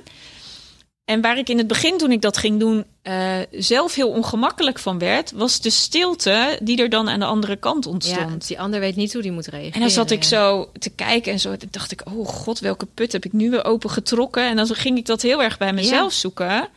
En 1.08 1.22
waar 1.22 1.38
ik 1.38 1.50
in 1.50 1.58
het 1.58 1.68
begin, 1.68 1.98
toen 1.98 2.12
ik 2.12 2.22
dat 2.22 2.38
ging 2.38 2.60
doen, 2.60 2.86
eh, 3.02 3.40
zelf 3.52 3.96
heel 3.96 4.10
ongemakkelijk 4.10 4.80
van 4.80 5.00
werd, 5.00 5.32
was 5.32 5.62
de 5.62 5.70
stilte 5.70 6.60
die 6.64 6.82
er 6.82 6.90
dan 6.90 7.10
aan 7.10 7.20
de 7.20 7.26
andere 7.26 7.56
kant 7.56 7.84
Ja, 7.84 7.90
ontstond. 7.92 8.48
die 8.48 8.60
ander 8.60 8.80
weet 8.80 8.96
niet 8.96 9.14
hoe 9.14 9.22
die 9.22 9.32
moet 9.32 9.48
reageren. 9.48 9.74
En 9.74 9.80
dan 9.80 9.90
zat 9.90 10.12
ik 10.12 10.24
ja. 10.24 10.30
zo 10.30 10.70
te 10.80 10.90
kijken 10.90 11.32
en 11.32 11.40
zo. 11.40 11.52
En 11.52 11.60
dacht 11.72 11.92
ik, 11.92 12.02
oh 12.06 12.28
god, 12.28 12.60
welke 12.60 12.86
put 12.86 13.12
heb 13.12 13.26
ik 13.26 13.34
nu 13.34 13.50
weer 13.50 13.66
opengetrokken? 13.66 14.44
En 14.44 14.56
dan 14.56 14.68
ging 14.68 14.98
ik 14.98 15.06
dat 15.06 15.22
heel 15.22 15.44
erg 15.44 15.58
bij 15.58 15.74
mezelf 15.74 16.14
zoeken. 16.14 16.70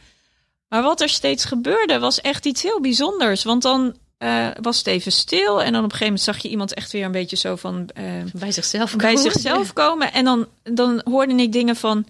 Maar 0.68 0.83
wat 0.83 1.01
er 1.01 1.09
steeds 1.09 1.45
gebeurde, 1.45 1.99
was 1.99 2.20
echt 2.20 2.47
iets 2.47 2.62
heel 2.62 2.81
bijzonders. 2.81 3.45
Want 3.45 3.62
dan 3.62 3.97
eh, 4.18 4.49
was 4.61 4.78
het 4.78 4.87
even 4.87 5.12
stil. 5.12 5.62
En 5.62 5.72
dan 5.72 5.85
op 5.85 5.91
een 5.91 5.97
gegeven 5.97 6.05
moment 6.05 6.20
zag 6.20 6.39
je 6.39 6.49
iemand 6.49 6.74
echt 6.74 6.93
weer 6.93 7.05
een 7.05 7.12
beetje 7.12 7.37
zo 7.37 7.57
van 7.57 7.89
eh, 7.95 8.05
bij 8.33 8.53
zichzelf 8.53 8.97
bij 8.97 9.14
komen. 9.14 9.33
zichzelf 9.33 9.72
komen. 9.83 10.12
En 10.12 10.24
dan, 10.24 10.47
dan 10.62 11.01
hoorde 11.05 11.35
ik 11.35 11.53
dingen 11.53 11.76
van, 11.76 12.07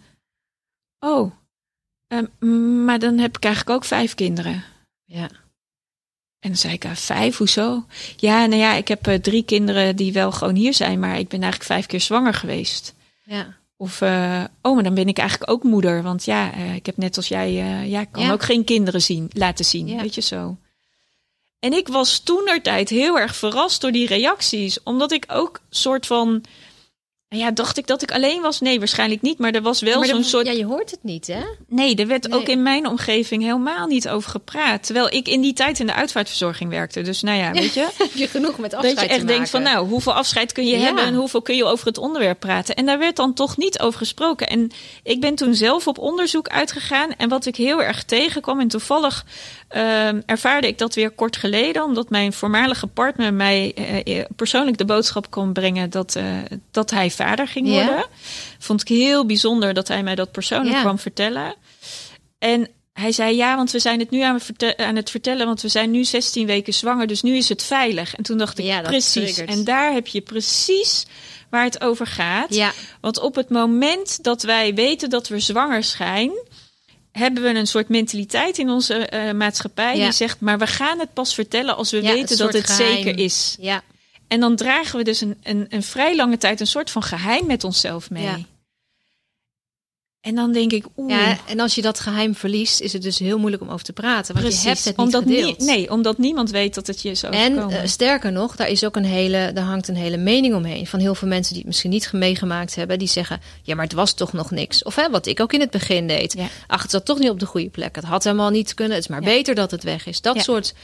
oh, 0.98 1.32
ehm, 2.10 2.84
maar 2.84 2.98
dan 2.98 3.18
heb 3.18 3.36
ik 3.36 3.44
eigenlijk 3.44 3.76
ook 3.76 3.84
vijf 3.84 4.14
kinderen. 4.14 4.64
Ja. 5.04 5.28
En 6.40 6.48
dan 6.48 6.56
zei 6.56 6.72
ik, 6.72 6.84
ah, 6.84 6.94
vijf, 6.94 7.36
hoezo? 7.36 7.84
Ja, 8.16 8.46
nou 8.46 8.60
ja, 8.60 8.74
ik 8.74 8.88
heb 8.88 9.06
eh, 9.06 9.14
drie 9.18 9.42
kinderen 9.44 9.96
die 9.96 10.12
wel 10.12 10.32
gewoon 10.32 10.54
hier 10.54 10.74
zijn, 10.74 10.98
maar 11.00 11.18
ik 11.18 11.28
ben 11.28 11.42
eigenlijk 11.42 11.72
vijf 11.72 11.86
keer 11.86 12.00
zwanger 12.00 12.34
geweest. 12.34 12.94
Ja. 13.24 13.58
Of, 13.76 14.00
eh, 14.00 14.44
oh, 14.62 14.74
maar 14.74 14.82
dan 14.82 14.94
ben 14.94 15.08
ik 15.08 15.18
eigenlijk 15.18 15.50
ook 15.50 15.62
moeder. 15.62 16.02
Want 16.02 16.24
ja, 16.24 16.52
eh, 16.52 16.74
ik 16.74 16.86
heb 16.86 16.96
net 16.96 17.16
als 17.16 17.28
jij, 17.28 17.52
ja, 17.88 18.00
ik 18.00 18.08
kan 18.12 18.22
Ja. 18.22 18.32
ook 18.32 18.42
geen 18.42 18.64
kinderen 18.64 19.02
zien, 19.02 19.30
laten 19.32 19.64
zien. 19.64 19.86
Ja. 19.86 20.00
Weet 20.00 20.14
je 20.14 20.20
zo. 20.20 20.56
En 21.58 21.72
ik 21.72 21.88
was 21.88 22.18
toenertijd 22.18 22.88
heel 22.88 23.18
erg 23.18 23.36
verrast 23.36 23.80
door 23.80 23.92
die 23.92 24.06
reacties. 24.06 24.82
Omdat 24.82 25.12
ik 25.12 25.24
ook 25.28 25.60
soort 25.70 26.06
van, 26.06 26.42
ja, 27.38 27.50
dacht 27.50 27.78
ik 27.78 27.86
dat 27.86 28.02
ik 28.02 28.12
alleen 28.12 28.40
was? 28.42 28.60
Nee, 28.60 28.78
waarschijnlijk 28.78 29.22
niet. 29.22 29.38
Maar 29.38 29.50
er 29.52 29.62
was 29.62 29.80
wel 29.80 30.04
zo'n 30.04 30.24
soort 30.24 30.46
Ja, 30.46 30.52
je 30.52 30.64
hoort 30.64 30.90
het 30.90 30.98
niet, 31.02 31.26
hè? 31.26 31.40
Nee, 31.68 31.94
er 31.96 32.06
werd 32.06 32.28
Nee. 32.28 32.38
ook 32.40 32.46
in 32.48 32.62
mijn 32.62 32.86
omgeving 32.86 33.42
helemaal 33.42 33.86
niet 33.86 34.08
over 34.08 34.30
gepraat. 34.30 34.84
Terwijl 34.84 35.12
ik 35.14 35.28
in 35.28 35.40
die 35.40 35.52
tijd 35.52 35.80
in 35.80 35.86
de 35.86 35.94
uitvaartverzorging 35.94 36.70
werkte. 36.70 37.02
Dus 37.02 37.22
nou 37.22 37.38
ja, 37.38 37.52
weet 37.52 37.74
je. 37.74 37.80
Heb 37.98 38.12
je 38.14 38.28
genoeg 38.28 38.58
met 38.58 38.74
afscheid 38.74 38.96
dat 38.96 39.04
je 39.04 39.10
echt 39.10 39.26
denkt 39.26 39.50
van 39.50 39.62
nou, 39.62 39.88
hoeveel 39.88 40.12
afscheid 40.14 40.52
kun 40.52 40.66
je 40.66 40.78
Ja. 40.78 40.84
hebben 40.84 41.04
en 41.04 41.14
hoeveel 41.14 41.42
kun 41.42 41.56
je 41.56 41.64
over 41.64 41.86
het 41.86 41.98
onderwerp 41.98 42.40
praten. 42.40 42.74
En 42.74 42.86
daar 42.86 42.98
werd 42.98 43.16
dan 43.16 43.34
toch 43.34 43.56
niet 43.56 43.80
over 43.80 43.98
gesproken. 43.98 44.46
En 44.48 44.70
ik 45.02 45.20
ben 45.20 45.34
toen 45.34 45.54
zelf 45.54 45.86
op 45.86 45.98
onderzoek 45.98 46.48
uitgegaan. 46.48 47.10
En 47.16 47.28
wat 47.28 47.46
ik 47.46 47.56
heel 47.56 47.82
erg 47.82 48.04
tegenkwam, 48.04 48.60
en 48.60 48.68
toevallig 48.68 49.24
ehm, 49.70 50.20
ervaarde 50.26 50.66
ik 50.66 50.78
dat 50.78 50.94
weer 50.94 51.10
kort 51.10 51.36
geleden, 51.36 51.84
omdat 51.84 52.10
mijn 52.10 52.32
voormalige 52.32 52.86
partner 52.86 53.34
mij 53.34 53.72
eh, 53.74 54.18
eh, 54.18 54.24
persoonlijk 54.36 54.78
de 54.78 54.84
boodschap 54.84 55.30
kon 55.30 55.52
brengen 55.52 55.90
dat, 55.90 56.16
eh, 56.16 56.24
dat 56.70 56.90
hij 56.90 57.10
vader 57.10 57.48
ging 57.48 57.68
worden. 57.68 58.06
Vond 58.58 58.80
ik 58.80 58.88
heel 58.88 59.26
bijzonder 59.26 59.74
dat 59.74 59.88
hij 59.88 60.02
mij 60.02 60.14
dat 60.14 60.32
persoonlijk 60.32 60.76
kwam 60.80 60.98
vertellen. 60.98 61.54
En 62.38 62.68
hij 62.92 63.12
zei 63.12 63.36
ja, 63.36 63.56
want 63.56 63.70
we 63.70 63.78
zijn 63.78 63.98
het 63.98 64.10
nu 64.10 64.20
aan, 64.20 64.34
het 64.34 64.44
verte- 64.44 64.76
aan 64.76 64.96
het 64.96 65.10
vertellen, 65.10 65.46
want 65.46 65.62
we 65.62 65.68
zijn 65.68 65.90
nu 65.90 66.04
16 66.04 66.46
weken 66.46 66.74
zwanger, 66.74 67.06
dus 67.06 67.22
nu 67.22 67.36
is 67.36 67.48
het 67.48 67.62
veilig. 67.62 68.14
En 68.14 68.22
toen 68.22 68.38
dacht 68.38 68.58
ik, 68.58 68.64
Ja, 68.64 68.80
precies. 68.80 69.12
triggert. 69.12 69.50
En 69.50 69.64
daar 69.64 69.92
heb 69.92 70.06
je 70.06 70.20
precies 70.20 71.06
waar 71.50 71.64
het 71.64 71.80
over 71.80 72.06
gaat. 72.06 72.54
Ja, 72.54 72.72
Want 73.00 73.20
op 73.20 73.34
het 73.34 73.48
moment 73.48 74.24
dat 74.24 74.42
wij 74.42 74.74
weten 74.74 75.10
dat 75.10 75.28
we 75.28 75.40
zwanger 75.40 75.82
zijn, 75.84 76.30
hebben 77.12 77.42
we 77.42 77.48
een 77.48 77.66
soort 77.66 77.88
mentaliteit 77.88 78.58
in 78.58 78.70
onze 78.70 78.94
eh, 78.94 79.32
maatschappij 79.32 79.96
Ja. 79.96 80.02
die 80.04 80.12
zegt, 80.12 80.40
maar 80.40 80.58
we 80.58 80.66
gaan 80.66 80.98
het 80.98 81.12
pas 81.12 81.34
vertellen 81.34 81.76
als 81.76 81.90
we 81.90 82.02
Ja, 82.02 82.12
weten 82.12 82.36
dat 82.38 82.52
het 82.52 82.70
geheim. 82.70 82.94
zeker 82.94 83.18
is. 83.18 83.56
ja, 83.60 83.82
En 84.28 84.40
dan 84.40 84.56
dragen 84.56 84.98
we 84.98 85.04
dus 85.04 85.20
een, 85.20 85.36
een, 85.42 85.66
een 85.70 85.82
vrij 85.82 86.16
lange 86.16 86.38
tijd 86.38 86.60
een 86.60 86.66
soort 86.66 86.90
van 86.90 87.02
geheim 87.02 87.46
met 87.46 87.64
onszelf 87.64 88.10
mee. 88.10 88.46
En 90.20 90.34
dan 90.34 90.52
denk 90.52 90.72
ik, 90.72 90.84
oeh. 90.96 91.10
ja. 91.10 91.38
En 91.48 91.60
als 91.60 91.74
je 91.74 91.82
dat 91.82 92.00
geheim 92.00 92.34
verliest, 92.34 92.80
is 92.80 92.92
het 92.92 93.02
dus 93.02 93.18
heel 93.18 93.38
moeilijk 93.38 93.62
om 93.62 93.68
over 93.68 93.84
te 93.84 93.92
praten. 93.92 94.34
Want 94.34 94.44
Precies, 94.46 94.62
je 94.62 94.68
hebt 94.68 94.84
het 94.84 94.96
niet 94.96 95.06
omdat 95.06 95.22
gedeeld. 95.22 95.58
nie- 95.58 95.66
nee, 95.66 95.90
omdat 95.90 96.18
niemand 96.18 96.50
weet 96.50 96.74
dat 96.74 96.86
het 96.86 97.02
je 97.02 97.10
is 97.10 97.22
En 97.22 97.58
eh, 97.70 97.86
sterker 97.86 98.32
nog, 98.32 98.56
daar 98.56 98.68
is 98.68 98.84
ook 98.84 98.96
een 98.96 99.04
hele, 99.04 99.50
daar 99.54 99.64
hangt 99.64 99.88
een 99.88 99.96
hele 99.96 100.16
mening 100.16 100.54
omheen 100.54 100.86
van 100.86 101.00
heel 101.00 101.14
veel 101.14 101.28
mensen 101.28 101.48
die 101.52 101.58
het 101.58 101.66
misschien 101.66 101.90
niet 101.90 102.12
meegemaakt 102.12 102.74
hebben, 102.74 102.98
die 102.98 103.08
zeggen: 103.08 103.40
ja, 103.62 103.74
maar 103.74 103.84
het 103.84 103.92
was 103.92 104.12
toch 104.12 104.32
nog 104.32 104.50
niks. 104.50 104.82
Of 104.82 104.94
hè, 104.94 105.10
wat 105.10 105.26
ik 105.26 105.40
ook 105.40 105.52
in 105.52 105.60
het 105.60 105.70
begin 105.70 106.06
deed. 106.06 106.32
Ja. 106.32 106.46
Ach, 106.66 106.82
het 106.82 106.90
zat 106.90 107.04
toch 107.04 107.18
niet 107.18 107.30
op 107.30 107.40
de 107.40 107.46
goede 107.46 107.70
plek. 107.70 107.94
Het 107.96 108.04
had 108.04 108.24
helemaal 108.24 108.50
niet 108.50 108.74
kunnen. 108.74 108.94
Het 108.94 109.04
is 109.04 109.10
maar 109.10 109.22
Ja. 109.22 109.28
beter 109.28 109.54
dat 109.54 109.70
het 109.70 109.82
weg 109.82 110.06
is. 110.06 110.20
Dat 110.20 110.34
Ja. 110.36 110.42
soort 110.42 110.74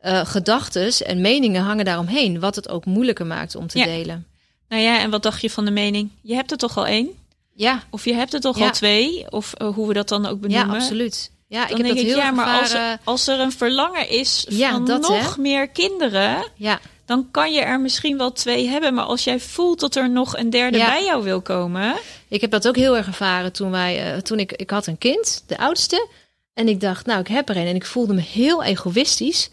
eh 0.00 0.26
gedachtes 0.26 1.02
en 1.02 1.20
meningen 1.20 1.62
hangen 1.62 1.84
daaromheen, 1.84 2.40
wat 2.40 2.54
het 2.56 2.68
ook 2.68 2.84
moeilijker 2.84 3.26
maakt 3.26 3.54
om 3.56 3.66
te 3.66 3.84
delen. 3.84 4.26
Nou 4.68 4.82
ja, 4.82 5.00
en 5.00 5.10
wat 5.10 5.22
dacht 5.22 5.40
je 5.40 5.50
van 5.50 5.64
de 5.64 5.70
mening? 5.70 6.10
Je 6.22 6.34
hebt 6.34 6.50
er 6.50 6.56
toch 6.56 6.76
al 6.76 6.86
één? 6.86 7.08
Ja, 7.54 7.82
Of 7.90 8.04
je 8.04 8.14
hebt 8.14 8.34
er 8.34 8.40
toch 8.40 8.58
Ja. 8.58 8.64
al 8.66 8.70
twee? 8.72 9.24
Of 9.30 9.52
eh, 9.54 9.68
hoe 9.74 9.88
we 9.88 9.94
dat 9.94 10.08
dan 10.08 10.26
ook 10.26 10.42
ja, 10.42 10.48
benoemen? 10.48 10.74
absoluut. 10.76 11.30
Ja, 11.48 11.62
ik 11.62 11.68
heb 11.68 11.76
denk 11.76 11.88
dat 11.88 11.98
ik, 11.98 12.06
heel 12.06 12.16
ja, 12.16 12.30
maar 12.30 12.60
als 12.60 12.72
er, 12.72 12.98
als 13.04 13.26
er 13.26 13.40
een 13.40 13.52
verlangen 13.52 14.08
is 14.08 14.46
Ja, 14.48 14.70
van 14.70 14.84
dat, 14.84 15.00
nog 15.00 15.34
hè? 15.34 15.40
meer 15.40 15.68
kinderen, 15.68 16.50
Ja, 16.54 16.80
dan 17.06 17.28
kan 17.30 17.52
je 17.52 17.60
er 17.60 17.80
misschien 17.80 18.16
wel 18.18 18.32
twee 18.32 18.68
hebben. 18.68 18.94
Maar 18.94 19.04
als 19.04 19.24
jij 19.24 19.40
voelt 19.40 19.80
dat 19.80 19.94
er 19.94 20.10
nog 20.10 20.36
een 20.36 20.50
derde 20.50 20.78
Ja. 20.78 20.86
bij 20.86 21.04
jou 21.04 21.22
wil 21.22 21.40
komen, 21.40 21.94
Ik 22.28 22.40
heb 22.40 22.50
dat 22.50 22.68
ook 22.68 22.76
heel 22.76 22.96
erg 22.96 23.06
ervaren 23.06 23.52
toen 23.52 23.70
wij, 23.70 24.12
eh, 24.14 24.18
toen 24.20 24.38
ik, 24.38 24.52
ik 24.52 24.70
had 24.70 24.86
een 24.86 24.98
kind, 24.98 25.44
de 25.46 25.58
oudste, 25.58 26.08
en 26.54 26.68
ik 26.68 26.80
dacht, 26.80 27.06
nou, 27.06 27.20
ik 27.20 27.28
heb 27.28 27.48
er 27.48 27.56
een, 27.56 27.66
en 27.66 27.74
ik 27.74 27.86
voelde 27.86 28.14
me 28.14 28.20
heel 28.20 28.62
egoïstisch 28.62 29.50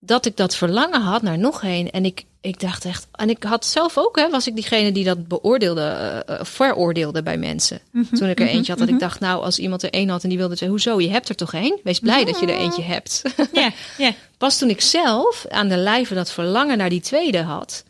dat 0.00 0.26
ik 0.26 0.36
dat 0.36 0.56
verlangen 0.56 1.00
had 1.00 1.22
naar 1.22 1.38
nog 1.38 1.62
een, 1.62 1.90
en 1.90 2.04
ik, 2.04 2.24
ik 2.40 2.60
dacht 2.60 2.84
echt, 2.84 3.06
en 3.12 3.30
ik 3.30 3.42
had 3.42 3.66
zelf 3.66 3.98
ook, 3.98 4.16
hè, 4.16 4.30
was 4.30 4.46
ik 4.46 4.54
diegene 4.54 4.92
die 4.92 5.04
dat 5.04 5.28
beoordeelde, 5.28 5.80
eh, 5.80 6.38
eh, 6.38 6.44
veroordeelde 6.44 7.22
bij 7.22 7.36
mensen. 7.36 7.80
Toen 8.12 8.28
ik 8.28 8.40
er 8.40 8.46
eentje 8.46 8.72
had, 8.72 8.80
dat 8.80 8.88
ik 8.88 8.98
dacht, 8.98 9.20
nou, 9.20 9.42
als 9.42 9.58
iemand 9.58 9.82
er 9.82 9.90
één 9.90 10.08
had 10.08 10.22
en 10.22 10.28
die 10.28 10.38
wilde 10.38 10.56
zeggen, 10.56 10.76
hoezo, 10.76 11.00
je 11.00 11.10
hebt 11.10 11.28
er 11.28 11.36
toch 11.36 11.54
één? 11.54 11.80
Wees 11.82 11.98
blij 11.98 12.24
dat 12.24 12.40
je 12.40 12.46
er 12.46 12.58
eentje 12.58 12.82
hebt. 12.82 13.22
ja, 13.52 13.70
ja, 13.98 14.14
Pas 14.38 14.58
toen 14.58 14.68
ik 14.68 14.80
zelf 14.80 15.46
aan 15.48 15.68
de 15.68 15.76
lijve 15.76 16.14
dat 16.14 16.30
verlangen 16.30 16.78
naar 16.78 16.88
die 16.88 17.00
tweede 17.00 17.42
had, 17.42 17.84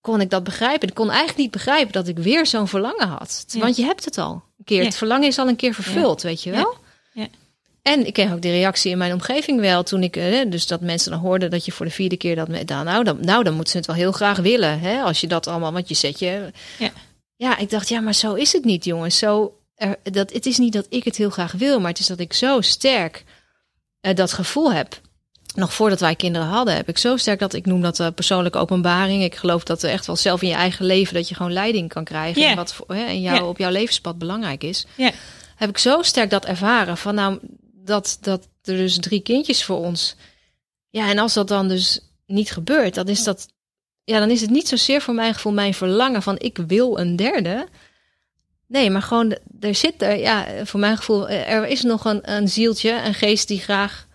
kon 0.00 0.20
ik 0.20 0.30
dat 0.30 0.44
begrijpen. 0.44 0.88
Ik 0.88 0.94
kon 0.94 1.08
eigenlijk 1.08 1.38
niet 1.38 1.50
begrijpen 1.50 1.92
dat 1.92 2.08
ik 2.08 2.18
weer 2.18 2.46
zo'n 2.46 2.68
verlangen 2.68 3.08
had. 3.08 3.44
Want 3.58 3.76
je 3.76 3.84
hebt 3.84 4.04
het 4.04 4.18
al 4.18 4.32
een 4.58 4.64
keer. 4.64 4.84
Het 4.84 4.96
verlangen 4.96 5.28
is 5.28 5.38
al 5.38 5.48
een 5.48 5.56
keer 5.56 5.74
vervuld, 5.74 6.22
weet 6.22 6.42
je 6.42 6.50
wel? 6.50 6.76
En 7.88 8.06
ik 8.06 8.12
kreeg 8.12 8.32
ook 8.32 8.42
de 8.42 8.50
reactie 8.50 8.90
in 8.90 8.98
mijn 8.98 9.12
omgeving 9.12 9.60
wel 9.60 9.82
toen 9.82 10.02
ik, 10.02 10.16
eh, 10.16 10.50
dus 10.50 10.66
dat 10.66 10.80
mensen 10.80 11.10
dan 11.10 11.20
hoorden 11.20 11.50
dat 11.50 11.64
je 11.64 11.72
voor 11.72 11.86
de 11.86 11.92
vierde 11.92 12.16
keer 12.16 12.36
dat, 12.36 12.48
met, 12.48 12.68
nou, 12.68 12.84
nou, 12.84 13.04
dan, 13.04 13.18
nou, 13.20 13.44
dan 13.44 13.54
moeten 13.54 13.72
ze 13.72 13.78
het 13.78 13.86
wel 13.86 13.96
heel 13.96 14.12
graag 14.12 14.38
willen, 14.38 14.80
hè? 14.80 15.02
Als 15.02 15.20
je 15.20 15.26
dat 15.26 15.46
allemaal, 15.46 15.72
want 15.72 15.88
je 15.88 15.94
zet 15.94 16.18
je. 16.18 16.52
Ja. 16.78 16.90
ja, 17.36 17.58
ik 17.58 17.70
dacht, 17.70 17.88
ja, 17.88 18.00
maar 18.00 18.14
zo 18.14 18.34
is 18.34 18.52
het 18.52 18.64
niet, 18.64 18.84
jongens. 18.84 19.18
Zo, 19.18 19.58
er, 19.74 19.96
dat, 20.02 20.32
het 20.32 20.46
is 20.46 20.58
niet 20.58 20.72
dat 20.72 20.86
ik 20.88 21.04
het 21.04 21.16
heel 21.16 21.30
graag 21.30 21.52
wil, 21.52 21.80
maar 21.80 21.90
het 21.90 21.98
is 21.98 22.06
dat 22.06 22.18
ik 22.18 22.32
zo 22.32 22.60
sterk 22.60 23.24
eh, 24.00 24.14
dat 24.14 24.32
gevoel 24.32 24.72
heb. 24.72 25.00
Nog 25.54 25.74
voordat 25.74 26.00
wij 26.00 26.14
kinderen 26.14 26.48
hadden, 26.48 26.74
heb 26.74 26.88
ik 26.88 26.98
zo 26.98 27.16
sterk 27.16 27.38
dat 27.38 27.52
ik 27.52 27.66
noem 27.66 27.80
dat 27.80 28.00
eh, 28.00 28.06
persoonlijke 28.14 28.58
openbaring. 28.58 29.22
Ik 29.22 29.34
geloof 29.34 29.64
dat 29.64 29.82
er 29.82 29.90
echt 29.90 30.06
wel 30.06 30.16
zelf 30.16 30.42
in 30.42 30.48
je 30.48 30.54
eigen 30.54 30.86
leven 30.86 31.14
dat 31.14 31.28
je 31.28 31.34
gewoon 31.34 31.52
leiding 31.52 31.88
kan 31.88 32.04
krijgen. 32.04 32.46
En 32.46 32.56
wat 32.56 32.74
voor, 32.74 32.94
hè, 32.94 33.04
en 33.04 33.20
jou, 33.20 33.48
op 33.48 33.58
jouw 33.58 33.70
levenspad 33.70 34.18
belangrijk 34.18 34.64
is. 34.64 34.86
Heb 35.56 35.68
ik 35.68 35.78
zo 35.78 36.02
sterk 36.02 36.30
dat 36.30 36.44
ervaren 36.44 36.96
van 36.96 37.14
nou 37.14 37.38
dat, 37.88 38.18
dat 38.20 38.48
er 38.62 38.76
dus 38.76 38.98
drie 38.98 39.20
kindjes 39.20 39.64
voor 39.64 39.76
ons. 39.76 40.16
Ja, 40.90 41.10
en 41.10 41.18
als 41.18 41.34
dat 41.34 41.48
dan 41.48 41.68
dus 41.68 42.00
niet 42.26 42.50
gebeurt, 42.50 42.94
dan 42.94 43.08
is 43.08 43.24
dat. 43.24 43.48
Ja, 44.04 44.18
dan 44.18 44.30
is 44.30 44.40
het 44.40 44.50
niet 44.50 44.68
zozeer 44.68 45.00
voor 45.00 45.14
mijn 45.14 45.34
gevoel 45.34 45.52
mijn 45.52 45.74
verlangen 45.74 46.22
van 46.22 46.38
ik 46.38 46.58
wil 46.66 46.98
een 46.98 47.16
derde. 47.16 47.68
Nee, 48.66 48.90
maar 48.90 49.02
gewoon, 49.02 49.38
er 49.60 49.74
zit 49.74 50.02
er, 50.02 50.18
ja, 50.18 50.46
voor 50.64 50.80
mijn 50.80 50.96
gevoel, 50.96 51.28
eh, 51.28 51.50
er 51.52 51.66
is 51.66 51.82
nog 51.82 52.04
een, 52.04 52.32
een 52.32 52.48
zieltje, 52.48 53.02
een 53.04 53.14
geest 53.14 53.48
die 53.48 53.60
graag 53.60 54.06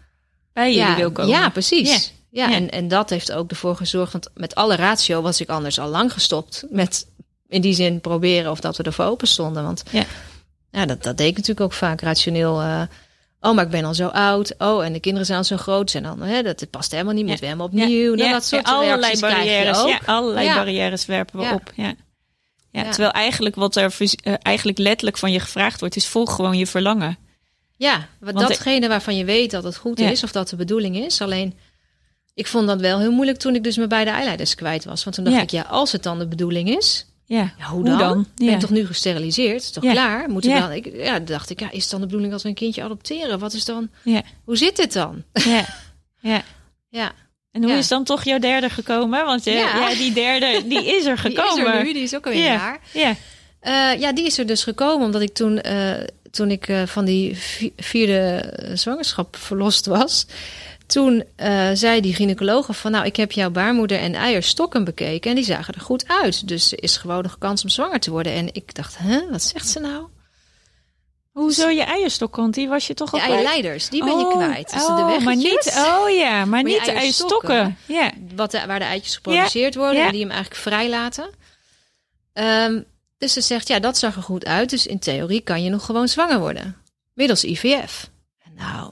bij 0.54 0.74
jullie 0.74 0.88
ja, 0.90 0.96
wil 0.96 1.12
komen. 1.12 1.32
Ja, 1.32 1.50
precies. 1.50 2.14
Ja. 2.32 2.54
En, 2.54 2.70
en 2.70 2.88
dat 2.88 3.10
heeft 3.10 3.32
ook 3.32 3.50
ervoor 3.50 3.76
gezorgd, 3.76 4.12
want 4.12 4.30
met 4.34 4.56
alle 4.56 4.76
ratio 4.76 5.22
was 5.22 5.42
ik 5.42 5.50
anders 5.50 5.80
al 5.80 5.90
lang 5.90 6.14
gestopt 6.14 6.64
met 6.70 7.08
in 7.48 7.62
die 7.62 7.74
zin 7.74 8.02
proberen 8.02 8.52
of 8.52 8.60
dat 8.60 8.78
we 8.78 8.84
ervoor 8.84 9.06
open 9.06 9.28
stonden. 9.28 9.64
Want 9.64 9.84
Ja. 9.92 10.06
ja, 10.72 10.86
dat, 10.86 11.04
dat 11.04 11.18
deed 11.18 11.28
ik 11.28 11.36
natuurlijk 11.38 11.66
ook 11.66 11.74
vaak 11.74 12.02
rationeel. 12.02 12.62
eh, 12.62 12.82
oh, 13.50 13.54
maar 13.56 13.64
ik 13.66 13.70
ben 13.72 13.84
al 13.86 13.94
zo 13.94 14.08
oud. 14.08 14.54
Oh, 14.58 14.86
en 14.86 14.94
de 14.94 15.00
kinderen 15.00 15.26
zijn 15.26 15.38
al 15.38 15.44
zo 15.44 15.58
groot. 15.58 15.92
Zijn 15.92 16.04
dan, 16.04 16.22
hè, 16.22 16.42
dat 16.44 16.70
past 16.70 16.92
helemaal 16.92 17.14
niet. 17.14 17.22
Ja. 17.24 17.30
Moeten 17.30 17.46
we 17.48 17.54
helemaal 17.54 17.72
opnieuw. 17.84 18.16
Nou, 18.16 18.32
dat 18.32 18.46
soort 18.46 18.64
allerlei 18.64 19.18
krijg 19.18 19.36
je 19.36 19.36
barrières. 19.38 19.80
ook. 19.82 19.88
Ja, 19.90 20.00
allerlei 20.06 20.46
Ja. 20.46 20.56
barrières 20.56 21.06
werpen 21.06 21.40
we 21.40 21.46
Ja. 21.46 21.54
op. 21.54 21.72
Ja. 21.76 21.94
Ja, 22.72 22.84
Ja. 22.84 22.90
Terwijl 22.90 23.12
eigenlijk 23.12 23.56
wat 23.56 23.76
er 23.76 23.96
eh, 24.24 24.34
eigenlijk 24.42 24.78
letterlijk 24.78 25.18
van 25.18 25.32
je 25.32 25.40
gevraagd 25.40 25.80
wordt, 25.80 25.96
is 25.96 26.08
volg 26.08 26.36
gewoon 26.36 26.58
je 26.58 26.68
verlangen. 26.68 27.18
Ja, 27.78 28.08
wat 28.20 28.34
Want 28.34 28.48
datgene 28.48 28.88
waarvan 28.88 29.16
je 29.16 29.26
weet 29.26 29.52
dat 29.52 29.64
het 29.64 29.78
goed 29.78 30.00
Ja. 30.00 30.10
is 30.10 30.24
of 30.24 30.32
dat 30.32 30.50
de 30.50 30.56
bedoeling 30.56 30.98
is. 30.98 31.22
Alleen, 31.22 31.58
ik 32.34 32.48
vond 32.48 32.68
dat 32.68 32.80
wel 32.82 33.00
heel 33.00 33.12
moeilijk 33.12 33.38
toen 33.38 33.56
ik 33.56 33.64
dus 33.64 33.78
mijn 33.78 33.90
beide 33.90 34.12
eileiders 34.12 34.56
kwijt 34.56 34.86
was. 34.86 35.04
Want 35.04 35.16
toen 35.16 35.26
dacht 35.26 35.38
Ja. 35.38 35.44
ik, 35.44 35.50
ja, 35.52 35.62
als 35.62 35.92
het 35.92 36.04
dan 36.04 36.20
de 36.20 36.28
bedoeling 36.28 36.70
is, 36.78 37.06
Ja, 37.34 37.54
Ja, 37.58 37.66
hoe 37.66 37.84
dan? 37.84 38.20
Ik 38.22 38.28
ben 38.36 38.50
Ja. 38.50 38.58
toch 38.58 38.70
nu 38.70 38.86
gesteriliseerd? 38.86 39.62
Is 39.62 39.72
toch 39.72 39.84
klaar? 39.84 40.30
Ja. 40.40 40.60
dan, 40.60 40.72
ik, 40.72 40.90
ja, 40.96 41.20
dacht 41.20 41.50
ik, 41.50 41.60
ja, 41.60 41.72
is 41.72 41.82
het 41.82 41.92
dan 41.92 42.00
de 42.00 42.06
bedoeling 42.06 42.32
dat 42.32 42.42
we 42.42 42.48
een 42.50 42.56
kindje 42.56 42.84
adopteren? 42.84 43.40
Wat 43.40 43.54
is 43.54 43.66
dan? 43.66 43.90
Ja. 44.04 44.22
Hoe 44.44 44.58
zit 44.58 44.76
dit 44.76 44.94
dan? 44.94 45.24
Ja. 45.34 45.66
ja. 46.32 46.42
Ja, 46.90 47.12
En 47.52 47.64
hoe 47.64 47.74
is 47.74 47.88
dan 47.88 48.04
toch 48.04 48.24
jouw 48.24 48.40
derde 48.40 48.70
gekomen? 48.70 49.26
Want 49.26 49.44
Ja. 49.44 49.52
ja. 49.54 49.90
die 49.96 50.14
derde, 50.14 50.68
die 50.68 50.86
is 50.96 51.06
er 51.06 51.22
die 51.24 51.32
gekomen. 51.32 51.68
is 51.74 51.80
er 51.80 51.84
nu, 51.84 51.94
die 51.94 52.04
is 52.04 52.16
ook 52.16 52.26
alweer 52.26 52.42
Ja. 52.44 52.54
jaar. 52.54 52.80
Ja. 52.94 53.16
Eh, 53.60 54.00
ja, 54.00 54.14
die 54.14 54.26
is 54.26 54.38
er 54.38 54.46
dus 54.46 54.64
gekomen 54.64 55.06
omdat 55.06 55.22
ik 55.22 55.34
toen, 55.34 55.62
eh, 55.62 55.92
toen 56.32 56.52
ik 56.52 56.68
eh, 56.68 56.82
van 56.86 57.06
die 57.06 57.38
vi- 57.38 57.74
vierde 57.78 58.54
zwangerschap 58.74 59.36
verlost 59.36 59.86
was. 59.86 60.26
Toen 60.86 61.24
eh, 61.36 61.70
zei 61.74 62.02
die 62.02 62.16
gynaecoloog 62.16 62.78
van, 62.78 62.92
nou, 62.92 63.06
ik 63.06 63.16
heb 63.16 63.32
jouw 63.32 63.50
baarmoeder 63.50 64.00
en 64.00 64.16
eierstokken 64.16 64.84
bekeken 64.84 65.30
en 65.30 65.36
die 65.36 65.46
zagen 65.46 65.74
er 65.74 65.82
goed 65.82 66.08
uit. 66.08 66.48
Dus 66.48 66.72
er 66.72 66.84
is 66.84 66.98
gewoon 66.98 67.24
nog 67.24 67.38
kans 67.38 67.64
om 67.64 67.70
zwanger 67.70 68.00
te 68.00 68.12
worden. 68.12 68.34
En 68.34 68.54
ik 68.54 68.76
dacht, 68.76 68.98
hè, 68.98 69.30
wat 69.30 69.42
zegt 69.44 69.68
ze 69.70 69.80
nou? 69.80 70.06
Hoezo 71.32 71.70
je 71.70 71.82
eierstok, 71.84 72.36
want 72.36 72.54
die 72.54 72.68
was 72.68 72.88
je 72.88 72.94
toch 72.94 73.14
al 73.14 73.20
De 73.20 73.26
kwijt? 73.26 73.40
eierleiders, 73.40 73.90
die 73.90 74.04
ben 74.04 74.18
je 74.18 74.26
Oh, 74.26 74.36
kwijt. 74.36 74.72
Dus 74.74 74.86
de 74.86 74.92
oh, 74.92 74.96
weggetjes. 74.98 75.24
maar 75.26 75.36
niet, 75.36 75.74
oh 75.78 76.10
ja, 76.10 76.46
maar, 76.46 76.64
niet 76.64 76.86
de 76.86 76.92
eierstokken. 76.92 77.78
Ja. 77.86 78.12
wat 78.36 78.52
de- 78.52 78.66
waar 78.68 78.80
de 78.80 78.86
eitjes 78.86 79.16
geproduceerd 79.16 79.76
worden 79.76 79.98
ja. 80.00 80.06
en 80.06 80.12
die 80.12 80.22
hem 80.22 80.32
eigenlijk 80.32 80.62
vrijlaten. 80.62 81.30
Ehm, 82.34 82.82
dus 83.18 83.34
ze 83.34 83.42
zegt, 83.42 83.68
ja, 83.68 83.80
dat 83.80 83.98
zag 83.98 84.16
er 84.16 84.22
goed 84.24 84.46
uit. 84.46 84.70
Dus 84.70 84.86
in 84.88 85.00
theorie 85.00 85.42
kan 85.42 85.64
je 85.64 85.70
nog 85.70 85.86
gewoon 85.86 86.08
zwanger 86.08 86.40
worden. 86.40 86.78
Middels 87.14 87.44
IVF. 87.44 88.10
Nou, 88.58 88.92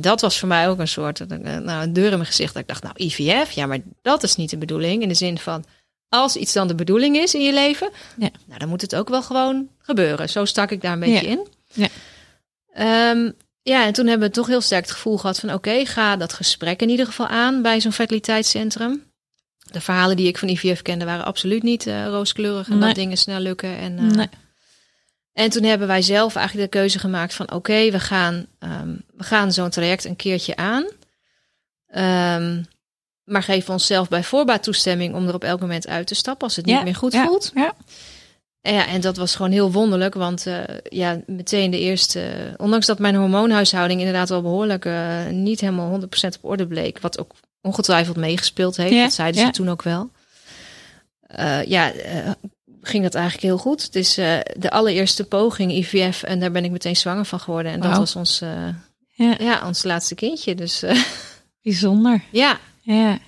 dat 0.00 0.20
was 0.20 0.38
voor 0.38 0.48
mij 0.48 0.68
ook 0.68 0.78
een 0.78 0.88
soort, 0.88 1.20
eh, 1.20 1.38
nou, 1.38 1.82
een 1.82 1.92
deur 1.92 2.04
in 2.10 2.10
mijn 2.18 2.24
gezicht. 2.26 2.52
Dat 2.54 2.62
ik 2.62 2.68
dacht, 2.68 2.82
nou, 2.82 2.94
IVF, 2.96 3.50
ja, 3.50 3.66
maar 3.66 3.78
dat 4.02 4.22
is 4.22 4.36
niet 4.36 4.50
de 4.50 4.58
bedoeling. 4.58 5.02
In 5.02 5.08
de 5.08 5.14
zin 5.14 5.38
van, 5.38 5.64
als 6.08 6.36
iets 6.36 6.52
dan 6.52 6.68
de 6.68 6.74
bedoeling 6.74 7.16
is 7.16 7.34
in 7.34 7.40
je 7.42 7.52
leven, 7.52 7.90
Ja. 8.16 8.28
nou, 8.46 8.58
dan 8.58 8.68
moet 8.68 8.80
het 8.80 8.94
ook 8.94 9.08
wel 9.08 9.22
gewoon 9.22 9.68
gebeuren. 9.78 10.28
Zo 10.28 10.44
stak 10.44 10.70
ik 10.70 10.80
daar 10.80 10.92
een 10.92 11.00
beetje 11.00 11.28
Ja. 11.28 11.28
in. 11.30 11.46
Ja. 11.72 11.88
Ehm, 12.72 13.30
ja, 13.62 13.86
en 13.86 13.92
toen 13.92 14.06
hebben 14.06 14.28
we 14.28 14.34
toch 14.34 14.46
heel 14.46 14.60
sterk 14.60 14.82
het 14.84 14.92
gevoel 14.92 15.18
gehad 15.18 15.40
van... 15.40 15.52
oké, 15.52 15.86
ga 15.86 16.16
dat 16.16 16.32
gesprek 16.32 16.82
in 16.82 16.88
ieder 16.88 17.06
geval 17.06 17.26
aan 17.26 17.62
bij 17.62 17.80
zo'n 17.80 17.92
fertiliteitscentrum. 17.92 19.02
De 19.70 19.80
verhalen 19.80 20.16
die 20.16 20.26
ik 20.28 20.38
van 20.38 20.48
IVF 20.48 20.82
kende 20.82 21.04
waren 21.04 21.24
absoluut 21.24 21.62
niet 21.62 21.86
eh, 21.86 22.06
rooskleurig... 22.06 22.68
en 22.68 22.78
Nee. 22.78 22.86
dat 22.86 22.94
dingen 22.96 23.16
snel 23.16 23.40
lukken. 23.40 23.76
En, 23.78 23.98
eh, 23.98 24.04
Nee. 24.04 24.28
En 25.40 25.50
toen 25.50 25.62
hebben 25.62 25.88
wij 25.88 26.02
zelf 26.02 26.36
eigenlijk 26.36 26.72
de 26.72 26.78
keuze 26.78 26.98
gemaakt 26.98 27.34
van... 27.34 27.52
oké, 27.52 27.90
we 27.90 28.00
gaan, 28.00 28.46
ehm, 28.58 28.94
we 29.16 29.24
gaan 29.24 29.52
zo'n 29.52 29.70
traject 29.70 30.04
een 30.04 30.16
keertje 30.16 30.56
aan... 30.56 30.84
Ehm, 31.86 32.62
maar 33.24 33.42
geven 33.42 33.72
onszelf 33.72 34.08
bij 34.08 34.22
voorbaat 34.22 34.62
toestemming 34.62 35.14
om 35.14 35.28
er 35.28 35.34
op 35.34 35.44
elk 35.44 35.60
moment 35.60 35.88
uit 35.88 36.06
te 36.06 36.14
stappen 36.14 36.46
als 36.46 36.56
het 36.56 36.66
niet 36.66 36.82
meer 36.82 36.94
goed 36.94 37.12
ja, 37.12 37.26
voelt. 37.26 37.50
Ja. 37.54 37.74
En 38.60 38.74
Ja, 38.74 38.86
en 38.86 39.00
dat 39.00 39.16
was 39.16 39.34
gewoon 39.34 39.50
heel 39.50 39.72
wonderlijk, 39.72 40.14
want 40.14 40.46
eh, 40.46 40.58
ja, 40.82 41.20
meteen 41.26 41.70
de 41.70 41.78
eerste, 41.78 42.54
ondanks 42.56 42.86
dat 42.86 42.98
mijn 42.98 43.14
hormoonhuishouding 43.14 44.00
inderdaad 44.00 44.28
wel 44.28 44.42
behoorlijk 44.42 44.84
eh, 44.84 45.26
niet 45.26 45.60
helemaal 45.60 46.00
100% 46.00 46.04
op 46.04 46.50
orde 46.50 46.66
bleek, 46.66 47.00
wat 47.00 47.18
ook 47.18 47.32
ongetwijfeld 47.60 48.16
meegespeeld 48.16 48.76
heeft, 48.76 48.94
Ja, 48.94 49.02
dat 49.02 49.12
zeiden 49.12 49.40
ze 49.40 49.50
toen 49.50 49.70
ook 49.70 49.82
wel. 49.82 50.10
Eh, 51.20 51.64
ja, 51.64 51.92
ging 52.82 53.02
dat 53.02 53.14
eigenlijk 53.14 53.44
heel 53.44 53.58
goed. 53.58 53.82
Het 53.82 53.94
is 53.94 54.18
eh, 54.18 54.38
de 54.56 54.70
allereerste 54.70 55.24
poging 55.24 55.72
IVF 55.72 56.22
en 56.22 56.40
daar 56.40 56.50
ben 56.50 56.64
ik 56.64 56.70
meteen 56.70 56.96
zwanger 56.96 57.24
van 57.24 57.40
geworden. 57.40 57.72
En 57.72 57.80
dat 57.80 57.96
was 57.96 58.16
ons, 58.16 58.40
eh, 58.40 58.68
Ja. 59.08 59.34
ja. 59.38 59.66
ons 59.66 59.82
laatste 59.82 60.14
kindje. 60.14 60.54
Dus 60.54 60.82
eh, 60.82 61.02
Bijzonder. 61.62 62.22
ja, 62.32 62.58
Ja. 62.82 63.18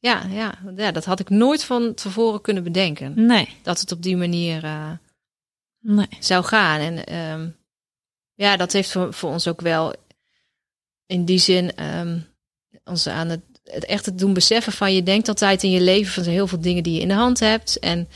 ja, 0.00 0.22
ja, 0.30 0.54
ja, 0.76 0.90
dat 0.92 1.04
had 1.04 1.20
ik 1.20 1.28
nooit 1.30 1.64
van 1.64 1.94
tevoren 1.94 2.40
kunnen 2.40 2.62
bedenken. 2.62 3.26
Nee. 3.26 3.48
Dat 3.62 3.80
het 3.80 3.92
op 3.92 4.02
die 4.02 4.16
manier 4.16 4.62
Nee. 5.80 6.08
zou 6.20 6.44
gaan. 6.44 6.80
En 6.80 7.04
ehm, 7.04 7.48
ja, 8.34 8.56
dat 8.56 8.72
heeft 8.72 8.90
voor, 8.92 9.12
voor 9.14 9.30
ons 9.30 9.48
ook 9.48 9.60
wel 9.60 9.94
in 11.06 11.24
die 11.24 11.38
zin 11.38 11.74
ehm, 11.74 12.18
ons 12.84 13.06
aan 13.06 13.28
het, 13.28 13.40
het 13.64 13.84
echt 13.84 14.06
het 14.06 14.18
doen 14.18 14.32
beseffen 14.34 14.72
van 14.72 14.94
je 14.94 15.02
denkt 15.02 15.28
altijd 15.28 15.62
in 15.62 15.70
je 15.70 15.80
leven 15.80 16.12
van 16.12 16.32
heel 16.32 16.46
veel 16.46 16.60
dingen 16.60 16.82
die 16.82 16.94
je 16.94 17.00
in 17.00 17.08
de 17.08 17.14
hand 17.14 17.40
hebt 17.40 17.78
en 17.78 18.08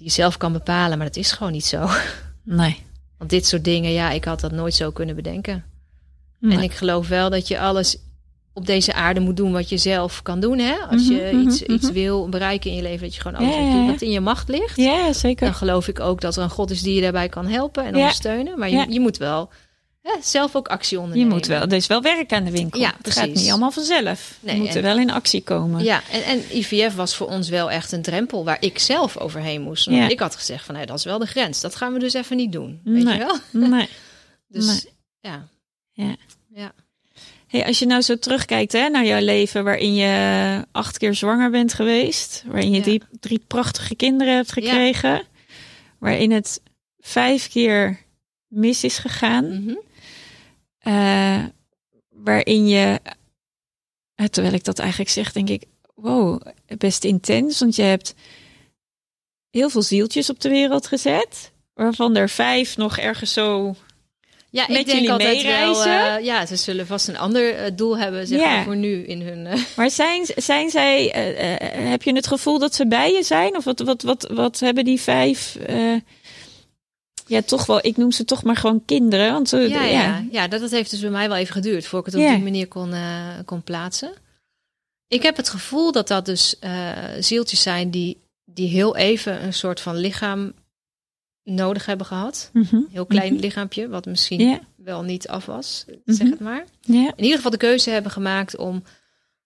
die 0.00 0.08
je 0.08 0.14
zelf 0.14 0.36
kan 0.36 0.52
bepalen, 0.52 0.98
maar 0.98 1.06
dat 1.06 1.16
is 1.16 1.32
gewoon 1.32 1.52
niet 1.52 1.64
zo. 1.64 1.88
Nee. 2.42 2.82
Want 3.18 3.30
dit 3.30 3.46
soort 3.46 3.64
dingen, 3.64 3.90
ja, 3.92 4.10
ik 4.10 4.24
had 4.24 4.40
dat 4.40 4.52
nooit 4.52 4.74
zo 4.74 4.90
kunnen 4.90 5.14
bedenken. 5.16 5.64
Nee. 6.38 6.56
En 6.56 6.62
ik 6.62 6.72
geloof 6.72 7.08
wel 7.08 7.30
dat 7.30 7.48
je 7.48 7.58
alles 7.60 7.96
op 8.52 8.66
deze 8.66 8.92
aarde 8.92 9.20
moet 9.20 9.36
doen 9.36 9.52
wat 9.52 9.68
je 9.68 9.76
zelf 9.78 10.22
kan 10.22 10.40
doen. 10.40 10.58
Hè? 10.58 10.74
Als 10.90 11.06
je 11.08 11.30
Mhm, 11.32 11.46
iets, 11.48 11.62
mhm, 11.62 11.72
iets 11.72 11.84
mhm. 11.84 11.92
wil 11.92 12.28
bereiken 12.28 12.70
in 12.70 12.76
je 12.76 12.82
leven, 12.82 13.00
dat 13.00 13.14
je 13.14 13.20
gewoon 13.20 13.40
alles 13.40 13.54
Ja, 13.54 13.86
wat 13.86 14.00
in 14.00 14.10
je 14.10 14.20
macht 14.20 14.48
ligt. 14.48 14.76
Ja, 14.76 15.12
zeker. 15.12 15.46
Dan 15.46 15.54
geloof 15.54 15.88
ik 15.88 16.00
ook 16.00 16.20
dat 16.20 16.36
er 16.36 16.42
een 16.42 16.50
God 16.50 16.70
is 16.70 16.82
die 16.82 16.94
je 16.94 17.00
daarbij 17.00 17.28
kan 17.28 17.46
helpen 17.46 17.84
en 17.84 17.94
ondersteunen. 17.96 18.58
Maar 18.58 18.68
je, 18.68 18.76
Ja. 18.76 18.86
je 18.88 19.00
moet 19.00 19.16
wel 19.16 19.48
hè, 20.02 20.12
zelf 20.22 20.56
ook 20.56 20.68
actie 20.68 20.96
Je 20.96 21.02
ondernemen. 21.02 21.32
moet 21.32 21.46
wel, 21.46 21.60
er 21.60 21.72
is 21.72 21.86
wel 21.86 22.02
werk 22.02 22.32
aan 22.32 22.44
de 22.44 22.50
winkel. 22.50 22.80
Ja, 22.80 22.94
het 23.02 23.10
gaat 23.12 23.26
niet 23.34 23.48
allemaal 23.50 23.70
vanzelf. 23.70 24.38
Nee, 24.40 24.54
je 24.54 24.60
moet 24.60 24.70
en- 24.70 24.76
er 24.76 24.82
wel 24.82 24.98
in 24.98 25.10
actie 25.10 25.42
komen. 25.42 25.84
Ja, 25.84 26.02
en, 26.10 26.22
en 26.24 26.56
IVF 26.56 26.94
was 26.94 27.16
voor 27.16 27.26
ons 27.28 27.48
wel 27.48 27.70
echt 27.70 27.92
een 27.92 28.02
drempel 28.02 28.44
waar 28.44 28.56
ik 28.60 28.78
zelf 28.78 29.16
overheen 29.16 29.60
moest. 29.62 29.84
Want 29.84 29.96
Ja. 29.96 30.08
ik 30.08 30.20
had 30.20 30.36
gezegd 30.36 30.64
van, 30.64 30.74
hé, 30.74 30.84
dat 30.84 30.98
is 30.98 31.04
wel 31.04 31.18
de 31.18 31.26
grens. 31.26 31.60
Dat 31.60 31.74
gaan 31.76 31.92
we 31.92 31.98
dus 31.98 32.12
even 32.12 32.36
niet 32.36 32.52
doen. 32.52 32.80
Weet 32.84 33.04
Nee. 33.04 33.18
je 33.18 33.24
wel? 33.24 33.68
Nee. 33.68 33.88
Dus 34.48 34.66
Nee. 34.66 34.92
ja. 35.20 35.48
Ja. 35.92 36.16
Ja. 36.54 36.72
Hey, 37.46 37.66
als 37.66 37.78
je 37.78 37.86
nou 37.86 38.02
zo 38.02 38.18
terugkijkt 38.18 38.72
hè, 38.72 38.88
naar 38.88 39.04
jouw 39.04 39.20
leven, 39.20 39.64
waarin 39.64 39.94
je 39.94 40.66
acht 40.72 40.98
keer 40.98 41.14
zwanger 41.14 41.50
bent 41.50 41.74
geweest, 41.74 42.42
waarin 42.46 42.70
je 42.70 42.76
Ja. 42.76 42.82
drie, 42.82 43.02
drie 43.20 43.42
prachtige 43.46 43.94
kinderen 43.94 44.34
hebt 44.34 44.52
gekregen, 44.52 45.22
waarin 45.98 46.30
het 46.32 46.60
vijf 46.98 47.48
keer 47.48 47.98
mis 48.48 48.84
is 48.84 48.98
gegaan, 48.98 49.62
Mhm. 49.64 49.74
Eh, 50.80 51.44
waarin 52.08 52.68
je, 52.68 53.00
eh, 54.14 54.26
terwijl 54.26 54.54
ik 54.54 54.64
dat 54.64 54.78
eigenlijk 54.78 55.10
zeg, 55.10 55.32
denk 55.32 55.48
ik, 55.48 55.64
wow, 55.94 56.40
best 56.78 57.04
intens, 57.04 57.58
want 57.58 57.76
je 57.76 57.82
hebt 57.82 58.14
heel 59.50 59.70
veel 59.70 59.82
zieltjes 59.82 60.30
op 60.30 60.40
de 60.40 60.48
wereld 60.48 60.86
gezet, 60.86 61.52
waarvan 61.74 62.16
er 62.16 62.28
vijf 62.28 62.76
nog 62.76 62.98
ergens 62.98 63.32
zo 63.32 63.74
Ja, 64.50 64.64
Met 64.68 64.78
ik 64.78 64.86
denk 64.86 64.98
jullie 64.98 65.12
altijd 65.12 65.42
wel, 65.42 65.84
eh, 65.84 66.24
ja, 66.24 66.46
ze 66.46 66.56
zullen 66.56 66.86
vast 66.86 67.08
een 67.08 67.18
ander 67.18 67.76
doel 67.76 67.98
hebben, 67.98 68.26
zeg 68.26 68.40
maar, 68.40 68.64
voor 68.64 68.76
nu 68.76 69.04
in 69.04 69.20
hun... 69.20 69.48
Maar 69.76 69.90
zijn, 69.90 70.26
zijn 70.36 70.70
zij, 70.70 71.04
heb 71.72 72.02
je 72.02 72.14
het 72.14 72.26
gevoel 72.26 72.58
dat 72.58 72.74
ze 72.74 72.86
bij 72.86 73.12
je 73.12 73.22
zijn? 73.22 73.56
Of 73.56 73.64
wat, 73.64 73.80
wat, 73.80 74.02
wat, 74.02 74.30
wat 74.32 74.60
hebben 74.60 74.84
die 74.84 75.00
vijf? 75.00 75.56
Ja, 77.30 77.42
toch 77.42 77.66
wel, 77.66 77.78
ik 77.86 77.96
noem 77.96 78.12
ze 78.12 78.24
toch 78.24 78.42
maar 78.42 78.56
gewoon 78.56 78.84
kinderen. 78.84 79.32
Want 79.32 79.50
ja, 79.50 79.58
ja. 79.84 80.24
ja 80.30 80.48
dat, 80.48 80.60
dat 80.60 80.70
heeft 80.70 80.90
dus 80.90 81.00
bij 81.00 81.10
mij 81.10 81.28
wel 81.28 81.36
even 81.36 81.52
geduurd 81.54 81.86
voor 81.86 81.98
ik 81.98 82.04
het 82.06 82.14
op 82.14 82.20
Ja. 82.20 82.34
die 82.34 82.42
manier 82.42 82.68
kon, 82.68 82.92
eh, 82.92 83.28
kon 83.44 83.62
plaatsen. 83.62 84.12
Ik 85.08 85.22
heb 85.22 85.36
het 85.36 85.48
gevoel 85.48 85.92
dat 85.92 86.08
dat 86.08 86.24
dus 86.24 86.58
eh, 86.58 86.92
zieltjes 87.20 87.62
zijn 87.62 87.90
die, 87.90 88.20
die 88.44 88.68
heel 88.68 88.96
even 88.96 89.44
een 89.44 89.54
soort 89.54 89.80
van 89.80 89.96
lichaam 89.96 90.52
nodig 91.42 91.86
hebben 91.86 92.06
gehad. 92.06 92.50
Mhm. 92.52 92.74
Een 92.74 92.88
heel 92.90 93.06
klein 93.06 93.32
Mhm. 93.32 93.42
lichaampje, 93.42 93.88
wat 93.88 94.06
misschien 94.06 94.60
wel 94.76 95.02
niet 95.02 95.28
af 95.28 95.46
was, 95.46 95.84
Mhm. 95.86 96.16
zeg 96.16 96.30
het 96.30 96.40
maar. 96.40 96.64
Ja. 96.80 97.12
In 97.16 97.22
ieder 97.22 97.36
geval 97.36 97.50
de 97.50 97.56
keuze 97.56 97.90
hebben 97.90 98.12
gemaakt 98.12 98.56
om, 98.56 98.82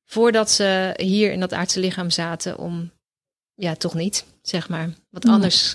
voordat 0.05 0.51
ze 0.51 0.95
hier 0.97 1.33
in 1.33 1.41
dat 1.41 1.53
aardse 1.53 1.81
lichaam 1.81 2.11
zaten, 2.11 2.59
om, 2.59 2.91
ja, 3.55 3.75
toch 3.75 3.95
niet, 3.95 4.25
zeg 4.43 4.69
maar. 4.69 4.87
Nee. 5.11 5.33
anders 5.35 5.75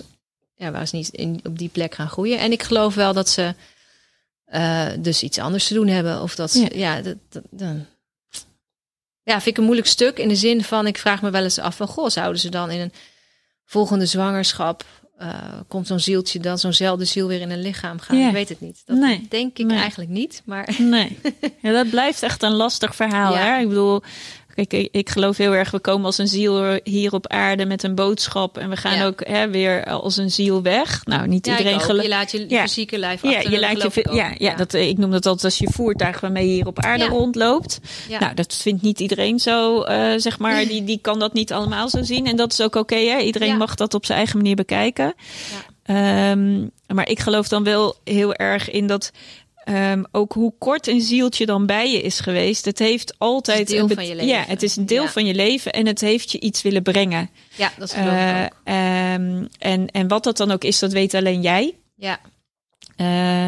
ja, 0.60 0.70
waren 0.70 0.88
ze 0.88 0.96
niet 0.96 1.08
in, 1.08 1.40
op 1.44 1.58
die 1.58 1.68
plek 1.68 1.94
gaan 1.94 2.08
groeien. 2.08 2.38
En 2.38 2.52
ik 2.52 2.62
geloof 2.62 2.94
wel 2.94 3.12
dat 3.12 3.28
ze 3.28 3.54
eh, 4.44 4.86
dus 4.98 5.22
iets 5.22 5.38
anders 5.38 5.66
te 5.66 5.74
doen 5.74 5.86
hebben. 5.86 6.22
Of 6.22 6.34
dat, 6.34 6.50
ze- 6.50 6.60
Ja. 6.60 6.68
ja, 6.96 7.00
dat, 7.02 7.16
dat, 7.28 7.42
dan- 7.50 7.86
ja, 9.22 9.32
vind 9.34 9.46
ik 9.46 9.56
een 9.58 9.64
moeilijk 9.64 9.88
stuk 9.88 10.18
in 10.18 10.28
de 10.28 10.36
zin 10.36 10.64
van, 10.64 10.86
ik 10.86 10.98
vraag 10.98 11.22
me 11.22 11.30
wel 11.30 11.42
eens 11.42 11.58
af 11.58 11.76
van, 11.76 11.86
goh, 11.88 12.08
zouden 12.08 12.40
ze 12.40 12.48
dan 12.48 12.70
in 12.70 12.80
een 12.80 12.92
volgende 13.64 14.06
zwangerschap, 14.06 14.84
eh, 15.18 15.38
komt 15.68 15.86
zo'n 15.86 16.00
zieltje 16.00 16.38
dan, 16.40 16.58
zo'nzelfde 16.58 17.04
ziel 17.04 17.26
weer 17.26 17.40
in 17.40 17.50
een 17.50 17.62
lichaam 17.62 18.00
gaan? 18.00 18.18
Ja. 18.18 18.26
Ik 18.26 18.32
weet 18.32 18.48
het 18.48 18.60
niet. 18.60 18.82
Dat 18.86 18.96
Nee. 18.98 19.26
denk 19.28 19.58
ik 19.58 19.66
Nee. 19.66 19.78
eigenlijk 19.78 20.10
niet, 20.10 20.42
maar... 20.44 20.74
Nee, 20.78 21.18
ja, 21.62 21.72
dat 21.72 21.90
blijft 21.90 22.22
echt 22.22 22.42
een 22.42 22.52
lastig 22.54 22.94
verhaal. 22.94 23.32
Ja. 23.34 23.38
Hè? 23.54 23.60
Ik 23.60 23.68
bedoel, 23.68 24.02
kijk, 24.54 24.72
ik, 24.72 24.88
ik 24.92 25.10
geloof 25.10 25.36
heel 25.36 25.52
erg, 25.52 25.70
we 25.70 25.78
komen 25.80 26.04
als 26.06 26.18
een 26.18 26.28
ziel 26.28 26.78
hier 26.84 27.12
op 27.12 27.26
aarde 27.26 27.64
met 27.66 27.82
een 27.82 27.94
boodschap. 27.94 28.58
En 28.58 28.70
we 28.70 28.76
gaan 28.76 28.96
Ja. 28.96 29.06
ook 29.06 29.26
hè, 29.26 29.48
weer 29.50 29.84
als 29.84 30.16
een 30.16 30.30
ziel 30.30 30.62
weg. 30.62 31.04
Nou, 31.04 31.28
niet 31.28 31.46
Ja, 31.46 31.58
iedereen 31.58 31.80
gelooft. 31.80 32.02
Je 32.02 32.08
laat 32.08 32.30
je 32.30 32.44
Ja. 32.48 32.60
fysieke 32.62 32.98
lijf 32.98 33.22
Ja, 33.22 33.28
achter. 33.28 33.42
je 33.50 33.60
dat 33.60 33.82
laat 33.82 33.94
je, 33.94 34.08
ja, 34.12 34.34
ja, 34.38 34.54
Dat, 34.54 34.74
eh, 34.74 34.88
ik 34.88 34.98
noem 34.98 35.10
dat 35.10 35.26
altijd 35.26 35.44
als 35.44 35.58
je 35.58 35.68
voertuig 35.72 36.20
waarmee 36.20 36.46
je 36.46 36.52
hier 36.54 36.66
op 36.66 36.78
aarde 36.80 37.04
Ja. 37.04 37.10
rondloopt. 37.10 37.80
Ja. 38.08 38.18
Nou, 38.18 38.34
dat 38.34 38.54
vindt 38.54 38.82
niet 38.82 39.00
iedereen 39.00 39.38
zo, 39.38 39.82
eh, 39.82 40.12
zeg 40.16 40.38
maar. 40.38 40.64
Die, 40.66 40.84
die 40.84 40.98
kan 41.02 41.18
dat 41.18 41.32
niet 41.32 41.52
allemaal 41.52 41.88
zo 41.88 42.02
zien. 42.02 42.26
En 42.26 42.36
dat 42.36 42.52
is 42.52 42.60
ook 42.60 42.74
oké, 42.74 42.96
hè? 42.96 43.18
Iedereen 43.18 43.48
Ja. 43.48 43.56
mag 43.56 43.74
dat 43.74 43.94
op 43.94 44.04
zijn 44.06 44.18
eigen 44.18 44.36
manier 44.36 44.56
bekijken. 44.56 45.14
Ehm, 45.82 46.60
maar 46.86 47.08
ik 47.08 47.18
geloof 47.20 47.48
dan 47.48 47.64
wel 47.64 47.96
heel 48.04 48.34
erg 48.34 48.70
in 48.70 48.86
dat... 48.86 49.10
ehm, 49.70 50.02
ook 50.12 50.32
hoe 50.32 50.52
kort 50.58 50.86
een 50.86 51.00
zieltje 51.00 51.46
dan 51.46 51.66
bij 51.66 51.90
je 51.92 52.00
is 52.02 52.20
geweest, 52.20 52.64
het 52.64 52.78
heeft 52.78 53.14
altijd 53.18 53.58
Het 53.58 53.68
is 53.68 53.74
deel 53.74 53.88
een 53.88 53.94
van 53.94 54.06
je 54.06 54.14
leven. 54.14 54.28
Ja, 54.28 54.44
het 54.46 54.62
is 54.62 54.76
een 54.76 54.86
deel 54.86 55.02
Ja. 55.02 55.08
van 55.08 55.26
je 55.26 55.34
leven 55.34 55.72
en 55.72 55.86
het 55.86 56.00
heeft 56.00 56.32
je 56.32 56.40
iets 56.40 56.62
willen 56.62 56.82
brengen. 56.82 57.30
ja, 57.56 57.72
dat 57.78 57.92
geloof 57.92 58.08
Eh, 58.12 58.40
ik 58.40 58.44
ook. 58.44 58.52
ehm, 58.64 59.44
en, 59.58 59.86
en 59.90 60.08
wat 60.08 60.24
dat 60.24 60.36
dan 60.36 60.50
ook 60.50 60.64
is, 60.64 60.78
dat 60.78 60.92
weet 60.92 61.14
alleen 61.14 61.40
jij. 61.40 61.74
Ja, 61.96 62.20
Eh, 62.96 63.44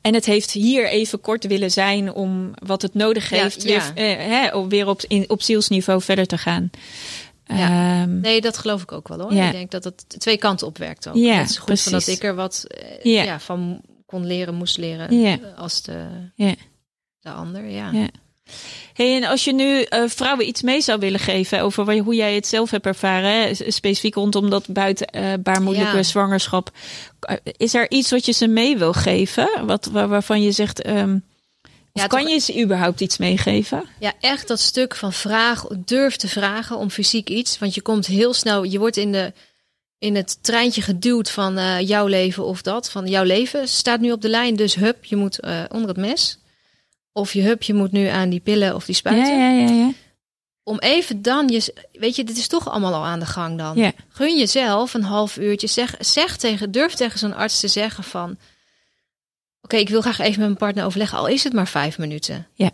en 0.00 0.14
het 0.14 0.24
heeft 0.24 0.50
hier 0.50 0.88
even 0.88 1.20
kort 1.20 1.46
willen 1.46 1.70
zijn 1.70 2.12
om 2.12 2.50
wat 2.64 2.82
het 2.82 2.94
nodig 2.94 3.28
heeft, 3.30 3.62
ja. 3.62 3.92
Weer, 3.94 4.06
eh, 4.18 4.26
hè, 4.26 4.68
weer 4.68 4.88
op, 4.88 5.02
in, 5.08 5.24
op 5.28 5.42
zielsniveau 5.42 6.02
verder 6.02 6.26
te 6.26 6.38
gaan. 6.38 6.70
Ja. 7.44 8.00
Ehm, 8.02 8.20
nee, 8.20 8.40
dat 8.40 8.58
geloof 8.58 8.82
ik 8.82 8.92
ook 8.92 9.08
wel 9.08 9.20
hoor. 9.20 9.32
Ik 9.32 9.52
denk 9.52 9.70
dat 9.70 9.84
het 9.84 10.04
twee 10.18 10.36
kanten 10.36 10.66
op 10.66 10.78
werkt 10.78 11.08
ook. 11.08 11.14
Ja, 11.14 11.34
het 11.34 11.50
is 11.50 11.58
goed 11.58 11.80
van 11.80 11.92
dat 11.92 12.06
ik 12.06 12.22
er 12.24 12.34
wat 12.34 12.64
eh, 13.02 13.24
ja. 13.24 13.40
van 13.40 13.80
kon 14.16 14.26
leren, 14.26 14.54
moest 14.54 14.76
leren 14.78 15.20
Ja. 15.20 15.32
eh, 15.32 15.58
als 15.58 15.82
de, 15.82 16.06
Ja. 16.34 16.54
de 17.20 17.30
ander. 17.30 17.64
Ja. 17.64 17.90
Ja. 17.92 18.06
Hey, 18.92 19.16
en 19.16 19.24
als 19.24 19.44
je 19.44 19.52
nu 19.54 19.82
eh, 19.82 20.02
vrouwen 20.06 20.48
iets 20.48 20.62
mee 20.62 20.80
zou 20.80 20.98
willen 20.98 21.20
geven 21.20 21.60
over 21.60 21.98
hoe 21.98 22.14
jij 22.14 22.34
het 22.34 22.46
zelf 22.46 22.70
hebt 22.70 22.86
ervaren, 22.86 23.30
hè, 23.30 23.54
specifiek 23.70 24.14
rondom 24.14 24.50
dat 24.50 24.66
buitenbaarmoedelijke 24.68 25.96
Ja. 25.96 26.02
zwangerschap, 26.02 26.70
eh, 27.20 27.36
is 27.56 27.74
er 27.74 27.90
iets 27.90 28.10
wat 28.10 28.26
je 28.26 28.32
ze 28.32 28.46
mee 28.46 28.76
wil 28.78 28.92
geven? 28.92 29.48
Wat, 29.66 29.86
waar- 29.86 30.08
waarvan 30.08 30.42
je 30.42 30.52
zegt, 30.52 30.84
of 30.84 30.92
Ja, 32.02 32.06
kan 32.06 32.26
je 32.28 32.38
ze 32.38 32.62
überhaupt 32.62 33.00
iets 33.00 33.16
meegeven? 33.18 33.84
Ja, 34.00 34.12
echt 34.20 34.48
dat 34.48 34.60
stuk 34.60 34.94
van 34.94 35.12
vraag, 35.12 35.66
durf 35.84 36.16
te 36.16 36.28
vragen 36.28 36.76
om 36.78 36.90
fysiek 36.90 37.28
iets. 37.28 37.58
Want 37.58 37.74
je 37.74 37.80
komt 37.82 38.06
heel 38.06 38.34
snel, 38.34 38.62
je 38.62 38.78
wordt 38.78 38.96
in, 38.96 39.12
de, 39.12 39.32
in 39.98 40.14
het 40.14 40.42
treintje 40.42 40.82
geduwd 40.82 41.30
van 41.30 41.58
eh, 41.58 41.80
jouw 41.80 42.06
leven 42.06 42.44
of 42.44 42.62
dat. 42.62 42.90
Van 42.90 43.06
jouw 43.06 43.24
leven 43.24 43.68
staat 43.68 44.00
nu 44.00 44.12
op 44.12 44.22
de 44.22 44.28
lijn, 44.28 44.56
dus 44.56 44.74
hup, 44.74 45.04
je 45.04 45.16
moet 45.16 45.40
eh, 45.40 45.62
onder 45.68 45.88
het 45.88 45.96
mes. 45.96 46.38
Of 47.12 47.32
je 47.32 47.42
hup, 47.42 47.62
je 47.62 47.74
moet 47.74 47.92
nu 47.92 48.06
aan 48.06 48.28
die 48.28 48.40
pillen 48.40 48.74
of 48.74 48.84
die 48.84 48.94
spuiten. 48.94 49.38
Ja, 49.38 49.50
ja, 49.50 49.66
ja, 49.66 49.74
ja. 49.74 49.92
Om 50.62 50.78
even 50.78 51.22
dan, 51.22 51.48
je, 51.48 51.88
weet 51.92 52.16
je, 52.16 52.24
dit 52.24 52.36
is 52.36 52.48
toch 52.48 52.70
allemaal 52.70 52.94
al 52.94 53.04
aan 53.04 53.18
de 53.18 53.26
gang 53.26 53.58
dan. 53.58 53.76
Ja. 53.76 53.92
Gun 54.08 54.38
jezelf 54.38 54.94
een 54.94 55.02
half 55.02 55.36
uurtje. 55.36 55.66
Zeg, 55.66 55.94
zeg 55.98 56.36
tegen, 56.36 56.70
durf 56.70 56.94
tegen 56.94 57.18
zo'n 57.18 57.34
arts 57.34 57.60
te 57.60 57.68
zeggen 57.68 58.04
van... 58.04 58.36
Oké, 59.60 59.76
ik 59.76 59.88
wil 59.88 60.00
graag 60.00 60.18
even 60.18 60.38
met 60.38 60.48
mijn 60.48 60.56
partner 60.56 60.84
overleggen, 60.84 61.18
al 61.18 61.26
is 61.26 61.44
het 61.44 61.52
maar 61.52 61.68
vijf 61.68 61.98
minuten. 61.98 62.46
Ja. 62.54 62.70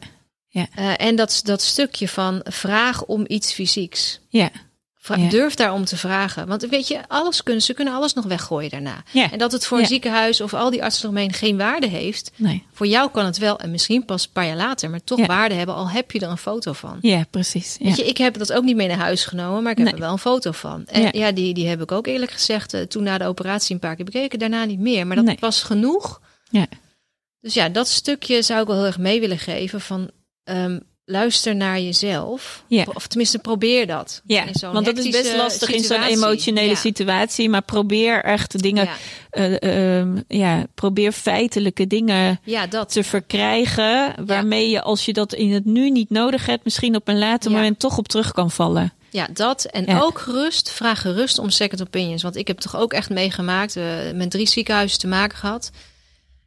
Ja. 0.48 0.66
Eh, 0.74 1.06
en 1.06 1.16
dat, 1.16 1.40
dat 1.44 1.62
stukje 1.62 2.08
van 2.08 2.40
vraag 2.44 3.04
om 3.04 3.24
iets 3.26 3.52
fysieks. 3.52 4.20
Ja. 4.28 4.50
Ja. 5.04 5.28
Durf 5.28 5.54
daarom 5.54 5.84
te 5.84 5.96
vragen. 5.96 6.46
Want 6.46 6.62
weet 6.66 6.88
je, 6.88 7.00
alles 7.08 7.42
kunnen, 7.42 7.62
ze 7.62 7.74
kunnen 7.74 7.94
alles 7.94 8.12
nog 8.14 8.24
weggooien 8.24 8.70
daarna. 8.70 9.02
Ja. 9.12 9.30
En 9.32 9.38
dat 9.38 9.52
het 9.52 9.66
voor 9.66 9.76
een 9.76 9.82
Ja. 9.82 9.88
ziekenhuis 9.88 10.40
of 10.40 10.54
al 10.54 10.70
die 10.70 10.82
artsen 10.82 11.02
eromheen 11.04 11.32
geen 11.32 11.56
waarde 11.56 11.86
heeft. 11.86 12.30
Nee. 12.36 12.66
Voor 12.72 12.86
jou 12.86 13.10
kan 13.10 13.24
het 13.24 13.38
wel, 13.38 13.58
en 13.58 13.70
misschien 13.70 14.04
pas 14.04 14.24
een 14.24 14.32
paar 14.32 14.46
jaar 14.46 14.56
later, 14.56 14.90
maar 14.90 15.04
toch 15.04 15.26
waarde 15.26 15.54
hebben, 15.54 15.74
al 15.74 15.90
heb 15.90 16.10
je 16.10 16.20
er 16.20 16.28
een 16.30 16.38
foto 16.38 16.72
van. 16.72 16.98
Ja, 17.00 17.24
precies. 17.30 17.76
Ja. 17.78 17.84
Weet 17.86 17.96
je, 17.96 18.06
ik 18.06 18.16
heb 18.18 18.38
dat 18.38 18.52
ook 18.52 18.64
niet 18.64 18.76
mee 18.76 18.88
naar 18.88 18.96
huis 18.98 19.24
genomen, 19.24 19.62
maar 19.62 19.72
ik 19.72 19.78
heb 19.78 19.86
Nee. 19.86 19.94
er 19.96 20.00
wel 20.02 20.12
een 20.12 20.18
foto 20.18 20.52
van. 20.52 20.86
En 20.86 21.18
Ja. 21.18 21.32
die, 21.32 21.54
die 21.54 21.68
heb 21.68 21.82
ik 21.82 21.92
ook 21.92 22.06
eerlijk 22.06 22.30
gezegd 22.32 22.74
eh, 22.74 22.80
toen 22.82 23.02
na 23.02 23.18
de 23.18 23.26
operatie 23.26 23.74
een 23.74 23.80
paar 23.80 23.96
keer 23.96 24.04
bekeken. 24.04 24.38
Daarna 24.38 24.64
niet 24.64 24.80
meer, 24.80 25.06
maar 25.06 25.16
dat 25.16 25.24
Nee. 25.24 25.36
was 25.40 25.62
genoeg. 25.62 26.20
Ja. 26.50 26.66
Dus 27.40 27.54
ja, 27.54 27.68
dat 27.68 27.88
stukje 27.88 28.42
zou 28.42 28.60
ik 28.60 28.66
wel 28.66 28.76
heel 28.76 28.86
erg 28.86 28.98
mee 28.98 29.20
willen 29.20 29.38
geven 29.38 29.80
van... 29.80 30.10
ehm, 30.44 30.78
luister 31.04 31.56
naar 31.56 31.80
jezelf. 31.80 32.64
Ja. 32.66 32.84
Of 32.94 33.06
tenminste, 33.06 33.38
probeer 33.38 33.86
dat. 33.86 34.22
Ja, 34.24 34.44
want 34.72 34.84
dat 34.86 34.98
is 34.98 35.08
best 35.10 35.36
lastig 35.36 35.68
in 35.70 35.82
zo'n 35.84 36.02
emotionele 36.02 36.68
Ja. 36.68 36.74
situatie. 36.74 37.48
Maar 37.48 37.62
probeer 37.62 38.24
echt 38.24 38.62
dingen, 38.62 38.84
Ja. 38.84 38.94
eh, 39.30 39.98
ehm, 39.98 40.16
ja, 40.28 40.66
probeer 40.74 41.12
feitelijke 41.12 41.86
dingen 41.86 42.40
ja, 42.44 42.66
dat. 42.66 42.92
te 42.92 43.04
verkrijgen. 43.04 44.14
Waarmee 44.26 44.70
je, 44.70 44.82
als 44.82 45.04
je 45.04 45.12
dat 45.12 45.32
in 45.34 45.52
het 45.52 45.64
nu 45.64 45.90
niet 45.90 46.10
nodig 46.10 46.46
hebt, 46.46 46.64
misschien 46.64 46.96
op 46.96 47.08
een 47.08 47.18
later 47.18 47.50
moment 47.50 47.78
toch 47.78 47.98
op 47.98 48.08
terug 48.08 48.32
kan 48.32 48.50
vallen. 48.50 48.92
Ja, 49.10 49.28
dat. 49.32 49.64
En 49.64 49.84
Ja. 49.84 50.00
ook 50.00 50.18
gerust, 50.18 50.70
vraag 50.70 51.00
gerust 51.00 51.38
om 51.38 51.50
second 51.50 51.80
opinions. 51.82 52.22
Want 52.22 52.36
ik 52.36 52.46
heb 52.46 52.58
toch 52.58 52.76
ook 52.76 52.92
echt 52.92 53.10
meegemaakt, 53.10 53.76
eh, 53.76 53.84
met 54.14 54.30
drie 54.30 54.48
ziekenhuizen 54.48 54.98
te 54.98 55.06
maken 55.06 55.38
gehad. 55.38 55.70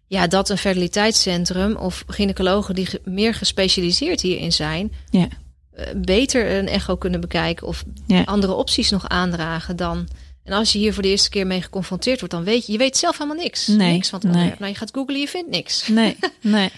Ja, 0.08 0.28
dat 0.28 0.49
een 0.49 0.58
fertiliteitscentrum 0.58 1.76
of 1.76 2.03
gynaecologen 2.08 2.76
die 2.76 2.88
meer 3.03 3.34
gespecialiseerd 3.34 4.22
hierin 4.22 4.51
zijn, 4.51 4.91
Ja. 5.10 5.28
eh, 5.72 5.86
beter 5.95 6.51
een 6.58 6.68
echo 6.68 6.95
kunnen 6.95 7.22
bekijken 7.22 7.68
of 7.68 7.84
Ja. 8.08 8.22
andere 8.26 8.53
opties 8.53 8.89
nog 8.89 9.08
aandragen 9.10 9.76
dan. 9.76 10.08
En 10.43 10.53
als 10.53 10.72
je 10.72 10.78
hier 10.80 10.93
voor 10.93 11.03
de 11.03 11.10
eerste 11.10 11.30
keer 11.30 11.47
mee 11.47 11.62
geconfronteerd 11.62 12.20
wordt, 12.20 12.34
dan 12.34 12.43
weet 12.43 12.66
je, 12.66 12.72
je 12.72 12.78
weet 12.78 12.97
zelf 12.97 13.18
helemaal 13.18 13.43
niks. 13.43 13.68
Nee, 13.68 13.91
niks 13.91 14.10
van 14.10 14.20
het 14.24 14.32
nee. 14.32 14.53
Nou, 14.60 14.72
je 14.72 14.78
gaat 14.78 14.91
googlen, 14.93 15.20
je 15.20 15.28
vindt 15.28 15.49
niks. 15.49 15.88
Nee, 15.88 16.16
nee. 16.41 16.70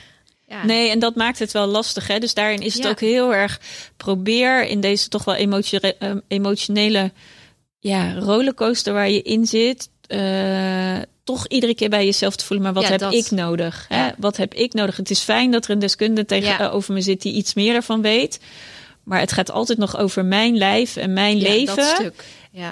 Ja. 0.47 0.65
Nee, 0.65 0.89
en 0.89 0.99
dat 0.99 1.15
maakt 1.15 1.39
het 1.39 1.51
wel 1.51 1.67
lastig. 1.67 2.07
Hè? 2.07 2.19
Dus 2.19 2.33
daarin 2.33 2.61
is 2.61 2.73
het 2.73 2.83
Ja. 2.83 2.89
ook 2.89 2.99
heel 2.99 3.33
erg 3.33 3.59
probeer 3.97 4.65
in 4.65 4.81
deze 4.81 5.07
toch 5.09 5.23
wel 5.23 5.35
eh, 5.35 6.15
emotionele 6.27 7.11
ja, 7.79 8.13
rollercoaster 8.19 8.93
waar 8.93 9.09
je 9.09 9.21
in 9.21 9.45
zit. 9.45 9.89
Eh, 10.07 10.97
toch 11.23 11.47
iedere 11.47 11.75
keer 11.75 11.89
bij 11.89 12.05
jezelf 12.05 12.35
te 12.35 12.45
voelen. 12.45 12.65
Maar 12.65 12.73
wat 12.75 12.83
Ja, 12.83 12.89
heb 12.89 12.99
dat. 12.99 13.13
ik 13.13 13.31
nodig? 13.31 13.85
Hè? 13.89 14.05
Ja. 14.05 14.15
Wat 14.17 14.37
heb 14.37 14.53
ik 14.53 14.73
nodig? 14.73 14.95
Het 14.97 15.09
is 15.09 15.19
fijn 15.19 15.51
dat 15.51 15.65
er 15.65 15.71
een 15.71 15.79
deskundige 15.79 16.27
tegenover 16.27 16.93
me 16.93 17.01
zit 17.01 17.21
die 17.21 17.33
iets 17.33 17.53
meer 17.53 17.75
ervan 17.75 18.01
weet. 18.01 18.39
Maar 19.03 19.19
het 19.19 19.31
gaat 19.31 19.51
altijd 19.51 19.77
nog 19.77 19.97
over 19.97 20.25
mijn 20.25 20.57
lijf 20.57 20.95
en 20.95 21.13
mijn 21.13 21.37
Ja, 21.37 21.49
leven. 21.49 21.75
dat 21.75 21.85
stuk. 21.95 22.23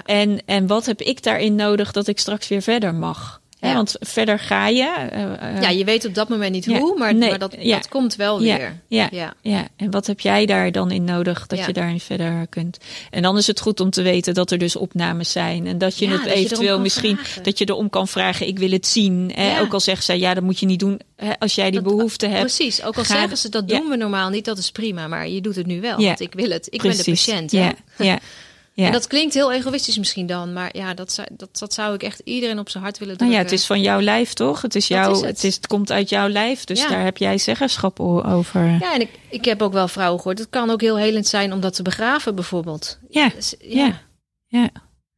En, 0.04 0.42
en 0.46 0.66
wat 0.66 0.86
heb 0.86 1.00
ik 1.00 1.22
daarin 1.22 1.54
nodig 1.54 1.92
dat 1.92 2.06
ik 2.06 2.18
straks 2.18 2.48
weer 2.48 2.62
verder 2.62 2.94
mag? 2.94 3.40
Hè, 3.60 3.68
Ja. 3.68 3.74
Want 3.74 3.96
verder 4.00 4.38
ga 4.38 4.68
je. 4.68 4.82
eh, 5.10 5.22
eh, 5.54 5.60
ja, 5.62 5.68
je 5.68 5.84
weet 5.84 6.04
op 6.04 6.14
dat 6.14 6.28
moment 6.28 6.52
niet 6.52 6.64
Ja, 6.64 6.78
hoe, 6.78 6.98
maar, 6.98 7.14
nee, 7.14 7.28
maar 7.30 7.38
dat, 7.38 7.56
ja. 7.58 7.76
dat 7.76 7.88
komt 7.88 8.16
wel 8.16 8.40
weer. 8.40 8.80
ja. 8.88 9.08
ja. 9.10 9.34
Ja, 9.42 9.68
en 9.76 9.90
wat 9.90 10.06
heb 10.06 10.20
jij 10.20 10.46
daar 10.46 10.72
dan 10.72 10.90
in 10.90 11.04
nodig 11.04 11.46
dat 11.46 11.64
je 11.66 11.72
daarin 11.72 12.00
verder 12.00 12.46
kunt? 12.48 12.78
En 13.10 13.22
dan 13.22 13.36
is 13.36 13.46
het 13.46 13.60
goed 13.60 13.80
om 13.80 13.90
te 13.90 14.02
weten 14.02 14.34
dat 14.34 14.50
er 14.50 14.58
dus 14.58 14.76
opnames 14.76 15.32
zijn 15.32 15.66
en 15.66 15.78
dat 15.78 15.98
je 15.98 16.08
het 16.08 16.24
dat 16.24 16.32
eventueel 16.32 16.80
misschien 16.80 17.16
vragen. 17.16 17.42
dat 17.42 17.58
je 17.58 17.64
erom 17.68 17.90
kan 17.90 18.08
vragen: 18.08 18.46
ik 18.46 18.58
wil 18.58 18.70
het 18.70 18.86
zien. 18.86 19.32
Hè? 19.34 19.60
Ook 19.60 19.72
al 19.72 19.80
zegt 19.80 20.04
zij 20.04 20.18
ja, 20.18 20.34
dat 20.34 20.42
moet 20.42 20.58
je 20.58 20.66
niet 20.66 20.80
doen 20.80 21.00
hè, 21.16 21.38
als 21.38 21.54
jij 21.54 21.70
die 21.70 21.80
Dat- 21.82 21.92
behoefte 21.96 22.26
hebt. 22.26 22.40
Precies, 22.40 22.82
ook 22.82 22.96
al 22.96 23.04
zeggen 23.04 23.36
ze 23.38 23.48
dat 23.48 23.68
doen 23.68 23.88
we 23.88 23.96
normaal 23.96 24.30
niet, 24.30 24.44
dat 24.44 24.58
is 24.58 24.70
prima, 24.70 25.06
maar 25.06 25.28
je 25.28 25.40
doet 25.40 25.56
het 25.56 25.66
nu 25.66 25.80
wel, 25.80 26.00
Ja. 26.00 26.06
want 26.06 26.20
ik 26.20 26.32
wil 26.34 26.50
het. 26.50 26.66
Ik 26.70 26.82
ben 26.82 26.96
de 26.96 27.04
patiënt. 27.04 27.50
Ja, 27.50 27.72
ja, 27.98 28.18
ja. 28.76 28.86
En 28.86 28.92
dat 28.92 29.06
klinkt 29.06 29.34
heel 29.34 29.52
egoïstisch 29.52 29.98
misschien 29.98 30.26
dan, 30.26 30.52
maar 30.52 30.76
ja, 30.76 30.94
dat 30.94 31.12
zou, 31.12 31.28
dat, 31.32 31.58
dat 31.58 31.74
zou 31.74 31.94
ik 31.94 32.02
echt 32.02 32.20
iedereen 32.24 32.58
op 32.58 32.68
zijn 32.68 32.82
hart 32.82 32.98
willen 32.98 33.16
Nou 33.16 33.30
drukken. 33.30 33.46
ja, 33.48 33.50
het 33.52 33.60
is 33.60 33.66
van 33.66 33.80
jouw 33.80 34.00
lijf 34.00 34.32
toch? 34.32 34.62
Het 34.62 34.74
is 34.74 34.88
jouw, 34.88 35.10
is 35.12 35.16
het. 35.20 35.26
het. 35.28 35.44
is, 35.44 35.54
het 35.54 35.66
komt 35.66 35.90
uit 35.92 36.08
jouw 36.08 36.28
lijf, 36.28 36.64
dus 36.64 36.80
Ja. 36.80 36.88
daar 36.88 37.04
heb 37.04 37.16
jij 37.16 37.38
zeggenschap 37.38 38.00
over. 38.00 38.76
Ja, 38.80 38.94
en 38.94 39.00
ik, 39.00 39.10
ik 39.28 39.44
heb 39.44 39.62
ook 39.62 39.72
wel 39.72 39.88
vrouwen 39.88 40.18
gehoord. 40.20 40.38
Het 40.38 40.50
kan 40.50 40.70
ook 40.70 40.80
heel 40.80 40.96
helend 40.98 41.26
zijn 41.26 41.52
om 41.52 41.60
dat 41.60 41.74
te 41.74 41.82
begraven, 41.82 42.34
bijvoorbeeld. 42.34 42.98
Ja, 43.10 43.28
Dus, 43.28 43.54
ja. 43.58 44.00
ja. 44.46 44.70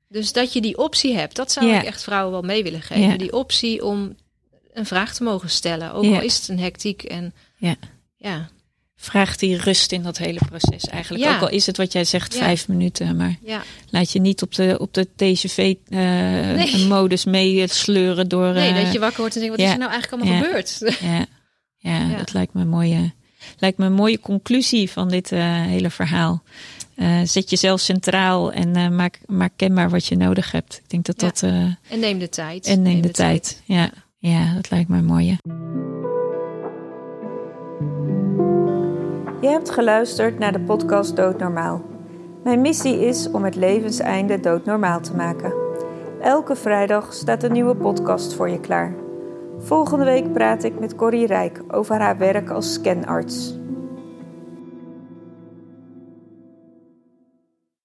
Dus 0.09 0.33
dat 0.33 0.53
je 0.53 0.61
die 0.61 0.79
optie 0.79 1.15
hebt, 1.17 1.37
dat 1.37 1.53
zou 1.53 1.67
ik 1.67 1.83
echt 1.83 2.03
vrouwen 2.03 2.33
wel 2.33 2.43
mee 2.43 2.63
willen 2.63 2.83
geven. 2.83 3.19
Die 3.19 3.33
optie 3.33 3.85
om 3.85 4.17
een 4.73 4.87
vraag 4.87 5.15
te 5.15 5.23
mogen 5.23 5.51
stellen. 5.51 5.93
Ook 5.93 6.05
al 6.05 6.21
is 6.21 6.37
het 6.37 6.49
een 6.49 6.59
hectiek 6.59 7.03
en 7.03 7.35
Ja. 7.57 7.75
ja, 8.17 8.49
Vraagt 9.01 9.41
die 9.41 9.57
rust 9.57 9.93
in 9.93 10.03
dat 10.03 10.19
hele 10.19 10.41
proces 10.49 10.85
eigenlijk. 10.85 11.25
Ja. 11.25 11.35
Ook 11.35 11.41
al 11.43 11.49
is 11.51 11.67
het 11.67 11.77
wat 11.77 11.93
jij 11.93 12.05
zegt, 12.05 12.35
Ja. 12.35 12.39
vijf 12.41 12.69
minuten, 12.69 13.17
maar 13.17 13.37
ja. 13.43 13.63
Laat 13.91 14.13
je 14.13 14.21
niet 14.21 14.43
op 14.43 14.55
de, 14.55 14.77
op 14.81 14.95
de 14.95 15.09
TGV-modus 15.17 17.25
meesleuren 17.25 18.29
door... 18.29 18.53
Nee, 18.53 18.71
eh, 18.73 18.83
dat 18.85 18.93
je 18.93 18.99
wakker 18.99 19.21
wordt 19.21 19.35
en 19.35 19.41
denkt, 19.41 19.57
wat 19.57 19.67
is 19.67 19.73
er 19.73 19.79
nou 19.79 19.91
eigenlijk 19.91 20.23
allemaal 20.23 20.43
gebeurd? 20.43 20.97
Ja, 21.01 21.27
ja, 21.79 21.79
Ja. 22.11 22.17
dat 22.17 22.33
lijkt 22.33 22.55
me, 22.55 22.61
een 22.61 22.69
mooie, 22.69 23.13
lijkt 23.59 23.79
me 23.79 23.87
een 23.87 23.93
mooie 23.93 24.21
conclusie 24.21 24.91
van 24.91 25.09
dit 25.09 25.33
eh, 25.33 25.41
hele 25.63 25.91
verhaal. 25.91 26.43
Eh, 26.95 27.21
zet 27.25 27.51
jezelf 27.51 27.81
centraal 27.81 28.53
en 28.53 28.77
eh, 28.77 28.89
maak, 28.89 29.19
maak 29.27 29.53
kenbaar 29.57 29.91
wat 29.91 30.07
je 30.07 30.17
nodig 30.17 30.53
hebt. 30.53 30.81
Ik 30.85 30.91
denk 30.91 31.05
dat 31.05 31.19
dat... 31.19 31.43
eh, 31.43 31.51
En 31.89 31.99
neem 32.01 32.19
de 32.19 32.29
tijd. 32.29 32.67
en 32.67 32.83
neem 32.83 33.01
de, 33.01 33.11
tijd. 33.11 33.63
Ja, 33.65 33.91
ja, 34.19 34.55
dat 34.55 34.71
lijkt 34.71 34.89
me 34.89 34.97
een 34.97 35.05
mooie. 35.05 35.37
Je 39.41 39.49
hebt 39.49 39.71
geluisterd 39.71 40.39
naar 40.39 40.53
de 40.53 40.61
podcast 40.61 41.17
Doodnormaal. 41.17 41.83
Mijn 42.45 42.61
missie 42.61 43.01
is 43.07 43.31
om 43.31 43.45
het 43.45 43.57
levenseinde 43.57 44.41
doodnormaal 44.41 45.01
te 45.01 45.15
maken. 45.17 45.53
Elke 46.21 46.57
vrijdag 46.57 47.13
staat 47.13 47.43
een 47.43 47.53
nieuwe 47.53 47.77
podcast 47.77 48.35
voor 48.35 48.49
je 48.49 48.61
klaar. 48.61 48.95
Volgende 49.59 50.05
week 50.05 50.33
praat 50.33 50.65
ik 50.65 50.81
met 50.81 50.95
Corrie 50.95 51.27
Rijk 51.27 51.63
over 51.69 52.01
haar 52.01 52.19
werk 52.19 52.51
als 52.51 52.73
scanarts. 52.73 53.58